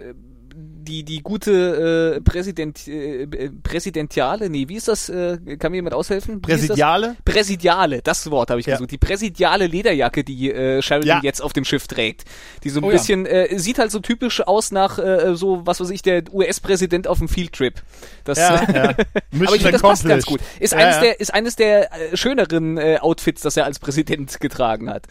die, 0.83 1.03
die 1.03 1.21
gute 1.21 2.15
äh, 2.17 2.21
Präsident, 2.21 2.87
äh, 2.87 3.23
äh, 3.23 3.49
Präsidentiale, 3.63 4.49
nee, 4.49 4.67
wie 4.67 4.75
ist 4.75 4.87
das? 4.87 5.09
Äh, 5.09 5.37
kann 5.57 5.71
mir 5.71 5.77
jemand 5.77 5.93
aushelfen? 5.93 6.35
Ist 6.35 6.49
das? 6.49 6.59
Präsidiale? 6.67 7.15
Präsidiale, 7.25 8.01
das 8.01 8.29
Wort 8.31 8.49
habe 8.49 8.59
ich 8.59 8.65
Ja. 8.65 8.75
gesucht. 8.75 8.91
Die 8.91 8.97
präsidiale 8.97 9.67
Lederjacke, 9.67 10.23
die 10.23 10.51
äh, 10.51 10.81
Sheridan 10.81 11.17
Ja. 11.17 11.23
jetzt 11.23 11.41
auf 11.41 11.53
dem 11.53 11.65
Schiff 11.65 11.87
trägt. 11.87 12.25
Die 12.63 12.69
so 12.69 12.79
ein 12.79 12.83
Oh 12.83 12.87
ja. 12.87 12.93
bisschen, 12.93 13.25
äh, 13.25 13.57
sieht 13.59 13.79
halt 13.79 13.91
so 13.91 13.99
typisch 13.99 14.41
aus 14.41 14.71
nach 14.71 14.99
äh, 14.99 15.35
so, 15.35 15.65
was 15.65 15.79
weiß 15.79 15.89
ich, 15.91 16.01
der 16.01 16.23
US-Präsident 16.33 17.07
auf 17.07 17.19
dem 17.19 17.27
Fieldtrip. 17.27 17.81
Das, 18.23 18.37
Ja, 18.37 18.55
ja. 18.73 18.83
aber 18.89 18.97
ich 19.31 19.49
finde, 19.49 19.71
das 19.71 19.81
passt 19.81 20.05
ganz 20.07 20.25
gut. 20.25 20.39
Ist 20.59 20.73
Ja, 20.73 20.79
eines 20.79 20.95
ja. 20.95 21.01
der, 21.01 21.19
ist 21.19 21.33
eines 21.33 21.55
der 21.55 21.91
äh, 22.13 22.17
schöneren 22.17 22.77
äh, 22.77 22.97
Outfits, 23.01 23.41
das 23.41 23.57
er 23.57 23.65
als 23.65 23.79
Präsident 23.79 24.39
getragen 24.39 24.89
hat. 24.89 25.07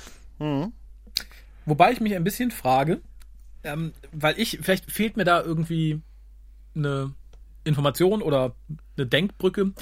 Wobei 1.67 1.93
ich 1.93 2.01
mich 2.01 2.15
ein 2.15 2.25
bisschen 2.25 2.51
frage, 2.51 3.01
ähm, 3.65 3.93
weil 4.13 4.39
ich, 4.39 4.59
vielleicht 4.63 4.91
fehlt 4.91 5.17
mir 5.17 5.25
da 5.25 5.43
irgendwie 5.43 6.01
eine 6.75 7.13
Information 7.65 8.23
oder 8.23 8.55
eine 8.97 9.07
Denkbrücke. 9.07 9.73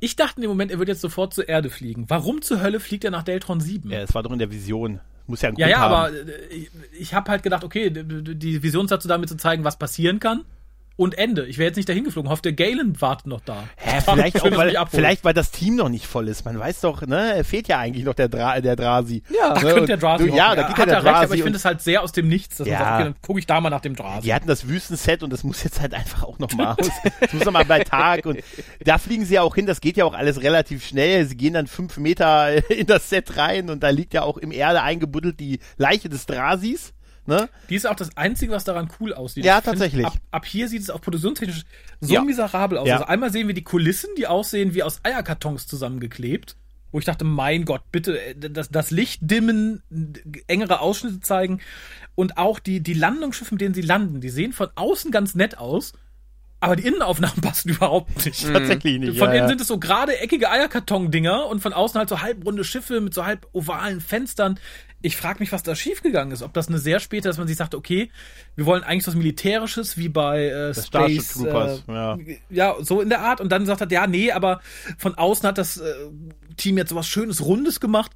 Ich 0.00 0.16
dachte 0.16 0.36
in 0.36 0.42
dem 0.42 0.50
Moment, 0.50 0.70
er 0.70 0.78
wird 0.78 0.88
jetzt 0.88 1.00
sofort 1.00 1.32
zur 1.32 1.48
Erde 1.48 1.70
fliegen. 1.70 2.04
Warum 2.08 2.42
zur 2.42 2.60
Hölle 2.62 2.80
fliegt 2.80 3.04
er 3.04 3.10
nach 3.10 3.22
Deltron 3.22 3.60
7? 3.60 3.90
Ja, 3.90 4.00
es 4.00 4.14
war 4.14 4.22
doch 4.22 4.32
in 4.32 4.38
der 4.38 4.50
Vision. 4.50 5.00
Muss 5.26 5.42
ja 5.42 5.48
ein 5.48 5.56
Ja, 5.56 5.66
Grund 5.66 5.70
ja, 5.70 5.78
haben. 5.80 5.94
aber 5.94 6.12
äh, 6.12 6.46
ich, 6.54 6.70
ich 6.98 7.14
habe 7.14 7.30
halt 7.30 7.42
gedacht, 7.42 7.64
okay, 7.64 7.90
die 7.90 8.62
Vision 8.62 8.84
ist 8.84 8.90
dazu 8.90 9.08
damit 9.08 9.28
zu 9.28 9.36
zeigen, 9.36 9.64
was 9.64 9.78
passieren 9.78 10.20
kann. 10.20 10.44
Und 10.96 11.18
Ende. 11.18 11.44
Ich 11.46 11.58
wäre 11.58 11.66
jetzt 11.66 11.76
nicht 11.76 11.88
dahin 11.90 12.04
geflogen. 12.04 12.30
Hoffte, 12.30 12.54
Galen 12.54 12.98
wartet 13.02 13.26
noch 13.26 13.42
da. 13.42 13.64
Hä, 13.76 14.00
vielleicht, 14.02 14.40
auch, 14.40 14.50
weil, 14.56 14.74
vielleicht, 14.90 15.24
weil 15.24 15.34
das 15.34 15.50
Team 15.50 15.76
noch 15.76 15.90
nicht 15.90 16.06
voll 16.06 16.26
ist. 16.28 16.46
Man 16.46 16.58
weiß 16.58 16.80
doch, 16.80 17.02
ne, 17.02 17.34
er 17.36 17.44
fehlt 17.44 17.68
ja 17.68 17.78
eigentlich 17.78 18.04
noch 18.06 18.14
der, 18.14 18.28
Dra 18.30 18.60
der 18.62 18.76
Drasi. 18.76 19.22
Ja. 19.28 19.52
Da 19.52 19.60
Ne, 19.60 19.72
könnte 19.74 19.86
der 19.88 19.96
Drasi 19.98 20.28
du- 20.30 20.34
Ja, 20.34 20.54
da 20.54 20.62
geht 20.68 20.78
ja 20.78 20.82
hat 20.82 20.88
der 20.88 20.94
er 20.96 21.04
recht, 21.04 21.14
aber 21.14 21.20
Drasi. 21.26 21.36
ich 21.36 21.42
finde 21.42 21.56
es 21.58 21.64
halt 21.66 21.82
sehr 21.82 22.02
aus 22.02 22.12
dem 22.12 22.28
Nichts. 22.28 22.56
Dass 22.56 22.66
Ja. 22.66 22.78
man 22.78 22.84
sagt, 22.88 22.94
okay, 22.94 23.04
dann 23.04 23.14
gucke 23.20 23.38
ich 23.38 23.46
da 23.46 23.60
mal 23.60 23.68
nach 23.68 23.82
dem 23.82 23.94
Drasi. 23.94 24.22
Die 24.22 24.32
hatten 24.32 24.46
das 24.48 24.68
Wüstenset 24.68 25.22
und 25.22 25.30
das 25.34 25.44
muss 25.44 25.62
jetzt 25.64 25.80
halt 25.82 25.92
einfach 25.92 26.22
auch 26.22 26.38
noch 26.38 26.50
mal 26.54 26.72
aus. 26.80 26.90
Das 27.20 27.32
muss 27.34 27.44
noch 27.44 27.52
mal 27.52 27.66
bei 27.66 27.84
Tag 27.84 28.24
und 28.24 28.38
da 28.82 28.96
fliegen 28.96 29.26
sie 29.26 29.34
ja 29.34 29.42
auch 29.42 29.54
hin. 29.54 29.66
Das 29.66 29.82
geht 29.82 29.98
ja 29.98 30.06
auch 30.06 30.14
alles 30.14 30.40
relativ 30.42 30.82
schnell. 30.86 31.26
Sie 31.26 31.36
gehen 31.36 31.52
dann 31.52 31.66
fünf 31.66 31.98
Meter 31.98 32.70
in 32.70 32.86
das 32.86 33.10
Set 33.10 33.36
rein 33.36 33.68
und 33.68 33.82
da 33.82 33.90
liegt 33.90 34.14
ja 34.14 34.22
auch 34.22 34.38
im 34.38 34.50
Erde 34.50 34.80
eingebuddelt 34.82 35.40
die 35.40 35.60
Leiche 35.76 36.08
des 36.08 36.24
Drasis. 36.24 36.94
Ne? 37.26 37.48
Die 37.68 37.74
ist 37.74 37.86
auch 37.86 37.96
das 37.96 38.16
Einzige, 38.16 38.52
was 38.52 38.64
daran 38.64 38.88
cool 39.00 39.12
aussieht. 39.14 39.44
Ja, 39.44 39.58
Ich 39.58 39.64
find, 39.64 39.74
tatsächlich. 39.78 40.06
Ab, 40.06 40.14
ab 40.30 40.46
hier 40.46 40.68
sieht 40.68 40.82
es 40.82 40.90
auch 40.90 41.00
produktionstechnisch 41.00 41.62
so 42.00 42.14
Ja. 42.14 42.22
miserabel 42.22 42.78
aus. 42.78 42.86
Ja. 42.88 42.94
Also 42.96 43.06
einmal 43.06 43.32
sehen 43.32 43.46
wir 43.48 43.54
die 43.54 43.64
Kulissen, 43.64 44.10
die 44.16 44.26
aussehen 44.26 44.74
wie 44.74 44.82
aus 44.82 45.00
Eierkartons 45.02 45.66
zusammengeklebt. 45.66 46.56
Wo 46.92 46.98
ich 47.00 47.04
dachte, 47.04 47.24
mein 47.24 47.64
Gott, 47.64 47.82
bitte 47.90 48.18
äh, 48.20 48.34
das, 48.50 48.70
das 48.70 48.90
Licht 48.90 49.20
dimmen, 49.22 49.82
engere 50.46 50.80
Ausschnitte 50.80 51.20
zeigen 51.20 51.60
und 52.14 52.38
auch 52.38 52.58
die, 52.60 52.80
die 52.80 52.94
Landungsschiffe, 52.94 53.54
mit 53.54 53.60
denen 53.60 53.74
sie 53.74 53.82
landen, 53.82 54.20
die 54.20 54.28
sehen 54.30 54.52
von 54.52 54.68
außen 54.76 55.10
ganz 55.10 55.34
nett 55.34 55.58
aus. 55.58 55.92
aber 56.60 56.76
die 56.76 56.86
Innenaufnahmen 56.86 57.40
passen 57.42 57.70
überhaupt 57.70 58.24
nicht. 58.24 58.46
Tatsächlich 58.50 58.98
nicht. 59.00 59.18
Von 59.18 59.28
ja, 59.28 59.34
innen 59.36 59.48
sind 59.48 59.60
es 59.60 59.66
so 59.66 59.78
gerade 59.78 60.18
eckige 60.20 60.48
Eierkarton-Dinger 60.50 61.46
und 61.46 61.60
von 61.60 61.72
außen 61.74 61.98
halt 61.98 62.08
so 62.08 62.22
halbrunde 62.22 62.64
Schiffe 62.64 63.00
mit 63.00 63.12
so 63.12 63.26
halb 63.26 63.46
ovalen 63.52 64.00
Fenstern. 64.00 64.58
Ich 65.06 65.16
frage 65.16 65.38
mich, 65.38 65.52
was 65.52 65.62
da 65.62 65.76
schiefgegangen 65.76 66.32
ist. 66.32 66.42
Ob 66.42 66.52
das 66.52 66.66
eine 66.66 66.78
sehr 66.78 66.98
späte, 66.98 67.28
dass 67.28 67.38
man 67.38 67.46
sich 67.46 67.56
sagt, 67.56 67.76
okay, 67.76 68.10
wir 68.56 68.66
wollen 68.66 68.82
eigentlich 68.82 69.06
was 69.06 69.14
Militärisches, 69.14 69.96
wie 69.96 70.08
bei 70.08 70.46
äh, 70.46 70.68
Das 70.74 70.88
Space. 70.88 71.34
Troopers, 71.34 71.84
äh, 71.86 71.92
ja. 71.92 72.18
ja, 72.50 72.74
so 72.80 73.00
in 73.00 73.08
der 73.08 73.20
Art. 73.20 73.40
Und 73.40 73.50
dann 73.50 73.66
sagt 73.66 73.80
er, 73.80 73.88
ja, 73.88 74.08
nee, 74.08 74.32
aber 74.32 74.60
von 74.98 75.14
außen 75.14 75.46
hat 75.46 75.58
das 75.58 75.76
äh, 75.76 75.94
Team 76.56 76.76
jetzt 76.76 76.90
sowas 76.90 77.06
Schönes, 77.06 77.44
Rundes 77.44 77.78
gemacht. 77.78 78.10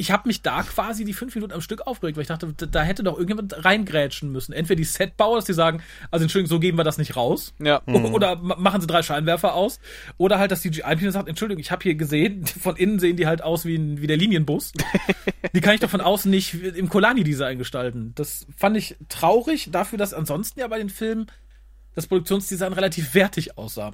Ich 0.00 0.10
habe 0.10 0.26
mich 0.28 0.40
da 0.40 0.62
quasi 0.62 1.04
die 1.04 1.12
fünf 1.12 1.34
Minuten 1.34 1.52
am 1.52 1.60
Stück 1.60 1.86
aufgeregt, 1.86 2.16
weil 2.16 2.22
ich 2.22 2.28
dachte, 2.28 2.52
da, 2.56 2.64
da 2.66 2.82
hätte 2.82 3.02
doch 3.02 3.12
irgendjemand 3.18 3.64
reingrätschen 3.64 4.32
müssen. 4.32 4.52
Entweder 4.54 4.76
die 4.78 4.84
Setbauer, 4.84 5.36
dass 5.36 5.44
die 5.44 5.52
sagen, 5.52 5.82
also 6.10 6.22
Entschuldigung, 6.24 6.48
so 6.48 6.58
geben 6.58 6.78
wir 6.78 6.84
das 6.84 6.96
nicht 6.96 7.16
raus. 7.16 7.52
Ja. 7.58 7.82
Oder 7.86 8.36
ma- 8.36 8.56
machen 8.56 8.80
sie 8.80 8.86
drei 8.86 9.02
Scheinwerfer 9.02 9.54
aus. 9.54 9.78
Oder 10.16 10.38
halt, 10.38 10.50
dass 10.52 10.62
die 10.62 10.70
GI 10.70 11.10
sagt, 11.10 11.28
Entschuldigung, 11.28 11.60
ich 11.60 11.70
habe 11.70 11.82
hier 11.82 11.96
gesehen, 11.96 12.46
von 12.60 12.76
innen 12.76 12.98
sehen 12.98 13.16
die 13.16 13.26
halt 13.26 13.42
aus 13.42 13.64
wie, 13.66 13.76
ein, 13.76 14.00
wie 14.00 14.06
der 14.06 14.16
Linienbus. 14.16 14.72
die 15.54 15.60
kann 15.60 15.74
ich 15.74 15.80
doch 15.80 15.90
von 15.90 16.00
außen 16.00 16.30
nicht 16.30 16.54
im 16.54 16.88
Kolani-Design 16.88 17.58
gestalten. 17.58 18.12
Das 18.14 18.46
fand 18.56 18.76
ich 18.78 18.96
traurig, 19.10 19.68
dafür, 19.70 19.98
dass 19.98 20.14
ansonsten 20.14 20.60
ja 20.60 20.68
bei 20.68 20.78
den 20.78 20.88
Filmen 20.88 21.26
das 21.94 22.06
Produktionsdesign 22.06 22.72
relativ 22.72 23.14
wertig 23.14 23.58
aussah. 23.58 23.90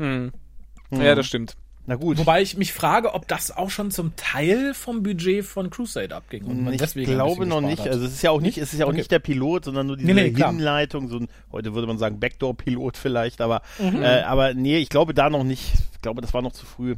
ja, 0.92 1.14
das 1.16 1.26
stimmt. 1.26 1.56
Na 1.88 1.94
gut. 1.94 2.18
Wobei 2.18 2.42
ich 2.42 2.56
mich 2.56 2.72
frage, 2.72 3.14
ob 3.14 3.28
das 3.28 3.50
auch 3.56 3.70
schon 3.70 3.90
zum 3.92 4.14
Teil 4.16 4.74
vom 4.74 5.02
Budget 5.04 5.44
von 5.44 5.70
Crusade 5.70 6.14
abging. 6.16 6.44
Und 6.44 6.64
man 6.64 6.72
ich 6.74 6.80
deswegen 6.80 7.12
glaube 7.12 7.46
noch 7.46 7.60
nicht. 7.60 7.80
hat. 7.80 7.88
Also 7.90 8.04
es 8.06 8.12
ist 8.14 8.22
ja 8.22 8.30
auch 8.32 8.40
nicht, 8.40 8.58
es 8.58 8.72
ist 8.72 8.78
ja 8.80 8.86
auch 8.86 8.88
Okay. 8.90 8.98
nicht 8.98 9.10
der 9.12 9.20
Pilot, 9.20 9.66
sondern 9.66 9.86
nur 9.86 9.96
diese 9.96 10.12
Nee, 10.12 10.30
nee. 10.30 10.44
Hinleitung, 10.44 11.08
so 11.08 11.18
ein, 11.18 11.28
heute 11.52 11.74
würde 11.74 11.86
man 11.86 11.98
sagen 11.98 12.18
Backdoor-Pilot 12.18 12.96
vielleicht, 12.96 13.40
aber, 13.40 13.62
Mhm. 13.78 14.02
äh, 14.02 14.22
aber 14.22 14.54
nee, 14.54 14.78
ich 14.78 14.88
glaube 14.88 15.14
da 15.14 15.30
noch 15.30 15.44
nicht. 15.44 15.74
Ich 15.92 16.00
glaube, 16.02 16.20
das 16.22 16.34
war 16.34 16.42
noch 16.42 16.52
zu 16.52 16.66
früh. 16.66 16.96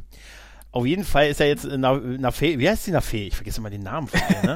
Auf 0.71 0.85
jeden 0.85 1.03
Fall 1.03 1.29
ist 1.29 1.39
er 1.41 1.47
jetzt 1.47 1.65
Fee, 2.31 2.59
wie 2.59 2.69
heißt 2.69 2.85
die 2.87 2.91
Nafé? 2.91 3.27
Ich 3.27 3.35
vergesse 3.35 3.59
immer 3.59 3.69
den 3.71 3.81
Namen 3.81 4.07
von 4.07 4.19
ihr, 4.29 4.55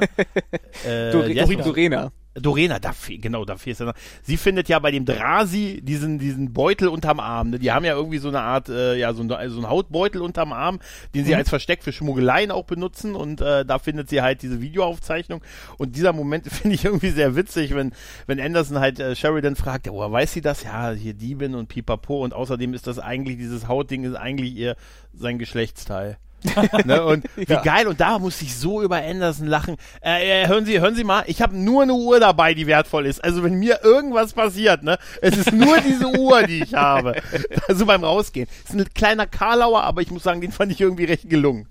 äh, 1.08 1.10
Dor 1.12 1.24
heißt 1.28 1.66
Dorina. 1.66 2.12
Dorena. 2.34 2.78
Daffy, 2.78 3.18
genau, 3.18 3.44
Daffy 3.44 3.70
ist 3.70 3.80
ja 3.80 3.86
noch. 3.86 3.94
Sie 4.22 4.36
findet 4.36 4.68
ja 4.68 4.78
bei 4.78 4.90
dem 4.90 5.04
Drasi 5.04 5.80
diesen, 5.82 6.18
diesen 6.18 6.52
Beutel 6.52 6.88
unterm 6.88 7.20
Arm. 7.20 7.50
Ne? 7.50 7.58
Die 7.58 7.72
haben 7.72 7.84
ja 7.84 7.94
irgendwie 7.94 8.18
so 8.18 8.28
eine 8.28 8.40
Art, 8.40 8.68
äh, 8.68 8.96
ja, 8.96 9.12
so 9.12 9.22
ein, 9.22 9.28
so 9.28 9.60
ein 9.60 9.68
Hautbeutel 9.68 10.20
unterm 10.20 10.52
Arm, 10.52 10.80
den 11.14 11.24
sie 11.24 11.34
als 11.34 11.48
Versteck 11.48 11.82
für 11.82 11.92
Schmuggeleien 11.92 12.50
auch 12.50 12.64
benutzen 12.64 13.14
und 13.14 13.40
äh, 13.40 13.64
da 13.64 13.78
findet 13.78 14.08
sie 14.10 14.22
halt 14.22 14.42
diese 14.42 14.60
Videoaufzeichnung. 14.60 15.42
Und 15.78 15.96
dieser 15.96 16.12
Moment 16.12 16.46
finde 16.52 16.74
ich 16.74 16.84
irgendwie 16.84 17.10
sehr 17.10 17.36
witzig, 17.36 17.74
wenn, 17.74 17.92
wenn 18.26 18.40
Anderson 18.40 18.78
halt 18.78 18.98
äh, 18.98 19.14
Sheridan 19.14 19.56
fragt, 19.56 19.86
ja, 19.86 19.92
woher 19.92 20.10
weiß 20.10 20.32
sie 20.32 20.40
das? 20.40 20.64
Ja, 20.64 20.90
hier 20.90 21.14
Diebin 21.14 21.54
und 21.54 21.68
Pipapo 21.68 22.24
und 22.24 22.34
außerdem 22.34 22.74
ist 22.74 22.86
das 22.86 22.98
eigentlich, 22.98 23.36
dieses 23.36 23.68
Hautding 23.68 24.04
ist 24.04 24.16
eigentlich 24.16 24.54
ihr, 24.54 24.76
sein 25.12 25.38
Geschlechtsteil. 25.38 26.18
ne, 26.84 27.04
und 27.04 27.24
wie 27.36 27.44
geil, 27.46 27.86
und 27.86 28.00
da 28.00 28.18
muss 28.18 28.40
ich 28.42 28.56
so 28.56 28.82
über 28.82 28.96
Anderson 28.96 29.46
lachen. 29.46 29.76
Äh, 30.04 30.42
äh, 30.42 30.48
hören 30.48 30.66
Sie, 30.66 30.80
hören 30.80 30.94
Sie 30.94 31.04
mal, 31.04 31.24
ich 31.26 31.42
habe 31.42 31.56
nur 31.56 31.82
eine 31.82 31.94
Uhr 31.94 32.20
dabei, 32.20 32.54
die 32.54 32.66
wertvoll 32.66 33.06
ist. 33.06 33.22
Also 33.22 33.42
wenn 33.42 33.54
mir 33.54 33.80
irgendwas 33.82 34.32
passiert, 34.32 34.82
ne, 34.82 34.98
es 35.20 35.36
ist 35.36 35.52
nur 35.52 35.78
diese 35.80 36.06
Uhr, 36.18 36.42
die 36.44 36.62
ich 36.62 36.74
habe. 36.74 37.14
Also 37.68 37.86
beim 37.86 38.04
Rausgehen. 38.04 38.48
Ist 38.64 38.74
ein 38.74 38.84
kleiner 38.94 39.26
Karlauer, 39.26 39.82
aber 39.84 40.02
ich 40.02 40.10
muss 40.10 40.22
sagen, 40.22 40.40
den 40.40 40.52
fand 40.52 40.70
ich 40.72 40.80
irgendwie 40.80 41.04
recht 41.04 41.28
gelungen. 41.30 41.68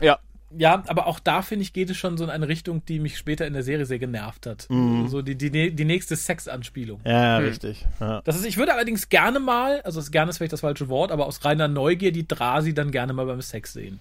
Ja. 0.00 0.18
Ja, 0.56 0.82
aber 0.88 1.06
auch 1.06 1.20
da 1.20 1.42
finde 1.42 1.62
ich, 1.62 1.72
geht 1.72 1.90
es 1.90 1.96
schon 1.96 2.18
so 2.18 2.24
in 2.24 2.30
eine 2.30 2.48
Richtung, 2.48 2.84
die 2.84 2.98
mich 2.98 3.16
später 3.16 3.46
in 3.46 3.52
der 3.52 3.62
Serie 3.62 3.86
sehr 3.86 4.00
genervt 4.00 4.46
hat. 4.46 4.66
So 5.06 5.22
die, 5.22 5.36
die, 5.36 5.70
die 5.74 5.84
nächste 5.84 6.16
Sexanspielung. 6.16 7.00
Ja, 7.04 7.36
richtig. 7.38 7.86
Ja. 8.00 8.20
Das 8.24 8.34
ist, 8.36 8.44
ich 8.44 8.56
würde 8.56 8.74
allerdings 8.74 9.08
gerne 9.08 9.38
mal, 9.38 9.80
also 9.82 10.00
das 10.00 10.10
gerne 10.10 10.30
ist 10.30 10.38
vielleicht 10.38 10.52
das 10.52 10.62
falsche 10.62 10.88
Wort, 10.88 11.12
aber 11.12 11.26
aus 11.26 11.44
reiner 11.44 11.68
Neugier 11.68 12.10
die 12.10 12.26
Drasi 12.26 12.74
dann 12.74 12.90
gerne 12.90 13.12
mal 13.12 13.26
beim 13.26 13.42
Sex 13.42 13.72
sehen. 13.72 13.98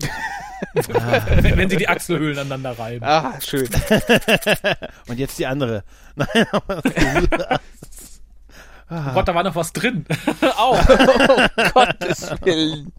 wenn, 0.73 1.55
wenn 1.57 1.69
sie 1.69 1.77
die 1.77 1.87
Achselhöhlen 1.87 2.39
aneinander 2.39 2.79
reiben. 2.79 3.05
Ah, 3.05 3.39
schön. 3.41 3.69
Und 5.07 5.19
jetzt 5.19 5.37
die 5.37 5.45
andere. 5.45 5.83
Oh 6.17 6.25
Gott, 9.13 9.27
da 9.27 9.35
war 9.35 9.43
noch 9.43 9.55
was 9.55 9.71
drin. 9.71 10.03
Auch. 10.57 10.83
Gottes 11.73 12.31
Willen. 12.41 12.91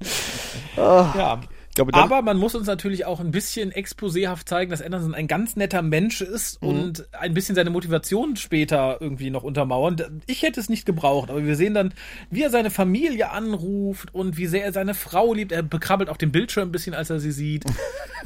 Ja. 0.77 1.41
Glaube, 1.75 1.95
Aber 1.95 2.23
man 2.23 2.37
muss 2.37 2.57
uns 2.57 2.67
natürlich 2.67 3.05
auch 3.05 3.21
ein 3.21 3.31
bisschen 3.31 3.71
exposéhaft 3.71 4.49
zeigen, 4.49 4.73
dass 4.73 4.83
Anderson 4.83 5.15
ein 5.15 5.29
ganz 5.29 5.55
netter 5.55 5.83
Mensch 5.83 6.21
ist 6.21 6.61
und 6.61 7.07
ein 7.15 7.33
bisschen 7.33 7.55
seine 7.55 7.71
Motivation 7.71 8.35
später 8.35 8.99
irgendwie 9.01 9.31
noch 9.31 9.45
untermauern. 9.45 10.21
Ich 10.27 10.43
hätte 10.43 10.59
es 10.59 10.69
nicht 10.69 10.85
gebraucht, 10.85 11.31
aber 11.31 11.45
wir 11.45 11.55
sehen 11.55 11.75
dann, 11.75 11.95
wie 12.29 12.43
er 12.43 12.51
seine 12.51 12.71
Familie 12.71 13.31
anruft 13.31 14.13
und 14.13 14.37
wie 14.37 14.47
sehr 14.47 14.65
er 14.65 14.73
seine 14.73 14.95
Frau 14.95 15.33
liebt. 15.33 15.53
Er 15.53 15.63
bekrabbelt 15.63 16.11
auf 16.11 16.19
dem 16.19 16.33
Bildschirm 16.33 16.71
ein 16.71 16.73
bisschen, 16.73 16.95
als 16.95 17.09
er 17.09 17.21
sie 17.21 17.33
sieht. 17.33 17.65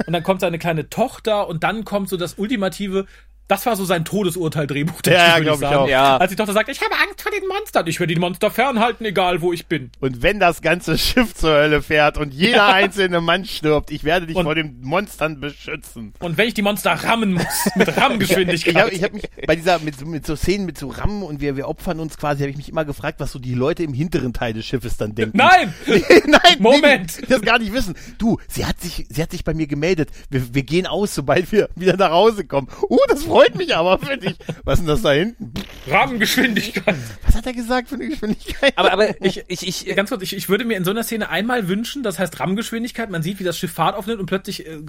Und 0.07 0.11
dann 0.11 0.23
kommt 0.23 0.41
seine 0.41 0.59
kleine 0.59 0.89
Tochter 0.89 1.47
und 1.47 1.63
dann 1.63 1.85
kommt 1.85 2.09
so 2.09 2.17
das 2.17 2.33
ultimative. 2.37 3.05
Das 3.47 3.65
war 3.67 3.75
so 3.75 3.85
sein 3.85 4.05
Todesurteil-Drehbuch. 4.05 5.01
Ja, 5.05 5.11
ja, 5.13 5.33
würde 5.35 5.43
glaub 5.43 5.55
ich 5.55 5.59
sagen. 5.61 5.75
auch. 5.75 5.87
Ja. 5.87 6.17
Als 6.17 6.31
die 6.31 6.35
Tochter 6.35 6.53
sagt, 6.53 6.67
ich 6.69 6.81
habe 6.81 6.95
Angst 6.95 7.21
vor 7.21 7.31
den 7.31 7.47
Monstern. 7.47 7.85
Ich 7.87 7.99
werde 7.99 8.13
die 8.13 8.19
Monster 8.19 8.49
fernhalten, 8.49 9.05
egal 9.05 9.41
wo 9.41 9.53
ich 9.53 9.67
bin. 9.67 9.91
und 9.99 10.23
wenn 10.23 10.39
das 10.39 10.61
ganze 10.61 10.97
Schiff 10.97 11.35
zur 11.35 11.51
Hölle 11.51 11.81
fährt 11.83 12.17
und 12.17 12.33
jeder 12.33 12.65
einzelne 12.67 13.21
Mann 13.21 13.45
stirbt, 13.45 13.91
ich 13.91 14.03
werde 14.03 14.25
dich 14.27 14.35
Und- 14.35 14.45
vor 14.45 14.55
den 14.55 14.81
Monstern 14.81 15.39
beschützen. 15.39 16.13
Und 16.19 16.37
wenn 16.37 16.47
ich 16.47 16.53
die 16.55 16.63
Monster 16.63 16.91
rammen 16.91 17.33
muss, 17.33 17.45
mit 17.75 17.95
Rammgeschwindigkeit. 17.97 18.73
Ich 18.73 18.79
habe 18.81 18.91
ich 18.91 19.03
hab 19.03 19.13
mich 19.13 19.29
bei 19.45 19.55
dieser, 19.55 19.77
mit, 19.79 19.99
so- 19.99 20.05
mit 20.05 20.25
so 20.25 20.35
Szenen, 20.35 20.65
mit 20.65 20.77
so 20.79 20.87
Rammen 20.87 21.21
und 21.21 21.39
wir, 21.39 21.55
wir 21.55 21.67
opfern 21.67 21.99
uns 21.99 22.17
quasi, 22.17 22.41
habe 22.41 22.49
ich 22.51 22.57
mich 22.57 22.69
immer 22.69 22.83
gefragt, 22.85 23.19
was 23.19 23.31
so 23.31 23.37
die 23.39 23.53
Leute 23.53 23.83
im 23.83 23.93
hinteren 23.93 24.33
Teil 24.33 24.53
des 24.53 24.65
Schiffes 24.65 24.97
dann 24.97 25.13
denken. 25.13 25.37
Nein! 25.37 25.71
Nein, 25.85 26.55
Moment. 26.59 27.21
Die, 27.21 27.25
das 27.27 27.41
gar 27.41 27.59
nicht 27.59 27.73
wissen. 27.73 27.95
Du, 28.17 28.39
sie 28.47 28.65
hat 28.65 28.81
sich, 28.81 29.05
sie 29.09 29.21
hat 29.21 29.31
sich 29.31 29.43
bei 29.43 29.53
mir 29.53 29.67
gemeldet. 29.67 30.09
Wir, 30.31 30.53
wir 30.55 30.63
gehen 30.63 30.87
aus, 30.87 31.13
sobald 31.13 31.51
wir 31.51 31.69
wieder 31.75 31.95
nach 31.95 32.09
Hause 32.11 32.45
kommen. 32.45 32.67
Uh, 32.89 32.97
das 33.07 33.27
freut 33.35 33.55
mich 33.55 33.75
aber 33.75 33.99
für 33.99 34.17
dich. 34.17 34.35
Was 34.63 34.75
ist 34.75 34.83
denn 34.83 34.87
das 34.87 35.01
da 35.01 35.11
hinten? 35.11 35.53
Rammgeschwindigkeit. 35.87 36.95
Was 37.25 37.35
hat 37.35 37.45
er 37.45 37.53
gesagt 37.53 37.89
für 37.89 37.95
eine 37.95 38.07
Geschwindigkeit? 38.07 38.73
Aber, 38.77 38.93
aber 38.93 39.21
ich, 39.25 39.43
ich, 39.47 39.67
ich, 39.67 39.95
Ganz 39.95 40.09
kurz, 40.09 40.21
ich, 40.23 40.35
ich 40.35 40.47
würde 40.47 40.63
mir 40.63 40.77
in 40.77 40.85
so 40.85 40.91
einer 40.91 41.03
Szene 41.03 41.29
einmal 41.29 41.67
wünschen, 41.67 42.01
das 42.01 42.17
heißt 42.17 42.39
Rammgeschwindigkeit, 42.39 43.09
man 43.09 43.23
sieht, 43.23 43.39
wie 43.39 43.43
das 43.43 43.57
Schiff 43.57 43.73
Fahrt 43.73 43.95
aufnimmt 43.95 44.21
und 44.21 44.25
plötzlich 44.25 44.65
äh, 44.65 44.79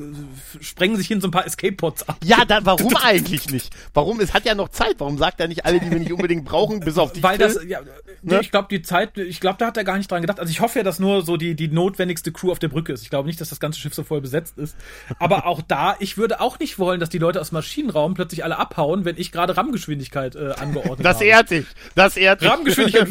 sprengen 0.61 0.97
sich 0.97 1.09
hin 1.09 1.21
so 1.21 1.27
ein 1.29 1.33
paar 1.33 1.45
Escape-Pods 1.45 2.09
ab. 2.09 2.19
ja, 2.25 2.45
dann 2.45 2.65
warum 2.65 2.95
eigentlich 3.03 3.51
nicht? 3.51 3.75
Warum? 3.95 4.21
Es 4.21 4.33
hat 4.33 4.45
ja 4.45 4.55
noch 4.55 4.69
Zeit. 4.69 4.95
Warum 4.99 5.19
sagt 5.19 5.41
er 5.41 5.49
nicht 5.49 5.67
alle, 5.67 5.81
die 5.81 5.91
wir 5.91 5.99
nicht 5.99 6.13
unbedingt 6.13 6.45
brauchen, 6.45 6.81
bis 6.81 6.99
auf 6.99 7.13
die 7.13 7.23
Weil 7.23 7.39
das, 7.39 7.59
Phil? 7.59 7.69
ja, 7.71 7.81
Ne? 8.23 8.41
ich 8.41 8.51
glaube, 8.51 8.67
die 8.71 8.83
Zeit, 8.83 9.17
ich 9.19 9.41
glaube, 9.41 9.59
da 9.59 9.67
hat 9.67 9.77
er 9.77 9.85
gar 9.85 9.97
nicht 9.99 10.11
dran 10.11 10.21
gedacht. 10.21 10.41
Also 10.41 10.51
ich 10.51 10.61
hoffe 10.61 10.81
ja, 10.81 10.83
dass 10.83 10.99
nur 10.99 11.23
so 11.23 11.37
die, 11.37 11.55
die 11.55 11.69
notwendigste 11.69 12.33
Crew 12.33 12.51
auf 12.51 12.59
der 12.59 12.69
Brücke 12.69 12.93
ist. 12.93 13.03
Ich 13.03 13.11
glaube 13.11 13.29
nicht, 13.29 13.41
dass 13.41 13.51
das 13.51 13.61
ganze 13.61 13.79
Schiff 13.79 13.95
so 13.95 14.03
voll 14.03 14.21
besetzt 14.21 14.59
ist. 14.59 14.77
Aber 15.21 15.47
auch 15.47 15.63
da, 15.63 15.97
ich 16.01 16.17
würde 16.19 16.41
auch 16.41 16.59
nicht 16.59 16.79
wollen, 16.79 16.99
dass 16.99 17.09
die 17.09 17.19
Leute 17.19 17.41
aus 17.41 17.51
dem 17.51 17.55
Maschinenraum 17.55 18.15
plötzlich 18.15 18.36
alle 18.45 18.59
abhauen, 18.59 19.05
wenn 19.05 19.17
ich 19.19 19.33
gerade 19.33 19.57
Rammgeschwindigkeit 19.57 20.35
äh, 20.37 20.53
angeordnet 20.59 21.05
Das 21.05 21.17
habe. 21.17 21.25
ehrt 21.27 21.51
dich. 21.51 21.67
Das 21.95 22.17
ehrt 22.17 22.41
dich. 22.41 22.49
Rammgeschwindigkeit. 22.51 23.09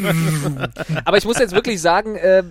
aber 1.05 1.17
ich 1.17 1.25
muss 1.25 1.39
jetzt 1.39 1.53
wirklich 1.53 1.81
sagen, 1.81 2.15
äh, 2.15 2.43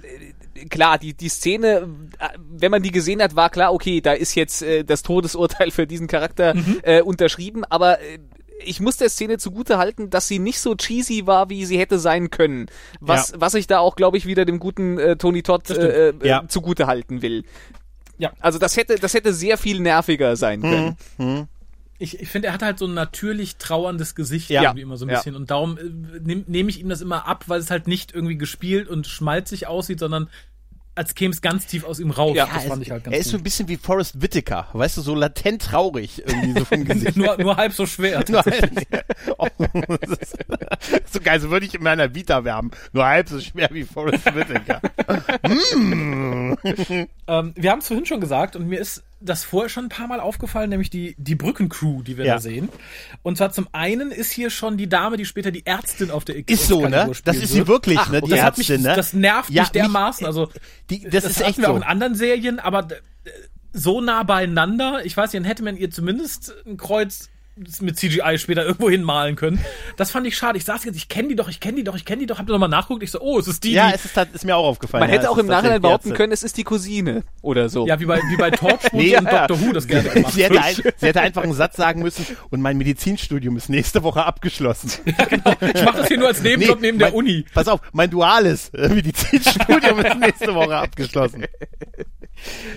klar, 0.71 0.99
die, 0.99 1.15
die 1.15 1.29
Szene, 1.29 1.89
äh, 2.19 2.29
wenn 2.51 2.71
man 2.71 2.83
die 2.83 2.91
gesehen 2.93 3.23
hat, 3.23 3.37
war 3.37 3.51
klar, 3.51 3.73
okay, 3.73 4.01
da 4.01 4.13
ist 4.13 4.35
jetzt 4.35 4.63
äh, 4.63 4.85
das 4.85 5.03
Todesurteil 5.03 5.71
für 5.71 5.87
diesen 5.87 6.07
Charakter 6.07 6.55
äh, 6.83 7.01
unterschrieben, 7.03 7.65
aber 7.65 8.01
äh, 8.01 8.19
ich 8.67 8.81
muss 8.81 8.97
der 8.97 9.09
Szene 9.11 9.37
zugute 9.39 9.79
halten, 9.79 10.11
dass 10.11 10.29
sie 10.29 10.39
nicht 10.39 10.61
so 10.61 10.75
cheesy 10.75 11.27
war, 11.27 11.51
wie 11.51 11.67
sie 11.67 11.77
hätte 11.79 11.99
sein 11.99 12.31
können. 12.31 12.67
Was, 13.01 13.33
Ja. 13.33 13.41
was 13.41 13.55
ich 13.55 13.67
da 13.67 13.81
auch, 13.81 13.97
glaube 13.97 14.17
ich, 14.17 14.27
wieder 14.27 14.45
dem 14.45 14.59
guten 14.59 14.97
äh, 14.99 15.17
Tony 15.17 15.43
Todd 15.43 15.69
äh, 15.71 16.11
äh, 16.11 16.15
Ja. 16.23 16.45
zugute 16.49 16.87
halten 16.87 17.21
will. 17.21 17.45
Ja. 18.17 18.33
Also 18.39 18.61
das 18.61 18.77
hätte, 18.77 18.95
das 18.95 19.13
hätte 19.13 19.35
sehr 19.35 19.59
viel 19.59 19.81
nerviger 19.81 20.37
sein 20.37 20.63
können. 20.63 21.49
Ich, 22.05 22.21
ich 22.21 22.29
finde, 22.29 22.49
er 22.49 22.55
hat 22.55 22.63
halt 22.63 22.79
so 22.79 22.87
ein 22.87 22.95
natürlich 22.95 23.57
trauerndes 23.57 24.15
Gesicht 24.15 24.51
Ja. 24.51 24.63
irgendwie 24.63 24.83
immer 24.83 24.97
so 24.97 25.05
ein 25.07 25.09
Ja. 25.11 25.17
bisschen. 25.17 25.35
Und 25.35 25.51
darum 25.51 25.77
äh, 25.79 25.83
nehme 26.21 26.45
nehm 26.47 26.69
ich 26.69 26.81
ihm 26.81 26.89
das 26.89 27.01
immer 27.01 27.27
ab, 27.27 27.45
weil 27.49 27.59
es 27.61 27.71
halt 27.71 27.89
nicht 27.89 28.15
irgendwie 28.15 28.39
gespielt 28.39 28.89
und 28.89 29.07
schmalzig 29.07 29.67
aussieht, 29.67 29.99
sondern 29.99 30.29
als 30.97 31.17
käme 31.17 31.35
es 31.35 31.43
ganz 31.43 31.67
tief 31.67 31.83
aus 31.83 31.99
ihm 31.99 32.13
raus. 32.13 32.37
Ja, 32.37 32.47
das 32.47 32.63
er 32.63 32.69
fand 32.71 32.83
ist, 32.83 32.87
ich 32.87 32.93
halt 32.93 33.03
ganz 33.03 33.15
er 33.17 33.21
ist 33.21 33.27
so 33.27 33.33
gut. 33.33 33.41
ein 33.41 33.43
bisschen 33.43 33.67
wie 33.67 33.77
Forrest 33.77 34.23
Whitaker, 34.23 34.69
weißt 34.75 34.97
du, 34.97 35.01
so 35.01 35.17
latent 35.17 35.63
traurig 35.63 36.23
irgendwie 36.25 36.57
so 36.57 36.65
vom 36.65 36.85
Gesicht. 36.85 37.17
nur, 37.17 37.37
nur 37.37 37.57
halb 37.57 37.73
so 37.73 37.85
schwer. 37.85 38.23
Nur 38.29 38.45
halb- 38.45 38.87
oh, 39.39 39.49
das 39.59 40.19
ist 40.21 40.37
so 41.13 41.19
geil, 41.21 41.41
so 41.41 41.51
würde 41.51 41.67
ich 41.67 41.75
in 41.75 41.83
meiner 41.83 42.15
Vita 42.15 42.45
werben. 42.45 42.71
Nur 42.93 43.05
halb 43.07 43.29
so 43.29 43.41
schwer 43.41 43.69
wie 43.73 43.83
Forrest 43.83 44.25
Whitaker. 44.37 44.81
Ähm, 47.27 47.53
wir 47.57 47.71
haben 47.71 47.79
es 47.81 47.87
vorhin 47.89 48.07
schon 48.07 48.21
gesagt 48.21 48.55
und 48.57 48.69
mir 48.69 48.79
ist 48.79 49.03
das 49.25 49.45
vorher 49.45 49.69
schon 49.69 49.87
ein 49.87 49.89
paar 49.89 50.07
Mal 50.07 50.21
aufgefallen, 50.21 50.71
nämlich 50.71 50.91
die, 50.91 51.15
die 51.19 51.35
Brückencrew, 51.35 52.03
die 52.03 52.17
wir 52.19 52.25
Ja. 52.27 52.35
da 52.35 52.41
sehen. 52.41 52.69
Und 53.23 53.37
zwar 53.39 53.53
zum 53.53 53.69
einen 53.73 54.11
ist 54.11 54.31
hier 54.31 54.51
schon 54.51 54.77
die 54.77 54.89
Dame, 54.89 55.17
die 55.17 55.25
später 55.25 55.51
die 55.51 55.67
Ärztin 55.67 56.11
auf 56.11 56.25
der 56.25 56.49
Ist 56.49 56.67
so, 56.69 56.87
ne? 56.87 57.11
Das 57.25 57.37
ist 57.37 57.51
sie 57.53 57.59
wird. 57.59 57.69
wirklich, 57.69 57.99
Ach, 57.99 58.11
ne? 58.11 58.21
Die 58.21 58.31
das 58.31 58.43
hat 58.43 58.59
mich, 58.59 58.71
Ärztin, 58.71 58.87
ne? 58.89 58.95
Das 58.97 59.13
nervt 59.13 59.51
Ja, 59.51 59.63
mich 59.63 59.71
dermaßen. 59.71 60.27
also, 60.27 60.49
Die, 60.91 61.09
das, 61.09 61.25
ist 61.25 61.39
hatten 61.39 61.49
echt 61.51 61.59
wir 61.59 61.69
auch 61.69 61.73
so. 61.73 61.77
in 61.79 61.83
anderen 61.83 62.15
Serien, 62.15 62.59
aber 62.61 62.89
äh, 62.91 63.31
so 63.73 64.01
nah 64.01 64.23
beieinander, 64.23 65.05
ich 65.05 65.17
weiß 65.17 65.33
nicht, 65.33 65.41
dann 65.41 65.49
hätte 65.49 65.65
man 65.65 65.77
ihr 65.77 65.91
zumindest 65.91 66.55
ein 66.67 66.77
Kreuz 66.77 67.29
mit 67.81 67.97
CGI 67.97 68.39
später 68.39 68.63
irgendwo 68.67 68.91
hinmalen 68.91 69.37
können. 69.37 69.65
Das 69.97 70.11
fand 70.11 70.27
ich 70.27 70.37
schade. 70.37 70.59
Ich 70.59 70.65
saß 70.65 70.85
jetzt, 70.85 70.97
ich 70.97 71.09
kenne 71.09 71.29
die 71.29 71.37
doch, 71.37 71.49
ich 71.49 71.61
kenne 71.61 71.77
die 71.77 71.85
doch, 71.85 71.97
ich 71.97 72.05
kenne 72.05 72.21
die 72.21 72.27
doch, 72.27 72.39
hab 72.39 72.49
nochmal 72.49 72.69
nachguckt, 72.69 73.03
ich 73.03 73.11
so, 73.11 73.21
oh, 73.21 73.39
es 73.39 73.49
ist 73.49 73.65
die, 73.65 73.73
Ja, 73.73 73.89
die 73.89 73.95
es 73.95 74.05
ist, 74.05 74.17
ist 74.33 74.45
mir 74.45 74.57
auch 74.57 74.67
aufgefallen. 74.67 75.03
Man 75.03 75.11
ja, 75.11 75.17
hätte 75.17 75.31
auch 75.31 75.39
im 75.39 75.47
Nachhinein 75.47 75.81
behaupten 75.81 76.15
können, 76.15 76.33
es 76.33 76.43
ist 76.43 76.57
die 76.57 76.65
Cousine 76.65 77.23
oder 77.43 77.69
so. 77.69 77.87
ja, 77.87 78.01
wie 78.01 78.07
bei, 78.07 78.19
wie 78.31 78.37
bei 78.37 78.51
Torchwood 78.51 78.93
Nee, 78.93 79.17
und 79.17 79.25
ja. 79.25 79.47
Doctor 79.47 79.61
Who 79.67 79.73
das 79.73 79.87
gerne 79.87 80.09
gemacht 80.09 80.33
Sie 80.35 80.45
hätte, 80.45 80.61
ein, 80.61 80.75
sie 80.75 81.07
hätte 81.07 81.21
einfach 81.21 81.43
einen 81.43 81.55
Satz 81.55 81.77
sagen 81.77 82.03
müssen 82.03 82.27
und 82.51 82.61
mein 82.61 82.77
Medizinstudium 82.77 83.57
ist 83.57 83.69
nächste 83.69 84.03
Woche 84.03 84.25
abgeschlossen. 84.25 84.91
Ich 85.05 85.85
mache 85.85 85.99
das 85.99 86.09
hier 86.09 86.19
nur 86.19 86.29
als 86.29 86.43
Nebenjob 86.43 86.81
neben 86.81 86.99
der 86.99 87.09
mein, 87.09 87.17
Uni. 87.17 87.45
Pass 87.55 87.69
auf, 87.69 87.81
mein 87.93 88.11
duales 88.11 88.71
äh, 88.71 88.89
Medizinstudium 88.89 90.01
ist 90.01 90.19
nächste 90.19 90.55
Woche 90.55 90.77
abgeschlossen. 90.77 91.45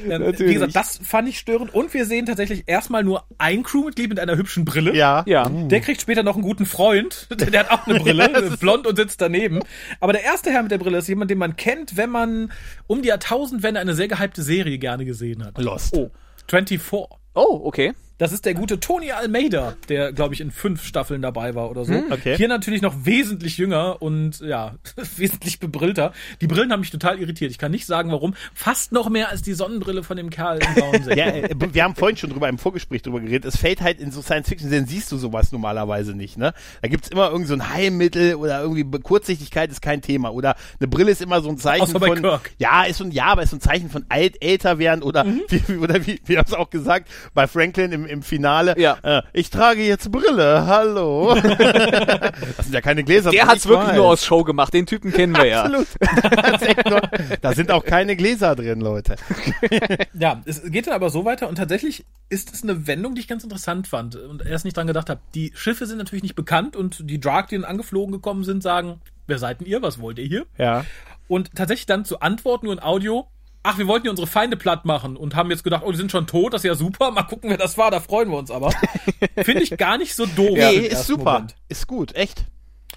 Ja, 0.07 0.19
Wie 0.19 0.23
Natürlich. 0.23 0.53
gesagt, 0.53 0.75
das 0.75 0.99
fand 1.03 1.27
ich 1.29 1.39
störend. 1.39 1.73
Und 1.73 1.93
wir 1.93 2.05
sehen 2.05 2.25
tatsächlich 2.25 2.63
erstmal 2.67 3.03
nur 3.03 3.25
ein 3.37 3.63
Crewmitglied 3.63 4.09
mit 4.09 4.19
einer 4.19 4.37
hübschen 4.37 4.65
Brille. 4.67 4.95
Ja. 4.95 5.23
Ja. 5.25 5.49
Der 5.49 5.81
kriegt 5.81 6.01
später 6.01 6.23
noch 6.23 6.35
einen 6.35 6.43
guten 6.43 6.65
Freund. 6.65 7.27
Der, 7.37 7.49
der 7.49 7.59
hat 7.61 7.71
auch 7.71 7.87
eine 7.87 7.99
Brille, 7.99 8.29
Ja, 8.31 8.39
ist 8.39 8.59
blond 8.59 8.85
und 8.87 8.95
sitzt 8.95 9.21
daneben. 9.21 9.61
Aber 9.99 10.13
der 10.13 10.23
erste 10.23 10.51
Herr 10.51 10.61
mit 10.63 10.71
der 10.71 10.77
Brille 10.77 10.97
ist 10.97 11.07
jemand, 11.07 11.31
den 11.31 11.37
man 11.37 11.55
kennt, 11.55 11.97
wenn 11.97 12.09
man 12.09 12.51
um 12.87 13.01
die 13.01 13.09
Jahrtausendwende 13.09 13.79
eine 13.79 13.93
sehr 13.93 14.07
gehypte 14.07 14.41
Serie 14.43 14.77
gerne 14.77 15.05
gesehen 15.05 15.43
hat. 15.45 15.57
Lost. 15.57 15.95
Oh. 15.95 16.11
24. 16.47 16.81
Oh, 16.91 17.61
okay. 17.63 17.93
Das 18.17 18.31
ist 18.31 18.45
der 18.45 18.53
gute 18.55 18.79
Tony 18.79 19.11
Almeida, 19.11 19.75
der, 19.89 20.11
glaube 20.11 20.33
ich, 20.33 20.41
in 20.41 20.49
fünf 20.51 20.83
Staffeln 20.83 21.21
dabei 21.21 21.53
war 21.55 21.69
oder 21.69 21.85
so. 21.85 21.93
okay. 22.11 22.35
Hier 22.37 22.47
natürlich 22.47 22.81
noch 22.81 23.05
wesentlich 23.05 23.57
jünger 23.57 24.01
und 24.01 24.39
ja, 24.39 24.75
wesentlich 25.17 25.59
bebrillter. 25.59 26.13
Die 26.41 26.47
Brillen 26.47 26.71
haben 26.71 26.79
mich 26.79 26.89
total 26.91 27.19
irritiert. 27.19 27.51
Ich 27.51 27.57
kann 27.57 27.71
nicht 27.71 27.85
sagen, 27.85 28.11
warum. 28.11 28.33
Fast 28.53 28.91
noch 28.91 29.09
mehr 29.09 29.29
als 29.29 29.41
die 29.43 29.53
Sonnenbrille 29.53 30.03
von 30.03 30.17
dem 30.17 30.29
Kerl 30.29 30.59
im 30.59 30.73
blauen. 30.73 31.03
Ja, 31.17 31.27
äh, 31.27 31.49
wir 31.73 31.83
haben 31.83 31.95
vorhin 31.95 32.17
schon 32.17 32.29
drüber 32.31 32.49
im 32.49 32.57
Vorgespräch 32.57 33.01
drüber 33.01 33.19
geredet. 33.19 33.45
Es 33.45 33.57
fällt 33.57 33.81
halt 33.81 33.99
in 33.99 34.11
so 34.11 34.21
Science-Fiction-Serien 34.21 34.87
siehst 34.87 35.11
du 35.11 35.17
sowas 35.17 35.51
normalerweise 35.51 36.13
nicht, 36.15 36.37
ne? 36.37 36.53
Da 36.81 36.87
gibt's 36.87 37.09
immer 37.09 37.29
irgend 37.29 37.47
so 37.47 37.53
ein 37.53 37.69
Heilmittel 37.69 38.35
oder 38.35 38.61
irgendwie 38.61 38.83
Kurzsichtigkeit 38.99 39.69
ist 39.71 39.81
kein 39.81 40.01
Thema 40.01 40.33
oder 40.33 40.55
eine 40.79 40.87
Brille 40.87 41.11
ist 41.11 41.21
immer 41.21 41.41
so 41.41 41.49
ein 41.49 41.57
Zeichen 41.57 41.83
Außer 41.83 41.99
bei 41.99 42.07
von 42.07 42.21
Kirk. 42.21 42.51
ja, 42.57 42.83
ist 42.83 42.97
so 42.97 43.03
ein 43.03 43.11
ja, 43.11 43.25
aber 43.25 43.43
ist 43.43 43.51
so 43.51 43.57
ein 43.57 43.61
Zeichen 43.61 43.89
von 43.89 44.05
alt 44.09 44.41
älter 44.41 44.79
werden 44.79 45.03
oder 45.03 45.25
wie, 45.49 45.61
wie- 45.67 45.77
oder 45.77 46.05
wie 46.05 46.19
wir 46.25 46.39
haben 46.39 46.47
es 46.47 46.53
auch 46.53 46.69
gesagt 46.69 47.09
bei 47.33 47.47
Franklin 47.47 47.91
im, 47.91 48.05
im 48.07 48.23
Finale. 48.23 48.75
Ja. 48.77 48.97
Äh, 49.01 49.21
ich 49.33 49.49
trage 49.49 49.83
jetzt 49.83 50.11
Brille. 50.11 50.65
Hallo. 50.65 51.35
das 51.57 52.65
sind 52.65 52.73
ja 52.73 52.81
keine 52.81 53.03
Gläser. 53.03 53.31
Der 53.31 53.47
hat's 53.47 53.65
ich 53.65 53.69
wirklich 53.69 53.89
weiß. 53.89 53.95
nur 53.95 54.05
aus 54.05 54.25
Show 54.25 54.43
gemacht. 54.43 54.73
Den 54.73 54.85
Typen 54.85 55.11
kennen 55.11 55.35
wir 55.35 55.45
ja. 55.45 55.63
Absolut. 55.63 55.87
Nur, 56.89 57.01
da 57.41 57.53
sind 57.53 57.71
auch 57.71 57.83
keine 57.83 58.15
Gläser 58.15 58.55
drin, 58.55 58.81
Leute. 58.81 59.15
Ja, 60.13 60.41
es 60.45 60.63
geht 60.63 60.87
dann 60.87 60.93
aber 60.93 61.09
so 61.09 61.25
weiter 61.25 61.47
und 61.47 61.55
tatsächlich 61.55 62.05
ist 62.29 62.53
es 62.53 62.63
eine 62.63 62.87
Wendung, 62.87 63.15
die 63.15 63.21
ich 63.21 63.27
ganz 63.27 63.43
interessant 63.43 63.87
fand 63.87 64.15
und 64.15 64.45
erst 64.45 64.65
nicht 64.65 64.75
dran 64.75 64.87
gedacht 64.87 65.09
habe. 65.09 65.19
Die 65.35 65.51
Schiffe 65.55 65.85
sind 65.85 65.97
natürlich 65.97 66.23
nicht 66.23 66.35
bekannt 66.35 66.75
und 66.75 67.09
die 67.09 67.19
Drag, 67.19 67.47
die 67.47 67.55
dann 67.55 67.65
angeflogen 67.65 68.11
gekommen 68.11 68.43
sind, 68.43 68.63
sagen, 68.63 69.01
wer 69.27 69.37
seid 69.37 69.59
denn 69.59 69.67
ihr, 69.67 69.81
was 69.81 69.99
wollt 69.99 70.17
ihr 70.19 70.25
hier? 70.25 70.45
Ja. 70.57 70.85
Und 71.27 71.55
tatsächlich 71.55 71.85
dann 71.85 72.05
zu 72.05 72.19
antworten 72.19 72.65
nur 72.65 72.73
in 72.73 72.81
Audio, 72.81 73.27
ach, 73.67 73.77
wir 73.77 73.87
wollten 73.87 74.05
ja 74.05 74.11
unsere 74.11 74.27
Feinde 74.27 74.55
platt 74.55 74.85
machen 74.85 75.17
und 75.17 75.35
haben 75.35 75.51
jetzt 75.51 75.63
gedacht, 75.63 75.83
oh, 75.85 75.91
die 75.91 75.97
sind 75.97 76.11
schon 76.11 76.25
tot, 76.25 76.53
das 76.53 76.61
ist 76.61 76.67
ja 76.67 76.75
super, 76.75 77.11
mal 77.11 77.23
gucken, 77.23 77.49
wer 77.49 77.57
das 77.57 77.77
war, 77.77 77.91
da 77.91 77.99
freuen 77.99 78.29
wir 78.29 78.37
uns 78.37 78.49
aber. 78.49 78.71
Finde 79.35 79.61
ich 79.61 79.77
gar 79.77 79.97
nicht 79.97 80.15
so 80.15 80.25
doof. 80.25 80.51
Nee, 80.53 80.77
ist 80.77 81.05
super. 81.05 81.33
Moment. 81.33 81.55
Ist 81.67 81.85
gut, 81.87 82.15
echt. 82.15 82.45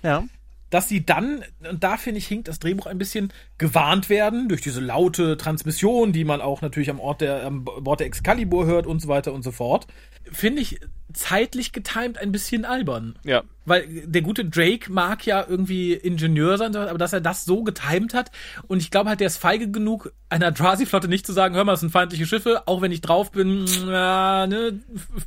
Ja. 0.02 0.24
Dass 0.70 0.88
sie 0.88 1.04
dann, 1.04 1.44
und 1.68 1.82
da 1.84 1.96
finde 1.96 2.18
ich, 2.18 2.26
hinkt 2.26 2.48
das 2.48 2.60
Drehbuch 2.60 2.86
ein 2.86 2.98
bisschen 2.98 3.32
gewarnt 3.58 4.08
werden 4.08 4.48
durch 4.48 4.60
diese 4.60 4.80
laute 4.80 5.36
Transmission, 5.36 6.12
die 6.12 6.24
man 6.24 6.40
auch 6.40 6.62
natürlich 6.62 6.90
am 6.90 7.00
Ort 7.00 7.20
der, 7.20 7.44
am 7.44 7.64
Bord 7.64 8.00
der 8.00 8.06
Excalibur 8.06 8.66
hört 8.66 8.86
und 8.86 9.00
so 9.00 9.08
weiter 9.08 9.32
und 9.32 9.42
so 9.42 9.50
fort. 9.50 9.86
Finde 10.30 10.62
ich 10.62 10.80
zeitlich 11.12 11.72
getimt 11.72 12.18
ein 12.18 12.30
bisschen 12.30 12.64
albern. 12.64 13.18
Ja. 13.24 13.42
Weil 13.64 13.86
der 14.06 14.22
gute 14.22 14.44
Drake 14.44 14.92
mag 14.92 15.26
ja 15.26 15.44
irgendwie 15.46 15.92
Ingenieur 15.92 16.56
sein, 16.56 16.74
aber 16.76 16.98
dass 16.98 17.12
er 17.12 17.20
das 17.20 17.44
so 17.44 17.64
getimt 17.64 18.14
hat 18.14 18.30
und 18.68 18.78
ich 18.78 18.90
glaube 18.90 19.08
halt, 19.08 19.20
der 19.20 19.26
ist 19.26 19.38
feige 19.38 19.70
genug, 19.70 20.12
einer 20.28 20.52
Drasi-Flotte 20.52 21.08
nicht 21.08 21.26
zu 21.26 21.32
sagen, 21.32 21.54
hör 21.54 21.64
mal, 21.64 21.72
das 21.72 21.80
sind 21.80 21.90
feindliche 21.90 22.26
Schiffe, 22.26 22.62
auch 22.66 22.80
wenn 22.80 22.92
ich 22.92 23.00
drauf 23.00 23.32
bin, 23.32 23.66
ja, 23.86 24.46
ne, 24.46 24.80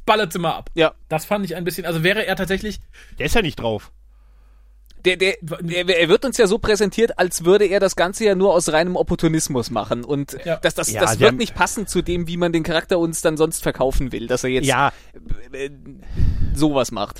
ballert's 0.06 0.36
immer 0.36 0.56
ab. 0.56 0.70
Ja. 0.74 0.94
Das 1.10 1.26
fand 1.26 1.44
ich 1.44 1.56
ein 1.56 1.64
bisschen, 1.64 1.86
also 1.86 2.04
wäre 2.04 2.26
er 2.26 2.36
tatsächlich, 2.36 2.80
Der 3.20 3.26
ist 3.26 3.36
ja 3.36 3.41
nicht 3.41 3.60
drauf. 3.60 3.91
Der, 5.06 5.18
der, 5.18 5.36
der, 5.41 5.99
er 5.99 6.08
wird 6.10 6.24
uns 6.24 6.38
ja 6.38 6.47
so 6.47 6.58
präsentiert, 6.60 7.20
als 7.20 7.43
würde 7.43 7.66
er 7.66 7.80
das 7.82 7.95
Ganze 7.95 8.24
ja 8.26 8.36
nur 8.36 8.54
aus 8.54 8.72
reinem 8.72 8.95
Opportunismus 8.95 9.70
machen. 9.70 10.06
Und 10.06 10.38
Ja. 10.45 10.58
das, 10.58 10.76
das, 10.76 10.91
Ja, 10.91 11.01
das 11.01 11.20
wird 11.20 11.32
haben- 11.32 11.38
nicht 11.38 11.56
passen 11.56 11.88
zu 11.88 12.01
dem, 12.01 12.28
wie 12.28 12.38
man 12.38 12.54
den 12.54 12.64
Charakter 12.64 12.97
uns 12.99 13.22
dann 13.22 13.36
sonst 13.36 13.64
verkaufen 13.64 14.12
will, 14.14 14.28
dass 14.28 14.43
er 14.45 14.51
jetzt 14.51 14.66
Ja, 14.66 14.91
äh, 15.51 15.70
sowas 16.54 16.91
macht. 16.91 17.20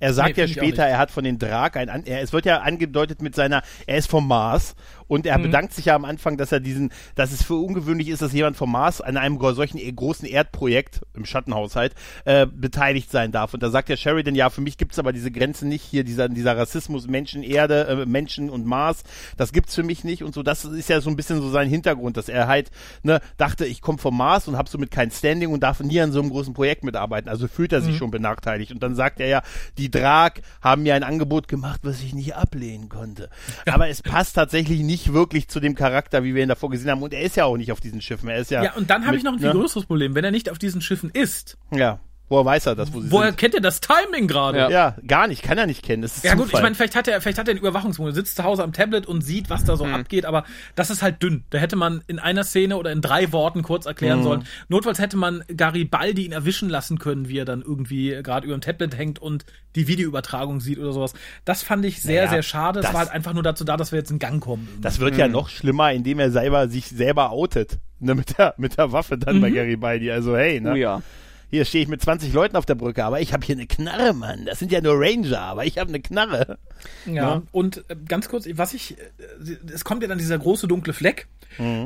er 0.00 0.14
sagt 0.14 0.36
Nee, 0.36 0.42
ja 0.44 0.48
später, 0.48 0.84
er 0.86 0.98
hat 0.98 1.10
von 1.10 1.24
den 1.24 1.38
Drag 1.38 1.74
ein, 1.74 1.88
an- 1.88 2.04
er, 2.04 2.22
es 2.22 2.32
wird 2.32 2.46
ja 2.46 2.58
angedeutet 2.62 3.22
mit 3.22 3.34
seiner, 3.34 3.62
er 3.86 3.98
ist 3.98 4.10
vom 4.10 4.26
Mars 4.26 4.74
und 5.10 5.26
er 5.26 5.40
bedankt 5.40 5.72
sich 5.72 5.86
ja 5.86 5.96
am 5.96 6.04
Anfang, 6.04 6.36
dass 6.36 6.52
er 6.52 6.60
diesen, 6.60 6.92
dass 7.16 7.32
es 7.32 7.42
für 7.42 7.54
ungewöhnlich 7.54 8.06
ist, 8.06 8.22
dass 8.22 8.32
jemand 8.32 8.56
vom 8.56 8.70
Mars 8.70 9.00
an 9.00 9.16
einem 9.16 9.40
solchen 9.40 9.78
e- 9.78 9.90
großen 9.90 10.24
Erdprojekt 10.24 11.00
im 11.14 11.24
Schattenhaushalt 11.24 11.96
äh, 12.24 12.46
beteiligt 12.46 13.10
sein 13.10 13.32
darf. 13.32 13.52
Und 13.52 13.60
da 13.60 13.70
sagt 13.70 13.88
der 13.88 13.96
Sheridan, 13.96 14.36
ja, 14.36 14.50
für 14.50 14.60
mich 14.60 14.78
gibt's 14.78 15.00
aber 15.00 15.12
diese 15.12 15.32
Grenze 15.32 15.66
nicht 15.66 15.82
hier, 15.82 16.04
dieser, 16.04 16.28
dieser 16.28 16.56
Rassismus, 16.56 17.08
Menschen, 17.08 17.42
Erde, 17.42 17.88
äh, 17.88 18.06
Menschen 18.06 18.50
und 18.50 18.66
Mars, 18.66 19.02
das 19.36 19.52
gibt's 19.52 19.74
für 19.74 19.82
mich 19.82 20.04
nicht 20.04 20.22
und 20.22 20.32
so. 20.32 20.44
Das 20.44 20.64
ist 20.64 20.88
ja 20.88 21.00
so 21.00 21.10
ein 21.10 21.16
bisschen 21.16 21.40
so 21.40 21.50
sein 21.50 21.68
Hintergrund, 21.68 22.16
dass 22.16 22.28
er 22.28 22.46
halt 22.46 22.70
ne, 23.02 23.20
dachte, 23.36 23.66
ich 23.66 23.80
komme 23.80 23.98
vom 23.98 24.16
Mars 24.16 24.46
und 24.46 24.56
habe 24.56 24.70
somit 24.70 24.92
kein 24.92 25.10
Standing 25.10 25.50
und 25.50 25.64
darf 25.64 25.80
nie 25.80 26.00
an 26.00 26.12
so 26.12 26.20
einem 26.20 26.30
großen 26.30 26.54
Projekt 26.54 26.84
mitarbeiten. 26.84 27.28
Also 27.28 27.48
fühlt 27.48 27.72
er 27.72 27.82
sich 27.82 27.96
schon 27.96 28.12
benachteiligt. 28.12 28.70
Und 28.70 28.80
dann 28.80 28.94
sagt 28.94 29.18
er 29.18 29.26
ja, 29.26 29.42
die 29.76 29.90
Drag 29.90 30.34
haben 30.62 30.84
mir 30.84 30.94
ein 30.94 31.02
Angebot 31.02 31.48
gemacht, 31.48 31.80
was 31.82 32.00
ich 32.00 32.14
nicht 32.14 32.36
ablehnen 32.36 32.88
konnte. 32.88 33.28
Aber 33.66 33.88
es 33.88 34.02
passt 34.02 34.36
tatsächlich 34.36 34.82
nicht 34.82 34.99
wirklich 35.12 35.48
zu 35.48 35.60
dem 35.60 35.74
Charakter, 35.74 36.24
wie 36.24 36.34
wir 36.34 36.42
ihn 36.42 36.48
davor 36.48 36.70
gesehen 36.70 36.90
haben. 36.90 37.02
Und 37.02 37.14
er 37.14 37.22
ist 37.22 37.36
ja 37.36 37.44
auch 37.44 37.56
nicht 37.56 37.72
auf 37.72 37.80
diesen 37.80 38.00
Schiffen. 38.00 38.28
Er 38.28 38.38
ist 38.38 38.50
ja. 38.50 38.62
ja, 38.62 38.74
und 38.74 38.90
dann 38.90 39.06
habe 39.06 39.16
ich 39.16 39.22
noch 39.22 39.32
ein 39.32 39.38
viel 39.38 39.48
ne? 39.48 39.54
größeres 39.54 39.86
Problem, 39.86 40.14
wenn 40.14 40.24
er 40.24 40.30
nicht 40.30 40.50
auf 40.50 40.58
diesen 40.58 40.80
Schiffen 40.80 41.10
ist. 41.10 41.58
Ja. 41.72 42.00
Woher 42.30 42.44
weiß 42.44 42.66
er 42.66 42.76
das, 42.76 42.92
wo 42.94 43.00
sie 43.00 43.10
Woher 43.10 43.26
sind? 43.30 43.38
kennt 43.38 43.54
er 43.54 43.60
das 43.60 43.80
Timing 43.80 44.28
gerade? 44.28 44.56
Ja. 44.56 44.70
Ja, 44.70 44.96
gar 45.06 45.26
nicht. 45.26 45.42
Kann 45.42 45.58
er 45.58 45.66
nicht 45.66 45.82
kennen. 45.82 46.00
Das 46.00 46.16
ist 46.16 46.24
Ja 46.24 46.34
gut, 46.34 46.44
Zufall. 46.46 46.60
ich 46.60 46.62
meine, 46.62 46.74
vielleicht 46.76 46.94
hat 46.94 47.08
er, 47.08 47.20
vielleicht 47.20 47.38
hat 47.38 47.48
er 47.48 47.50
einen 47.50 47.58
Überwachungsmodus, 47.60 48.14
sitzt 48.14 48.36
zu 48.36 48.44
Hause 48.44 48.62
am 48.62 48.72
Tablet 48.72 49.04
und 49.06 49.20
sieht, 49.22 49.50
was 49.50 49.64
da 49.64 49.76
so 49.76 49.84
abgeht, 49.84 50.24
aber 50.24 50.44
das 50.76 50.90
ist 50.90 51.02
halt 51.02 51.20
dünn. 51.22 51.42
Da 51.50 51.58
hätte 51.58 51.74
man 51.74 52.02
in 52.06 52.18
einer 52.20 52.44
Szene 52.44 52.76
oder 52.76 52.92
in 52.92 53.00
drei 53.00 53.32
Worten 53.32 53.62
kurz 53.62 53.84
erklären 53.84 54.22
sollen. 54.22 54.44
Notfalls 54.68 55.00
hätte 55.00 55.16
man 55.16 55.42
Garibaldi 55.54 56.24
ihn 56.24 56.32
erwischen 56.32 56.68
lassen 56.70 56.98
können, 57.00 57.28
wie 57.28 57.36
er 57.38 57.44
dann 57.44 57.62
irgendwie 57.62 58.16
gerade 58.22 58.46
über 58.46 58.56
dem 58.56 58.60
Tablet 58.60 58.96
hängt 58.96 59.18
und 59.18 59.44
die 59.74 59.88
Videoübertragung 59.88 60.60
sieht 60.60 60.78
oder 60.78 60.92
sowas. 60.92 61.14
Das 61.44 61.64
fand 61.64 61.84
ich 61.84 62.00
sehr, 62.00 62.20
Naja, 62.26 62.30
sehr 62.30 62.42
schade. 62.44 62.78
Es 62.78 62.84
das- 62.86 62.92
war 62.94 63.00
halt 63.00 63.10
einfach 63.10 63.32
nur 63.34 63.42
dazu 63.42 63.64
da, 63.64 63.76
dass 63.76 63.90
wir 63.90 63.98
jetzt 63.98 64.10
in 64.12 64.20
Gang 64.20 64.40
kommen. 64.40 64.68
Das 64.80 65.00
wird 65.00 65.16
ja 65.16 65.26
noch 65.26 65.48
schlimmer, 65.48 65.92
indem 65.92 66.20
er 66.20 66.30
selber 66.30 66.68
sich 66.68 66.86
selber 66.86 67.30
outet. 67.32 67.78
Ne, 67.98 68.14
mit, 68.14 68.38
der, 68.38 68.54
mit 68.56 68.78
der 68.78 68.92
Waffe 68.92 69.18
dann 69.18 69.40
bei 69.42 69.50
Garibaldi. 69.50 70.10
Also 70.10 70.36
hey, 70.36 70.60
ne? 70.60 70.72
Oh 70.72 70.74
ja. 70.76 71.02
Hier 71.50 71.64
stehe 71.64 71.82
ich 71.82 71.88
mit 71.88 72.00
20 72.00 72.32
Leuten 72.32 72.56
auf 72.56 72.64
der 72.64 72.76
Brücke, 72.76 73.04
aber 73.04 73.20
ich 73.20 73.32
habe 73.32 73.44
hier 73.44 73.56
eine 73.56 73.66
Knarre, 73.66 74.14
Mann. 74.14 74.44
Das 74.46 74.58
sind 74.58 74.70
ja 74.70 74.80
nur 74.80 74.94
Ranger, 74.96 75.40
aber 75.40 75.66
ich 75.66 75.78
habe 75.78 75.88
eine 75.88 76.00
Knarre. 76.00 76.58
Ja, 77.06 77.42
und 77.52 77.84
äh, 77.88 77.96
ganz 78.06 78.28
kurz, 78.28 78.48
was 78.54 78.72
ich, 78.72 78.96
äh, 78.98 79.56
es 79.72 79.84
kommt 79.84 80.02
ja 80.02 80.08
dann 80.08 80.18
dieser 80.18 80.38
große 80.38 80.68
dunkle 80.68 80.92
Fleck 80.92 81.28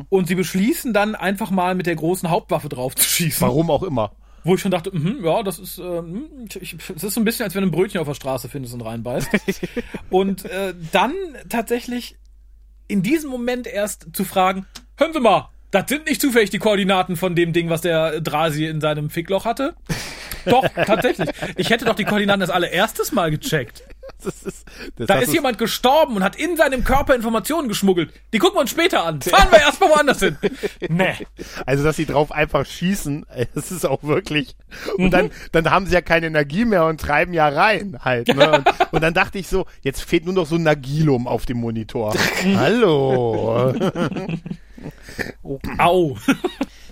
und 0.08 0.28
sie 0.28 0.34
beschließen 0.34 0.92
dann 0.92 1.14
einfach 1.14 1.50
mal 1.50 1.74
mit 1.74 1.86
der 1.86 1.96
großen 1.96 2.30
Hauptwaffe 2.30 2.68
drauf 2.68 2.94
zu 2.94 3.08
schießen. 3.08 3.40
Warum 3.40 3.70
auch 3.70 3.82
immer. 3.82 4.12
Wo 4.44 4.54
ich 4.54 4.60
schon 4.60 4.70
dachte, 4.70 4.94
mhm, 4.94 5.24
ja, 5.24 5.42
das 5.42 5.58
ist, 5.58 5.78
ähm, 5.78 6.28
ich, 6.60 6.76
es 6.94 7.02
ist 7.02 7.14
so 7.14 7.20
ein 7.20 7.24
bisschen, 7.24 7.44
als 7.44 7.54
wenn 7.54 7.62
du 7.62 7.68
ein 7.68 7.70
Brötchen 7.70 8.00
auf 8.00 8.06
der 8.06 8.14
Straße 8.14 8.50
findest 8.50 8.74
und 8.74 8.82
reinbeißt. 8.82 9.28
und 10.10 10.44
äh, 10.44 10.74
dann 10.92 11.14
tatsächlich 11.48 12.16
in 12.86 13.02
diesem 13.02 13.30
Moment 13.30 13.66
erst 13.66 14.08
zu 14.12 14.24
fragen, 14.24 14.66
hören 14.98 15.14
Sie 15.14 15.20
mal, 15.20 15.48
das 15.74 15.88
sind 15.88 16.06
nicht 16.06 16.20
zufällig 16.20 16.50
die 16.50 16.58
Koordinaten 16.58 17.16
von 17.16 17.34
dem 17.34 17.52
Ding, 17.52 17.68
was 17.68 17.80
der 17.80 18.20
Drasi 18.20 18.66
in 18.66 18.80
seinem 18.80 19.10
Fickloch 19.10 19.44
hatte? 19.44 19.74
Doch, 20.44 20.64
tatsächlich. 20.86 21.30
Ich 21.56 21.70
hätte 21.70 21.84
doch 21.84 21.96
die 21.96 22.04
Koordinaten 22.04 22.40
das 22.40 22.50
allererstes 22.50 23.10
Mal 23.10 23.32
gecheckt. 23.32 23.82
Das 24.22 24.42
ist, 24.42 24.66
das 24.96 25.06
Da 25.06 25.18
ist 25.18 25.32
jemand 25.32 25.58
gestorben 25.58 26.16
und 26.16 26.22
hat 26.22 26.36
in 26.36 26.56
seinem 26.56 26.84
Körper 26.84 27.14
Informationen 27.14 27.68
geschmuggelt. 27.68 28.12
Die 28.32 28.38
gucken 28.38 28.56
wir 28.56 28.60
uns 28.60 28.70
später 28.70 29.04
an. 29.04 29.20
Fahren 29.20 29.50
wir 29.50 29.60
erstmal 29.60 29.90
woanders 29.90 30.20
hin. 30.20 30.36
Nee. 30.88 31.14
Also, 31.66 31.82
dass 31.82 31.96
sie 31.96 32.06
drauf 32.06 32.30
einfach 32.30 32.64
schießen, 32.66 33.26
das 33.54 33.72
ist 33.72 33.84
auch 33.84 34.04
wirklich. 34.04 34.54
Und 34.96 35.10
dann, 35.10 35.30
dann 35.50 35.70
haben 35.70 35.86
sie 35.86 35.94
ja 35.94 36.02
keine 36.02 36.26
Energie 36.26 36.64
mehr 36.64 36.84
und 36.86 37.00
treiben 37.00 37.32
ja 37.32 37.48
rein 37.48 37.98
halt. 38.04 38.28
Ne? 38.28 38.52
Und, 38.52 38.92
und 38.92 39.02
dann 39.02 39.14
dachte 39.14 39.38
ich 39.38 39.48
so, 39.48 39.66
jetzt 39.82 40.02
fehlt 40.02 40.24
nur 40.24 40.34
noch 40.34 40.46
so 40.46 40.54
ein 40.54 40.62
Nagilum 40.62 41.26
auf 41.26 41.46
dem 41.46 41.58
Monitor. 41.58 42.14
Hallo. 42.54 43.74
Au. 45.78 46.16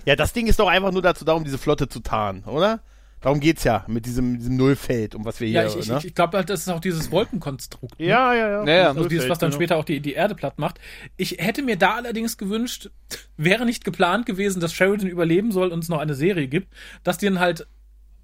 Ja, 0.05 0.17
das 0.17 0.33
Ding 0.33 0.47
ist 0.47 0.59
doch 0.59 0.67
einfach 0.67 0.91
nur 0.91 1.01
dazu 1.01 1.23
da, 1.23 1.31
um 1.31 1.45
diese 1.45 1.57
Flotte 1.57 1.87
zu 1.87 2.01
tarnen, 2.01 2.43
oder? 2.43 2.81
Darum 3.21 3.39
geht's 3.39 3.63
ja 3.63 3.85
mit 3.87 4.05
diesem, 4.05 4.37
diesem 4.37 4.57
Nullfeld, 4.57 5.15
um 5.15 5.23
was 5.23 5.39
wir 5.39 5.47
hier, 5.47 5.61
Ja, 5.61 5.67
ich, 5.69 5.77
ich, 5.77 5.87
ne? 5.87 6.01
ich 6.03 6.13
glaube 6.13 6.35
halt, 6.35 6.49
das 6.49 6.59
ist 6.59 6.67
auch 6.67 6.81
dieses 6.81 7.09
Wolkenkonstrukt. 7.09 7.97
ne? 7.97 8.05
ja, 8.05 8.33
ja, 8.33 8.49
ja. 8.49 8.63
Naja, 8.65 8.87
Also 8.89 9.07
dieses, 9.07 9.29
was 9.29 9.39
dann 9.39 9.51
genau. 9.51 9.59
später 9.61 9.77
auch 9.77 9.85
die, 9.85 10.01
die 10.01 10.11
Erde 10.11 10.35
platt 10.35 10.59
macht. 10.59 10.81
Ich 11.15 11.37
hätte 11.39 11.61
mir 11.61 11.77
da 11.77 11.93
allerdings 11.95 12.37
gewünscht, 12.37 12.89
wäre 13.37 13.65
nicht 13.65 13.85
geplant 13.85 14.25
gewesen, 14.25 14.59
dass 14.59 14.73
Sheridan 14.73 15.07
überleben 15.07 15.53
soll 15.53 15.69
und 15.69 15.79
es 15.81 15.87
noch 15.87 15.99
eine 15.99 16.15
Serie 16.15 16.49
gibt, 16.49 16.67
dass 17.05 17.17
die 17.17 17.27
dann 17.27 17.39
halt 17.39 17.65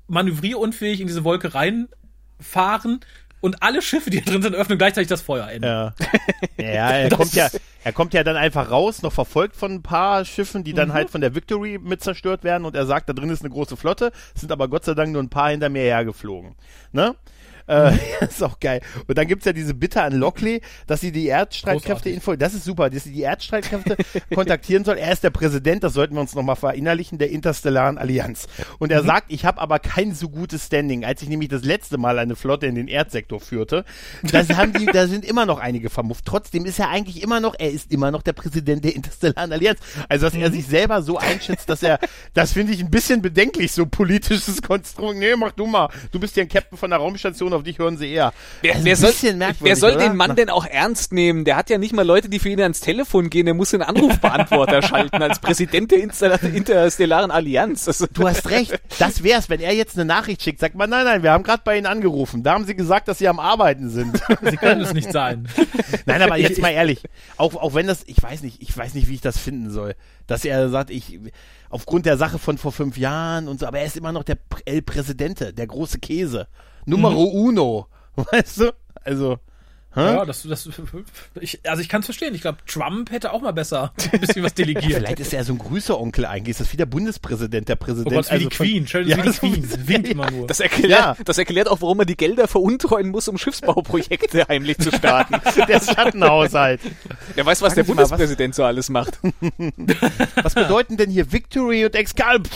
manövrierunfähig 0.08 1.00
in 1.00 1.08
diese 1.08 1.24
Wolke 1.24 1.54
reinfahren 1.56 3.00
und 3.42 3.64
alle 3.64 3.82
Schiffe, 3.82 4.10
die 4.10 4.22
da 4.22 4.32
drin 4.32 4.42
sind, 4.42 4.56
öffnen 4.56 4.78
gleichzeitig 4.78 5.08
das 5.08 5.22
Feuerende. 5.22 5.68
Ja, 5.68 5.94
ja 6.64 6.90
er 6.92 7.10
kommt 7.10 7.34
ja, 7.34 7.50
er 7.84 7.94
kommt 7.94 8.14
ja 8.14 8.24
dann 8.24 8.36
einfach 8.36 8.72
raus, 8.72 9.02
noch 9.02 9.14
verfolgt 9.14 9.56
von 9.56 9.72
ein 9.72 9.82
paar 9.82 10.26
Schiffen, 10.26 10.64
die 10.64 10.74
dann 10.74 10.94
halt 10.94 11.10
von 11.10 11.22
der 11.22 11.36
Victory 11.36 11.80
mit 11.82 12.04
zerstört 12.04 12.44
werden 12.44 12.66
und 12.66 12.76
er 12.76 12.86
sagt, 12.86 13.10
da 13.10 13.14
drin 13.14 13.30
ist 13.30 13.42
eine 13.42 13.52
große 13.52 13.78
Flotte, 13.78 14.12
sind 14.36 14.52
aber 14.52 14.68
Gott 14.68 14.86
sei 14.86 14.94
Dank 14.94 15.12
nur 15.12 15.24
ein 15.24 15.30
paar 15.30 15.52
hinter 15.52 15.70
mir 15.70 15.84
hergeflogen. 15.84 16.56
Ne? 16.92 17.16
Äh, 17.70 17.92
ist 18.22 18.44
auch 18.44 18.60
geil. 18.60 18.82
Und 19.08 19.18
dann 19.18 19.28
gibt's 19.28 19.46
ja 19.46 19.54
diese 19.54 19.76
Bitte 19.76 20.02
an 20.02 20.14
Lockley, 20.14 20.62
dass 20.88 21.02
sie 21.02 21.12
die 21.12 21.28
Erdstreitkräfte 21.28 22.10
info, 22.10 22.36
das 22.36 22.56
ist 22.56 22.64
super, 22.66 22.90
dass 22.90 23.04
sie 23.04 23.12
die 23.12 23.22
Erdstreitkräfte 23.22 23.96
kontaktieren 24.34 24.84
soll. 24.84 24.98
Er 24.98 25.12
ist 25.12 25.24
der 25.24 25.30
Präsident, 25.30 25.84
das 25.84 25.94
sollten 25.94 26.16
wir 26.16 26.22
uns 26.22 26.34
nochmal 26.34 26.56
verinnerlichen, 26.56 27.20
der 27.20 27.30
Interstellaren 27.30 28.00
Allianz. 28.00 28.48
Und 28.80 28.92
er 28.92 29.04
sagt, 29.04 29.32
ich 29.32 29.46
habe 29.46 29.62
aber 29.62 29.78
kein 29.78 30.16
so 30.16 30.30
gutes 30.30 30.66
Standing. 30.66 31.06
Als 31.06 31.22
ich 31.22 31.30
nämlich 31.30 31.50
das 31.50 31.64
letzte 31.64 32.00
Mal 32.00 32.18
eine 32.18 32.36
Flotte 32.36 32.66
in 32.66 32.74
den 32.74 32.88
Erdsektor 32.88 33.40
führte, 33.40 33.86
das 34.24 34.50
haben 34.50 34.74
die, 34.74 34.88
da 34.88 35.08
sind 35.08 35.24
immer 35.24 35.46
noch 35.46 35.60
einige 35.60 35.92
vermufft. 35.92 36.26
Trotzdem 36.26 36.66
ist 36.66 36.80
er 36.80 36.90
eigentlich 36.90 37.22
immer 37.22 37.40
noch, 37.40 37.54
er 37.58 37.70
ist 37.70 37.92
immer 37.92 38.10
noch 38.10 38.24
der 38.24 38.34
Präsident 38.34 38.84
der 38.84 38.96
Interstellaren 38.96 39.52
Allianz. 39.52 39.80
Also, 40.08 40.26
dass 40.26 40.36
er 40.36 40.52
sich 40.52 40.66
selber 40.66 41.04
so 41.04 41.18
einschätzt, 41.18 41.70
dass 41.70 41.84
er, 41.84 42.00
das 42.34 42.54
finde 42.54 42.74
ich 42.74 42.80
ein 42.80 42.90
bisschen 42.90 43.22
bedenklich, 43.22 43.72
so 43.72 43.86
politisches 43.86 44.62
Konstrukt. 44.64 45.18
Nee, 45.18 45.36
mach 45.36 45.52
du 45.52 45.68
mal. 45.68 45.90
Du 46.12 46.20
bist 46.20 46.36
ja 46.36 46.44
ein 46.44 46.50
Captain 46.50 46.78
von 46.78 46.90
der 46.90 47.00
Raumstation, 47.00 47.54
auf 47.60 47.64
dich 47.64 47.78
hören 47.80 47.98
sie 47.98 48.12
eher. 48.12 48.34
Wer, 48.62 48.74
Also 48.76 48.86
wer, 48.86 48.96
soll, 48.96 49.12
wer 49.60 49.76
soll 49.76 49.98
den 49.98 50.16
Mann 50.16 50.36
denn 50.36 50.50
auch 50.50 50.66
ernst 50.66 51.14
nehmen? 51.14 51.46
Der 51.46 51.56
hat 51.56 51.70
ja 51.70 51.78
nicht 51.78 51.94
mal 51.94 52.06
Leute, 52.06 52.30
die 52.30 52.40
für 52.40 52.50
ihn 52.50 52.62
ans 52.62 52.80
Telefon 52.80 53.30
gehen. 53.30 53.46
Der 53.46 53.54
muss 53.54 53.70
den 53.72 53.82
Anrufbeantworter 53.82 54.82
schalten 54.84 55.22
als 55.22 55.40
Präsident 55.40 55.92
der 55.92 56.00
Insta- 56.00 56.42
Interstellaren 56.54 57.32
Allianz. 57.32 57.88
Also, 57.88 58.08
Du 58.12 58.28
hast 58.28 58.50
recht. 58.50 58.80
Das 58.98 59.24
wär's, 59.24 59.50
wenn 59.50 59.60
er 59.60 59.74
jetzt 59.74 59.96
eine 59.96 60.06
Nachricht 60.06 60.42
schickt. 60.44 60.60
Sagt 60.60 60.76
man, 60.76 60.90
nein, 60.90 61.06
nein, 61.06 61.24
wir 61.24 61.32
haben 61.32 61.44
gerade 61.44 61.62
bei 61.64 61.78
Ihnen 61.78 61.86
angerufen. 61.86 62.44
Da 62.44 62.54
haben 62.54 62.66
Sie 62.66 62.76
gesagt, 62.76 63.08
dass 63.08 63.18
Sie 63.20 63.28
am 63.28 63.40
Arbeiten 63.40 63.90
sind. 63.90 64.20
Sie 64.42 64.58
können 64.58 64.82
es 64.82 64.94
nicht 64.94 65.12
sein. 65.12 65.48
nein, 66.06 66.22
aber 66.22 66.38
jetzt 66.38 66.60
mal 66.62 66.70
ehrlich. 66.72 67.02
Auch, 67.38 67.56
auch 67.56 67.74
wenn 67.74 67.88
das, 67.88 68.04
ich 68.08 68.22
weiß 68.22 68.42
nicht, 68.42 68.62
ich 68.62 68.76
weiß 68.76 68.94
nicht, 68.94 69.08
wie 69.08 69.16
ich 69.16 69.22
das 69.22 69.38
finden 69.38 69.70
soll. 69.70 69.96
Dass 70.28 70.46
er 70.46 70.70
sagt, 70.70 70.92
ich, 70.92 71.20
aufgrund 71.70 72.06
der 72.06 72.18
Sache 72.18 72.38
von 72.40 72.58
vor 72.58 72.72
fünf 72.72 72.98
Jahren 72.98 73.48
und 73.48 73.60
so, 73.60 73.66
aber 73.66 73.80
er 73.80 73.86
ist 73.86 73.98
immer 73.98 74.12
noch 74.12 74.24
der 74.24 74.38
El 74.66 74.82
Präsidente, 74.82 75.54
der 75.54 75.66
große 75.68 76.00
Käse. 76.00 76.48
Numero 76.90 77.24
uno. 77.24 77.88
Weißt 78.16 78.60
du? 78.60 78.74
Also, 79.04 79.40
hä? 79.96 80.02
Ja, 80.02 80.26
das, 80.26 80.44
das, 80.44 80.70
ich, 81.40 81.60
also 81.68 81.82
ich 81.82 81.88
kann 81.88 82.02
es 82.02 82.06
verstehen. 82.06 82.36
Ich 82.36 82.42
glaube, 82.42 82.58
Trump 82.68 83.12
hätte 83.12 83.32
auch 83.32 83.42
mal 83.42 83.54
besser 83.54 83.94
ein 84.12 84.20
bisschen 84.20 84.44
was 84.44 84.54
delegiert. 84.54 84.84
Vielleicht 85.00 85.20
ist 85.22 85.34
er 85.34 85.44
so 85.46 85.54
ein 85.54 85.58
Grüßeonkel 85.58 86.26
eigentlich. 86.26 86.52
Ist 86.52 86.60
das 86.60 86.74
wie 86.74 86.78
der 86.78 86.86
Bundespräsident, 86.86 87.70
der 87.70 87.78
Oh 87.80 87.84
Präsident. 87.86 88.14
Gott, 88.14 88.26
wie 88.32 88.38
die 88.40 88.46
also 88.46 88.50
von- 88.50 88.66
Queen. 88.68 88.86
Dir 88.86 89.02
Ja, 89.04 89.18
wie 89.18 89.22
die 89.22 89.32
so- 89.32 89.40
Queen. 89.40 89.64
Sie 89.64 89.88
winkt 89.88 90.10
immer 90.10 90.30
nur. 90.30 90.48
das, 90.48 90.60
erklärt, 90.60 90.92
Ja. 90.92 91.16
das 91.24 91.38
erklärt 91.38 91.70
auch, 91.70 91.82
warum 91.82 91.98
man 91.98 92.08
die 92.08 92.18
Gelder 92.18 92.48
veruntreuen 92.50 93.10
muss, 93.10 93.28
um 93.30 93.38
Schiffsbauprojekte 93.38 94.46
heimlich 94.50 94.78
zu 94.80 94.92
starten. 94.92 95.36
der 95.68 95.80
Schattenhaushalt. 95.82 96.82
Wer 97.36 97.46
weiß, 97.46 97.62
was 97.62 97.74
Sagen 97.74 97.76
der 97.76 97.86
Sie 97.86 97.92
mal, 97.94 98.02
was- 98.04 98.10
Bundespräsident 98.10 98.56
so 98.56 98.64
alles 98.66 98.90
macht. 98.90 99.18
Was 100.44 100.56
bedeuten 100.56 100.98
denn 100.98 101.10
hier 101.10 101.32
Victory 101.32 101.86
und 101.86 101.96
Excalibur? 101.96 102.52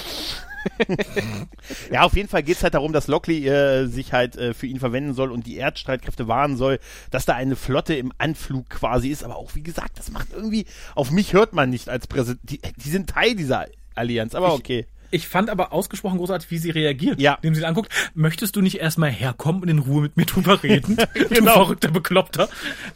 Ja, 1.92 2.04
auf 2.04 2.16
jeden 2.16 2.30
Fall 2.30 2.44
geht's 2.44 2.64
halt 2.64 2.74
darum, 2.74 2.94
dass 2.94 3.08
Lockley 3.08 3.48
äh, 3.48 3.86
sich 3.88 4.14
halt 4.14 4.36
äh, 4.36 4.54
für 4.54 4.68
ihn 4.68 4.80
verwenden 4.80 5.14
soll 5.14 5.32
und 5.32 5.46
die 5.46 5.58
Erdstreitkräfte 5.58 6.28
warnen 6.28 6.58
soll, 6.58 6.80
dass 7.12 7.26
da 7.26 7.34
eine 7.34 7.56
Flotte 7.56 7.96
im 7.96 8.12
Anflug 8.18 8.70
quasi 8.70 9.10
ist. 9.10 9.24
Aber 9.24 9.38
auch 9.38 9.56
wie 9.56 9.64
gesagt, 9.64 10.00
das 10.00 10.12
macht 10.12 10.28
irgendwie, 10.34 10.66
auf 10.96 11.12
mich 11.12 11.34
hört 11.34 11.54
man 11.54 11.70
nicht 11.70 11.90
als 11.90 12.08
Präsident. 12.08 12.40
Die, 12.44 12.60
die 12.60 12.90
sind 12.90 13.10
Teil 13.10 13.36
dieser 13.36 13.68
Allianz, 13.96 14.36
aber 14.36 14.54
okay. 14.54 14.86
Ich 15.14 15.28
fand 15.28 15.50
aber 15.50 15.72
ausgesprochen 15.74 16.18
großartig, 16.18 16.50
wie 16.52 16.58
sie 16.58 16.72
reagiert. 16.72 17.22
Ja. 17.22 17.36
Indem 17.42 17.56
sie 17.56 17.62
ihn 17.62 17.66
anguckt, 17.66 17.92
möchtest 18.16 18.56
du 18.56 18.62
nicht 18.62 18.80
erstmal 18.80 19.12
herkommen 19.12 19.62
und 19.62 19.70
in 19.70 19.80
Ruhe 19.80 20.02
mit 20.02 20.18
mir 20.18 20.26
drüber 20.26 20.62
reden? 20.64 20.98
Du 21.14 21.28
Genau. 21.30 21.54
verrückter 21.54 21.90
Bekloppter. 21.92 22.50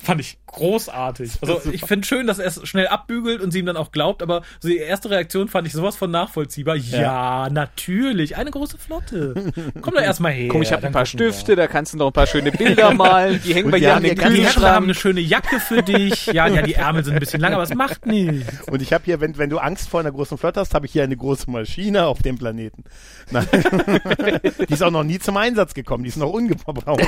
Fand 0.04 0.22
ich 0.22 0.38
großartig. 0.48 1.32
Also 1.42 1.62
ich 1.72 1.82
finde 1.86 2.08
schön, 2.08 2.28
dass 2.28 2.40
er 2.40 2.48
es 2.48 2.68
schnell 2.68 2.88
abbügelt 2.88 3.42
und 3.42 3.52
sie 3.52 3.60
ihm 3.60 3.66
dann 3.66 3.78
auch 3.78 3.92
glaubt, 3.92 4.22
aber 4.24 4.42
so 4.60 4.68
die 4.68 4.78
erste 4.78 5.10
Reaktion 5.10 5.48
fand 5.48 5.68
ich 5.68 5.74
sowas 5.74 5.96
von 5.96 6.10
nachvollziehbar. 6.12 6.76
Ja, 6.76 7.50
natürlich. 7.52 8.36
Eine 8.38 8.52
große 8.52 8.78
Flotte. 8.78 9.52
Komm 9.82 9.94
doch 9.94 10.02
erstmal 10.02 10.32
her. 10.34 10.50
Komm, 10.50 10.62
ich 10.62 10.72
habe 10.72 10.86
ein 10.88 10.94
paar. 10.94 11.06
Stifte, 11.06 11.56
da 11.56 11.68
kannst 11.68 11.94
du 11.94 11.98
noch 11.98 12.08
ein 12.08 12.14
paar 12.14 12.28
schöne 12.28 12.52
Bilder 12.52 12.94
malen. 12.94 13.40
Die 13.46 13.54
hängen 13.54 13.72
wir 13.72 13.80
hier 13.80 13.90
haben 13.92 13.98
an 13.98 14.04
den 14.04 14.16
ganz- 14.16 14.34
Die 14.36 14.46
haben 14.46 14.58
eine 14.66 14.86
Kühlschrank. 14.88 14.96
schöne 14.96 15.22
Jacke 15.22 15.60
für 15.60 15.84
dich. 15.84 16.26
Ja, 16.28 16.48
ja, 16.48 16.62
die 16.64 16.74
Ärmel 16.74 17.04
sind 17.04 17.14
ein 17.14 17.20
bisschen 17.20 17.40
lang, 17.40 17.54
aber 17.54 17.64
es 17.64 17.74
macht 17.74 18.06
nichts. 18.06 18.64
Und 18.70 18.82
ich 18.82 18.92
habe 18.94 19.04
hier, 19.06 19.22
wenn, 19.22 19.38
wenn 19.38 19.50
du 19.50 19.58
Angst 19.60 19.90
vor 19.90 20.00
einer 20.00 20.12
großen 20.12 20.38
Flotte 20.38 20.60
hast, 20.60 20.74
habe 20.74 20.86
ich 20.86 20.92
hier 20.92 21.04
eine 21.04 21.16
große 21.16 21.50
Maschine 21.50 22.07
auf 22.08 22.22
dem 22.22 22.38
Planeten. 22.38 22.84
Nein. 23.32 23.48
die 24.70 24.74
ist 24.74 24.84
auch 24.84 24.92
noch 24.92 25.04
nie 25.04 25.20
zum 25.20 25.38
Einsatz 25.38 25.74
gekommen, 25.74 26.04
die 26.04 26.10
ist 26.10 26.18
noch 26.18 26.32
ungebraucht. 26.32 27.06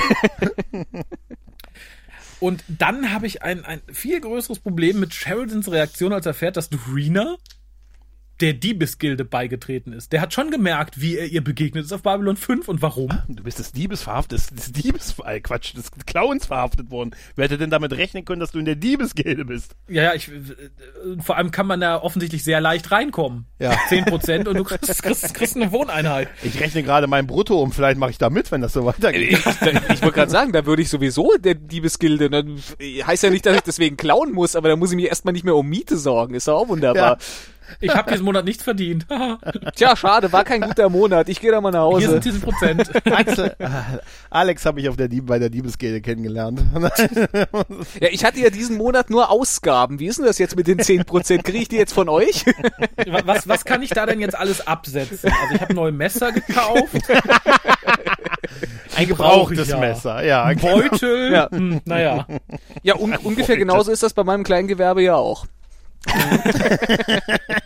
Und 2.40 2.64
dann 2.68 3.12
habe 3.12 3.26
ich 3.26 3.42
ein, 3.42 3.64
ein 3.64 3.82
viel 3.92 4.20
größeres 4.20 4.60
Problem 4.60 4.98
mit 4.98 5.12
Sheridans 5.12 5.70
Reaktion, 5.70 6.12
als 6.12 6.24
er 6.24 6.30
erfährt, 6.30 6.56
dass 6.56 6.70
Dorina 6.70 7.36
der 8.40 8.54
Diebesgilde 8.54 9.24
beigetreten 9.24 9.92
ist. 9.92 10.12
Der 10.12 10.20
hat 10.20 10.32
schon 10.32 10.50
gemerkt, 10.50 11.00
wie 11.00 11.16
er 11.16 11.26
ihr 11.26 11.44
begegnet 11.44 11.84
ist 11.84 11.92
auf 11.92 12.02
Babylon 12.02 12.36
5 12.36 12.68
und 12.68 12.82
warum. 12.82 13.10
Du 13.28 13.42
bist 13.42 13.58
des 13.58 13.72
Diebes 13.72 14.02
verhaftet, 14.02 14.50
des, 14.50 14.72
Diebes, 14.72 15.16
äh, 15.24 15.40
Quatsch, 15.40 15.74
des 15.74 15.90
Clowns 16.06 16.46
verhaftet 16.46 16.90
worden. 16.90 17.10
Wer 17.36 17.44
hätte 17.44 17.58
denn 17.58 17.70
damit 17.70 17.92
rechnen 17.92 18.24
können, 18.24 18.40
dass 18.40 18.52
du 18.52 18.58
in 18.58 18.64
der 18.64 18.76
Diebesgilde 18.76 19.44
bist? 19.44 19.76
Ja, 19.88 20.04
ja, 20.04 20.14
ich, 20.14 20.28
äh, 20.28 20.32
vor 21.20 21.36
allem 21.36 21.50
kann 21.50 21.66
man 21.66 21.80
da 21.80 22.00
offensichtlich 22.00 22.42
sehr 22.44 22.60
leicht 22.60 22.90
reinkommen. 22.90 23.46
Ja. 23.58 23.72
10% 23.88 24.48
und 24.48 24.56
du 24.56 24.64
kriegst, 24.64 25.02
kriegst, 25.02 25.34
kriegst 25.34 25.56
eine 25.56 25.72
Wohneinheit. 25.72 26.28
Ich 26.42 26.60
rechne 26.60 26.82
gerade 26.82 27.06
mein 27.06 27.26
Brutto 27.26 27.60
um, 27.60 27.72
vielleicht 27.72 27.98
mache 27.98 28.10
ich 28.10 28.18
da 28.18 28.30
mit, 28.30 28.50
wenn 28.50 28.60
das 28.60 28.72
so 28.72 28.84
weitergeht. 28.84 29.32
Ich, 29.32 29.38
ich 29.38 30.02
wollte 30.02 30.12
gerade 30.12 30.30
sagen, 30.30 30.52
da 30.52 30.64
würde 30.66 30.82
ich 30.82 30.88
sowieso 30.88 31.32
der 31.38 31.54
Diebesgilde. 31.54 32.30
Ne, 32.30 32.56
heißt 33.06 33.22
ja 33.22 33.30
nicht, 33.30 33.44
dass 33.46 33.56
ich 33.56 33.62
deswegen 33.62 33.96
klauen 33.96 34.32
muss, 34.32 34.56
aber 34.56 34.68
da 34.68 34.76
muss 34.76 34.90
ich 34.90 34.96
mir 34.96 35.08
erstmal 35.08 35.32
nicht 35.32 35.44
mehr 35.44 35.56
um 35.56 35.68
Miete 35.68 35.96
sorgen. 35.96 36.34
Ist 36.34 36.48
doch 36.48 36.58
auch 36.58 36.68
wunderbar. 36.68 37.18
Ich 37.80 37.94
habe 37.94 38.10
diesen 38.10 38.24
Monat 38.24 38.44
nichts 38.44 38.64
verdient. 38.64 39.06
Tja, 39.76 39.96
schade, 39.96 40.32
war 40.32 40.44
kein 40.44 40.60
guter 40.60 40.88
Monat. 40.88 41.28
Ich 41.28 41.40
gehe 41.40 41.50
da 41.50 41.60
mal 41.60 41.70
nach 41.70 41.86
Hier 41.86 42.08
Hause. 42.08 42.10
sind 42.10 42.24
diese 42.24 42.40
Prozent. 42.40 42.90
Axel, 43.12 43.54
äh, 43.58 43.68
Alex 44.30 44.66
habe 44.66 44.80
ich 44.80 44.88
auf 44.88 44.96
der 44.96 45.08
Dieb, 45.08 45.26
bei 45.26 45.38
der 45.38 45.50
Diebesgilde 45.50 46.00
kennengelernt. 46.00 46.60
Ja, 48.00 48.08
ich 48.10 48.24
hatte 48.24 48.40
ja 48.40 48.50
diesen 48.50 48.76
Monat 48.76 49.10
nur 49.10 49.30
Ausgaben. 49.30 49.98
Wie 49.98 50.06
ist 50.06 50.18
denn 50.18 50.26
das 50.26 50.38
jetzt 50.38 50.56
mit 50.56 50.66
den 50.66 50.80
10%? 50.80 51.42
Kriege 51.42 51.58
ich 51.58 51.68
die 51.68 51.76
jetzt 51.76 51.92
von 51.92 52.08
euch? 52.08 52.44
Was, 53.24 53.48
was 53.48 53.64
kann 53.64 53.82
ich 53.82 53.90
da 53.90 54.06
denn 54.06 54.20
jetzt 54.20 54.36
alles 54.36 54.66
absetzen? 54.66 55.30
Also 55.30 55.54
ich 55.54 55.60
habe 55.60 55.74
neue 55.74 55.92
Messer 55.92 56.32
gekauft, 56.32 56.96
Ein 58.96 59.08
gebrauchtes 59.08 59.68
ja. 59.68 59.78
Messer, 59.78 60.24
ja. 60.24 60.52
Beutel. 60.54 61.32
Ja. 61.32 61.50
Hm, 61.50 61.80
naja. 61.84 62.26
Ja, 62.82 62.96
un 62.96 63.16
ungefähr 63.16 63.56
genauso 63.56 63.90
ist 63.92 64.02
das 64.02 64.12
bei 64.14 64.24
meinem 64.24 64.44
Kleingewerbe 64.44 65.02
ja 65.02 65.16
auch. 65.16 65.46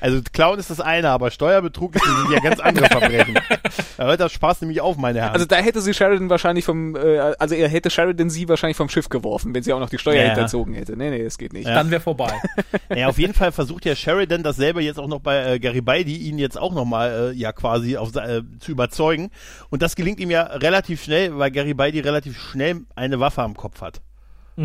Also 0.00 0.20
Clown 0.32 0.58
ist 0.58 0.70
das 0.70 0.80
eine, 0.80 1.10
aber 1.10 1.30
Steuerbetrug 1.30 1.94
ist, 1.96 2.04
sind 2.04 2.32
ja 2.32 2.40
ganz 2.40 2.60
andere 2.60 2.86
Verbrechen. 2.86 3.38
Da 3.96 4.06
hört 4.06 4.20
das 4.20 4.32
Spaß 4.32 4.60
nämlich 4.60 4.80
auf, 4.80 4.96
meine 4.96 5.20
Herren. 5.20 5.32
Also 5.32 5.46
da 5.46 5.56
hätte 5.56 5.80
sie 5.80 5.94
Sheridan 5.94 6.30
wahrscheinlich 6.30 6.64
vom, 6.64 6.96
äh, 6.96 7.18
also 7.38 7.54
er 7.54 7.68
hätte 7.68 7.90
Sheridan 7.90 8.30
sie 8.30 8.48
wahrscheinlich 8.48 8.76
vom 8.76 8.88
Schiff 8.88 9.08
geworfen, 9.08 9.54
wenn 9.54 9.62
sie 9.62 9.72
auch 9.72 9.80
noch 9.80 9.90
die 9.90 9.98
Steuer 9.98 10.16
Ja, 10.16 10.22
ja. 10.22 10.28
hinterzogen 10.30 10.74
hätte. 10.74 10.96
Nee, 10.96 11.10
nee, 11.10 11.24
das 11.24 11.38
geht 11.38 11.52
nicht. 11.52 11.66
Dann 11.66 11.90
wäre 11.90 12.00
vorbei. 12.00 12.32
Ja, 12.94 13.08
auf 13.08 13.18
jeden 13.18 13.34
Fall 13.34 13.52
versucht 13.52 13.84
ja 13.84 13.94
Sheridan 13.94 14.42
dasselbe 14.42 14.82
jetzt 14.82 14.98
auch 14.98 15.08
noch 15.08 15.20
bei 15.20 15.54
äh, 15.54 15.58
Garibaldi, 15.58 16.16
ihn 16.16 16.38
jetzt 16.38 16.58
auch 16.58 16.72
nochmal 16.72 17.32
äh, 17.32 17.36
ja 17.36 17.52
quasi 17.52 17.96
auf, 17.96 18.14
äh, 18.16 18.42
zu 18.60 18.72
überzeugen. 18.72 19.30
Und 19.68 19.82
das 19.82 19.94
gelingt 19.94 20.20
ihm 20.20 20.30
ja 20.30 20.42
relativ 20.42 21.04
schnell, 21.04 21.36
weil 21.38 21.50
Garibaldi 21.50 22.00
relativ 22.00 22.38
schnell 22.38 22.80
eine 22.96 23.20
Waffe 23.20 23.42
am 23.42 23.56
Kopf 23.56 23.80
hat. 23.80 24.00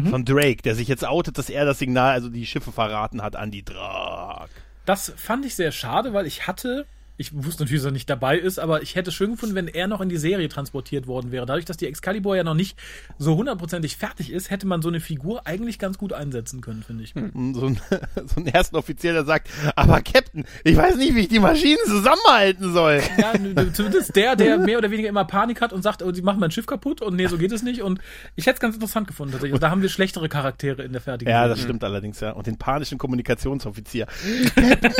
Von 0.09 0.25
Drake, 0.25 0.63
der 0.63 0.73
sich 0.73 0.87
jetzt 0.87 1.05
outet, 1.05 1.37
dass 1.37 1.49
er 1.49 1.65
das 1.65 1.77
Signal, 1.77 2.13
also 2.13 2.29
die 2.29 2.47
Schiffe 2.47 2.71
verraten 2.71 3.21
hat 3.21 3.35
an 3.35 3.51
die 3.51 3.63
Drag. 3.63 4.47
Das 4.85 5.13
fand 5.15 5.45
ich 5.45 5.55
sehr 5.55 5.71
schade, 5.71 6.13
weil 6.13 6.25
ich 6.25 6.47
hatte, 6.47 6.87
ich 7.17 7.31
wusste 7.33 7.63
natürlich, 7.63 7.81
dass 7.83 7.89
er 7.89 7.93
nicht 7.93 8.09
dabei 8.09 8.37
ist, 8.37 8.59
aber 8.59 8.81
ich 8.81 8.95
hätte 8.95 9.09
es 9.11 9.15
schön 9.15 9.31
gefunden, 9.31 9.53
wenn 9.55 9.67
er 9.67 9.87
noch 9.87 10.01
in 10.01 10.09
die 10.09 10.17
Serie 10.17 10.49
transportiert 10.49 11.05
worden 11.05 11.31
wäre. 11.31 11.45
Dadurch, 11.45 11.65
dass 11.65 11.77
die 11.77 11.85
Excalibur 11.87 12.35
ja 12.35 12.43
noch 12.43 12.55
nicht 12.55 12.77
so 13.19 13.35
hundertprozentig 13.35 13.97
fertig 13.97 14.31
ist, 14.31 14.49
hätte 14.49 14.65
man 14.67 14.81
so 14.81 14.89
eine 14.89 14.99
Figur 14.99 15.45
eigentlich 15.45 15.77
ganz 15.77 15.97
gut 15.97 16.11
einsetzen 16.13 16.61
können, 16.61 16.81
finde 16.83 17.03
ich. 17.03 17.15
Und 17.15 17.53
So 17.53 17.67
ein, 17.67 17.79
so 18.25 18.39
ein 18.41 18.47
ersten 18.47 18.75
Offizier, 18.75 19.13
der 19.13 19.25
sagt, 19.25 19.47
aber 19.75 20.01
Captain, 20.01 20.45
ich 20.63 20.75
weiß 20.75 20.95
nicht, 20.95 21.13
wie 21.15 21.21
ich 21.21 21.27
die 21.27 21.39
Maschinen 21.39 21.77
zusammenhalten 21.85 22.73
soll. 22.73 23.01
Ja, 23.17 23.33
zumindest 23.73 24.15
der, 24.15 24.35
der 24.35 24.57
mehr 24.57 24.77
oder 24.79 24.89
weniger 24.89 25.07
immer 25.07 25.23
Panik 25.25 25.61
hat 25.61 25.71
und 25.71 25.81
sagt, 25.83 26.01
oh, 26.01 26.11
die 26.11 26.21
machen 26.21 26.39
mein 26.39 26.51
Schiff 26.51 26.65
kaputt 26.65 27.01
und 27.01 27.15
nee, 27.15 27.27
so 27.27 27.37
geht 27.37 27.51
es 27.51 27.61
nicht. 27.63 27.81
Und 27.83 27.99
ich 28.35 28.45
hätte 28.47 28.55
es 28.55 28.59
ganz 28.59 28.75
interessant 28.75 29.07
gefunden 29.07 29.33
tatsächlich. 29.33 29.53
Und 29.53 29.61
da 29.63 29.69
haben 29.69 29.81
wir 29.81 29.89
schlechtere 29.89 30.29
Charaktere 30.29 30.81
in 30.83 30.91
der 30.93 31.01
fertigen 31.01 31.31
Ja, 31.31 31.41
Serie. 31.43 31.49
das 31.55 31.61
stimmt 31.63 31.83
allerdings, 31.83 32.19
ja. 32.19 32.31
Und 32.31 32.47
den 32.47 32.57
panischen 32.57 32.97
Kommunikationsoffizier. 32.97 34.07
Captain, 34.55 34.93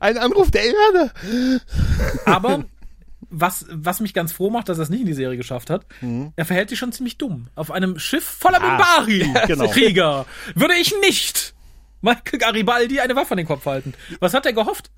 ein 0.00 0.18
Anruf 0.18 0.50
der 0.50 0.64
Erde. 0.64 1.12
Aber 2.24 2.64
was, 3.30 3.66
was 3.70 4.00
mich 4.00 4.14
ganz 4.14 4.32
froh 4.32 4.50
macht, 4.50 4.68
dass 4.68 4.78
er 4.78 4.82
es 4.82 4.90
nicht 4.90 5.00
in 5.00 5.06
die 5.06 5.12
Serie 5.14 5.36
geschafft 5.36 5.70
hat, 5.70 5.86
er 6.36 6.44
verhält 6.44 6.68
sich 6.68 6.78
schon 6.78 6.92
ziemlich 6.92 7.18
dumm. 7.18 7.48
Auf 7.54 7.70
einem 7.70 7.98
Schiff 7.98 8.24
voller 8.24 8.58
Mhm. 8.60 8.64
Ah, 8.66 9.00
Minbari, 9.06 9.34
genau. 9.46 9.68
Krieger, 9.68 10.26
würde 10.54 10.74
ich 10.74 10.92
nicht 11.00 11.54
Michael 12.00 12.38
Garibaldi 12.38 13.00
eine 13.00 13.14
Waffe 13.16 13.32
an 13.32 13.38
den 13.38 13.46
Kopf 13.46 13.64
halten. 13.66 13.94
Was 14.20 14.34
hat 14.34 14.44
er 14.46 14.52
gehofft? 14.52 14.90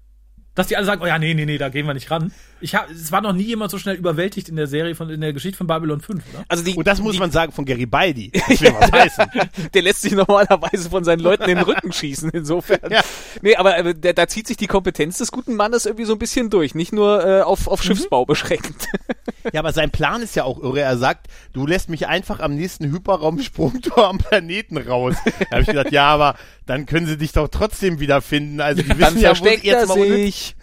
Dass 0.54 0.68
die 0.68 0.76
alle 0.76 0.86
sagen, 0.86 1.02
oh 1.02 1.06
ja, 1.06 1.18
nee, 1.18 1.34
nee, 1.34 1.46
nee, 1.46 1.58
da 1.58 1.68
gehen 1.68 1.86
wir 1.86 1.94
nicht 1.94 2.10
ran. 2.10 2.32
Ich 2.60 2.74
hab, 2.74 2.88
es 2.88 3.10
war 3.10 3.20
noch 3.20 3.32
nie 3.32 3.42
jemand 3.42 3.70
so 3.70 3.78
schnell 3.78 3.96
überwältigt 3.96 4.48
in 4.48 4.56
der 4.56 4.68
Serie 4.68 4.94
von, 4.94 5.10
in 5.10 5.20
der 5.20 5.32
Geschichte 5.32 5.58
von 5.58 5.66
Babylon 5.66 6.00
5, 6.00 6.22
oder? 6.32 6.44
Also 6.48 6.62
die, 6.64 6.74
Und 6.74 6.86
das 6.86 7.00
muss 7.00 7.14
die, 7.14 7.18
man 7.18 7.30
sagen 7.32 7.52
von 7.52 7.64
Garibaldi. 7.64 8.30
Das 8.48 8.60
will 8.60 8.74
was 8.78 8.92
heißen. 8.92 9.26
der 9.74 9.82
lässt 9.82 10.02
sich 10.02 10.12
normalerweise 10.12 10.88
von 10.88 11.02
seinen 11.02 11.20
Leuten 11.20 11.44
in 11.44 11.56
den 11.56 11.64
Rücken 11.64 11.92
schießen, 11.92 12.30
insofern. 12.30 12.90
Ja. 12.90 13.02
Nee, 13.42 13.56
aber 13.56 13.76
äh, 13.78 13.94
da, 13.94 14.12
da 14.12 14.28
zieht 14.28 14.46
sich 14.46 14.56
die 14.56 14.66
Kompetenz 14.66 15.18
des 15.18 15.32
guten 15.32 15.56
Mannes 15.56 15.86
irgendwie 15.86 16.04
so 16.04 16.12
ein 16.12 16.18
bisschen 16.18 16.50
durch, 16.50 16.74
nicht 16.74 16.92
nur 16.92 17.26
äh, 17.26 17.42
auf, 17.42 17.66
auf 17.66 17.82
Schiffsbau 17.82 18.24
beschränkt. 18.24 18.88
Ja, 19.52 19.60
aber 19.60 19.74
sein 19.74 19.90
Plan 19.90 20.22
ist 20.22 20.36
ja 20.36 20.44
auch 20.44 20.58
irre. 20.62 20.80
Er 20.80 20.96
sagt, 20.96 21.26
du 21.52 21.66
lässt 21.66 21.90
mich 21.90 22.06
einfach 22.06 22.40
am 22.40 22.54
nächsten 22.54 22.90
Hyperraumsprungtor 22.90 24.08
am 24.08 24.16
Planeten 24.16 24.78
raus. 24.78 25.16
Da 25.24 25.50
habe 25.50 25.60
ich 25.60 25.66
gedacht, 25.66 25.92
ja, 25.92 26.06
aber 26.06 26.36
dann 26.66 26.86
können 26.86 27.06
sie 27.06 27.18
dich 27.18 27.32
doch 27.32 27.48
trotzdem 27.48 28.00
wiederfinden. 28.00 28.60
Also 28.60 28.82
die 28.82 28.88
Dann 28.88 28.98
wissen 28.98 29.18
ja, 29.18 29.30
wo 29.30 29.34
versteckt 29.34 29.64
er 29.64 29.80
jetzt 29.80 29.88
mal 29.88 30.08
sich. 30.08 30.56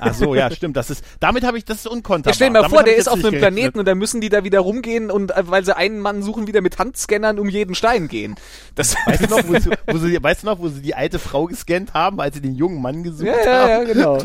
Ach 0.00 0.14
so, 0.14 0.34
ja, 0.34 0.50
stimmt. 0.50 0.76
Das 0.76 0.90
ist, 0.90 1.04
damit 1.20 1.44
habe 1.44 1.58
ich, 1.58 1.64
das 1.64 1.78
ist 1.78 1.86
unkonterbar. 1.86 2.32
Ja, 2.32 2.34
stell 2.34 2.48
dir 2.48 2.54
mal 2.54 2.62
Damit 2.62 2.74
vor, 2.74 2.82
der 2.82 2.96
ist 2.96 3.06
jetzt 3.06 3.08
auf 3.08 3.14
einem 3.14 3.30
gerechnet. 3.30 3.40
Planeten 3.40 3.78
und 3.78 3.86
dann 3.86 3.96
müssen 3.98 4.20
die 4.20 4.28
da 4.28 4.44
wieder 4.44 4.60
rumgehen 4.60 5.10
und 5.10 5.30
äh, 5.30 5.42
weil 5.46 5.64
sie 5.64 5.74
einen 5.76 6.00
Mann 6.00 6.22
suchen, 6.22 6.46
wieder 6.46 6.60
mit 6.60 6.78
Handscannern 6.78 7.38
um 7.38 7.48
jeden 7.48 7.74
Stein 7.74 8.08
gehen. 8.08 8.34
Das, 8.74 8.94
Weißt 9.06 9.22
du 9.22 9.26
noch, 9.28 9.48
wo 9.48 9.58
sie, 9.58 9.70
wo 9.86 9.96
sie, 9.98 10.22
weißt 10.22 10.42
du 10.42 10.46
noch, 10.46 10.58
wo 10.58 10.68
sie 10.68 10.82
die 10.82 10.94
alte 10.94 11.18
Frau 11.18 11.46
gescannt 11.46 11.94
haben, 11.94 12.20
als 12.20 12.34
sie 12.34 12.42
den 12.42 12.54
jungen 12.54 12.82
Mann 12.82 13.02
gesucht 13.02 13.26
ja, 13.26 13.44
ja, 13.44 13.60
haben? 13.60 13.70
ja, 13.70 13.84
genau. 13.84 14.18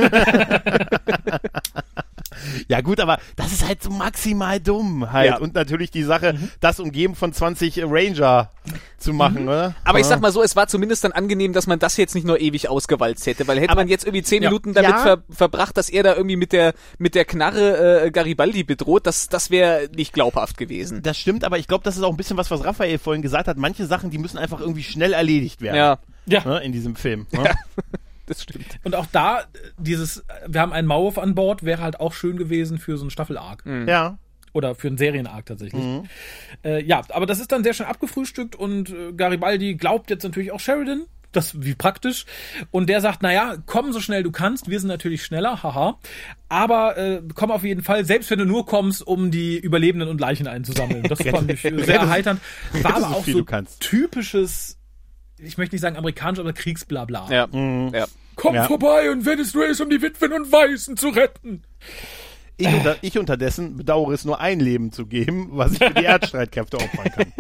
Ja 2.68 2.82
gut, 2.82 3.00
aber 3.00 3.20
das 3.36 3.52
ist 3.52 3.68
halt 3.68 3.82
so 3.84 3.90
maximal 3.90 4.60
dumm 4.60 5.12
halt. 5.12 5.30
Ja. 5.30 5.38
Und 5.38 5.54
natürlich 5.56 5.92
die 5.92 6.04
Sache, 6.04 6.36
das 6.60 6.80
umgeben 6.80 7.16
von 7.16 7.34
20 7.34 7.84
Ranger 7.86 8.50
zu 8.98 9.14
machen, 9.14 9.48
oder? 9.48 9.74
Aber 9.84 10.00
ich 10.00 10.06
Ja. 10.06 10.10
sag 10.10 10.22
mal 10.22 10.32
so, 10.32 10.44
es 10.44 10.56
war 10.56 10.68
zumindest 10.68 11.04
dann 11.04 11.12
angenehm, 11.12 11.54
dass 11.54 11.66
man 11.68 11.80
das 11.80 11.98
jetzt 11.98 12.14
nicht 12.16 12.26
nur 12.28 12.40
ewig 12.40 12.70
ausgewalzt 12.70 13.26
hätte, 13.26 13.48
weil 13.48 13.58
hätte 13.60 13.72
Aber- 13.72 13.82
man 13.82 13.88
jetzt 13.88 14.06
irgendwie 14.06 14.24
zehn 14.24 14.44
Ja. 14.44 14.50
Minuten 14.50 14.74
damit 14.74 14.92
Ja. 14.92 14.98
ver 15.00 15.24
verbracht, 15.30 15.76
dass 15.78 15.90
er 15.90 16.04
da 16.04 16.16
irgendwie 16.16 16.36
mit 16.36 16.52
der 16.54 16.74
mit 16.98 17.16
der 17.16 17.26
Knarre 17.26 18.06
äh, 18.06 18.12
Garibaldi 18.12 18.64
bedroht, 18.64 19.08
das 19.08 19.28
das 19.30 19.50
wäre 19.50 19.90
nicht 19.96 20.14
glaubhaft 20.14 20.58
gewesen. 20.58 21.02
Das 21.02 21.18
stimmt, 21.18 21.44
aber 21.44 21.58
ich 21.58 21.68
glaube, 21.68 21.84
das 21.84 21.98
ist 21.98 22.04
auch 22.04 22.12
ein 22.12 22.18
bisschen 22.18 22.38
was, 22.38 22.52
was 22.52 22.64
Raphael 22.64 22.98
vorhin 23.00 23.22
gesagt 23.22 23.48
hat. 23.48 23.58
Manche 23.58 23.86
Sachen, 23.88 24.10
die 24.12 24.18
müssen 24.20 24.38
einfach 24.38 24.60
irgendwie 24.60 24.84
schnell 24.84 25.14
erledigt 25.14 25.62
werden. 25.62 25.76
Ja, 25.78 26.00
Ja. 26.28 26.46
Ne, 26.46 26.60
in 26.64 26.72
diesem 26.72 26.96
Film. 26.96 27.26
Ne? 27.32 27.44
das 28.32 28.44
stimmt. 28.44 28.80
Und 28.84 28.96
auch 28.96 29.06
da, 29.12 29.44
dieses, 29.78 30.24
wir 30.48 30.62
haben 30.62 30.74
einen 30.74 30.88
Maulwurf 30.88 31.18
an 31.18 31.36
Bord, 31.36 31.64
wäre 31.64 31.82
halt 31.82 32.00
auch 32.00 32.14
schön 32.14 32.38
gewesen 32.38 32.78
für 32.78 32.98
so 32.98 33.04
einen 33.04 33.12
Staffel-Arc. 33.12 33.64
ja. 33.88 34.18
Oder 34.54 34.76
für 34.76 34.88
einen 34.88 34.98
Serien-Arc 34.98 35.46
tatsächlich. 35.46 35.82
Äh, 36.66 36.84
ja, 36.84 37.02
aber 37.10 37.26
das 37.26 37.40
ist 37.40 37.54
dann 37.54 37.64
sehr 37.64 37.74
schön 37.74 37.86
abgefrühstückt 37.86 38.54
und 38.54 38.90
äh, 38.90 39.14
Garibaldi 39.14 39.76
glaubt 39.76 40.10
jetzt 40.10 40.24
natürlich 40.24 40.52
auch 40.52 40.60
Sheridan. 40.60 41.06
Das 41.32 41.64
wie 41.64 41.76
praktisch. 41.76 42.26
Und 42.72 42.90
der 42.90 43.00
sagt, 43.00 43.22
naja, 43.22 43.56
komm 43.66 43.94
so 43.94 44.02
schnell 44.02 44.24
du 44.24 44.32
kannst. 44.32 44.70
Wir 44.70 44.80
sind 44.80 44.90
natürlich 44.90 45.24
schneller, 45.24 45.64
haha. 45.64 45.98
Aber 46.50 46.98
äh, 46.98 47.22
komm 47.34 47.52
auf 47.52 47.64
jeden 47.64 47.84
Fall, 47.84 48.04
selbst 48.04 48.30
wenn 48.32 48.40
du 48.40 48.46
nur 48.46 48.66
kommst, 48.66 49.06
um 49.06 49.32
die 49.32 49.58
Überlebenden 49.58 50.10
und 50.10 50.20
Leichen 50.20 50.48
einzusammeln. 50.48 51.04
Das 51.04 51.22
fand 51.30 51.50
ich 51.50 51.64
äh, 51.64 51.84
sehr 51.84 52.02
erheiternd. 52.02 52.42
War 52.82 52.98
aber 52.98 53.08
so 53.08 53.16
auch 53.16 53.24
viel 53.24 53.46
so 53.46 53.62
typisches, 53.80 54.78
ich 55.40 55.58
möchte 55.58 55.76
nicht 55.76 55.82
sagen 55.82 55.96
amerikanisch, 55.96 56.40
aber 56.40 56.52
Kriegsblabla. 56.52 57.28
Ja. 57.32 57.48
ja. 57.94 58.08
Komm 58.36 58.56
Ja. 58.56 58.66
vorbei 58.66 59.12
und 59.12 59.26
wenn 59.26 59.40
es 59.40 59.54
nur 59.54 59.66
ist, 59.68 59.82
um 59.82 59.90
die 59.90 60.02
Witwen 60.02 60.34
und 60.34 60.52
Waisen 60.52 60.98
zu 60.98 61.10
retten. 61.10 61.64
Ich, 62.58 62.68
unter, 62.68 62.96
ich 63.02 63.18
unterdessen 63.18 63.76
bedauere 63.78 64.12
es 64.14 64.24
nur 64.24 64.40
ein 64.40 64.60
Leben 64.60 64.92
zu 64.92 65.08
geben, 65.08 65.50
was 65.52 65.74
ich 65.74 65.78
für 65.80 65.90
die 65.94 66.04
Erdstreitkräfte 66.06 66.78
opfern 66.78 67.12
kann. 67.12 67.34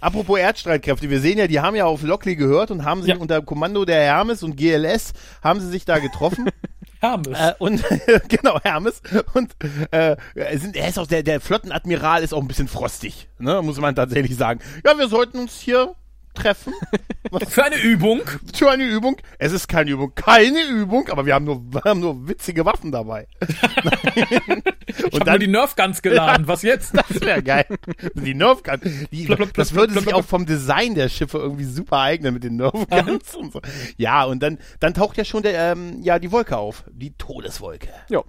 Apropos 0.00 0.38
Erdstreitkräfte, 0.38 1.08
wir 1.08 1.20
sehen 1.20 1.38
ja, 1.38 1.46
die 1.46 1.60
haben 1.60 1.76
ja 1.76 1.84
auf 1.84 2.02
Lockley 2.02 2.34
gehört 2.34 2.70
und 2.72 2.84
haben 2.84 3.02
sich 3.02 3.10
Ja. 3.14 3.16
unter 3.18 3.40
Kommando 3.42 3.84
der 3.84 4.00
Hermes 4.02 4.42
und 4.42 4.56
GLS 4.56 5.12
haben 5.42 5.60
sie 5.60 5.68
sich 5.68 5.84
da 5.84 5.98
getroffen. 6.00 6.48
Hermes. 7.00 7.38
Äh, 7.38 7.52
und 7.58 7.84
genau, 8.28 8.60
Hermes. 8.62 9.00
Und 9.34 9.54
äh, 9.92 10.16
er 10.34 10.58
sind, 10.58 10.74
er 10.76 10.88
ist 10.88 10.98
auch 10.98 11.06
der, 11.06 11.22
der 11.22 11.40
Flottenadmiral 11.40 12.22
ist 12.24 12.32
auch 12.34 12.40
ein 12.40 12.48
bisschen 12.48 12.68
frostig, 12.68 13.28
ne, 13.38 13.60
muss 13.62 13.80
man 13.80 13.94
tatsächlich 13.94 14.36
sagen. 14.36 14.60
Ja, 14.84 14.98
wir 14.98 15.08
sollten 15.08 15.38
uns 15.38 15.58
hier 15.60 15.94
treffen. 16.34 16.72
Für 17.48 17.64
eine 17.64 17.76
Übung. 17.76 18.20
Für 18.54 18.70
eine 18.70 18.84
Übung. 18.84 19.16
Es 19.38 19.52
ist 19.52 19.68
keine 19.68 19.90
Übung, 19.90 20.14
keine 20.14 20.62
Übung, 20.64 21.08
aber 21.08 21.26
wir 21.26 21.34
haben 21.34 21.44
nur, 21.44 21.62
wir 21.72 21.82
haben 21.84 22.00
nur 22.00 22.28
witzige 22.28 22.64
Waffen 22.64 22.92
dabei. 22.92 23.26
Ich 24.94 25.04
habe 25.20 25.30
nur 25.30 25.38
die 25.38 25.46
Nerf 25.48 25.76
Guns 25.76 26.02
geladen. 26.02 26.46
Was 26.48 26.62
jetzt? 26.62 26.94
Das 26.94 27.20
wäre 27.20 27.42
geil. 27.42 27.66
Die 28.14 28.34
Nerf 28.34 28.62
Gun. 28.62 28.80
Die, 29.10 29.24
Blub, 29.24 29.38
blub, 29.38 29.54
das 29.54 29.74
würde 29.74 29.92
blub, 29.92 30.04
sich 30.04 30.14
auch 30.14 30.24
vom 30.24 30.46
Design 30.46 30.94
der 30.94 31.08
Schiffe 31.08 31.38
irgendwie 31.38 31.64
super 31.64 31.98
eignen 31.98 32.34
mit 32.34 32.44
den 32.44 32.56
Nerf 32.56 32.86
Guns 32.88 33.34
und 33.34 33.52
so. 33.52 33.60
Ja, 33.96 34.24
und 34.24 34.42
dann, 34.42 34.58
dann 34.80 34.94
taucht 34.94 35.16
ja 35.16 35.24
schon 35.24 35.42
der, 35.42 35.72
ähm, 35.72 36.02
ja, 36.02 36.18
die 36.18 36.32
Wolke 36.32 36.56
auf. 36.56 36.84
Die 36.92 37.12
Todeswolke. 37.16 37.88
ja. 38.08 38.22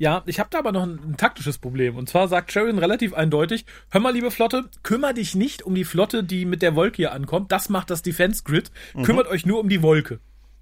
Ja, 0.00 0.22
ich 0.24 0.40
habe 0.40 0.48
da 0.50 0.60
aber 0.60 0.72
noch 0.72 0.84
ein, 0.84 0.98
ein 1.10 1.16
taktisches 1.18 1.58
Problem. 1.58 1.94
Und 1.94 2.08
zwar 2.08 2.26
sagt 2.26 2.50
Sheridan 2.50 2.78
relativ 2.78 3.12
eindeutig, 3.12 3.66
hör 3.90 4.00
mal, 4.00 4.14
liebe 4.14 4.30
Flotte, 4.30 4.70
kümmert 4.82 5.18
dich 5.18 5.34
nicht 5.34 5.62
um 5.62 5.74
die 5.74 5.84
Flotte, 5.84 6.24
die 6.24 6.46
mit 6.46 6.62
der 6.62 6.74
Wolke 6.74 6.96
hier 6.96 7.12
ankommt. 7.12 7.52
Das 7.52 7.68
macht 7.68 7.90
das 7.90 8.00
Defense 8.00 8.42
Grid. 8.42 8.72
Kümmert 9.02 9.26
euch 9.26 9.44
nur 9.44 9.60
um 9.60 9.68
die 9.68 9.82
Wolke. 9.82 10.18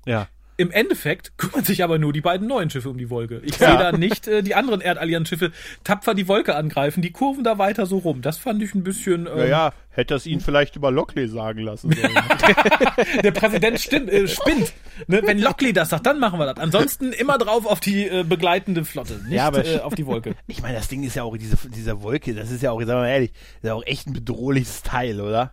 Ja. 0.07 0.27
Im 0.59 0.71
Endeffekt 0.73 1.33
kümmern 1.39 1.65
sich 1.65 1.83
aber 1.85 1.99
nur 1.99 2.13
die 2.13 2.21
beiden 2.21 2.47
neuen 2.49 2.69
Schiffe 2.69 2.91
um 2.91 2.99
die 2.99 3.09
Wolke. 3.11 3.41
Ich 3.45 3.59
Ja. 3.59 3.71
sehe 3.71 3.79
da 3.79 3.93
nicht 3.93 4.27
äh, 4.29 4.43
die 4.43 4.55
anderen 4.57 4.81
Erdallianz-Schiffe 4.81 5.53
tapfer 5.85 6.15
die 6.15 6.29
Wolke 6.29 6.55
angreifen. 6.57 7.01
Die 7.01 7.13
kurven 7.13 7.45
da 7.45 7.59
weiter 7.59 7.87
so 7.87 7.99
rum. 7.99 8.21
Das 8.23 8.37
fand 8.39 8.61
ich 8.63 8.75
ein 8.75 8.83
bisschen... 8.85 9.27
Ähm, 9.29 9.37
Naja, 9.39 9.73
hätte 9.91 10.15
es 10.17 10.27
ihn 10.27 10.41
vielleicht 10.41 10.75
über 10.77 10.91
Lockley 10.91 11.29
sagen 11.29 11.61
lassen 11.61 11.93
sollen. 11.93 12.13
Der 13.23 13.31
Präsident 13.31 13.81
stimmt, 13.81 14.11
äh, 14.11 14.27
spinnt. 14.29 14.73
Ne? 15.07 15.23
Wenn 15.25 15.39
Lockley 15.39 15.73
das 15.73 15.91
sagt, 15.91 16.05
dann 16.07 16.19
machen 16.19 16.39
wir 16.41 16.47
das. 16.47 16.59
Ansonsten 16.59 17.13
immer 17.13 17.39
drauf 17.39 17.65
auf 17.65 17.79
die 17.81 18.07
äh, 18.09 18.25
begleitende 18.25 18.85
Flotte, 18.85 19.15
nicht 19.25 19.31
Ja, 19.33 19.47
aber- 19.47 19.65
äh, 19.65 19.79
auf 19.79 19.95
die 19.95 20.07
Wolke. 20.07 20.35
ich 20.49 20.61
meine, 20.61 20.75
das 20.77 20.89
Ding 20.89 21.05
ist 21.05 21.15
ja 21.15 21.23
auch, 21.23 21.37
diese, 21.37 21.57
diese 21.71 22.03
Wolke, 22.03 22.35
das 22.35 22.51
ist 22.51 22.63
ja 22.63 22.73
auch, 22.73 22.79
sagen 22.81 22.89
wir 22.89 22.95
mal 22.97 23.09
ehrlich, 23.09 23.31
ist 23.31 23.65
ja 23.65 23.75
auch 23.75 23.87
echt 23.87 24.09
ein 24.09 24.13
bedrohliches 24.13 24.83
Teil, 24.83 25.21
oder? 25.21 25.53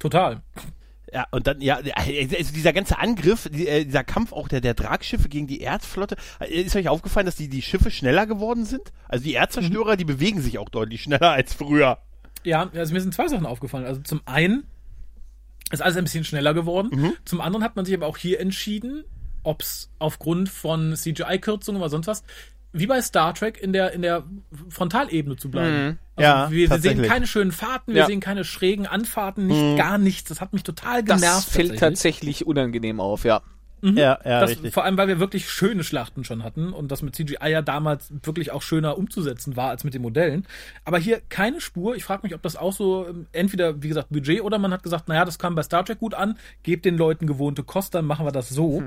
Total. 0.00 0.42
Ja, 1.14 1.28
und 1.30 1.46
dann, 1.46 1.60
ja, 1.60 1.76
also 1.76 2.52
dieser 2.52 2.72
ganze 2.72 2.98
Angriff, 2.98 3.46
äh, 3.46 3.84
dieser 3.84 4.02
Kampf 4.02 4.32
auch 4.32 4.48
der, 4.48 4.60
der 4.60 4.74
Tragschiffe 4.74 5.28
gegen 5.28 5.46
die 5.46 5.60
Erdflotte, 5.60 6.16
äh, 6.40 6.46
ist 6.46 6.74
euch 6.74 6.88
aufgefallen, 6.88 7.26
dass 7.26 7.36
die, 7.36 7.48
die 7.48 7.62
Schiffe 7.62 7.92
schneller 7.92 8.26
geworden 8.26 8.64
sind? 8.64 8.92
Also 9.06 9.22
die 9.22 9.34
Erdzerstörer, 9.34 9.96
die 9.96 10.04
bewegen 10.04 10.42
sich 10.42 10.58
auch 10.58 10.68
deutlich 10.68 11.04
schneller 11.04 11.30
als 11.30 11.54
früher. 11.54 11.98
Ja, 12.42 12.68
also 12.74 12.92
mir 12.92 13.00
sind 13.00 13.14
zwei 13.14 13.28
Sachen 13.28 13.46
aufgefallen. 13.46 13.86
Also 13.86 14.00
zum 14.00 14.22
einen 14.24 14.64
ist 15.70 15.82
alles 15.82 15.96
ein 15.96 16.02
bisschen 16.02 16.24
schneller 16.24 16.52
geworden. 16.52 17.12
Zum 17.24 17.40
anderen 17.40 17.64
hat 17.64 17.76
man 17.76 17.84
sich 17.84 17.94
aber 17.94 18.06
auch 18.06 18.16
hier 18.16 18.40
entschieden, 18.40 19.04
ob 19.44 19.62
es 19.62 19.90
aufgrund 20.00 20.48
von 20.48 20.96
CGI-Kürzungen 20.96 21.80
oder 21.80 21.90
sonst 21.90 22.08
was, 22.08 22.24
wie 22.74 22.86
bei 22.86 23.00
Star 23.00 23.32
Trek 23.34 23.58
in 23.62 23.72
der, 23.72 23.92
in 23.92 24.02
der 24.02 24.24
Frontalebene 24.68 25.36
zu 25.36 25.50
bleiben. 25.50 25.98
Also 26.16 26.30
Ja, 26.30 26.50
wir, 26.50 26.78
sehen 26.78 27.02
keine 27.02 27.26
schönen 27.26 27.52
Fahrten, 27.52 27.92
wir 27.94 28.00
Ja. 28.02 28.06
sehen 28.06 28.20
keine 28.20 28.44
schrägen 28.44 28.86
Anfahrten, 28.86 29.46
nicht 29.46 29.78
gar 29.78 29.96
nichts. 29.98 30.28
Das 30.28 30.40
hat 30.40 30.52
mich 30.52 30.62
total 30.62 31.02
genervt. 31.02 31.22
Das 31.22 31.44
fällt 31.48 31.78
tatsächlich. 31.78 32.46
unangenehm 32.46 33.00
auf, 33.00 33.24
ja. 33.24 33.40
Ja, 33.86 34.18
ja, 34.24 34.40
Das, 34.40 34.50
richtig. 34.52 34.72
vor 34.72 34.84
allem, 34.84 34.96
weil 34.96 35.08
wir 35.08 35.20
wirklich 35.20 35.46
schöne 35.50 35.84
Schlachten 35.84 36.24
schon 36.24 36.42
hatten 36.42 36.72
und 36.72 36.90
das 36.90 37.02
mit 37.02 37.14
CGI 37.14 37.50
ja 37.50 37.60
damals 37.60 38.10
wirklich 38.22 38.50
auch 38.50 38.62
schöner 38.62 38.96
umzusetzen 38.96 39.56
war 39.56 39.68
als 39.68 39.84
mit 39.84 39.92
den 39.92 40.00
Modellen. 40.00 40.46
Aber 40.86 40.96
hier 40.98 41.20
keine 41.28 41.60
Spur. 41.60 41.94
Ich 41.94 42.02
frage 42.02 42.22
mich, 42.22 42.34
ob 42.34 42.40
das 42.40 42.56
auch 42.56 42.72
so 42.72 43.06
ähm, 43.06 43.26
entweder, 43.32 43.82
wie 43.82 43.88
gesagt, 43.88 44.08
Budget 44.08 44.40
oder 44.40 44.56
man 44.58 44.72
hat 44.72 44.82
gesagt, 44.84 45.08
naja, 45.08 45.26
das 45.26 45.38
kam 45.38 45.54
bei 45.54 45.62
Star 45.62 45.84
Trek 45.84 45.98
gut 45.98 46.14
an, 46.14 46.38
gebt 46.62 46.86
den 46.86 46.96
Leuten 46.96 47.26
gewohnte 47.26 47.62
Kost, 47.62 47.94
dann 47.94 48.06
machen 48.06 48.24
wir 48.24 48.32
das 48.32 48.48
so. 48.48 48.82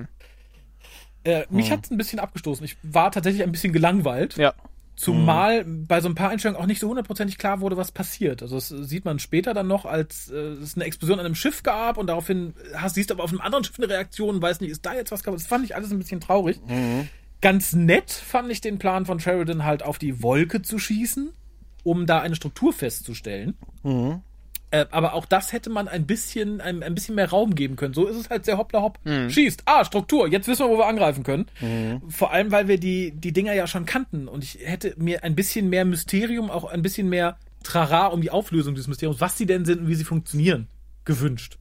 Äh, 1.28 1.46
mich 1.50 1.72
hat's 1.72 1.92
ein 1.92 1.98
bisschen 1.98 2.20
abgestoßen. 2.20 2.64
Ich 2.64 2.78
war 2.84 3.12
tatsächlich 3.12 3.44
ein 3.44 3.52
bisschen 3.52 3.74
gelangweilt. 3.74 4.38
Ja. 4.38 4.54
Zumal 4.96 5.64
bei 5.66 6.00
so 6.00 6.08
ein 6.08 6.16
paar 6.16 6.30
Einstellungen 6.30 6.60
auch 6.60 6.66
nicht 6.66 6.80
so 6.80 6.88
hundertprozentig 6.88 7.38
klar 7.38 7.60
wurde, 7.60 7.76
was 7.78 7.92
passiert. 7.92 8.42
Also 8.42 8.56
das 8.56 8.70
sieht 8.70 9.06
man 9.06 9.20
später 9.20 9.54
dann 9.54 9.68
noch, 9.68 9.86
als 9.86 10.32
äh, 10.32 10.36
es 10.36 10.76
eine 10.76 10.86
Explosion 10.86 11.20
an 11.20 11.26
einem 11.26 11.36
Schiff 11.36 11.62
gab 11.64 11.98
und 11.98 12.08
daraufhin 12.08 12.56
hast, 12.74 12.96
siehst 12.96 13.10
du 13.10 13.14
aber 13.14 13.24
auf 13.26 13.30
einem 13.30 13.42
anderen 13.42 13.64
Schiff 13.64 13.78
eine 13.78 13.90
Reaktion, 13.90 14.42
weiß 14.42 14.62
nicht, 14.62 14.72
ist 14.72 14.86
da 14.86 14.96
jetzt 14.96 15.12
was 15.12 15.22
kaputt. 15.22 15.40
Das 15.40 15.48
fand 15.48 15.66
ich 15.66 15.76
alles 15.76 15.92
ein 15.92 16.00
bisschen 16.00 16.22
traurig. 16.22 16.60
Ganz 17.42 17.74
nett 17.74 18.10
fand 18.10 18.50
ich 18.50 18.62
den 18.62 18.80
Plan 18.80 19.06
von 19.06 19.20
Sheridan 19.20 19.66
halt 19.66 19.84
auf 19.84 20.00
die 20.00 20.24
Wolke 20.24 20.62
zu 20.64 20.80
schießen, 20.80 21.30
um 21.84 22.06
da 22.08 22.22
eine 22.22 22.36
Struktur 22.36 22.74
festzustellen. 22.74 23.56
Äh, 24.72 24.86
aber 24.92 25.14
auch 25.14 25.26
das 25.26 25.54
hätte 25.54 25.70
man 25.70 25.88
ein 25.88 26.06
bisschen, 26.06 26.60
ein, 26.60 26.84
ein 26.84 26.94
bisschen 26.94 27.16
mehr 27.16 27.30
Raum 27.30 27.56
geben 27.56 27.76
können. 27.76 27.94
So 27.94 28.06
ist 28.06 28.18
es 28.18 28.30
halt 28.30 28.46
sehr 28.46 28.58
hoppla 28.58 28.82
hopp. 28.82 29.00
Schießt. 29.30 29.64
Ah, 29.66 29.86
Struktur. 29.86 30.28
Jetzt 30.28 30.48
wissen 30.48 30.66
wir, 30.66 30.70
wo 30.70 30.78
wir 30.78 30.88
angreifen 30.88 31.24
können. 31.24 31.46
Vor 32.10 32.32
allem, 32.34 32.52
weil 32.52 32.68
wir 32.68 32.80
die, 32.80 33.12
die 33.12 33.32
Dinger 33.32 33.54
ja 33.54 33.66
schon 33.68 33.86
kannten. 33.86 34.28
Und 34.28 34.44
ich 34.44 34.60
hätte 34.62 34.94
mir 34.98 35.24
ein 35.24 35.36
bisschen 35.36 35.70
mehr 35.70 35.86
Mysterium, 35.86 36.50
auch 36.52 36.66
ein 36.66 36.82
bisschen 36.82 37.08
mehr 37.10 37.38
Trara 37.64 38.08
um 38.08 38.22
die 38.22 38.32
Auflösung 38.32 38.76
des 38.76 38.88
Mysteriums, 38.88 39.22
was 39.22 39.38
sie 39.38 39.46
denn 39.46 39.66
sind 39.66 39.82
und 39.82 39.88
wie 39.88 39.96
sie 39.96 40.04
funktionieren, 40.04 40.68
gewünscht. 41.06 41.58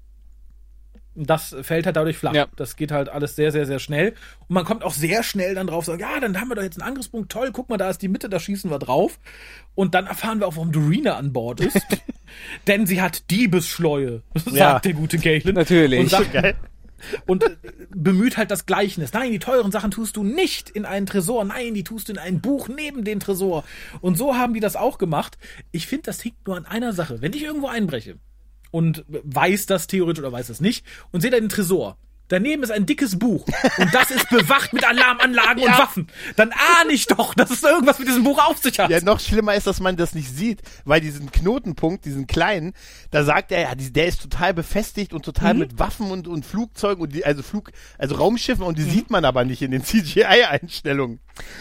Das 1.19 1.57
fällt 1.63 1.87
halt 1.87 1.97
dadurch 1.97 2.19
flach. 2.19 2.35
Ja. 2.35 2.47
Das 2.57 2.77
geht 2.77 2.93
halt 2.93 3.09
alles 3.09 3.37
sehr, 3.37 3.51
sehr, 3.53 3.65
sehr 3.67 3.79
schnell. 3.79 4.11
Und 4.49 4.55
man 4.55 4.65
kommt 4.65 4.85
auch 4.85 4.93
sehr 4.93 5.23
schnell 5.23 5.55
dann 5.55 5.67
drauf, 5.67 5.87
sagt, 5.87 6.01
ja, 6.01 6.21
dann 6.21 6.39
haben 6.41 6.49
wir 6.49 6.55
doch 6.57 6.63
jetzt 6.63 6.81
einen 6.81 6.89
Angriffspunkt, 6.89 7.33
toll, 7.33 7.51
guck 7.53 7.69
mal, 7.71 7.79
da 7.79 7.89
ist 7.89 8.03
die 8.03 8.09
Mitte, 8.09 8.29
da 8.29 8.39
schießen 8.39 8.71
wir 8.71 8.79
drauf. 8.79 9.19
Und 9.75 9.95
dann 9.95 10.07
erfahren 10.07 10.41
wir 10.41 10.47
auch, 10.47 10.57
warum 10.57 10.73
Dorina 10.73 11.17
an 11.17 11.33
Bord 11.33 11.61
ist. 11.61 11.81
Denn 12.67 12.87
sie 12.87 13.01
hat 13.01 13.31
Diebesschleue, 13.31 14.23
sagt 14.35 14.57
Ja. 14.57 14.79
der 14.79 14.93
gute 14.93 15.19
Galen. 15.19 15.55
Natürlich. 15.55 16.01
Und 16.01 16.11
sagt, 16.11 16.33
Geil. 16.33 16.55
und 17.27 17.45
äh, 17.45 17.57
bemüht 17.95 18.37
halt 18.37 18.51
das 18.51 18.67
Gleichnis. 18.67 19.13
Nein, 19.13 19.31
die 19.33 19.39
teuren 19.39 19.73
Sachen 19.73 19.91
tust 19.91 20.17
du 20.17 20.23
nicht 20.25 20.69
in 20.71 20.85
einen 20.85 21.07
Tresor. 21.07 21.45
Nein, 21.45 21.73
die 21.75 21.85
tust 21.85 22.09
du 22.09 22.13
in 22.13 22.19
ein 22.19 22.41
Buch 22.41 22.69
neben 22.69 23.05
den 23.05 23.21
Tresor. 23.21 23.65
Und 24.01 24.19
so 24.19 24.35
haben 24.37 24.55
die 24.55 24.61
das 24.61 24.77
auch 24.77 24.99
gemacht. 24.99 25.39
Ich 25.73 25.87
finde, 25.87 26.05
das 26.05 26.21
hinkt 26.21 26.47
nur 26.47 26.57
an 26.57 26.67
einer 26.67 26.93
Sache. 26.93 27.23
Wenn 27.23 27.33
ich 27.33 27.43
irgendwo 27.43 27.69
einbreche 27.69 28.17
und 28.77 29.05
weiß 29.09 29.65
das 29.67 29.87
theoretisch 29.87 30.21
oder 30.23 30.33
weiß 30.33 30.49
das 30.49 30.61
nicht 30.61 30.85
und 31.13 31.23
sehe 31.23 31.31
da 31.31 31.41
den 31.41 31.49
Tresor, 31.49 31.97
Daneben 32.29 32.65
ist 32.65 32.73
ein 32.73 32.87
dickes 32.87 33.21
Buch 33.21 33.47
und 33.79 33.95
das 33.95 34.11
ist 34.11 34.29
bewacht 34.31 34.73
mit 34.73 34.85
Alarmanlagen 34.85 35.63
und 35.63 35.71
Waffen. 35.79 36.09
Dann 36.35 36.51
ahne 36.51 36.91
ich 36.91 37.07
doch, 37.07 37.35
dass 37.35 37.53
es 37.53 37.63
irgendwas 37.63 38.01
mit 38.01 38.09
diesem 38.09 38.25
Buch 38.25 38.45
auf 38.45 38.59
sich 38.59 38.81
hat. 38.81 38.91
Ja, 38.91 39.01
noch 39.01 39.21
schlimmer 39.21 39.55
ist, 39.55 39.69
dass 39.69 39.79
man 39.79 39.97
das 39.97 40.13
nicht 40.13 40.29
sieht, 40.37 40.61
weil 40.85 41.01
diesen 41.01 41.31
Knotenpunkt, 41.31 42.05
diesen 42.05 42.27
kleinen, 42.27 42.73
da 43.13 43.23
sagt 43.23 43.53
er, 43.53 43.61
ja, 43.61 43.75
der 43.77 44.07
ist 44.09 44.21
total 44.23 44.55
befestigt 44.55 45.13
und 45.13 45.25
total 45.25 45.55
Mhm. 45.55 45.61
mit 45.61 45.79
Waffen 45.79 46.11
und, 46.11 46.27
und 46.27 46.45
Flugzeugen 46.45 47.01
und 47.01 47.15
die, 47.15 47.25
also 47.25 47.45
Flug, 47.45 47.71
also 47.97 48.17
Raumschiffen 48.17 48.65
und 48.65 48.77
die 48.77 48.83
Mhm. 48.83 48.91
sieht 48.91 49.09
man 49.11 49.25
aber 49.25 49.45
nicht 49.45 49.63
in 49.63 49.71
den 49.71 49.85
CGI-Einstellungen. 49.85 51.21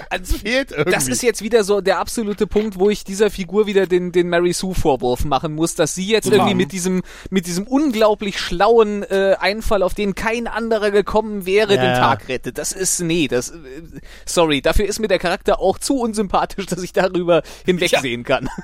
Das 0.09 0.31
fehlt 0.33 0.71
irgendwie. 0.71 0.91
Das 0.91 1.07
ist 1.07 1.23
jetzt 1.23 1.41
wieder 1.41 1.63
so 1.63 1.81
der 1.81 1.99
absolute 1.99 2.47
Punkt, 2.47 2.79
wo 2.79 2.89
ich 2.89 3.03
dieser 3.03 3.29
Figur 3.29 3.67
wieder 3.67 3.85
den, 3.87 4.11
den 4.11 4.29
Mary 4.29 4.53
Sue 4.53 4.75
Vorwurf 4.75 5.25
machen 5.25 5.53
muss, 5.55 5.75
dass 5.75 5.95
sie 5.95 6.07
jetzt 6.07 6.27
irgendwie 6.27 6.53
mit 6.55 6.71
diesem, 6.71 7.01
mit 7.29 7.47
diesem 7.47 7.65
unglaublich 7.67 8.39
schlauen 8.39 9.03
äh, 9.03 9.35
Einfall, 9.39 9.83
auf 9.83 9.93
den 9.93 10.15
kein 10.15 10.47
anderer 10.47 10.91
gekommen 10.91 11.45
wäre, 11.45 11.75
Ja, 11.75 11.81
den 11.81 11.89
ja. 11.91 11.99
Tag 11.99 12.27
rettet. 12.29 12.57
Das 12.57 12.71
ist, 12.71 12.99
nee, 13.01 13.27
das, 13.27 13.49
äh, 13.51 13.55
sorry, 14.25 14.61
dafür 14.61 14.85
ist 14.85 14.99
mir 14.99 15.07
der 15.07 15.19
Charakter 15.19 15.59
auch 15.59 15.77
zu 15.79 15.95
unsympathisch, 15.99 16.65
dass 16.67 16.81
ich 16.83 16.93
darüber 16.93 17.41
hinwegsehen 17.65 18.23
kann. 18.23 18.49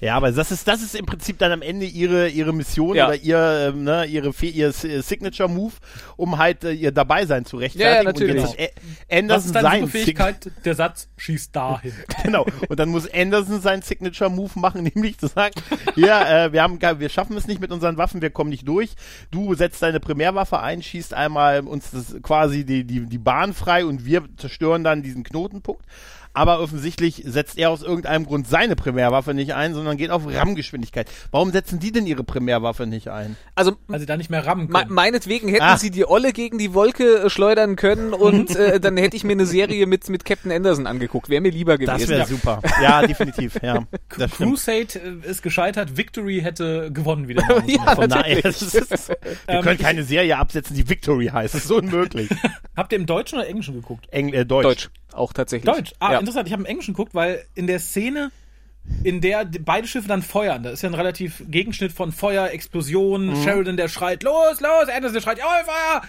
Ja, 0.00 0.16
aber 0.16 0.32
das 0.32 0.50
ist, 0.50 0.68
das 0.68 0.82
ist 0.82 0.94
im 0.96 1.06
Prinzip 1.06 1.38
dann 1.38 1.50
am 1.52 1.62
Ende 1.62 1.86
ihre, 1.86 2.28
ihre 2.28 2.52
Mission 2.52 2.94
Ja. 2.96 3.06
oder 3.06 3.16
ihr, 3.16 3.72
ähm, 3.72 3.84
ne, 3.84 4.04
ihre, 4.04 4.34
ihr 4.42 4.68
S- 4.68 4.84
ihr 4.84 5.02
Signature 5.02 5.48
Move, 5.48 5.72
um 6.16 6.36
halt 6.36 6.62
äh, 6.64 6.72
ihr 6.72 6.90
Dabeisein 6.92 7.46
zu 7.46 7.56
rechtfertigen. 7.56 7.90
Ja, 7.90 7.96
ja, 7.98 8.02
natürlich. 8.02 8.42
Und 8.42 8.58
jetzt 8.58 8.58
ist 8.58 8.60
A- 8.60 8.80
Was 9.08 9.18
Anderson 9.18 9.46
ist 9.46 9.54
deine 9.54 9.86
Superfähigkeit? 10.34 10.64
Der 10.64 10.74
Satz 10.74 11.08
schießt 11.16 11.54
dahin. 11.54 11.92
Genau. 12.22 12.46
Und 12.68 12.78
dann 12.78 12.88
muss 12.88 13.12
Anderson 13.12 13.60
seinen 13.60 13.82
Signature 13.82 14.30
Move 14.30 14.58
machen, 14.58 14.82
nämlich 14.94 15.18
zu 15.18 15.26
sagen, 15.26 15.54
ja, 15.94 16.46
äh, 16.46 16.52
wir 16.52 16.62
haben, 16.62 16.80
wir 16.80 17.08
schaffen 17.08 17.36
es 17.36 17.46
nicht 17.46 17.60
mit 17.60 17.70
unseren 17.70 17.96
Waffen, 17.98 18.22
wir 18.22 18.30
kommen 18.30 18.50
nicht 18.50 18.66
durch. 18.66 18.94
Du 19.30 19.54
setzt 19.54 19.82
deine 19.82 20.00
Primärwaffe 20.00 20.60
ein, 20.60 20.82
schießt 20.82 21.12
einmal 21.12 21.60
uns 21.60 21.90
das, 21.90 22.16
quasi 22.22 22.64
die, 22.64 22.84
die, 22.84 23.06
die 23.06 23.18
Bahn 23.18 23.52
frei 23.52 23.84
und 23.84 24.04
wir 24.04 24.24
zerstören 24.36 24.84
dann 24.84 25.02
diesen 25.02 25.22
Knotenpunkt. 25.22 25.84
Aber 26.34 26.60
offensichtlich 26.60 27.22
setzt 27.24 27.56
er 27.58 27.70
aus 27.70 27.82
irgendeinem 27.82 28.26
Grund 28.26 28.48
seine 28.48 28.74
Primärwaffe 28.76 29.34
nicht 29.34 29.54
ein, 29.54 29.72
sondern 29.72 29.96
geht 29.96 30.10
auf 30.10 30.22
RAM-Geschwindigkeit. 30.26 31.08
Warum 31.30 31.52
setzen 31.52 31.78
die 31.78 31.92
denn 31.92 32.06
ihre 32.06 32.24
Primärwaffe 32.24 32.86
nicht 32.86 33.08
ein? 33.08 33.36
Also 33.54 33.76
Weil 33.86 34.00
sie 34.00 34.06
da 34.06 34.16
nicht 34.16 34.30
mehr 34.30 34.44
rammen 34.44 34.66
Me 34.66 34.80
können. 34.80 34.92
meinetwegen 34.92 35.48
hätten 35.48 35.62
Ah. 35.62 35.78
sie 35.78 35.90
die 35.92 36.04
Olle 36.06 36.32
gegen 36.32 36.58
die 36.58 36.74
Wolke 36.74 37.22
äh, 37.24 37.30
schleudern 37.30 37.76
können 37.76 38.12
und 38.12 38.50
äh, 38.56 38.80
dann 38.80 38.96
hätte 38.96 39.16
ich 39.16 39.22
mir 39.24 39.32
eine 39.32 39.46
Serie 39.46 39.86
mit, 39.86 40.08
mit 40.08 40.24
Captain 40.24 40.50
Anderson 40.50 40.86
angeguckt. 40.88 41.28
Wäre 41.28 41.40
mir 41.40 41.50
lieber 41.52 41.78
gewesen. 41.78 42.00
Das 42.00 42.08
wäre 42.08 42.26
super. 42.26 42.60
Ja, 42.82 43.06
definitiv. 43.06 43.54
Ja, 43.62 43.86
stimmt. 44.12 44.32
Crusade 44.32 44.98
äh, 45.24 45.30
ist 45.30 45.42
gescheitert, 45.42 45.96
Victory 45.96 46.40
hätte 46.42 46.90
gewonnen 46.92 47.28
wieder. 47.28 47.44
Ja, 47.66 47.94
das 48.42 48.60
ist, 48.62 49.08
wir 49.46 49.60
können 49.60 49.78
keine 49.78 50.02
Serie 50.02 50.36
absetzen, 50.36 50.74
die 50.76 50.88
Victory 50.88 51.26
heißt. 51.26 51.54
Das 51.54 51.64
ist 51.64 51.70
unmöglich. 51.70 52.28
Habt 52.76 52.92
ihr 52.92 52.98
im 52.98 53.06
Deutschen 53.06 53.38
oder 53.38 53.46
Englischen 53.48 53.74
geguckt? 53.74 54.06
Eng, 54.10 54.32
äh, 54.32 54.44
Deutsch. 54.44 54.64
Deutsch. 54.64 54.90
Auch 55.14 55.32
tatsächlich. 55.32 55.72
Deutsch. 55.72 55.92
Ah, 56.00 56.12
ja. 56.12 56.18
interessant. 56.18 56.46
Ich 56.48 56.52
habe 56.52 56.62
im 56.62 56.66
Englischen 56.66 56.94
geguckt, 56.94 57.14
weil 57.14 57.44
in 57.54 57.66
der 57.66 57.78
Szene, 57.78 58.30
in 59.02 59.20
der 59.20 59.46
beide 59.60 59.86
Schiffe 59.86 60.08
dann 60.08 60.22
feuern, 60.22 60.62
da 60.62 60.70
ist 60.70 60.82
ja 60.82 60.88
ein 60.90 60.94
relativ 60.94 61.42
Gegenschnitt 61.48 61.92
von 61.92 62.12
Feuer, 62.12 62.48
Explosion, 62.50 63.26
Mhm. 63.28 63.42
Sheridan, 63.42 63.76
der 63.76 63.88
schreit, 63.88 64.22
los, 64.22 64.60
los, 64.60 64.88
Anderson, 64.88 65.14
der 65.14 65.20
schreit, 65.20 65.38
jawohl, 65.38 65.64
Feuer! 65.64 66.02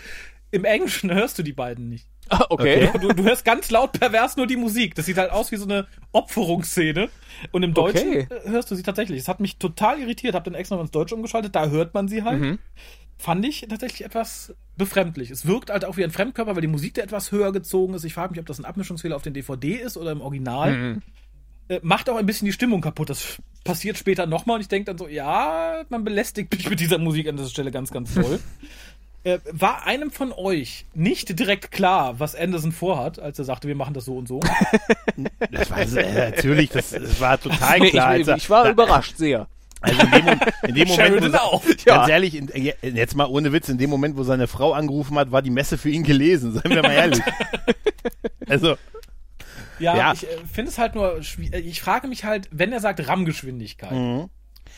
Im 0.51 0.65
Englischen 0.65 1.11
hörst 1.13 1.37
du 1.39 1.43
die 1.43 1.53
beiden 1.53 1.89
nicht. 1.89 2.07
Ah, 2.29 2.45
okay. 2.49 2.89
Du, 2.99 3.09
du 3.09 3.23
hörst 3.23 3.45
ganz 3.45 3.69
laut 3.69 3.91
pervers 3.99 4.35
nur 4.35 4.47
die 4.47 4.55
Musik. 4.55 4.95
Das 4.95 5.05
sieht 5.05 5.17
halt 5.17 5.29
aus 5.31 5.51
wie 5.51 5.57
so 5.57 5.65
eine 5.65 5.85
Opferungsszene. 6.11 7.09
Und 7.51 7.61
im 7.63 7.73
Deutschen 7.75 8.09
Okay. 8.09 8.27
hörst 8.45 8.71
du 8.71 8.75
sie 8.75 8.81
tatsächlich. 8.83 9.19
Es 9.19 9.27
hat 9.27 9.39
mich 9.39 9.57
total 9.57 9.99
irritiert. 9.99 10.33
Hab 10.33 10.43
dann 10.43 10.55
extra 10.55 10.75
noch 10.75 10.81
ins 10.81 10.91
Deutsche 10.91 11.13
umgeschaltet. 11.15 11.55
Da 11.55 11.67
hört 11.67 11.93
man 11.93 12.07
sie 12.07 12.23
halt. 12.23 12.39
Mhm. 12.41 12.59
Fand 13.17 13.45
ich 13.45 13.65
tatsächlich 13.69 14.03
etwas 14.03 14.53
befremdlich. 14.77 15.31
Es 15.31 15.45
wirkt 15.45 15.69
halt 15.69 15.85
auch 15.85 15.97
wie 15.97 16.03
ein 16.03 16.11
Fremdkörper, 16.11 16.55
weil 16.55 16.61
die 16.61 16.67
Musik 16.67 16.95
da 16.95 17.01
etwas 17.01 17.31
höher 17.31 17.51
gezogen 17.51 17.93
ist. 17.93 18.03
Ich 18.03 18.13
frage 18.13 18.31
mich, 18.31 18.39
ob 18.39 18.45
das 18.45 18.59
ein 18.59 18.65
Abmischungsfehler 18.65 19.15
auf 19.15 19.21
den 19.23 19.33
DVD 19.33 19.75
ist 19.75 19.97
oder 19.97 20.11
im 20.11 20.21
Original. 20.21 20.71
Mhm. 20.77 21.01
Äh, 21.67 21.79
macht 21.81 22.09
auch 22.09 22.17
ein 22.17 22.25
bisschen 22.25 22.45
die 22.45 22.51
Stimmung 22.51 22.81
kaputt. 22.81 23.09
Das 23.09 23.41
passiert 23.63 23.97
später 23.97 24.27
nochmal 24.27 24.55
und 24.57 24.61
ich 24.61 24.67
denke 24.67 24.85
dann 24.85 24.97
so, 24.97 25.07
ja, 25.07 25.83
man 25.89 26.03
belästigt 26.03 26.53
mich 26.53 26.69
mit 26.69 26.79
dieser 26.79 26.97
Musik 26.97 27.27
an 27.27 27.37
dieser 27.37 27.49
Stelle 27.49 27.71
ganz, 27.71 27.91
ganz 27.91 28.13
toll. 28.13 28.39
Äh, 29.25 29.39
war 29.51 29.87
einem 29.87 30.11
von 30.11 30.31
euch 30.31 30.85
nicht 30.93 31.39
direkt 31.39 31.71
klar, 31.71 32.19
was 32.19 32.35
Anderson 32.35 32.71
vorhat, 32.71 33.17
als 33.17 33.39
er 33.39 33.45
sagte, 33.45 33.67
wir 33.67 33.73
machen 33.73 33.95
das 33.95 34.05
so 34.05 34.15
und 34.17 34.27
so? 34.27 34.39
Das 35.51 35.71
war, 35.71 35.79
äh, 35.79 36.29
natürlich, 36.29 36.69
das, 36.69 36.91
das 36.91 37.19
war 37.19 37.41
total 37.41 37.79
klar. 37.89 38.17
ich, 38.17 38.27
Also, 38.27 38.35
ich 38.35 38.49
war 38.51 38.65
da, 38.65 38.69
überrascht 38.69 39.17
sehr. 39.17 39.47
Also 39.81 40.01
in 40.01 40.11
dem, 40.11 40.39
in 40.69 40.75
dem 40.75 40.87
Moment, 40.89 41.33
wo, 41.33 41.37
auch. 41.37 41.63
ganz 41.65 41.83
Ja. 41.85 42.07
ehrlich, 42.07 42.35
in, 42.35 42.49
äh, 42.49 42.73
jetzt 42.81 43.15
mal 43.15 43.25
ohne 43.25 43.51
Witz, 43.53 43.69
in 43.69 43.77
dem 43.77 43.89
Moment, 43.89 44.17
wo 44.17 44.23
seine 44.23 44.47
Frau 44.47 44.73
angerufen 44.73 45.17
hat, 45.17 45.31
war 45.31 45.41
die 45.41 45.49
Messe 45.51 45.77
für 45.77 45.89
ihn 45.89 46.03
gelesen, 46.03 46.53
seien 46.53 46.71
wir 46.71 46.81
mal 46.81 46.91
ehrlich. 46.93 47.21
Also, 48.47 48.77
Ja, 49.79 49.95
Ja. 49.97 50.13
ich 50.13 50.23
äh, 50.23 50.37
finde 50.51 50.71
es 50.71 50.77
halt 50.77 50.95
nur, 50.95 51.19
äh, 51.51 51.59
ich 51.59 51.81
frage 51.81 52.07
mich 52.07 52.23
halt, 52.23 52.47
wenn 52.51 52.71
er 52.71 52.79
sagt 52.79 53.05
RAM-Geschwindigkeit, 53.07 53.91
Mhm. 53.91 54.29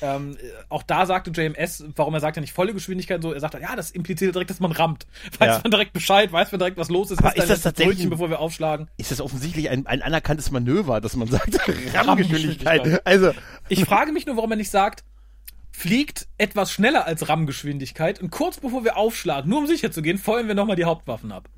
Ähm, 0.01 0.37
äh, 0.37 0.49
auch 0.69 0.83
da 0.83 1.05
sagte 1.05 1.31
JMS, 1.31 1.83
warum 1.95 2.13
er 2.13 2.19
sagt 2.19 2.35
ja 2.37 2.41
nicht 2.41 2.53
volle 2.53 2.73
Geschwindigkeit, 2.73 3.21
so, 3.21 3.33
er 3.33 3.39
sagt, 3.39 3.55
ja, 3.55 3.75
das 3.75 3.91
impliziert 3.91 4.35
direkt, 4.35 4.49
dass 4.49 4.59
man 4.59 4.71
rammt. 4.71 5.07
Weiß 5.39 5.55
Ja. 5.55 5.59
man 5.63 5.71
direkt 5.71 5.93
Bescheid, 5.93 6.31
weiß 6.31 6.51
man 6.51 6.59
direkt, 6.59 6.77
was 6.77 6.89
los 6.89 7.11
ist, 7.11 7.19
Aber 7.19 7.35
ist 7.35 7.49
das 7.49 7.61
tatsächlich 7.61 7.95
Brötchen, 7.97 8.09
bevor 8.11 8.29
wir 8.29 8.39
aufschlagen. 8.39 8.89
ist 8.97 9.11
das 9.11 9.21
offensichtlich 9.21 9.69
ein, 9.69 9.85
ein 9.87 10.01
anerkanntes 10.01 10.51
Manöver, 10.51 11.01
dass 11.01 11.15
man 11.15 11.27
sagt, 11.27 11.57
Rammgeschwindigkeit. 11.93 12.07
Rammgeschwindigkeit. 12.07 13.05
Also, 13.07 13.31
Ich 13.69 13.83
frage 13.85 14.11
mich 14.11 14.25
nur, 14.25 14.35
warum 14.37 14.51
er 14.51 14.57
nicht 14.57 14.69
sagt, 14.71 15.03
fliegt 15.71 16.27
etwas 16.37 16.71
schneller 16.71 17.05
als 17.05 17.29
RAM-Geschwindigkeit 17.29 18.19
und 18.21 18.31
kurz 18.31 18.59
bevor 18.59 18.83
wir 18.83 18.97
aufschlagen, 18.97 19.49
nur 19.49 19.59
um 19.59 19.67
sicher 19.67 19.91
zu 19.91 20.01
gehen, 20.01 20.17
feuern 20.17 20.47
wir 20.47 20.55
nochmal 20.55 20.75
die 20.75 20.85
Hauptwaffen 20.85 21.31
ab. 21.31 21.49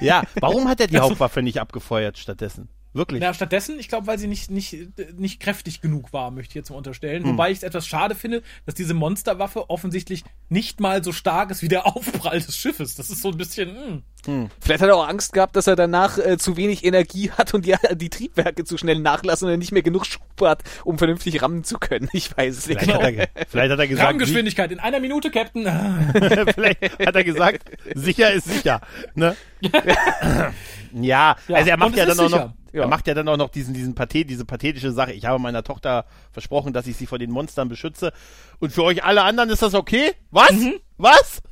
ja, 0.00 0.22
warum 0.40 0.68
hat 0.68 0.80
er 0.80 0.86
die 0.88 0.98
Hauptwaffe 1.00 1.42
nicht 1.42 1.60
abgefeuert 1.60 2.18
stattdessen? 2.18 2.68
Wirklich? 2.92 3.20
Na, 3.20 3.32
stattdessen, 3.32 3.78
ich 3.78 3.88
glaube, 3.88 4.08
weil 4.08 4.18
sie 4.18 4.26
nicht, 4.26 4.50
nicht, 4.50 4.76
nicht 5.16 5.38
kräftig 5.40 5.80
genug 5.80 6.12
war, 6.12 6.32
möchte 6.32 6.50
ich 6.52 6.54
jetzt 6.56 6.70
mal 6.70 6.76
unterstellen. 6.76 7.22
Hm. 7.22 7.32
Wobei 7.32 7.50
ich 7.52 7.58
es 7.58 7.62
etwas 7.62 7.86
schade 7.86 8.16
finde, 8.16 8.42
dass 8.66 8.74
diese 8.74 8.94
Monsterwaffe 8.94 9.70
offensichtlich 9.70 10.24
nicht 10.48 10.80
mal 10.80 11.04
so 11.04 11.12
stark 11.12 11.52
ist 11.52 11.62
wie 11.62 11.68
der 11.68 11.86
Aufprall 11.96 12.40
des 12.40 12.56
Schiffes. 12.56 12.96
Das 12.96 13.08
ist 13.10 13.22
so 13.22 13.28
ein 13.30 13.36
bisschen, 13.36 14.02
hm. 14.26 14.48
Vielleicht 14.60 14.82
hat 14.82 14.88
er 14.88 14.96
auch 14.96 15.08
Angst 15.08 15.32
gehabt, 15.32 15.54
dass 15.56 15.66
er 15.68 15.76
danach 15.76 16.18
äh, 16.18 16.36
zu 16.36 16.56
wenig 16.56 16.84
Energie 16.84 17.30
hat 17.38 17.54
und 17.54 17.64
die, 17.64 17.76
die 17.94 18.10
Triebwerke 18.10 18.64
zu 18.64 18.76
schnell 18.76 18.98
nachlassen 18.98 19.46
und 19.46 19.52
er 19.52 19.56
nicht 19.58 19.72
mehr 19.72 19.82
genug 19.82 20.04
Schub 20.04 20.22
hat, 20.42 20.64
um 20.84 20.98
vernünftig 20.98 21.40
rammen 21.42 21.62
zu 21.62 21.78
können. 21.78 22.08
Ich 22.12 22.36
weiß 22.36 22.58
es 22.58 22.66
nicht. 22.66 22.80
Vielleicht 22.80 22.94
hat, 22.94 23.02
er, 23.02 23.12
ge- 23.12 23.26
vielleicht 23.48 23.70
hat 23.72 23.78
er 23.78 23.86
gesagt, 23.86 24.08
RAM-Geschwindigkeit 24.08 24.72
in 24.72 24.80
einer 24.80 24.98
Minute, 24.98 25.30
Captain. 25.30 25.62
vielleicht 26.54 26.82
hat 27.06 27.14
er 27.14 27.24
gesagt, 27.24 27.62
sicher 27.94 28.32
ist 28.32 28.46
sicher. 28.48 28.80
Ne? 29.14 29.36
Ja, 30.92 31.36
also 31.52 31.70
er 31.70 31.76
macht 31.76 31.96
ja 31.96 32.06
dann 32.06 32.18
auch 32.20 32.28
noch, 32.30 32.52
Ja. 32.72 32.82
er 32.82 32.88
macht 32.88 33.06
ja 33.06 33.14
dann 33.14 33.28
auch 33.28 33.36
noch 33.36 33.48
diesen, 33.50 33.74
diesen 33.74 33.94
Pathet, 33.94 34.30
diese 34.30 34.44
pathetische 34.44 34.92
Sache. 34.92 35.12
Ich 35.12 35.24
habe 35.24 35.38
meiner 35.38 35.62
Tochter 35.64 36.04
versprochen, 36.32 36.72
dass 36.72 36.86
ich 36.86 36.96
sie 36.96 37.06
vor 37.06 37.18
den 37.18 37.30
Monstern 37.30 37.68
beschütze. 37.68 38.12
Und 38.58 38.72
für 38.72 38.84
euch 38.84 39.02
alle 39.04 39.22
anderen 39.22 39.50
ist 39.50 39.62
das 39.62 39.74
okay? 39.74 40.12
Was? 40.30 40.52
Was? 40.98 41.42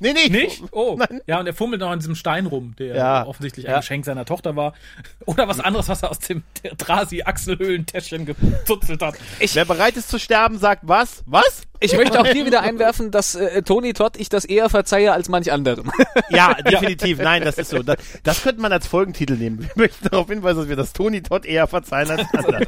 Nee, 0.00 0.12
nee. 0.12 0.28
Nicht? 0.28 0.62
Oh. 0.72 0.96
Nein. 0.98 1.20
Ja, 1.26 1.40
und 1.40 1.46
er 1.46 1.54
fummelt 1.54 1.80
noch 1.80 1.90
an 1.90 1.98
diesem 1.98 2.14
Stein 2.14 2.46
rum, 2.46 2.74
der 2.78 2.94
Ja. 2.96 3.26
offensichtlich 3.26 3.66
ein 3.66 3.72
Ja. 3.72 3.78
Geschenk 3.78 4.04
seiner 4.04 4.24
Tochter 4.24 4.56
war. 4.56 4.74
Oder 5.26 5.48
was 5.48 5.60
anderes, 5.60 5.88
was 5.88 6.02
er 6.02 6.10
aus 6.10 6.18
dem 6.20 6.42
Drasi-Achselhöhlentäschchen 6.78 8.26
gezuzelt 8.26 9.02
hat. 9.02 9.14
Wer 9.52 9.64
bereit 9.64 9.96
ist 9.96 10.08
zu 10.08 10.18
sterben, 10.18 10.58
sagt 10.58 10.82
was? 10.84 11.22
Was? 11.26 11.62
Ich 11.80 11.94
möchte 11.94 12.18
auch 12.18 12.26
hier 12.26 12.46
wieder 12.46 12.62
einwerfen, 12.62 13.10
dass 13.10 13.34
äh, 13.34 13.62
Tony 13.62 13.92
Todd 13.92 14.16
ich 14.16 14.30
das 14.30 14.46
eher 14.46 14.70
verzeihe 14.70 15.12
als 15.12 15.28
manch 15.28 15.52
anderem. 15.52 15.90
Ja, 16.30 16.54
definitiv. 16.62 17.18
Nein, 17.18 17.44
das 17.44 17.58
ist 17.58 17.70
so. 17.70 17.82
Das, 17.82 17.96
das 18.24 18.42
könnte 18.42 18.60
man 18.62 18.72
als 18.72 18.86
Folgentitel 18.86 19.34
nehmen. 19.34 19.58
Wir 19.60 19.70
möchten 19.84 20.08
darauf 20.08 20.28
hinweisen, 20.28 20.60
dass 20.60 20.68
wir 20.68 20.76
das 20.76 20.92
Tony 20.92 21.22
Todd 21.22 21.44
eher 21.44 21.66
verzeihen 21.66 22.10
als 22.10 22.26
andere. 22.32 22.66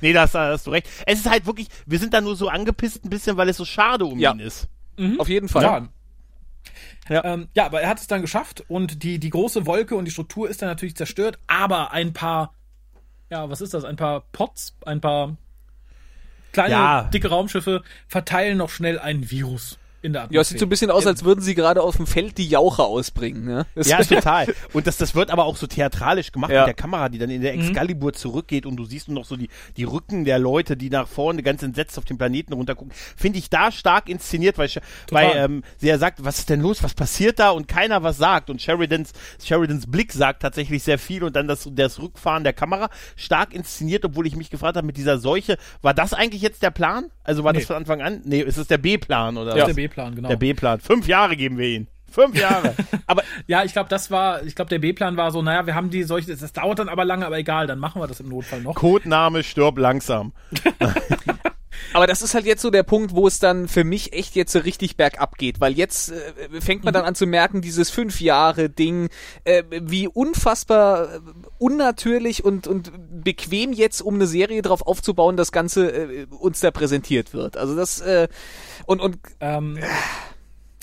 nee, 0.00 0.12
da 0.12 0.22
hast, 0.22 0.34
da 0.34 0.52
hast 0.52 0.66
du 0.66 0.70
recht. 0.70 0.86
Es 1.06 1.18
ist 1.20 1.28
halt 1.30 1.46
wirklich, 1.46 1.68
wir 1.86 1.98
sind 1.98 2.14
da 2.14 2.20
nur 2.20 2.36
so 2.36 2.48
angepisst 2.48 3.04
ein 3.04 3.10
bisschen, 3.10 3.36
weil 3.36 3.48
es 3.48 3.56
so 3.56 3.64
schade 3.64 4.04
um 4.04 4.18
Ja. 4.18 4.32
ihn 4.32 4.40
ist. 4.40 4.68
Auf 5.18 5.28
jeden 5.28 5.48
Fall. 5.48 5.62
Ja. 5.62 5.88
Ja. 7.08 7.24
Ähm, 7.24 7.48
ja, 7.54 7.64
aber 7.66 7.80
er 7.80 7.88
hat 7.88 7.98
es 8.00 8.06
dann 8.06 8.20
geschafft 8.20 8.64
und 8.68 9.02
die, 9.02 9.18
die 9.18 9.30
große 9.30 9.64
Wolke 9.66 9.96
und 9.96 10.04
die 10.04 10.10
Struktur 10.10 10.48
ist 10.50 10.60
dann 10.60 10.68
natürlich 10.68 10.94
zerstört, 10.96 11.38
aber 11.46 11.92
ein 11.92 12.12
paar, 12.12 12.52
ja, 13.30 13.48
was 13.48 13.60
ist 13.62 13.72
das? 13.72 13.84
Ein 13.84 13.96
paar 13.96 14.20
Pots, 14.32 14.76
ein 14.84 15.00
paar 15.00 15.36
kleine, 16.52 16.72
Ja. 16.72 17.02
dicke 17.04 17.28
Raumschiffe 17.28 17.82
verteilen 18.08 18.58
noch 18.58 18.68
schnell 18.70 18.98
ein 18.98 19.30
Virus 19.30 19.78
in 20.08 20.12
der 20.14 20.26
Ja, 20.30 20.40
es 20.40 20.48
sieht 20.48 20.58
so 20.58 20.66
ein 20.66 20.68
bisschen 20.68 20.90
aus, 20.90 21.06
als 21.06 21.24
würden 21.24 21.40
sie 21.40 21.54
gerade 21.54 21.82
auf 21.82 21.96
dem 21.96 22.06
Feld 22.06 22.36
die 22.38 22.48
Jauche 22.48 22.82
ausbringen. 22.82 23.44
Ne? 23.44 23.66
Das- 23.74 23.88
Ja, 23.88 24.02
total. 24.02 24.46
Und 24.72 24.86
das, 24.86 24.96
das 24.96 25.14
wird 25.14 25.30
aber 25.30 25.44
auch 25.44 25.56
so 25.56 25.66
theatralisch 25.66 26.32
gemacht 26.32 26.50
Ja. 26.50 26.60
mit 26.60 26.66
der 26.68 26.74
Kamera, 26.74 27.08
die 27.08 27.18
dann 27.18 27.30
in 27.30 27.42
der 27.42 27.54
Excalibur 27.54 28.12
zurückgeht 28.12 28.66
und 28.66 28.76
du 28.76 28.84
siehst 28.84 29.08
nur 29.08 29.14
noch 29.20 29.24
so 29.24 29.36
die, 29.36 29.48
die 29.76 29.84
Rücken 29.84 30.24
der 30.24 30.38
Leute, 30.38 30.76
die 30.76 30.90
nach 30.90 31.06
vorne 31.08 31.42
ganz 31.42 31.62
entsetzt 31.62 31.96
auf 31.98 32.04
den 32.04 32.18
Planeten 32.18 32.52
runtergucken. 32.52 32.92
Finde 33.16 33.38
ich 33.38 33.50
da 33.50 33.70
stark 33.70 34.08
inszeniert, 34.08 34.58
weil, 34.58 34.68
weil 35.10 35.30
ähm, 35.36 35.62
sie 35.78 35.88
ja 35.88 35.98
sagt, 35.98 36.24
was 36.24 36.38
ist 36.38 36.50
denn 36.50 36.60
los, 36.60 36.82
was 36.82 36.94
passiert 36.94 37.38
da 37.38 37.50
und 37.50 37.68
keiner 37.68 38.02
was 38.02 38.16
sagt. 38.16 38.50
Und 38.50 38.60
Sheridans, 38.62 39.12
Sheridans 39.42 39.86
Blick 39.90 40.12
sagt 40.12 40.42
tatsächlich 40.42 40.82
sehr 40.82 40.98
viel 40.98 41.22
und 41.24 41.36
dann 41.36 41.46
das, 41.48 41.68
das 41.72 42.00
Rückfahren 42.00 42.44
der 42.44 42.52
Kamera 42.52 42.90
stark 43.16 43.52
inszeniert, 43.54 44.04
obwohl 44.04 44.26
ich 44.26 44.36
mich 44.36 44.50
gefragt 44.50 44.76
habe, 44.76 44.86
mit 44.86 44.96
dieser 44.96 45.18
Seuche, 45.18 45.58
war 45.82 45.94
das 45.94 46.12
eigentlich 46.14 46.42
jetzt 46.42 46.62
der 46.62 46.70
Plan? 46.70 47.10
Also 47.24 47.44
war 47.44 47.52
Nee. 47.52 47.58
das 47.58 47.66
von 47.66 47.76
Anfang 47.76 48.00
an? 48.00 48.22
Nee, 48.24 48.40
ist 48.40 48.56
es 48.56 48.68
der 48.68 48.78
B-Plan 48.78 49.36
oder 49.36 49.50
Das 49.52 49.60
was? 49.60 49.66
der 49.66 49.74
B-Plan, 49.74 49.97
genau. 50.06 50.28
Der 50.28 50.36
B-Plan. 50.36 50.80
Fünf 50.80 51.06
Jahre 51.06 51.36
geben 51.36 51.58
wir 51.58 51.68
ihn. 51.68 51.88
Fünf 52.10 52.38
Jahre. 52.38 52.74
Aber 53.06 53.22
Ja, 53.46 53.64
ich 53.64 53.72
glaube, 53.72 53.88
das 53.90 54.10
war, 54.10 54.42
ich 54.42 54.54
glaube, 54.54 54.70
der 54.70 54.78
B-Plan 54.78 55.16
war 55.16 55.30
so, 55.30 55.42
naja, 55.42 55.66
wir 55.66 55.74
haben 55.74 55.90
die 55.90 56.04
solche, 56.04 56.34
das 56.34 56.52
dauert 56.52 56.78
dann 56.78 56.88
aber 56.88 57.04
lange, 57.04 57.26
aber 57.26 57.38
egal, 57.38 57.66
dann 57.66 57.78
machen 57.78 58.00
wir 58.00 58.06
das 58.06 58.20
im 58.20 58.28
Notfall 58.28 58.62
noch. 58.62 58.74
Codename 58.74 59.42
stirb 59.42 59.78
langsam. 59.78 60.32
Aber 61.92 62.06
das 62.06 62.22
ist 62.22 62.34
halt 62.34 62.44
jetzt 62.44 62.62
so 62.62 62.70
der 62.70 62.82
Punkt, 62.82 63.14
wo 63.14 63.26
es 63.26 63.38
dann 63.38 63.68
für 63.68 63.84
mich 63.84 64.12
echt 64.12 64.34
jetzt 64.36 64.52
so 64.52 64.58
richtig 64.58 64.96
bergab 64.96 65.38
geht, 65.38 65.60
weil 65.60 65.72
jetzt 65.72 66.12
äh, 66.12 66.60
fängt 66.60 66.84
man 66.84 66.92
dann 66.92 67.04
an 67.04 67.14
zu 67.14 67.26
merken, 67.26 67.60
dieses 67.60 67.90
fünf 67.90 68.20
Jahre 68.20 68.68
Ding, 68.68 69.08
äh, 69.44 69.62
wie 69.70 70.08
unfassbar 70.08 71.14
äh, 71.14 71.20
unnatürlich 71.58 72.44
und 72.44 72.66
und 72.66 72.92
bequem 73.24 73.72
jetzt, 73.72 74.00
um 74.02 74.14
eine 74.14 74.26
Serie 74.26 74.62
drauf 74.62 74.82
aufzubauen, 74.86 75.36
das 75.36 75.52
Ganze 75.52 75.90
äh, 75.90 76.26
uns 76.26 76.60
da 76.60 76.70
präsentiert 76.70 77.32
wird. 77.32 77.56
Also 77.56 77.74
das 77.74 78.00
äh, 78.00 78.28
und 78.86 79.00
und 79.00 79.18
Ähm, 79.40 79.78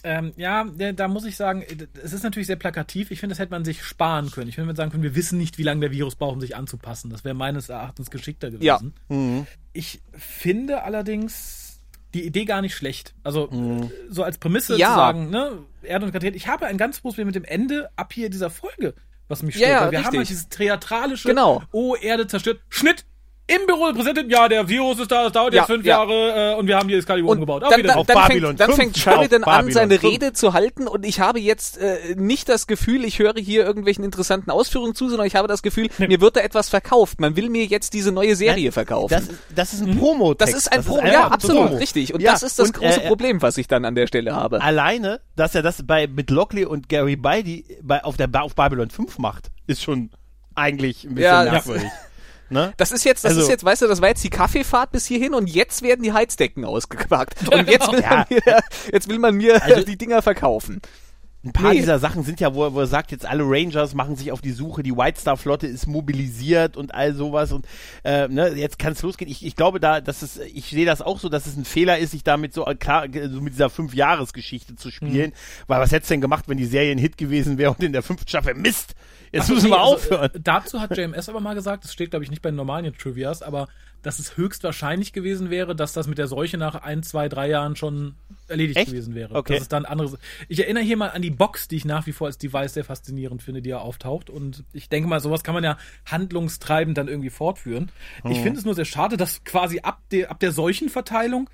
ähm, 0.06 0.34
ja, 0.38 0.64
da, 0.94 1.08
muss 1.08 1.26
ich 1.26 1.36
sagen, 1.36 1.64
es 2.04 2.14
ist 2.14 2.24
natürlich 2.24 2.48
sehr 2.48 2.56
plakativ. 2.56 3.12
Ich 3.12 3.20
finde, 3.20 3.34
das 3.34 3.40
hätte 3.40 3.52
man 3.52 3.66
sich 3.66 3.84
sparen 3.84 4.32
können. 4.32 4.48
Ich 4.48 4.56
finde, 4.56 4.68
man 4.68 4.76
sagen 4.76 4.92
können, 4.92 5.04
wir 5.04 5.16
wissen 5.16 5.38
nicht, 5.38 5.58
wie 5.58 5.64
lange 5.64 5.82
der 5.82 5.92
Virus 5.92 6.16
braucht, 6.16 6.36
um 6.36 6.42
sich 6.42 6.56
anzupassen. 6.56 7.10
Das 7.10 7.24
wäre 7.26 7.36
meines 7.36 7.70
Erachtens 7.70 8.10
geschickter 8.12 8.50
Ja. 8.60 8.78
gewesen. 8.78 9.48
Ich 9.74 10.02
finde 10.14 10.84
allerdings 10.84 11.82
die 12.14 12.26
Idee 12.26 12.46
gar 12.46 12.62
nicht 12.62 12.76
schlecht. 12.76 13.14
Also 13.24 13.50
äh, 13.52 13.90
so 14.10 14.24
als 14.24 14.38
Prämisse 14.38 14.78
Ja. 14.78 14.90
zu 14.90 14.96
sagen, 14.96 15.30
ne, 15.32 15.60
Erde 15.84 16.06
und 16.06 16.12
Kathrin. 16.14 16.34
Ich 16.34 16.48
habe 16.48 16.66
ein 16.68 16.78
ganz 16.78 17.02
großes 17.02 17.16
Problem 17.16 17.28
mit 17.28 17.36
dem 17.36 17.44
Ende 17.44 17.90
ab 17.98 18.14
hier 18.14 18.30
dieser 18.30 18.50
Folge, 18.50 18.94
was 19.28 19.44
mich 19.44 19.56
stört. 19.56 19.70
ja, 19.70 19.82
weil 19.82 19.92
wir 19.92 19.98
haben 20.00 20.04
richtig. 20.06 20.18
halt 20.20 20.30
dieses 20.30 20.50
theatralische, 20.50 21.28
Genau. 21.28 21.62
oh, 21.72 21.96
Erde 21.96 22.28
zerstört, 22.28 22.62
Schnitt. 22.70 23.06
Im 23.48 23.68
Büro 23.68 23.94
präsentiert, 23.94 24.32
ja, 24.32 24.48
der 24.50 24.68
Virus 24.68 24.98
ist 25.00 25.12
da, 25.12 25.24
das 25.26 25.32
dauert 25.34 25.54
Ja, 25.54 25.62
jetzt 25.62 25.68
fünf 25.68 25.86
ja. 25.86 25.98
Jahre 26.00 26.54
äh, 26.54 26.56
und 26.56 26.66
wir 26.68 26.78
haben 26.78 26.88
die 26.88 26.96
Excalibur 26.96 27.30
Und 27.30 27.38
umgebaut. 27.38 27.62
dann, 27.62 27.70
Wiedersehen. 27.78 27.88
dann, 27.90 27.98
Auf 28.00 28.08
dann, 28.08 28.18
Babylon 28.28 28.48
fängt, 28.58 28.60
dann 28.60 28.68
5, 28.70 28.78
fängt 28.80 28.98
Sheridan 28.98 29.44
auf 29.44 29.54
an, 29.54 29.72
seine 29.72 30.00
5. 30.00 30.12
Rede 30.14 30.34
zu 30.34 30.54
halten 30.54 30.88
und 30.88 31.06
ich 31.06 31.20
habe 31.20 31.40
jetzt 31.40 31.78
äh, 31.78 32.16
nicht 32.16 32.50
das 32.50 32.66
Gefühl, 32.66 33.06
ich 33.06 33.20
höre 33.20 33.36
hier 33.36 33.64
irgendwelchen 33.64 34.04
interessanten 34.04 34.50
Ausführungen 34.50 34.96
zu, 34.96 35.10
sondern 35.10 35.28
ich 35.28 35.36
habe 35.36 35.48
das 35.48 35.62
Gefühl, 35.62 35.90
mir 36.00 36.22
wird 36.22 36.38
da 36.38 36.40
etwas 36.42 36.70
verkauft. 36.70 37.22
Man 37.22 37.36
will 37.36 37.52
mir 37.52 37.66
jetzt 37.66 37.94
diese 37.94 38.12
neue 38.12 38.36
Serie 38.36 38.72
verkaufen. 38.72 39.14
Das, 39.14 39.28
ist- 39.28 39.40
das 39.56 39.74
ist 39.74 39.82
ein 39.86 39.96
Promo-Text. 40.00 40.52
Das 40.54 40.60
ist 40.62 40.72
ein 40.72 40.84
Pro, 40.84 40.98
einfach 40.98 41.14
ja, 41.14 41.28
absolut, 41.28 41.66
Promo. 41.68 41.78
richtig. 41.78 42.16
Und 42.16 42.22
Ja, 42.22 42.32
das 42.32 42.42
ist 42.42 42.58
das 42.58 42.70
und, 42.70 42.78
große 42.78 43.04
äh, 43.04 43.08
Problem, 43.08 43.44
was 43.44 43.60
ich 43.60 43.68
dann 43.68 43.86
an 43.86 43.94
der 43.94 44.08
Stelle 44.08 44.34
habe. 44.36 44.60
Alleine, 44.64 45.20
dass 45.36 45.54
er 45.54 45.62
das 45.62 45.84
bei 45.86 46.08
mit 46.08 46.32
Lockley 46.32 46.66
und 46.66 46.90
Gary 46.90 47.16
Beide 47.16 47.62
bei, 47.84 48.04
auf, 48.04 48.18
der, 48.18 48.28
auf 48.42 48.56
Babylon 48.56 48.90
5 48.90 49.20
macht, 49.20 49.52
ist 49.68 49.84
schon 49.84 50.10
eigentlich 50.56 51.04
ein 51.04 51.10
bisschen 51.14 51.32
Ja, 51.32 51.44
ja. 51.46 51.52
merkwürdig. 51.52 51.90
Ne? 52.50 52.74
Das 52.78 52.92
ist 52.92 53.04
jetzt, 53.06 53.24
das 53.26 53.32
Also- 53.32 53.42
ist 53.44 53.50
jetzt, 53.50 53.64
weißt 53.64 53.82
du, 53.82 53.88
das 53.88 54.02
war 54.02 54.10
jetzt 54.10 54.24
die 54.24 54.30
Kaffeefahrt 54.30 54.92
bis 54.92 55.06
hierhin 55.06 55.34
und 55.34 55.48
jetzt 55.50 55.82
werden 55.82 56.04
die 56.04 56.14
Heizdecken 56.14 56.64
ausgepackt. 56.66 57.36
Und 57.52 57.68
jetzt 57.70 57.92
will 57.92 58.02
Ja. 58.02 58.10
man 58.10 58.26
mir, 58.30 58.42
jetzt 58.92 59.10
will 59.10 59.20
man 59.20 59.36
mir 59.36 59.64
Also- 59.64 59.84
die 59.84 59.98
Dinger 59.98 60.22
verkaufen. 60.22 60.82
Ein 61.46 61.54
paar 61.54 61.72
Nee. 61.74 61.80
dieser 61.80 62.00
Sachen 62.00 62.24
sind 62.24 62.40
ja, 62.40 62.56
wo 62.56 62.64
er, 62.64 62.74
wo 62.74 62.80
er 62.80 62.88
sagt, 62.88 63.12
jetzt 63.12 63.26
alle 63.26 63.44
Rangers 63.46 63.94
machen 63.94 64.16
sich 64.16 64.32
auf 64.32 64.42
die 64.42 64.52
Suche, 64.52 64.82
die 64.82 64.98
White 64.98 65.20
Star 65.22 65.38
Flotte 65.38 65.68
ist 65.68 65.86
mobilisiert 65.88 66.76
und 66.76 66.94
all 66.96 67.14
sowas 67.14 67.52
und 67.52 67.68
äh, 68.04 68.28
ne, 68.28 68.50
jetzt 68.56 68.80
kann 68.80 68.94
es 68.94 69.02
losgehen. 69.04 69.30
Ich, 69.30 69.46
ich 69.46 69.56
glaube 69.56 69.80
da, 69.80 70.02
dass 70.02 70.24
es, 70.24 70.38
ich 70.40 70.66
sehe 70.72 70.86
das 70.86 71.02
auch 71.04 71.20
so, 71.20 71.30
dass 71.30 71.46
es 71.46 71.56
ein 71.56 71.64
Fehler 71.66 72.00
ist, 72.00 72.12
sich 72.12 72.24
damit 72.24 72.54
so 72.54 72.66
äh, 72.66 72.74
klar, 72.76 73.06
so 73.30 73.42
mit 73.42 73.54
dieser 73.54 73.70
Fünf-Jahres-Geschichte 73.70 74.76
zu 74.76 74.90
spielen. 74.92 75.34
Weil 75.68 75.80
was 75.82 75.92
hättest 75.92 76.10
du 76.10 76.14
denn 76.16 76.22
gemacht, 76.22 76.46
wenn 76.48 76.58
die 76.58 76.66
Serie 76.66 76.92
ein 76.92 76.98
Hit 76.98 77.18
gewesen 77.18 77.58
wäre 77.58 77.72
und 77.72 77.84
in 77.84 77.94
der 77.94 78.02
fünften 78.04 78.28
Staffel 78.28 78.56
Mist? 78.56 78.96
Jetzt 79.32 79.50
müssen 79.50 79.70
wir 79.70 79.76
Nee, 79.78 79.82
also, 79.84 79.96
aufhören. 79.96 80.32
äh, 80.34 80.40
dazu 80.42 80.80
hat 80.80 80.98
JMS 80.98 81.30
aber 81.30 81.42
mal 81.42 81.54
gesagt, 81.56 81.84
das 81.84 81.94
steht 81.94 82.10
glaube 82.12 82.24
ich 82.24 82.30
nicht 82.32 82.42
bei 82.42 82.50
den 82.50 82.56
normalen 82.56 82.92
Trivias, 82.98 83.42
aber 83.42 83.68
dass 84.06 84.20
es 84.20 84.38
höchstwahrscheinlich 84.38 85.14
gewesen 85.14 85.50
wäre, 85.50 85.76
dass 85.76 85.92
das 85.94 86.06
mit 86.06 86.20
der 86.20 86.28
Seuche 86.28 86.60
nach 86.60 86.76
ein, 86.76 87.02
zwei, 87.02 87.28
drei 87.28 87.50
Jahren 87.50 87.76
schon 87.76 88.14
erledigt 88.48 88.78
Echt? 88.78 88.92
gewesen 88.92 89.16
wäre. 89.16 89.34
Okay. 89.34 89.54
Dass 89.54 89.64
es 89.64 89.68
dann 89.68 89.86
anderes. 89.86 90.16
Ich 90.48 90.60
erinnere 90.60 90.84
hier 90.84 90.96
mal 90.96 91.10
an 91.10 91.24
die 91.24 91.32
Box, 91.32 91.68
die 91.68 91.78
ich 91.78 91.86
nach 91.86 92.06
wie 92.06 92.12
vor 92.12 92.28
als 92.28 92.38
Device 92.38 92.76
sehr 92.76 92.84
faszinierend 92.86 93.42
finde, 93.42 93.64
die 93.64 93.72
ja 93.72 93.80
auftaucht. 93.80 94.30
Und 94.30 94.64
ich 94.74 94.90
denke 94.90 95.10
mal, 95.10 95.20
sowas 95.22 95.44
kann 95.44 95.56
man 95.56 95.64
ja 95.64 95.78
handlungstreibend 96.06 96.96
dann 96.98 97.08
irgendwie 97.08 97.32
fortführen. 97.32 97.92
Mhm. 98.24 98.32
Ich 98.32 98.40
finde 98.42 98.60
es 98.60 98.66
nur 98.66 98.76
sehr 98.76 98.86
schade, 98.86 99.18
dass 99.18 99.44
quasi 99.44 99.80
ab 99.80 100.02
der, 100.12 100.30
ab 100.30 100.40
der 100.40 100.52
Seuchenverteilung 100.52 101.50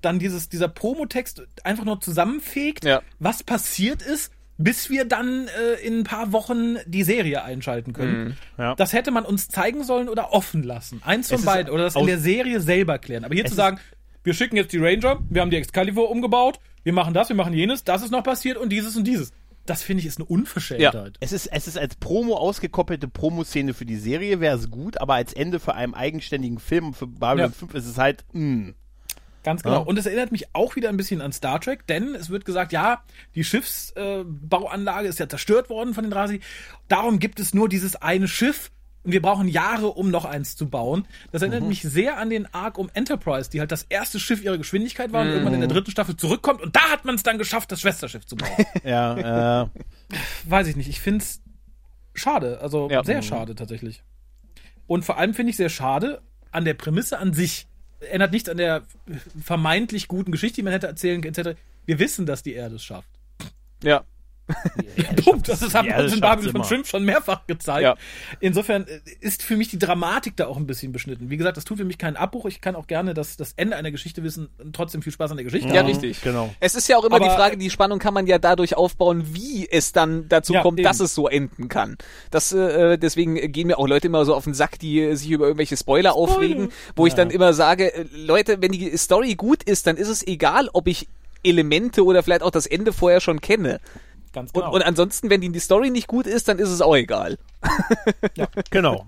dann 0.00 0.18
dieses, 0.18 0.48
dieser 0.48 0.66
Promotext 0.66 1.46
einfach 1.62 1.84
nur 1.84 2.00
zusammenfegt, 2.00 2.84
Ja. 2.84 3.00
was 3.20 3.44
passiert 3.44 4.02
ist, 4.02 4.32
bis 4.58 4.90
wir 4.90 5.04
dann 5.04 5.48
äh, 5.48 5.86
in 5.86 6.00
ein 6.00 6.04
paar 6.04 6.32
Wochen 6.32 6.76
die 6.86 7.02
Serie 7.02 7.42
einschalten 7.42 7.92
können. 7.92 8.24
Mhm. 8.24 8.34
Ja. 8.58 8.74
Das 8.74 8.92
hätte 8.92 9.10
man 9.10 9.24
uns 9.24 9.48
zeigen 9.48 9.84
sollen 9.84 10.08
oder 10.08 10.32
offen 10.32 10.62
lassen. 10.62 11.00
Eins 11.04 11.28
von 11.28 11.44
beiden. 11.44 11.72
Oder 11.72 11.84
das 11.84 11.96
in 11.96 12.06
der 12.06 12.18
Serie 12.18 12.60
selber 12.60 12.98
klären. 12.98 13.24
Aber 13.24 13.34
hier 13.34 13.44
zu 13.44 13.54
sagen, 13.54 13.78
wir 14.24 14.34
schicken 14.34 14.56
jetzt 14.56 14.72
die 14.72 14.78
Ranger, 14.78 15.20
wir 15.28 15.42
haben 15.42 15.50
die 15.50 15.56
Excalibur 15.56 16.10
umgebaut, 16.10 16.60
wir 16.84 16.92
machen 16.92 17.14
das, 17.14 17.28
wir 17.28 17.36
machen 17.36 17.54
jenes, 17.54 17.84
das 17.84 18.02
ist 18.02 18.10
noch 18.10 18.22
passiert 18.22 18.56
und 18.56 18.70
dieses 18.70 18.96
und 18.96 19.04
dieses. 19.04 19.32
Das 19.66 19.82
finde 19.82 20.00
ich 20.00 20.06
ist 20.06 20.18
eine 20.18 20.26
Unverschämtheit. 20.26 21.16
Es 21.20 21.32
ist, 21.32 21.46
es 21.46 21.68
ist 21.68 21.78
als 21.78 21.94
Promo 21.94 22.34
ausgekoppelte 22.36 23.06
Promoszene 23.06 23.74
für 23.74 23.84
die 23.84 23.96
Serie, 23.96 24.40
wäre 24.40 24.56
es 24.56 24.70
gut, 24.70 25.00
aber 25.00 25.14
als 25.14 25.32
Ende 25.32 25.60
für 25.60 25.74
einen 25.74 25.94
eigenständigen 25.94 26.58
Film 26.58 26.94
für 26.94 27.06
Babylon 27.06 27.50
Ja. 27.50 27.56
5 27.56 27.74
ist 27.74 27.86
es 27.86 27.96
halt, 27.96 28.24
mh. 28.32 28.72
Ganz 29.42 29.62
genau. 29.62 29.76
Ja. 29.76 29.82
Und 29.82 29.98
es 29.98 30.06
erinnert 30.06 30.32
mich 30.32 30.54
auch 30.54 30.76
wieder 30.76 30.88
ein 30.88 30.96
bisschen 30.96 31.20
an 31.20 31.32
Star 31.32 31.60
Trek, 31.60 31.86
denn 31.86 32.14
es 32.14 32.30
wird 32.30 32.44
gesagt, 32.44 32.72
ja, 32.72 33.02
die 33.34 33.44
Schiffsbauanlage 33.44 35.06
äh, 35.06 35.10
ist 35.10 35.18
ja 35.18 35.28
zerstört 35.28 35.68
worden 35.70 35.94
von 35.94 36.04
den 36.04 36.12
Rasi. 36.12 36.40
Darum 36.88 37.18
gibt 37.18 37.40
es 37.40 37.54
nur 37.54 37.68
dieses 37.68 37.96
eine 37.96 38.28
Schiff 38.28 38.70
und 39.04 39.10
wir 39.12 39.20
brauchen 39.20 39.48
Jahre, 39.48 39.88
um 39.88 40.10
noch 40.12 40.24
eins 40.24 40.54
zu 40.54 40.68
bauen. 40.70 41.08
Das 41.32 41.42
erinnert 41.42 41.64
mich 41.64 41.82
sehr 41.82 42.18
an 42.18 42.30
den 42.30 42.46
Arc 42.54 42.78
um 42.78 42.88
Enterprise, 42.94 43.50
die 43.50 43.58
halt 43.58 43.72
das 43.72 43.82
erste 43.88 44.20
Schiff 44.20 44.42
ihrer 44.44 44.58
Geschwindigkeit 44.58 45.12
war 45.12 45.22
und 45.22 45.28
irgendwann 45.28 45.54
in 45.54 45.60
der 45.60 45.68
dritten 45.68 45.90
Staffel 45.90 46.16
zurückkommt 46.16 46.60
und 46.62 46.76
da 46.76 46.82
hat 46.90 47.04
man 47.04 47.16
es 47.16 47.24
dann 47.24 47.36
geschafft, 47.38 47.72
das 47.72 47.80
Schwesterschiff 47.80 48.26
zu 48.26 48.36
bauen. 48.36 48.50
Ja, 48.84 49.62
äh, 49.64 49.68
Weiß 50.44 50.66
ich 50.68 50.76
nicht. 50.76 50.88
Ich 50.88 51.00
finde 51.00 51.24
es 51.24 51.40
schade. 52.14 52.60
Also 52.60 52.88
Ja. 52.90 53.02
sehr 53.02 53.22
schade 53.22 53.54
tatsächlich. 53.56 54.02
Und 54.86 55.04
vor 55.04 55.18
allem 55.18 55.34
finde 55.34 55.50
ich 55.50 55.56
sehr 55.56 55.68
schade 55.68 56.22
an 56.52 56.64
der 56.64 56.74
Prämisse 56.74 57.18
an 57.18 57.32
sich. 57.32 57.66
Ändert 58.10 58.32
nichts 58.32 58.48
an 58.48 58.56
der 58.56 58.82
vermeintlich 59.42 60.08
guten 60.08 60.32
Geschichte, 60.32 60.56
die 60.56 60.62
man 60.62 60.72
hätte 60.72 60.86
erzählen 60.86 61.20
können, 61.20 61.34
etc. 61.34 61.58
Wir 61.86 61.98
wissen, 61.98 62.26
dass 62.26 62.42
die 62.42 62.54
Erde 62.54 62.76
es 62.76 62.84
schafft. 62.84 63.08
Ja. 63.82 64.04
Punkt. 65.24 65.48
Das 65.48 65.62
ist, 65.62 65.74
haben 65.74 65.88
wir 65.88 65.96
uns 65.96 66.12
in 66.14 66.20
Babylon 66.20 66.54
immer. 66.56 66.64
5 66.64 66.88
schon 66.88 67.04
mehrfach 67.04 67.46
gezeigt. 67.46 67.82
Ja. 67.82 67.94
Insofern 68.40 68.86
äh, 68.86 69.00
ist 69.20 69.42
für 69.42 69.56
mich 69.56 69.68
die 69.68 69.78
Dramatik 69.78 70.36
da 70.36 70.46
auch 70.46 70.56
ein 70.56 70.66
bisschen 70.66 70.92
beschnitten. 70.92 71.30
Wie 71.30 71.36
gesagt, 71.36 71.56
das 71.56 71.64
tut 71.64 71.78
für 71.78 71.84
mich 71.84 71.98
keinen 71.98 72.16
Abbruch. 72.16 72.46
Ich 72.46 72.60
kann 72.60 72.74
auch 72.76 72.86
gerne 72.86 73.14
das, 73.14 73.36
das 73.36 73.52
Ende 73.56 73.76
einer 73.76 73.90
Geschichte 73.90 74.22
wissen 74.22 74.48
und 74.58 74.74
trotzdem 74.74 75.02
viel 75.02 75.12
Spaß 75.12 75.30
an 75.30 75.36
der 75.36 75.44
Geschichte 75.44 75.68
Ja, 75.68 75.76
haben. 75.80 75.86
richtig. 75.86 76.20
genau. 76.22 76.52
Es 76.60 76.74
ist 76.74 76.88
ja 76.88 76.96
auch 76.98 77.04
immer 77.04 77.16
Aber- 77.16 77.24
die 77.24 77.30
Frage, 77.30 77.56
die 77.56 77.70
Spannung 77.70 77.98
kann 77.98 78.14
man 78.14 78.26
ja 78.26 78.38
dadurch 78.38 78.76
aufbauen, 78.76 79.24
wie 79.34 79.68
es 79.70 79.92
dann 79.92 80.28
dazu 80.28 80.54
Ja, 80.54 80.62
kommt, 80.62 80.78
eben. 80.80 80.84
dass 80.86 81.00
es 81.00 81.14
so 81.14 81.28
enden 81.28 81.68
kann. 81.68 81.96
Das, 82.30 82.52
äh, 82.52 82.98
deswegen 82.98 83.34
gehen 83.52 83.68
mir 83.68 83.78
auch 83.78 83.88
Leute 83.88 84.08
immer 84.08 84.24
so 84.24 84.34
auf 84.34 84.44
den 84.44 84.54
Sack, 84.54 84.78
die 84.78 85.00
äh, 85.00 85.14
sich 85.14 85.30
über 85.30 85.46
irgendwelche 85.46 85.76
Spoiler 85.76 86.14
aufregen, 86.14 86.70
wo 86.96 87.06
ich 87.06 87.14
dann 87.14 87.30
immer 87.30 87.52
sage, 87.52 87.94
äh, 87.94 88.04
Leute, 88.12 88.60
wenn 88.60 88.72
die 88.72 88.96
Story 88.96 89.34
gut 89.34 89.62
ist, 89.62 89.86
dann 89.86 89.96
ist 89.96 90.08
es 90.08 90.26
egal, 90.26 90.68
ob 90.72 90.88
ich 90.88 91.08
Elemente 91.44 92.04
oder 92.04 92.22
vielleicht 92.22 92.42
auch 92.42 92.50
das 92.52 92.66
Ende 92.66 92.92
vorher 92.92 93.20
schon 93.20 93.40
kenne. 93.40 93.80
Ganz 94.32 94.50
Und, 94.52 94.60
genau. 94.62 94.74
und 94.74 94.82
ansonsten, 94.82 95.28
wenn 95.30 95.40
die, 95.40 95.50
die 95.50 95.58
Story 95.60 95.90
nicht 95.90 96.06
gut 96.06 96.26
ist, 96.26 96.48
dann 96.48 96.58
ist 96.58 96.68
es 96.70 96.80
auch 96.80 96.96
egal. 96.96 97.38
Genau. 98.70 99.06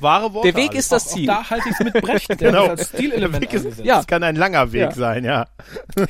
Wahre 0.00 0.32
Worte. 0.34 0.48
Der 0.52 0.56
Weg 0.56 0.70
Alex. 0.70 0.84
ist 0.86 0.92
das 0.92 1.06
auch 1.08 1.12
Ziel. 1.14 1.26
da 1.26 1.48
halte 1.48 1.68
ich 1.68 1.74
es 1.78 1.84
mit 1.84 1.94
Brecht, 2.02 2.28
der 2.28 2.36
Genau. 2.36 2.68
das 2.68 2.80
als 2.80 2.88
Stilelement 2.88 3.34
Der 3.44 3.52
Weg 3.52 3.52
ist. 3.72 3.84
Ja. 3.84 3.96
Das 3.96 4.06
kann 4.06 4.22
ein 4.24 4.34
langer 4.36 4.72
Weg 4.72 4.80
Ja. 4.82 4.92
sein, 4.92 5.24
ja. 5.24 5.46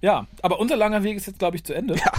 Ja, 0.00 0.26
aber 0.42 0.60
unser 0.60 0.76
langer 0.76 1.02
Weg 1.02 1.16
ist 1.16 1.26
jetzt, 1.26 1.40
glaube 1.40 1.56
ich, 1.56 1.64
zu 1.64 1.74
Ende. 1.74 1.96
Ja. 1.96 2.12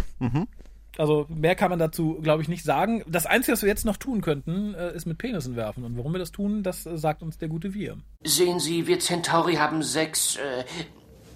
Also 0.98 1.28
mehr 1.30 1.56
kann 1.56 1.70
man 1.70 1.80
dazu, 1.80 2.20
glaube 2.22 2.42
ich, 2.42 2.50
nicht 2.50 2.66
sagen. 2.66 3.04
Das 3.08 3.26
Einzige, 3.26 3.54
was 3.54 3.62
wir 3.62 3.70
jetzt 3.70 3.86
noch 3.86 3.96
tun 3.96 4.20
könnten, 4.20 4.74
äh, 4.74 4.94
ist 4.94 5.06
mit 5.06 5.18
Penissen 5.18 5.56
werfen. 5.56 5.86
Und 5.86 5.96
warum 5.96 6.12
wir 6.12 6.20
das 6.20 6.34
tun, 6.34 6.62
das 6.62 6.86
äh, 6.86 6.98
sagt 6.98 7.22
uns 7.24 7.38
der 7.38 7.48
gute 7.48 7.74
Wir. 7.74 7.96
Sehen 8.26 8.60
Sie, 8.60 8.86
wir 8.86 9.00
Centauri 9.00 9.56
haben 9.56 9.82
sechs. 9.82 10.36
Äh, 10.36 10.66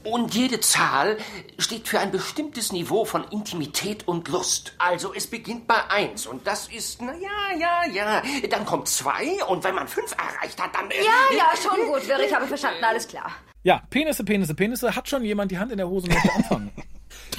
und 0.06 0.34
jede 0.34 0.60
Zahl 0.60 1.18
steht 1.58 1.88
für 1.88 2.00
ein 2.00 2.12
bestimmtes 2.12 2.72
Niveau 2.72 3.06
von 3.06 3.24
Intimität 3.32 4.08
und 4.08 4.28
Lust. 4.30 4.74
Also 4.78 5.14
es 5.14 5.28
beginnt 5.28 5.68
bei 5.68 5.76
eins 5.90 6.26
und 6.28 6.46
das 6.48 6.68
ist, 6.68 7.02
na 7.02 7.14
ja, 7.14 7.58
ja, 7.60 7.92
ja. 7.92 8.22
Dann 8.50 8.66
kommt 8.66 8.88
zwei 8.88 9.44
und 9.48 9.64
wenn 9.64 9.76
man 9.76 9.88
fünf 9.88 10.12
erreicht 10.14 10.62
hat, 10.62 10.74
dann. 10.76 10.90
äh, 10.92 10.96
Ja, 11.04 11.38
ja, 11.38 11.52
schon 11.62 11.88
gut, 11.88 12.08
Wirr, 12.08 12.20
ich 12.20 12.34
habe 12.34 12.48
verstanden, 12.48 12.84
alles 12.84 13.08
klar. 13.08 13.32
Ja, 13.64 13.82
Penisse, 13.90 14.24
Penisse, 14.26 14.54
Penisse. 14.56 14.96
Hat 14.96 15.08
schon 15.08 15.24
jemand 15.24 15.50
die 15.52 15.58
Hand 15.58 15.72
in 15.72 15.78
der 15.78 15.88
Hose 15.88 16.08
und 16.08 16.14
möchte 16.14 16.34
anfangen? 16.34 16.72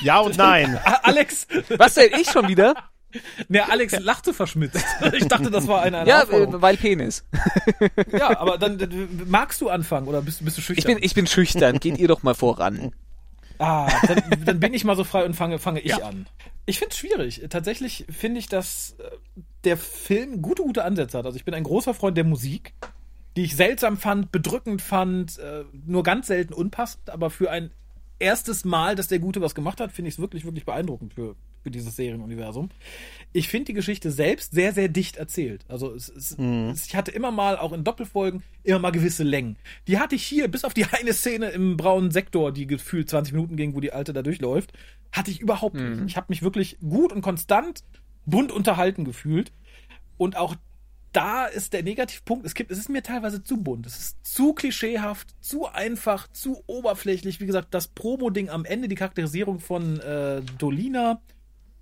Ja 0.01 0.21
und 0.21 0.37
nein. 0.39 0.81
Alex, 1.03 1.47
Was 1.77 1.95
denn? 1.95 2.11
Ich 2.19 2.31
schon 2.31 2.49
wieder? 2.49 2.75
Ne, 3.49 3.69
Alex 3.71 3.99
lachte 4.01 4.35
verschmitzt. 4.35 4.85
Ich 5.13 5.27
dachte, 5.29 5.51
das 5.51 5.67
war 5.69 5.83
eine, 5.83 5.99
eine 5.99 6.09
Ja, 6.11 6.23
Aufforderung. 6.23 6.55
äh, 6.55 6.63
weil 6.63 6.77
Penis. 6.77 7.25
Ja, 8.13 8.39
aber 8.39 8.59
dann 8.59 8.79
magst 9.27 9.61
du 9.61 9.69
anfangen 9.69 10.09
oder 10.09 10.23
bist, 10.23 10.45
bist 10.45 10.57
du 10.57 10.61
Ich 10.61 10.67
schüchtern? 10.67 10.95
bin, 10.95 11.03
ich 11.05 11.15
bin 11.15 11.27
schüchtern. 11.27 11.79
Geht 11.81 11.99
ihr 11.99 12.09
doch 12.09 12.23
mal 12.23 12.35
voran. 12.35 12.93
ah, 13.59 13.91
dann, 14.07 14.45
dann 14.45 14.61
bin 14.61 14.75
ich 14.75 14.85
mal 14.85 14.97
so 14.97 15.05
frei 15.05 15.25
und 15.25 15.35
fange, 15.35 15.59
fange 15.59 15.81
ich 15.81 16.03
an. 16.05 16.27
Ich 16.67 16.79
finde 16.79 16.93
es 16.93 16.99
schwierig. 16.99 17.43
Tatsächlich 17.51 18.07
finde 18.11 18.39
ich, 18.41 18.49
dass 18.49 18.97
äh, 18.99 19.11
der 19.65 19.77
Film 19.77 20.41
gute, 20.43 20.63
gute 20.63 20.85
Ansätze 20.85 21.19
hat. 21.19 21.27
Also 21.27 21.37
ich 21.37 21.45
bin 21.45 21.55
ein 21.55 21.65
großer 21.65 21.93
Freund 21.95 22.17
der 22.17 22.25
Musik, 22.25 22.73
die 23.37 23.45
ich 23.45 23.55
seltsam 23.57 23.97
fand, 23.99 24.33
bedrückend 24.33 24.81
fand, 24.81 25.39
äh, 25.39 25.65
nur 25.87 26.03
ganz 26.03 26.29
selten 26.29 26.55
unpassend, 26.55 27.11
aber 27.11 27.31
für 27.31 27.51
ein 27.51 27.71
erstes 28.19 28.65
Mal, 28.65 28.95
dass 28.95 29.09
der 29.09 29.19
Gute 29.19 29.41
was 29.41 29.55
gemacht 29.55 29.81
hat, 29.81 29.93
finde 29.93 30.09
ich 30.09 30.15
es 30.15 30.21
wirklich, 30.21 30.45
wirklich 30.45 30.65
beeindruckend 30.65 31.15
für 31.15 31.35
dieses 31.71 31.97
Serienuniversum. 31.97 32.71
Ich 33.33 33.49
finde 33.49 33.67
die 33.67 33.75
Geschichte 33.75 34.11
selbst 34.11 34.53
sehr, 34.53 34.73
sehr 34.73 34.89
dicht 34.89 35.17
erzählt. 35.17 35.65
Also 35.69 35.93
es, 35.93 36.09
es, 36.09 36.39
es, 36.39 36.87
ich 36.87 36.97
hatte 36.97 37.11
immer 37.11 37.31
mal, 37.31 37.57
auch 37.59 37.73
in 37.73 37.85
Doppelfolgen, 37.85 38.43
immer 38.63 38.79
mal 38.79 38.91
gewisse 38.91 39.23
Längen. 39.23 39.57
Die 39.89 39.99
hatte 39.99 40.15
ich 40.15 40.25
hier, 40.25 40.49
bis 40.49 40.65
auf 40.65 40.75
die 40.75 40.85
eine 40.93 41.13
Szene 41.13 41.51
im 41.51 41.77
braunen 41.77 42.11
Sektor, 42.11 42.53
die 42.53 42.67
gefühlt 42.67 43.09
20 43.09 43.35
Minuten 43.35 43.57
ging, 43.57 43.75
wo 43.75 43.81
die 43.81 43.93
Alte 43.93 44.13
da 44.13 44.23
durchläuft, 44.23 44.73
hatte 45.13 45.31
ich 45.31 45.41
überhaupt 45.41 45.77
nicht. 45.77 46.03
Ich 46.07 46.17
habe 46.17 46.27
mich 46.29 46.43
wirklich 46.43 46.79
gut 46.81 47.13
und 47.13 47.23
konstant 47.23 47.85
bunt 48.27 48.53
unterhalten 48.53 49.05
gefühlt. 49.05 49.53
Und 50.17 50.37
auch 50.37 50.57
da 51.15 51.47
ist 51.47 51.73
der 51.73 51.83
Negativpunkt, 51.83 52.45
es 52.45 52.55
gibt, 52.55 52.71
es 52.71 52.79
ist 52.79 52.89
mir 52.89 53.03
teilweise 53.03 53.43
zu 53.43 53.59
bunt. 53.59 53.87
Es 53.87 53.99
ist 53.99 54.27
zu 54.27 54.53
klischeehaft, 54.53 55.35
zu 55.41 55.67
einfach, 55.67 56.29
zu 56.33 56.63
oberflächlich. 56.67 57.41
Wie 57.41 57.47
gesagt, 57.47 57.73
das 57.73 57.89
Promo-Ding 57.89 58.51
am 58.51 58.65
Ende, 58.65 58.89
die 58.89 58.97
Charakterisierung 58.97 59.61
von 59.61 60.01
äh, 60.01 60.43
Dolina. 60.59 61.21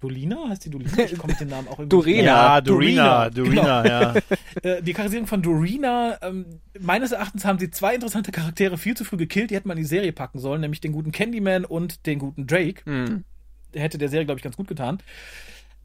Dolina? 0.03 0.49
Heißt 0.49 0.65
die 0.65 0.71
Dolina? 0.71 0.99
Ich 0.99 1.17
komme 1.17 1.33
mit 1.33 1.41
dem 1.41 1.49
Namen 1.49 1.69
auch 1.69 1.79
irgendwie. 1.79 1.89
Dorina. 1.89 2.23
Ja, 2.23 2.61
Dorina, 2.61 3.31
Dorina, 3.31 3.83
Dorina, 3.83 3.87
ja. 3.87 4.15
Äh, 4.63 4.83
die 4.83 4.93
Charakterisierung 4.93 5.27
von 5.27 5.43
Dorina, 5.43 6.19
ähm, 6.21 6.61
meines 6.79 7.13
Erachtens 7.13 7.45
haben 7.45 7.59
sie 7.59 7.71
zwei 7.71 7.95
interessante 7.95 8.33
Charaktere 8.33 8.77
viel 8.77 8.97
zu 8.97 9.05
früh 9.05 9.17
gekillt, 9.17 9.51
die 9.51 9.55
hätte 9.55 9.67
man 9.67 9.79
in 9.79 9.85
die 9.85 9.89
Serie 9.89 10.13
packen 10.13 10.39
sollen, 10.39 10.61
nämlich 10.61 10.81
den 10.81 10.93
guten 10.93 11.11
Candyman 11.11 11.65
und 11.65 12.05
den 12.07 12.19
guten 12.19 12.47
Drake. 12.47 12.83
Hm. 12.85 13.25
Der 13.73 13.83
hätte 13.83 13.97
der 13.97 14.09
Serie, 14.09 14.27
glaube 14.27 14.39
ich, 14.39 14.43
ganz 14.43 14.57
gut 14.57 14.69
getan. 14.69 14.99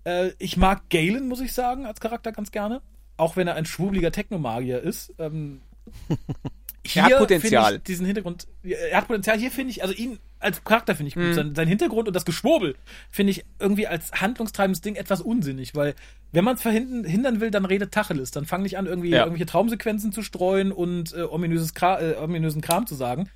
Äh, 0.03 0.31
ich 0.39 0.57
mag 0.57 0.89
Galen, 0.89 1.27
muss 1.27 1.39
ich 1.39 1.53
sagen, 1.53 1.85
als 1.85 2.01
Charakter 2.01 2.31
ganz 2.31 2.51
gerne. 2.51 2.81
Auch 3.15 3.35
wenn 3.35 3.47
er 3.47 3.55
ein 3.55 3.65
schwubliger 3.65 4.11
Technomagier 4.11 4.81
ist. 4.81 5.13
Ähm, 5.19 5.61
Er 6.83 7.01
hat 7.03 7.07
hier 7.09 7.17
Potenzial. 7.17 7.63
finde 7.65 7.77
Ich 7.77 7.83
diesen 7.83 8.05
Hintergrund, 8.05 8.47
er 8.63 8.97
hat 8.97 9.07
Potenzial. 9.07 9.37
Hier 9.37 9.51
finde 9.51 9.71
ich, 9.71 9.81
also 9.81 9.93
ihn 9.93 10.19
als 10.39 10.63
Charakter 10.63 10.95
finde 10.95 11.09
ich 11.09 11.15
Mhm. 11.15 11.25
gut. 11.25 11.35
Sein, 11.35 11.55
sein 11.55 11.67
Hintergrund 11.67 12.07
und 12.07 12.13
das 12.13 12.23
Geschwurbel 12.25 12.75
finde 13.09 13.31
ich 13.31 13.43
irgendwie 13.59 13.87
als 13.87 14.11
handlungstreibendes 14.13 14.81
Ding 14.81 14.95
etwas 14.95 15.21
unsinnig, 15.21 15.75
weil 15.75 15.95
wenn 16.31 16.43
man 16.45 16.55
es 16.55 16.61
verhindern 16.61 17.03
hindern 17.05 17.39
will, 17.41 17.51
dann 17.51 17.65
redet 17.65 17.91
Tacheles. 17.91 18.31
Dann 18.31 18.45
fang 18.45 18.61
nicht 18.61 18.77
an, 18.77 18.85
irgendwie 18.85 19.09
Ja. 19.09 19.19
irgendwelche 19.19 19.45
Traumsequenzen 19.47 20.11
zu 20.11 20.21
streuen 20.21 20.71
und 20.71 21.13
äh, 21.13 21.23
ominöses 21.23 21.73
Kra 21.73 21.99
äh, 21.99 22.15
ominösen 22.15 22.61
Kram 22.61 22.85
zu 22.87 22.95
sagen. 22.95 23.29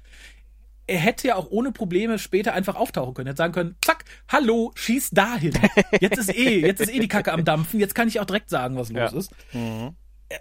Er 0.87 0.99
hätte 0.99 1.27
ja 1.29 1.35
auch 1.35 1.49
ohne 1.51 1.71
Probleme 1.71 2.19
später 2.19 2.53
einfach 2.53 2.75
auftauchen 2.75 3.13
können. 3.13 3.27
Er 3.27 3.31
hätte 3.31 3.37
sagen 3.37 3.53
können, 3.53 3.75
zack, 3.83 4.03
hallo, 4.27 4.71
schieß 4.75 5.11
dahin. 5.11 5.53
Jetzt 6.01 6.17
ist 6.19 6.35
eh, 6.35 6.59
jetzt 6.59 6.81
ist 6.81 6.93
eh 6.93 6.99
die 6.99 7.07
Kacke 7.07 7.31
am 7.31 7.45
Dampfen. 7.45 7.79
Jetzt 7.79 7.95
kann 7.95 8.07
ich 8.09 8.19
auch 8.19 8.25
direkt 8.25 8.49
sagen, 8.49 8.75
was 8.75 8.89
los 8.91 9.11
Ja. 9.11 9.17
ist. 9.17 9.31
Äh, 10.29 10.37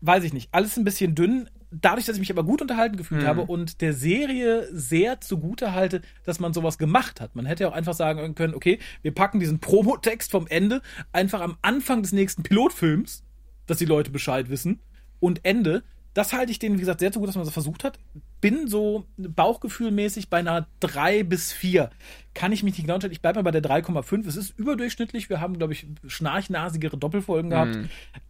weiß 0.00 0.24
ich 0.24 0.32
nicht. 0.32 0.48
Alles 0.52 0.76
ein 0.76 0.84
bisschen 0.84 1.14
dünn. 1.14 1.48
Dadurch, 1.70 2.06
dass 2.06 2.16
ich 2.16 2.20
mich 2.20 2.30
aber 2.30 2.44
gut 2.44 2.62
unterhalten 2.62 2.96
gefühlt 2.96 3.22
Mhm. 3.22 3.26
habe 3.26 3.42
und 3.42 3.80
der 3.80 3.92
Serie 3.92 4.68
sehr 4.72 5.20
zugute 5.20 5.72
halte, 5.74 6.00
dass 6.24 6.38
man 6.40 6.52
sowas 6.52 6.78
gemacht 6.78 7.20
hat. 7.20 7.34
Man 7.34 7.46
hätte 7.46 7.64
ja 7.64 7.70
auch 7.70 7.74
einfach 7.74 7.94
sagen 7.94 8.34
können, 8.34 8.54
okay, 8.54 8.78
wir 9.02 9.12
packen 9.12 9.40
diesen 9.40 9.58
Promotext 9.58 10.30
vom 10.30 10.46
Ende 10.46 10.80
einfach 11.12 11.40
am 11.40 11.56
Anfang 11.62 12.02
des 12.02 12.12
nächsten 12.12 12.42
Pilotfilms, 12.42 13.24
dass 13.66 13.78
die 13.78 13.84
Leute 13.84 14.10
Bescheid 14.10 14.48
wissen 14.48 14.80
und 15.20 15.44
Ende. 15.44 15.82
Das 16.16 16.32
halte 16.32 16.50
ich 16.50 16.58
denen, 16.58 16.76
wie 16.76 16.80
gesagt, 16.80 17.00
sehr 17.00 17.12
zugute, 17.12 17.28
dass 17.28 17.36
man 17.36 17.44
das 17.44 17.52
versucht 17.52 17.84
hat. 17.84 17.98
Bin 18.40 18.68
so 18.68 19.04
bauchgefühlmäßig 19.18 20.30
bei 20.30 20.38
einer 20.38 20.66
3 20.80 21.24
bis 21.24 21.52
4. 21.52 21.90
Kann 22.32 22.52
ich 22.52 22.62
mich 22.62 22.72
nicht 22.72 22.84
genau 22.84 22.94
entscheiden. 22.94 23.12
Ich 23.12 23.20
bleibe 23.20 23.38
mal 23.38 23.42
bei 23.42 23.50
der 23.50 23.62
3,5. 23.62 24.26
Es 24.26 24.36
ist 24.36 24.58
überdurchschnittlich. 24.58 25.28
Wir 25.28 25.42
haben, 25.42 25.58
glaube 25.58 25.74
ich, 25.74 25.86
schnarchnasigere 26.06 26.96
Doppelfolgen 26.96 27.50
gehabt. 27.50 27.78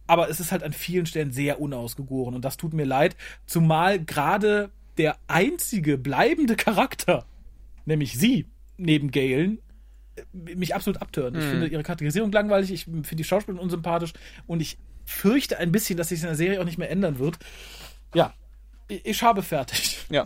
Aber 0.05 0.29
es 0.29 0.41
ist 0.41 0.51
halt 0.51 0.63
an 0.63 0.73
vielen 0.73 1.05
Stellen 1.05 1.31
sehr 1.31 1.61
unausgegoren. 1.61 2.35
Und 2.35 2.43
das 2.43 2.57
tut 2.57 2.73
mir 2.73 2.85
leid. 2.85 3.15
Zumal 3.45 4.03
gerade 4.03 4.69
der 4.97 5.15
einzige 5.27 5.97
bleibende 5.97 6.57
Charakter, 6.57 7.25
nämlich 7.85 8.19
sie, 8.19 8.47
neben 8.75 9.11
Galen, 9.11 9.59
mich 10.33 10.75
absolut 10.75 11.01
abtören. 11.01 11.35
Ich 11.35 11.45
finde 11.45 11.67
ihre 11.67 11.83
Charakterisierung 11.83 12.33
langweilig, 12.33 12.69
ich 12.69 12.83
finde 12.83 13.15
die 13.15 13.23
Schauspielerin 13.23 13.63
unsympathisch 13.63 14.11
und 14.45 14.59
ich 14.59 14.77
fürchte 15.05 15.57
ein 15.57 15.71
bisschen, 15.71 15.95
dass 15.95 16.09
sich 16.09 16.19
in 16.19 16.25
der 16.25 16.35
Serie 16.35 16.59
auch 16.59 16.65
nicht 16.65 16.77
mehr 16.77 16.91
ändern 16.91 17.17
wird. 17.17 17.37
Ja, 18.13 18.33
ich, 18.87 19.23
habe 19.23 19.43
fertig. 19.43 20.05
Ja. 20.09 20.25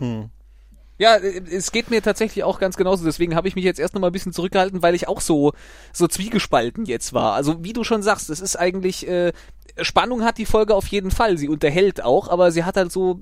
Ja, 0.98 1.16
äh, 1.16 1.42
es 1.50 1.72
geht 1.72 1.90
mir 1.90 2.00
tatsächlich 2.00 2.44
auch 2.44 2.60
ganz 2.60 2.76
genauso. 2.76 3.04
Deswegen 3.04 3.34
habe 3.34 3.48
ich 3.48 3.56
mich 3.56 3.64
jetzt 3.64 3.80
erst 3.80 3.94
noch 3.94 4.00
mal 4.00 4.08
ein 4.08 4.12
bisschen 4.12 4.32
zurückgehalten, 4.32 4.82
weil 4.82 4.94
ich 4.94 5.08
auch 5.08 5.20
so 5.20 5.52
so 5.92 6.06
zwiegespalten 6.06 6.84
jetzt 6.84 7.12
war. 7.12 7.34
Also 7.34 7.64
wie 7.64 7.72
du 7.72 7.82
schon 7.82 8.02
sagst, 8.02 8.30
es 8.30 8.40
ist 8.40 8.56
eigentlich 8.56 9.08
äh, 9.08 9.32
Spannung 9.80 10.22
hat 10.22 10.38
die 10.38 10.46
Folge 10.46 10.74
auf 10.76 10.86
jeden 10.86 11.10
Fall. 11.10 11.38
Sie 11.38 11.48
unterhält 11.48 12.04
auch, 12.04 12.28
aber 12.28 12.52
sie 12.52 12.62
hat 12.62 12.76
halt 12.76 12.92
so 12.92 13.18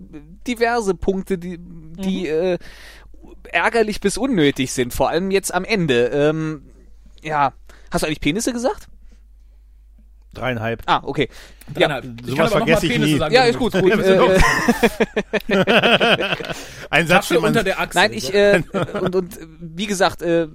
diverse 0.47 0.95
Punkte, 0.95 1.39
die 1.39 1.59
die 1.59 2.29
äh, 2.29 2.59
ärgerlich 3.45 4.01
bis 4.01 4.19
unnötig 4.19 4.73
sind. 4.73 4.93
Vor 4.93 5.09
allem 5.09 5.31
jetzt 5.31 5.55
am 5.55 5.65
Ende. 5.65 6.09
Ähm, 6.09 6.63
ja, 7.23 7.55
hast 7.91 8.03
du 8.03 8.07
eigentlich 8.07 8.21
Penisse 8.21 8.53
gesagt? 8.53 8.90
Dreieinhalb. 10.35 10.83
Ah, 10.87 11.01
okay. 11.03 11.29
Dreieinhalb. 11.75 12.05
Ja, 12.05 12.11
Ich 12.11 12.27
sowas 12.31 12.37
kann 12.37 12.47
aber 12.47 12.59
noch 12.61 12.67
mal 12.67 12.77
vergesse 12.77 12.87
ich 12.87 12.93
Penisse 12.93 13.13
nie. 13.13 13.19
sagen, 13.19 13.35
ja, 13.35 13.45
ist 13.45 13.59
gut, 13.59 13.73
gut. 13.73 13.93
Ein 16.91 17.07
Satz, 17.07 17.29
Tasche 17.29 17.41
unter 17.41 17.65
der 17.65 17.81
Achsel. 17.81 18.01
Nein, 18.03 18.13
ich 18.13 18.33
äh, 18.35 18.63
und 19.01 19.15
und 19.17 19.39
wie 19.61 19.87
gesagt, 19.87 20.23
äh, 20.23 20.49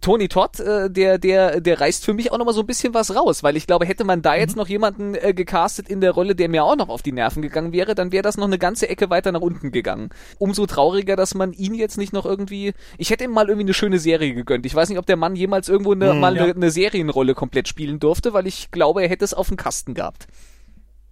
Tony 0.00 0.28
Todd, 0.28 0.60
äh, 0.60 0.90
der 0.90 1.18
der 1.18 1.60
der 1.60 1.80
reißt 1.80 2.04
für 2.04 2.14
mich 2.14 2.32
auch 2.32 2.38
noch 2.38 2.46
mal 2.46 2.52
so 2.52 2.60
ein 2.60 2.66
bisschen 2.66 2.94
was 2.94 3.14
raus, 3.14 3.42
weil 3.42 3.56
ich 3.56 3.66
glaube, 3.66 3.86
hätte 3.86 4.04
man 4.04 4.22
da 4.22 4.34
jetzt 4.34 4.56
noch 4.56 4.68
jemanden 4.68 5.14
äh, 5.14 5.34
gecastet 5.34 5.88
in 5.88 6.00
der 6.00 6.12
Rolle, 6.12 6.34
der 6.34 6.48
mir 6.48 6.64
auch 6.64 6.76
noch 6.76 6.88
auf 6.88 7.02
die 7.02 7.12
Nerven 7.12 7.42
gegangen 7.42 7.72
wäre, 7.72 7.94
dann 7.94 8.12
wäre 8.12 8.22
das 8.22 8.36
noch 8.36 8.46
eine 8.46 8.58
ganze 8.58 8.88
Ecke 8.88 9.10
weiter 9.10 9.32
nach 9.32 9.40
unten 9.40 9.72
gegangen. 9.72 10.10
Umso 10.38 10.66
trauriger, 10.66 11.16
dass 11.16 11.34
man 11.34 11.52
ihn 11.52 11.74
jetzt 11.74 11.98
nicht 11.98 12.12
noch 12.12 12.26
irgendwie. 12.26 12.72
Ich 12.98 13.10
hätte 13.10 13.24
ihm 13.24 13.32
mal 13.32 13.48
irgendwie 13.48 13.66
eine 13.66 13.74
schöne 13.74 13.98
Serie 13.98 14.34
gegönnt. 14.34 14.66
Ich 14.66 14.74
weiß 14.74 14.88
nicht, 14.88 14.98
ob 14.98 15.06
der 15.06 15.16
Mann 15.16 15.36
jemals 15.36 15.68
irgendwo 15.68 15.92
eine, 15.92 16.14
mal 16.14 16.36
ja. 16.36 16.44
eine, 16.44 16.54
eine 16.54 16.70
Serienrolle 16.70 17.34
komplett 17.34 17.68
spielen 17.68 18.00
durfte, 18.00 18.32
weil 18.32 18.46
ich 18.46 18.70
glaube, 18.70 19.02
er 19.02 19.08
hätte 19.08 19.24
es 19.24 19.34
auf 19.34 19.48
dem 19.48 19.56
Kasten 19.56 19.94
gehabt. 19.94 20.26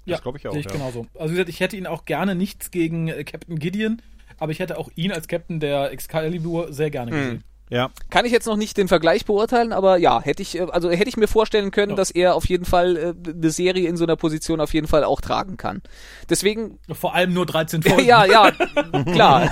Ja, 0.04 0.16
Das 0.16 0.22
glaub 0.22 0.36
ich 0.36 0.46
auch, 0.48 0.52
Sehe 0.52 0.60
ich 0.60 0.66
ja. 0.66 0.72
genauso. 0.72 1.06
Also 1.14 1.32
wie 1.32 1.36
gesagt, 1.36 1.48
ich 1.50 1.60
hätte 1.60 1.76
ihn 1.76 1.86
auch 1.86 2.04
gerne 2.04 2.34
nichts 2.34 2.70
gegen 2.70 3.08
äh, 3.08 3.24
Captain 3.24 3.58
Gideon, 3.58 4.02
aber 4.38 4.52
ich 4.52 4.58
hätte 4.58 4.78
auch 4.78 4.90
ihn 4.94 5.12
als 5.12 5.28
Captain 5.28 5.60
der 5.60 5.92
Excalibur 5.92 6.72
sehr 6.72 6.90
gerne 6.90 7.10
gesehen. 7.10 7.44
Ja. 7.70 7.90
Kann 8.10 8.24
ich 8.26 8.32
jetzt 8.32 8.46
noch 8.46 8.56
nicht 8.56 8.76
den 8.76 8.88
Vergleich 8.88 9.24
beurteilen, 9.24 9.72
aber 9.72 9.96
ja, 9.96 10.20
hätte 10.20 10.42
ich, 10.42 10.58
äh, 10.58 10.66
also 10.70 10.90
hätte 10.90 11.08
ich 11.08 11.16
mir 11.16 11.28
vorstellen 11.28 11.70
können, 11.70 11.90
Ja. 11.90 11.96
dass 11.96 12.10
er 12.10 12.34
auf 12.34 12.46
jeden 12.46 12.64
Fall 12.66 12.96
äh, 12.96 13.14
eine 13.30 13.50
Serie 13.50 13.88
in 13.88 13.96
so 13.96 14.04
einer 14.04 14.16
Position 14.16 14.60
auf 14.60 14.74
jeden 14.74 14.86
Fall 14.88 15.04
auch 15.04 15.20
tragen 15.20 15.56
kann. 15.56 15.80
Deswegen, 16.28 16.78
Vor 16.92 17.14
allem 17.14 17.32
nur 17.32 17.46
13 17.46 17.82
Folgen. 17.84 18.04
ja, 18.04 18.24
ja, 18.26 18.50
klar. 19.12 19.50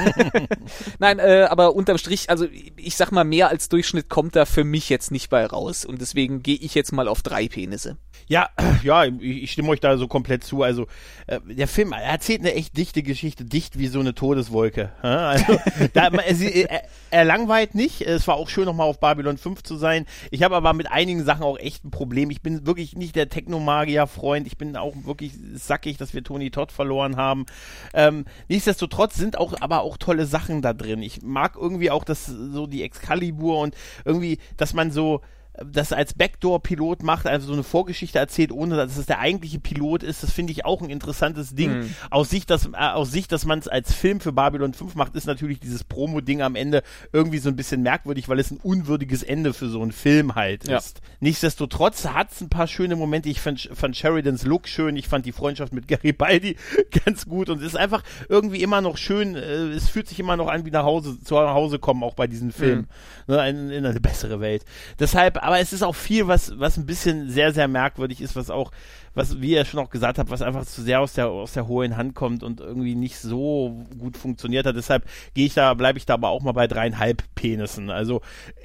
Nein, 0.98 1.18
äh, 1.18 1.46
aber 1.48 1.74
unterm 1.74 1.98
Strich, 1.98 2.30
also 2.30 2.46
ich 2.76 2.96
sag 2.96 3.12
mal, 3.12 3.24
mehr 3.24 3.48
als 3.48 3.68
Durchschnitt 3.68 4.08
kommt 4.08 4.36
da 4.36 4.44
für 4.44 4.64
mich 4.64 4.88
jetzt 4.88 5.10
nicht 5.10 5.30
bei 5.30 5.44
raus. 5.46 5.84
Und 5.84 6.00
deswegen 6.00 6.42
gehe 6.42 6.56
ich 6.56 6.74
jetzt 6.74 6.92
mal 6.92 7.08
auf 7.08 7.22
drei 7.22 7.48
Penisse. 7.48 7.96
Ja, 8.26 8.50
ja, 8.82 9.04
ich 9.04 9.48
ich 9.48 9.52
stimme 9.52 9.68
euch 9.70 9.80
da 9.80 9.96
so 9.96 10.08
komplett 10.08 10.44
zu. 10.44 10.62
Also 10.62 10.86
äh, 11.26 11.40
der 11.46 11.68
Film 11.68 11.92
er 11.92 12.02
erzählt 12.02 12.40
eine 12.40 12.54
echt 12.54 12.76
dichte 12.76 13.02
Geschichte, 13.02 13.44
dicht 13.44 13.78
wie 13.78 13.86
so 13.88 14.00
eine 14.00 14.14
Todeswolke. 14.14 14.92
Also 15.02 15.58
da, 15.94 16.08
es- 16.26 16.40
er, 16.40 16.82
er 17.10 17.24
langweilt 17.24 17.74
nicht. 17.74 18.06
Es 18.14 18.26
war 18.26 18.36
auch 18.36 18.48
schön, 18.48 18.64
nochmal 18.64 18.88
auf 18.88 19.00
Babylon 19.00 19.36
5 19.36 19.62
zu 19.62 19.76
sein. 19.76 20.06
Ich 20.30 20.42
habe 20.42 20.56
aber 20.56 20.72
mit 20.72 20.90
einigen 20.90 21.24
Sachen 21.24 21.42
auch 21.42 21.58
echt 21.58 21.84
ein 21.84 21.90
Problem. 21.90 22.30
Ich 22.30 22.40
bin 22.40 22.66
wirklich 22.66 22.96
nicht 22.96 23.14
der 23.16 23.28
Technomagier-Freund. 23.28 24.46
Ich 24.46 24.56
bin 24.56 24.76
auch 24.76 24.94
wirklich 25.04 25.34
sackig, 25.54 25.98
dass 25.98 26.14
wir 26.14 26.24
Tony 26.24 26.50
Todd 26.50 26.72
verloren 26.72 27.16
haben. 27.16 27.44
Ähm, 27.92 28.24
nichtsdestotrotz 28.48 29.14
sind 29.14 29.36
auch 29.36 29.60
aber 29.60 29.82
auch 29.82 29.98
tolle 29.98 30.24
Sachen 30.24 30.62
da 30.62 30.72
drin. 30.72 31.02
Ich 31.02 31.20
mag 31.22 31.56
irgendwie 31.56 31.90
auch 31.90 32.04
das 32.04 32.26
so 32.26 32.66
die 32.66 32.82
Excalibur 32.82 33.60
und 33.60 33.74
irgendwie, 34.06 34.38
dass 34.56 34.72
man 34.72 34.90
so 34.90 35.20
das 35.64 35.92
als 35.92 36.14
Backdoor-Pilot 36.14 37.02
macht, 37.02 37.26
also 37.26 37.48
so 37.48 37.52
eine 37.52 37.62
Vorgeschichte 37.62 38.18
erzählt, 38.18 38.52
ohne 38.52 38.76
dass 38.76 38.96
es 38.96 39.06
der 39.06 39.18
eigentliche 39.18 39.58
Pilot 39.58 40.02
ist, 40.02 40.22
das 40.22 40.32
finde 40.32 40.52
ich 40.52 40.64
auch 40.64 40.82
ein 40.82 40.90
interessantes 40.90 41.54
Ding. 41.54 41.80
Mhm. 41.80 41.94
Aus 42.10 42.30
Sicht, 42.30 42.50
dass, 42.50 42.66
äh, 42.66 42.76
aus 42.76 43.10
Sicht, 43.10 43.32
dass 43.32 43.44
man 43.44 43.58
es 43.58 43.68
als 43.68 43.92
Film 43.92 44.20
für 44.20 44.32
Babylon 44.32 44.74
5 44.74 44.94
macht, 44.94 45.14
ist 45.16 45.26
natürlich 45.26 45.60
dieses 45.60 45.84
Promo-Ding 45.84 46.42
am 46.42 46.54
Ende 46.54 46.82
irgendwie 47.12 47.38
so 47.38 47.48
ein 47.48 47.56
bisschen 47.56 47.82
merkwürdig, 47.82 48.28
weil 48.28 48.38
es 48.38 48.50
ein 48.50 48.58
unwürdiges 48.62 49.22
Ende 49.22 49.52
für 49.52 49.68
so 49.68 49.82
einen 49.82 49.92
Film 49.92 50.34
halt 50.34 50.68
ja. 50.68 50.78
ist. 50.78 51.00
Nichtsdestotrotz 51.20 52.06
hat 52.06 52.32
es 52.32 52.40
ein 52.40 52.48
paar 52.48 52.66
schöne 52.66 52.96
Momente. 52.96 53.28
Ich 53.28 53.40
fand, 53.40 53.68
fand 53.72 53.96
Sheridans 53.96 54.44
Look 54.44 54.68
schön, 54.68 54.96
ich 54.96 55.08
fand 55.08 55.26
die 55.26 55.32
Freundschaft 55.32 55.72
mit 55.72 55.88
Garibaldi 55.88 56.56
ganz 57.04 57.26
gut 57.26 57.48
und 57.50 57.58
es 57.58 57.68
ist 57.68 57.76
einfach 57.76 58.02
irgendwie 58.28 58.62
immer 58.62 58.80
noch 58.80 58.96
schön, 58.96 59.34
äh, 59.34 59.68
es 59.70 59.88
fühlt 59.88 60.08
sich 60.08 60.20
immer 60.20 60.36
noch 60.36 60.48
an 60.48 60.64
wie 60.64 60.70
nach 60.70 60.84
Hause, 60.84 61.18
zu 61.22 61.36
Hause 61.36 61.78
kommen, 61.78 62.02
auch 62.02 62.14
bei 62.14 62.26
diesen 62.26 62.52
Filmen. 62.52 62.88
Mhm. 63.26 63.34
Ne, 63.34 63.48
in, 63.48 63.70
in 63.70 63.86
eine 63.86 64.00
bessere 64.00 64.40
Welt. 64.40 64.64
Deshalb, 64.98 65.42
aber 65.48 65.60
es 65.60 65.72
ist 65.72 65.82
auch 65.82 65.94
viel, 65.94 66.26
was, 66.26 66.58
was 66.58 66.76
ein 66.76 66.84
bisschen 66.84 67.30
sehr, 67.30 67.54
sehr 67.54 67.68
merkwürdig 67.68 68.20
ist, 68.20 68.36
was 68.36 68.50
auch, 68.50 68.70
was, 69.14 69.40
wie 69.40 69.52
ihr 69.52 69.64
schon 69.64 69.80
auch 69.80 69.88
gesagt 69.88 70.18
habt, 70.18 70.28
was 70.28 70.42
einfach 70.42 70.66
zu 70.66 70.82
sehr 70.82 71.00
aus 71.00 71.14
der, 71.14 71.28
aus 71.28 71.54
der 71.54 71.66
hohen 71.66 71.96
Hand 71.96 72.14
kommt 72.14 72.42
und 72.42 72.60
irgendwie 72.60 72.94
nicht 72.94 73.18
so 73.18 73.82
gut 73.98 74.18
funktioniert 74.18 74.66
hat. 74.66 74.76
Deshalb 74.76 75.08
gehe 75.32 75.46
ich 75.46 75.54
da, 75.54 75.72
bleibe 75.72 75.96
ich 75.96 76.04
da 76.04 76.12
aber 76.12 76.28
auch 76.28 76.42
mal 76.42 76.52
bei 76.52 76.66
dreieinhalb 76.66 77.22
Penissen. 77.34 77.88
Also, 77.88 78.20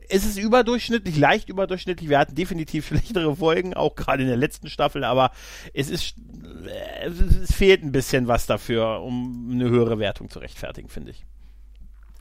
es 0.10 0.26
ist 0.26 0.38
überdurchschnittlich, 0.38 1.16
leicht 1.16 1.48
überdurchschnittlich. 1.48 2.10
Wir 2.10 2.20
hatten 2.20 2.36
definitiv 2.36 2.86
schlechtere 2.90 3.34
Folgen, 3.34 3.74
auch 3.76 3.96
gerade 3.96 4.24
in 4.24 4.28
der 4.28 4.36
letzten 4.36 4.68
Staffel, 4.68 5.06
aber 5.06 5.32
es 5.74 5.90
ist, 5.90 6.16
es 7.44 7.54
fehlt 7.54 7.82
ein 7.82 7.94
bisschen 7.94 8.28
was 8.28 8.46
dafür, 8.46 9.02
um 9.04 9.52
eine 9.54 9.70
höhere 9.70 10.00
Wertung 10.00 10.30
zu 10.30 10.40
rechtfertigen, 10.40 10.90
finde 10.90 11.12
ich. 11.12 11.24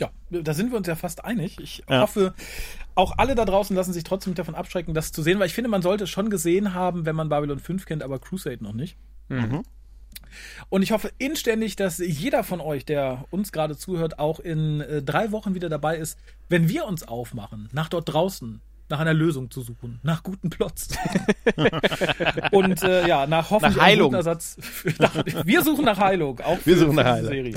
Ja, 0.00 0.10
da 0.30 0.54
sind 0.54 0.70
wir 0.70 0.78
uns 0.78 0.86
ja 0.86 0.96
fast 0.96 1.24
einig. 1.24 1.58
Ich 1.60 1.82
ja. 1.88 2.00
hoffe, 2.00 2.34
auch 2.94 3.18
alle 3.18 3.34
da 3.34 3.44
draußen 3.44 3.76
lassen 3.76 3.92
sich 3.92 4.04
trotzdem 4.04 4.34
davon 4.34 4.54
abschrecken, 4.54 4.94
das 4.94 5.12
zu 5.12 5.22
sehen, 5.22 5.38
weil 5.38 5.46
ich 5.46 5.54
finde, 5.54 5.70
man 5.70 5.82
sollte 5.82 6.04
es 6.04 6.10
schon 6.10 6.30
gesehen 6.30 6.74
haben, 6.74 7.06
wenn 7.06 7.14
man 7.14 7.28
Babylon 7.28 7.58
5 7.58 7.84
kennt, 7.86 8.02
aber 8.02 8.18
Crusade 8.18 8.62
noch 8.62 8.72
nicht. 8.72 8.96
Mhm. 9.28 9.62
Und 10.68 10.82
ich 10.82 10.92
hoffe 10.92 11.10
inständig, 11.18 11.76
dass 11.76 11.98
jeder 11.98 12.42
von 12.44 12.60
euch, 12.60 12.84
der 12.84 13.26
uns 13.30 13.52
gerade 13.52 13.76
zuhört, 13.76 14.18
auch 14.18 14.40
in 14.40 14.80
äh, 14.80 15.02
drei 15.02 15.30
Wochen 15.30 15.54
wieder 15.54 15.68
dabei 15.68 15.96
ist, 15.96 16.18
wenn 16.48 16.68
wir 16.68 16.86
uns 16.86 17.06
aufmachen, 17.06 17.68
nach 17.72 17.88
dort 17.88 18.12
draußen, 18.12 18.60
nach 18.92 19.00
einer 19.00 19.14
Lösung 19.14 19.50
zu 19.50 19.62
suchen, 19.62 19.98
nach 20.02 20.22
guten 20.22 20.50
Plots. 20.50 20.88
und 22.52 22.82
äh, 22.82 23.08
ja, 23.08 23.26
nach 23.26 23.48
hoffentlich 23.50 23.76
nach 23.76 23.84
Heilung. 23.84 24.12
Ersatz. 24.12 24.58
Für, 24.60 24.92
nach, 24.98 25.14
wir 25.44 25.62
suchen 25.62 25.86
nach 25.86 25.96
Heilung, 25.98 26.40
auch 26.40 26.58
für, 26.58 26.66
wir 26.66 26.76
suchen 26.76 26.96
nach 26.96 27.06
Heilung. 27.06 27.30
Serie. 27.30 27.54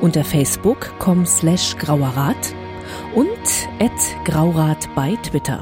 unter 0.02 0.24
facebook.com 0.24 1.26
slash 1.26 1.76
grauerrat 1.78 2.56
und 3.14 3.28
at 3.80 3.92
graurat 4.24 4.88
bei 4.96 5.18
Twitter. 5.18 5.62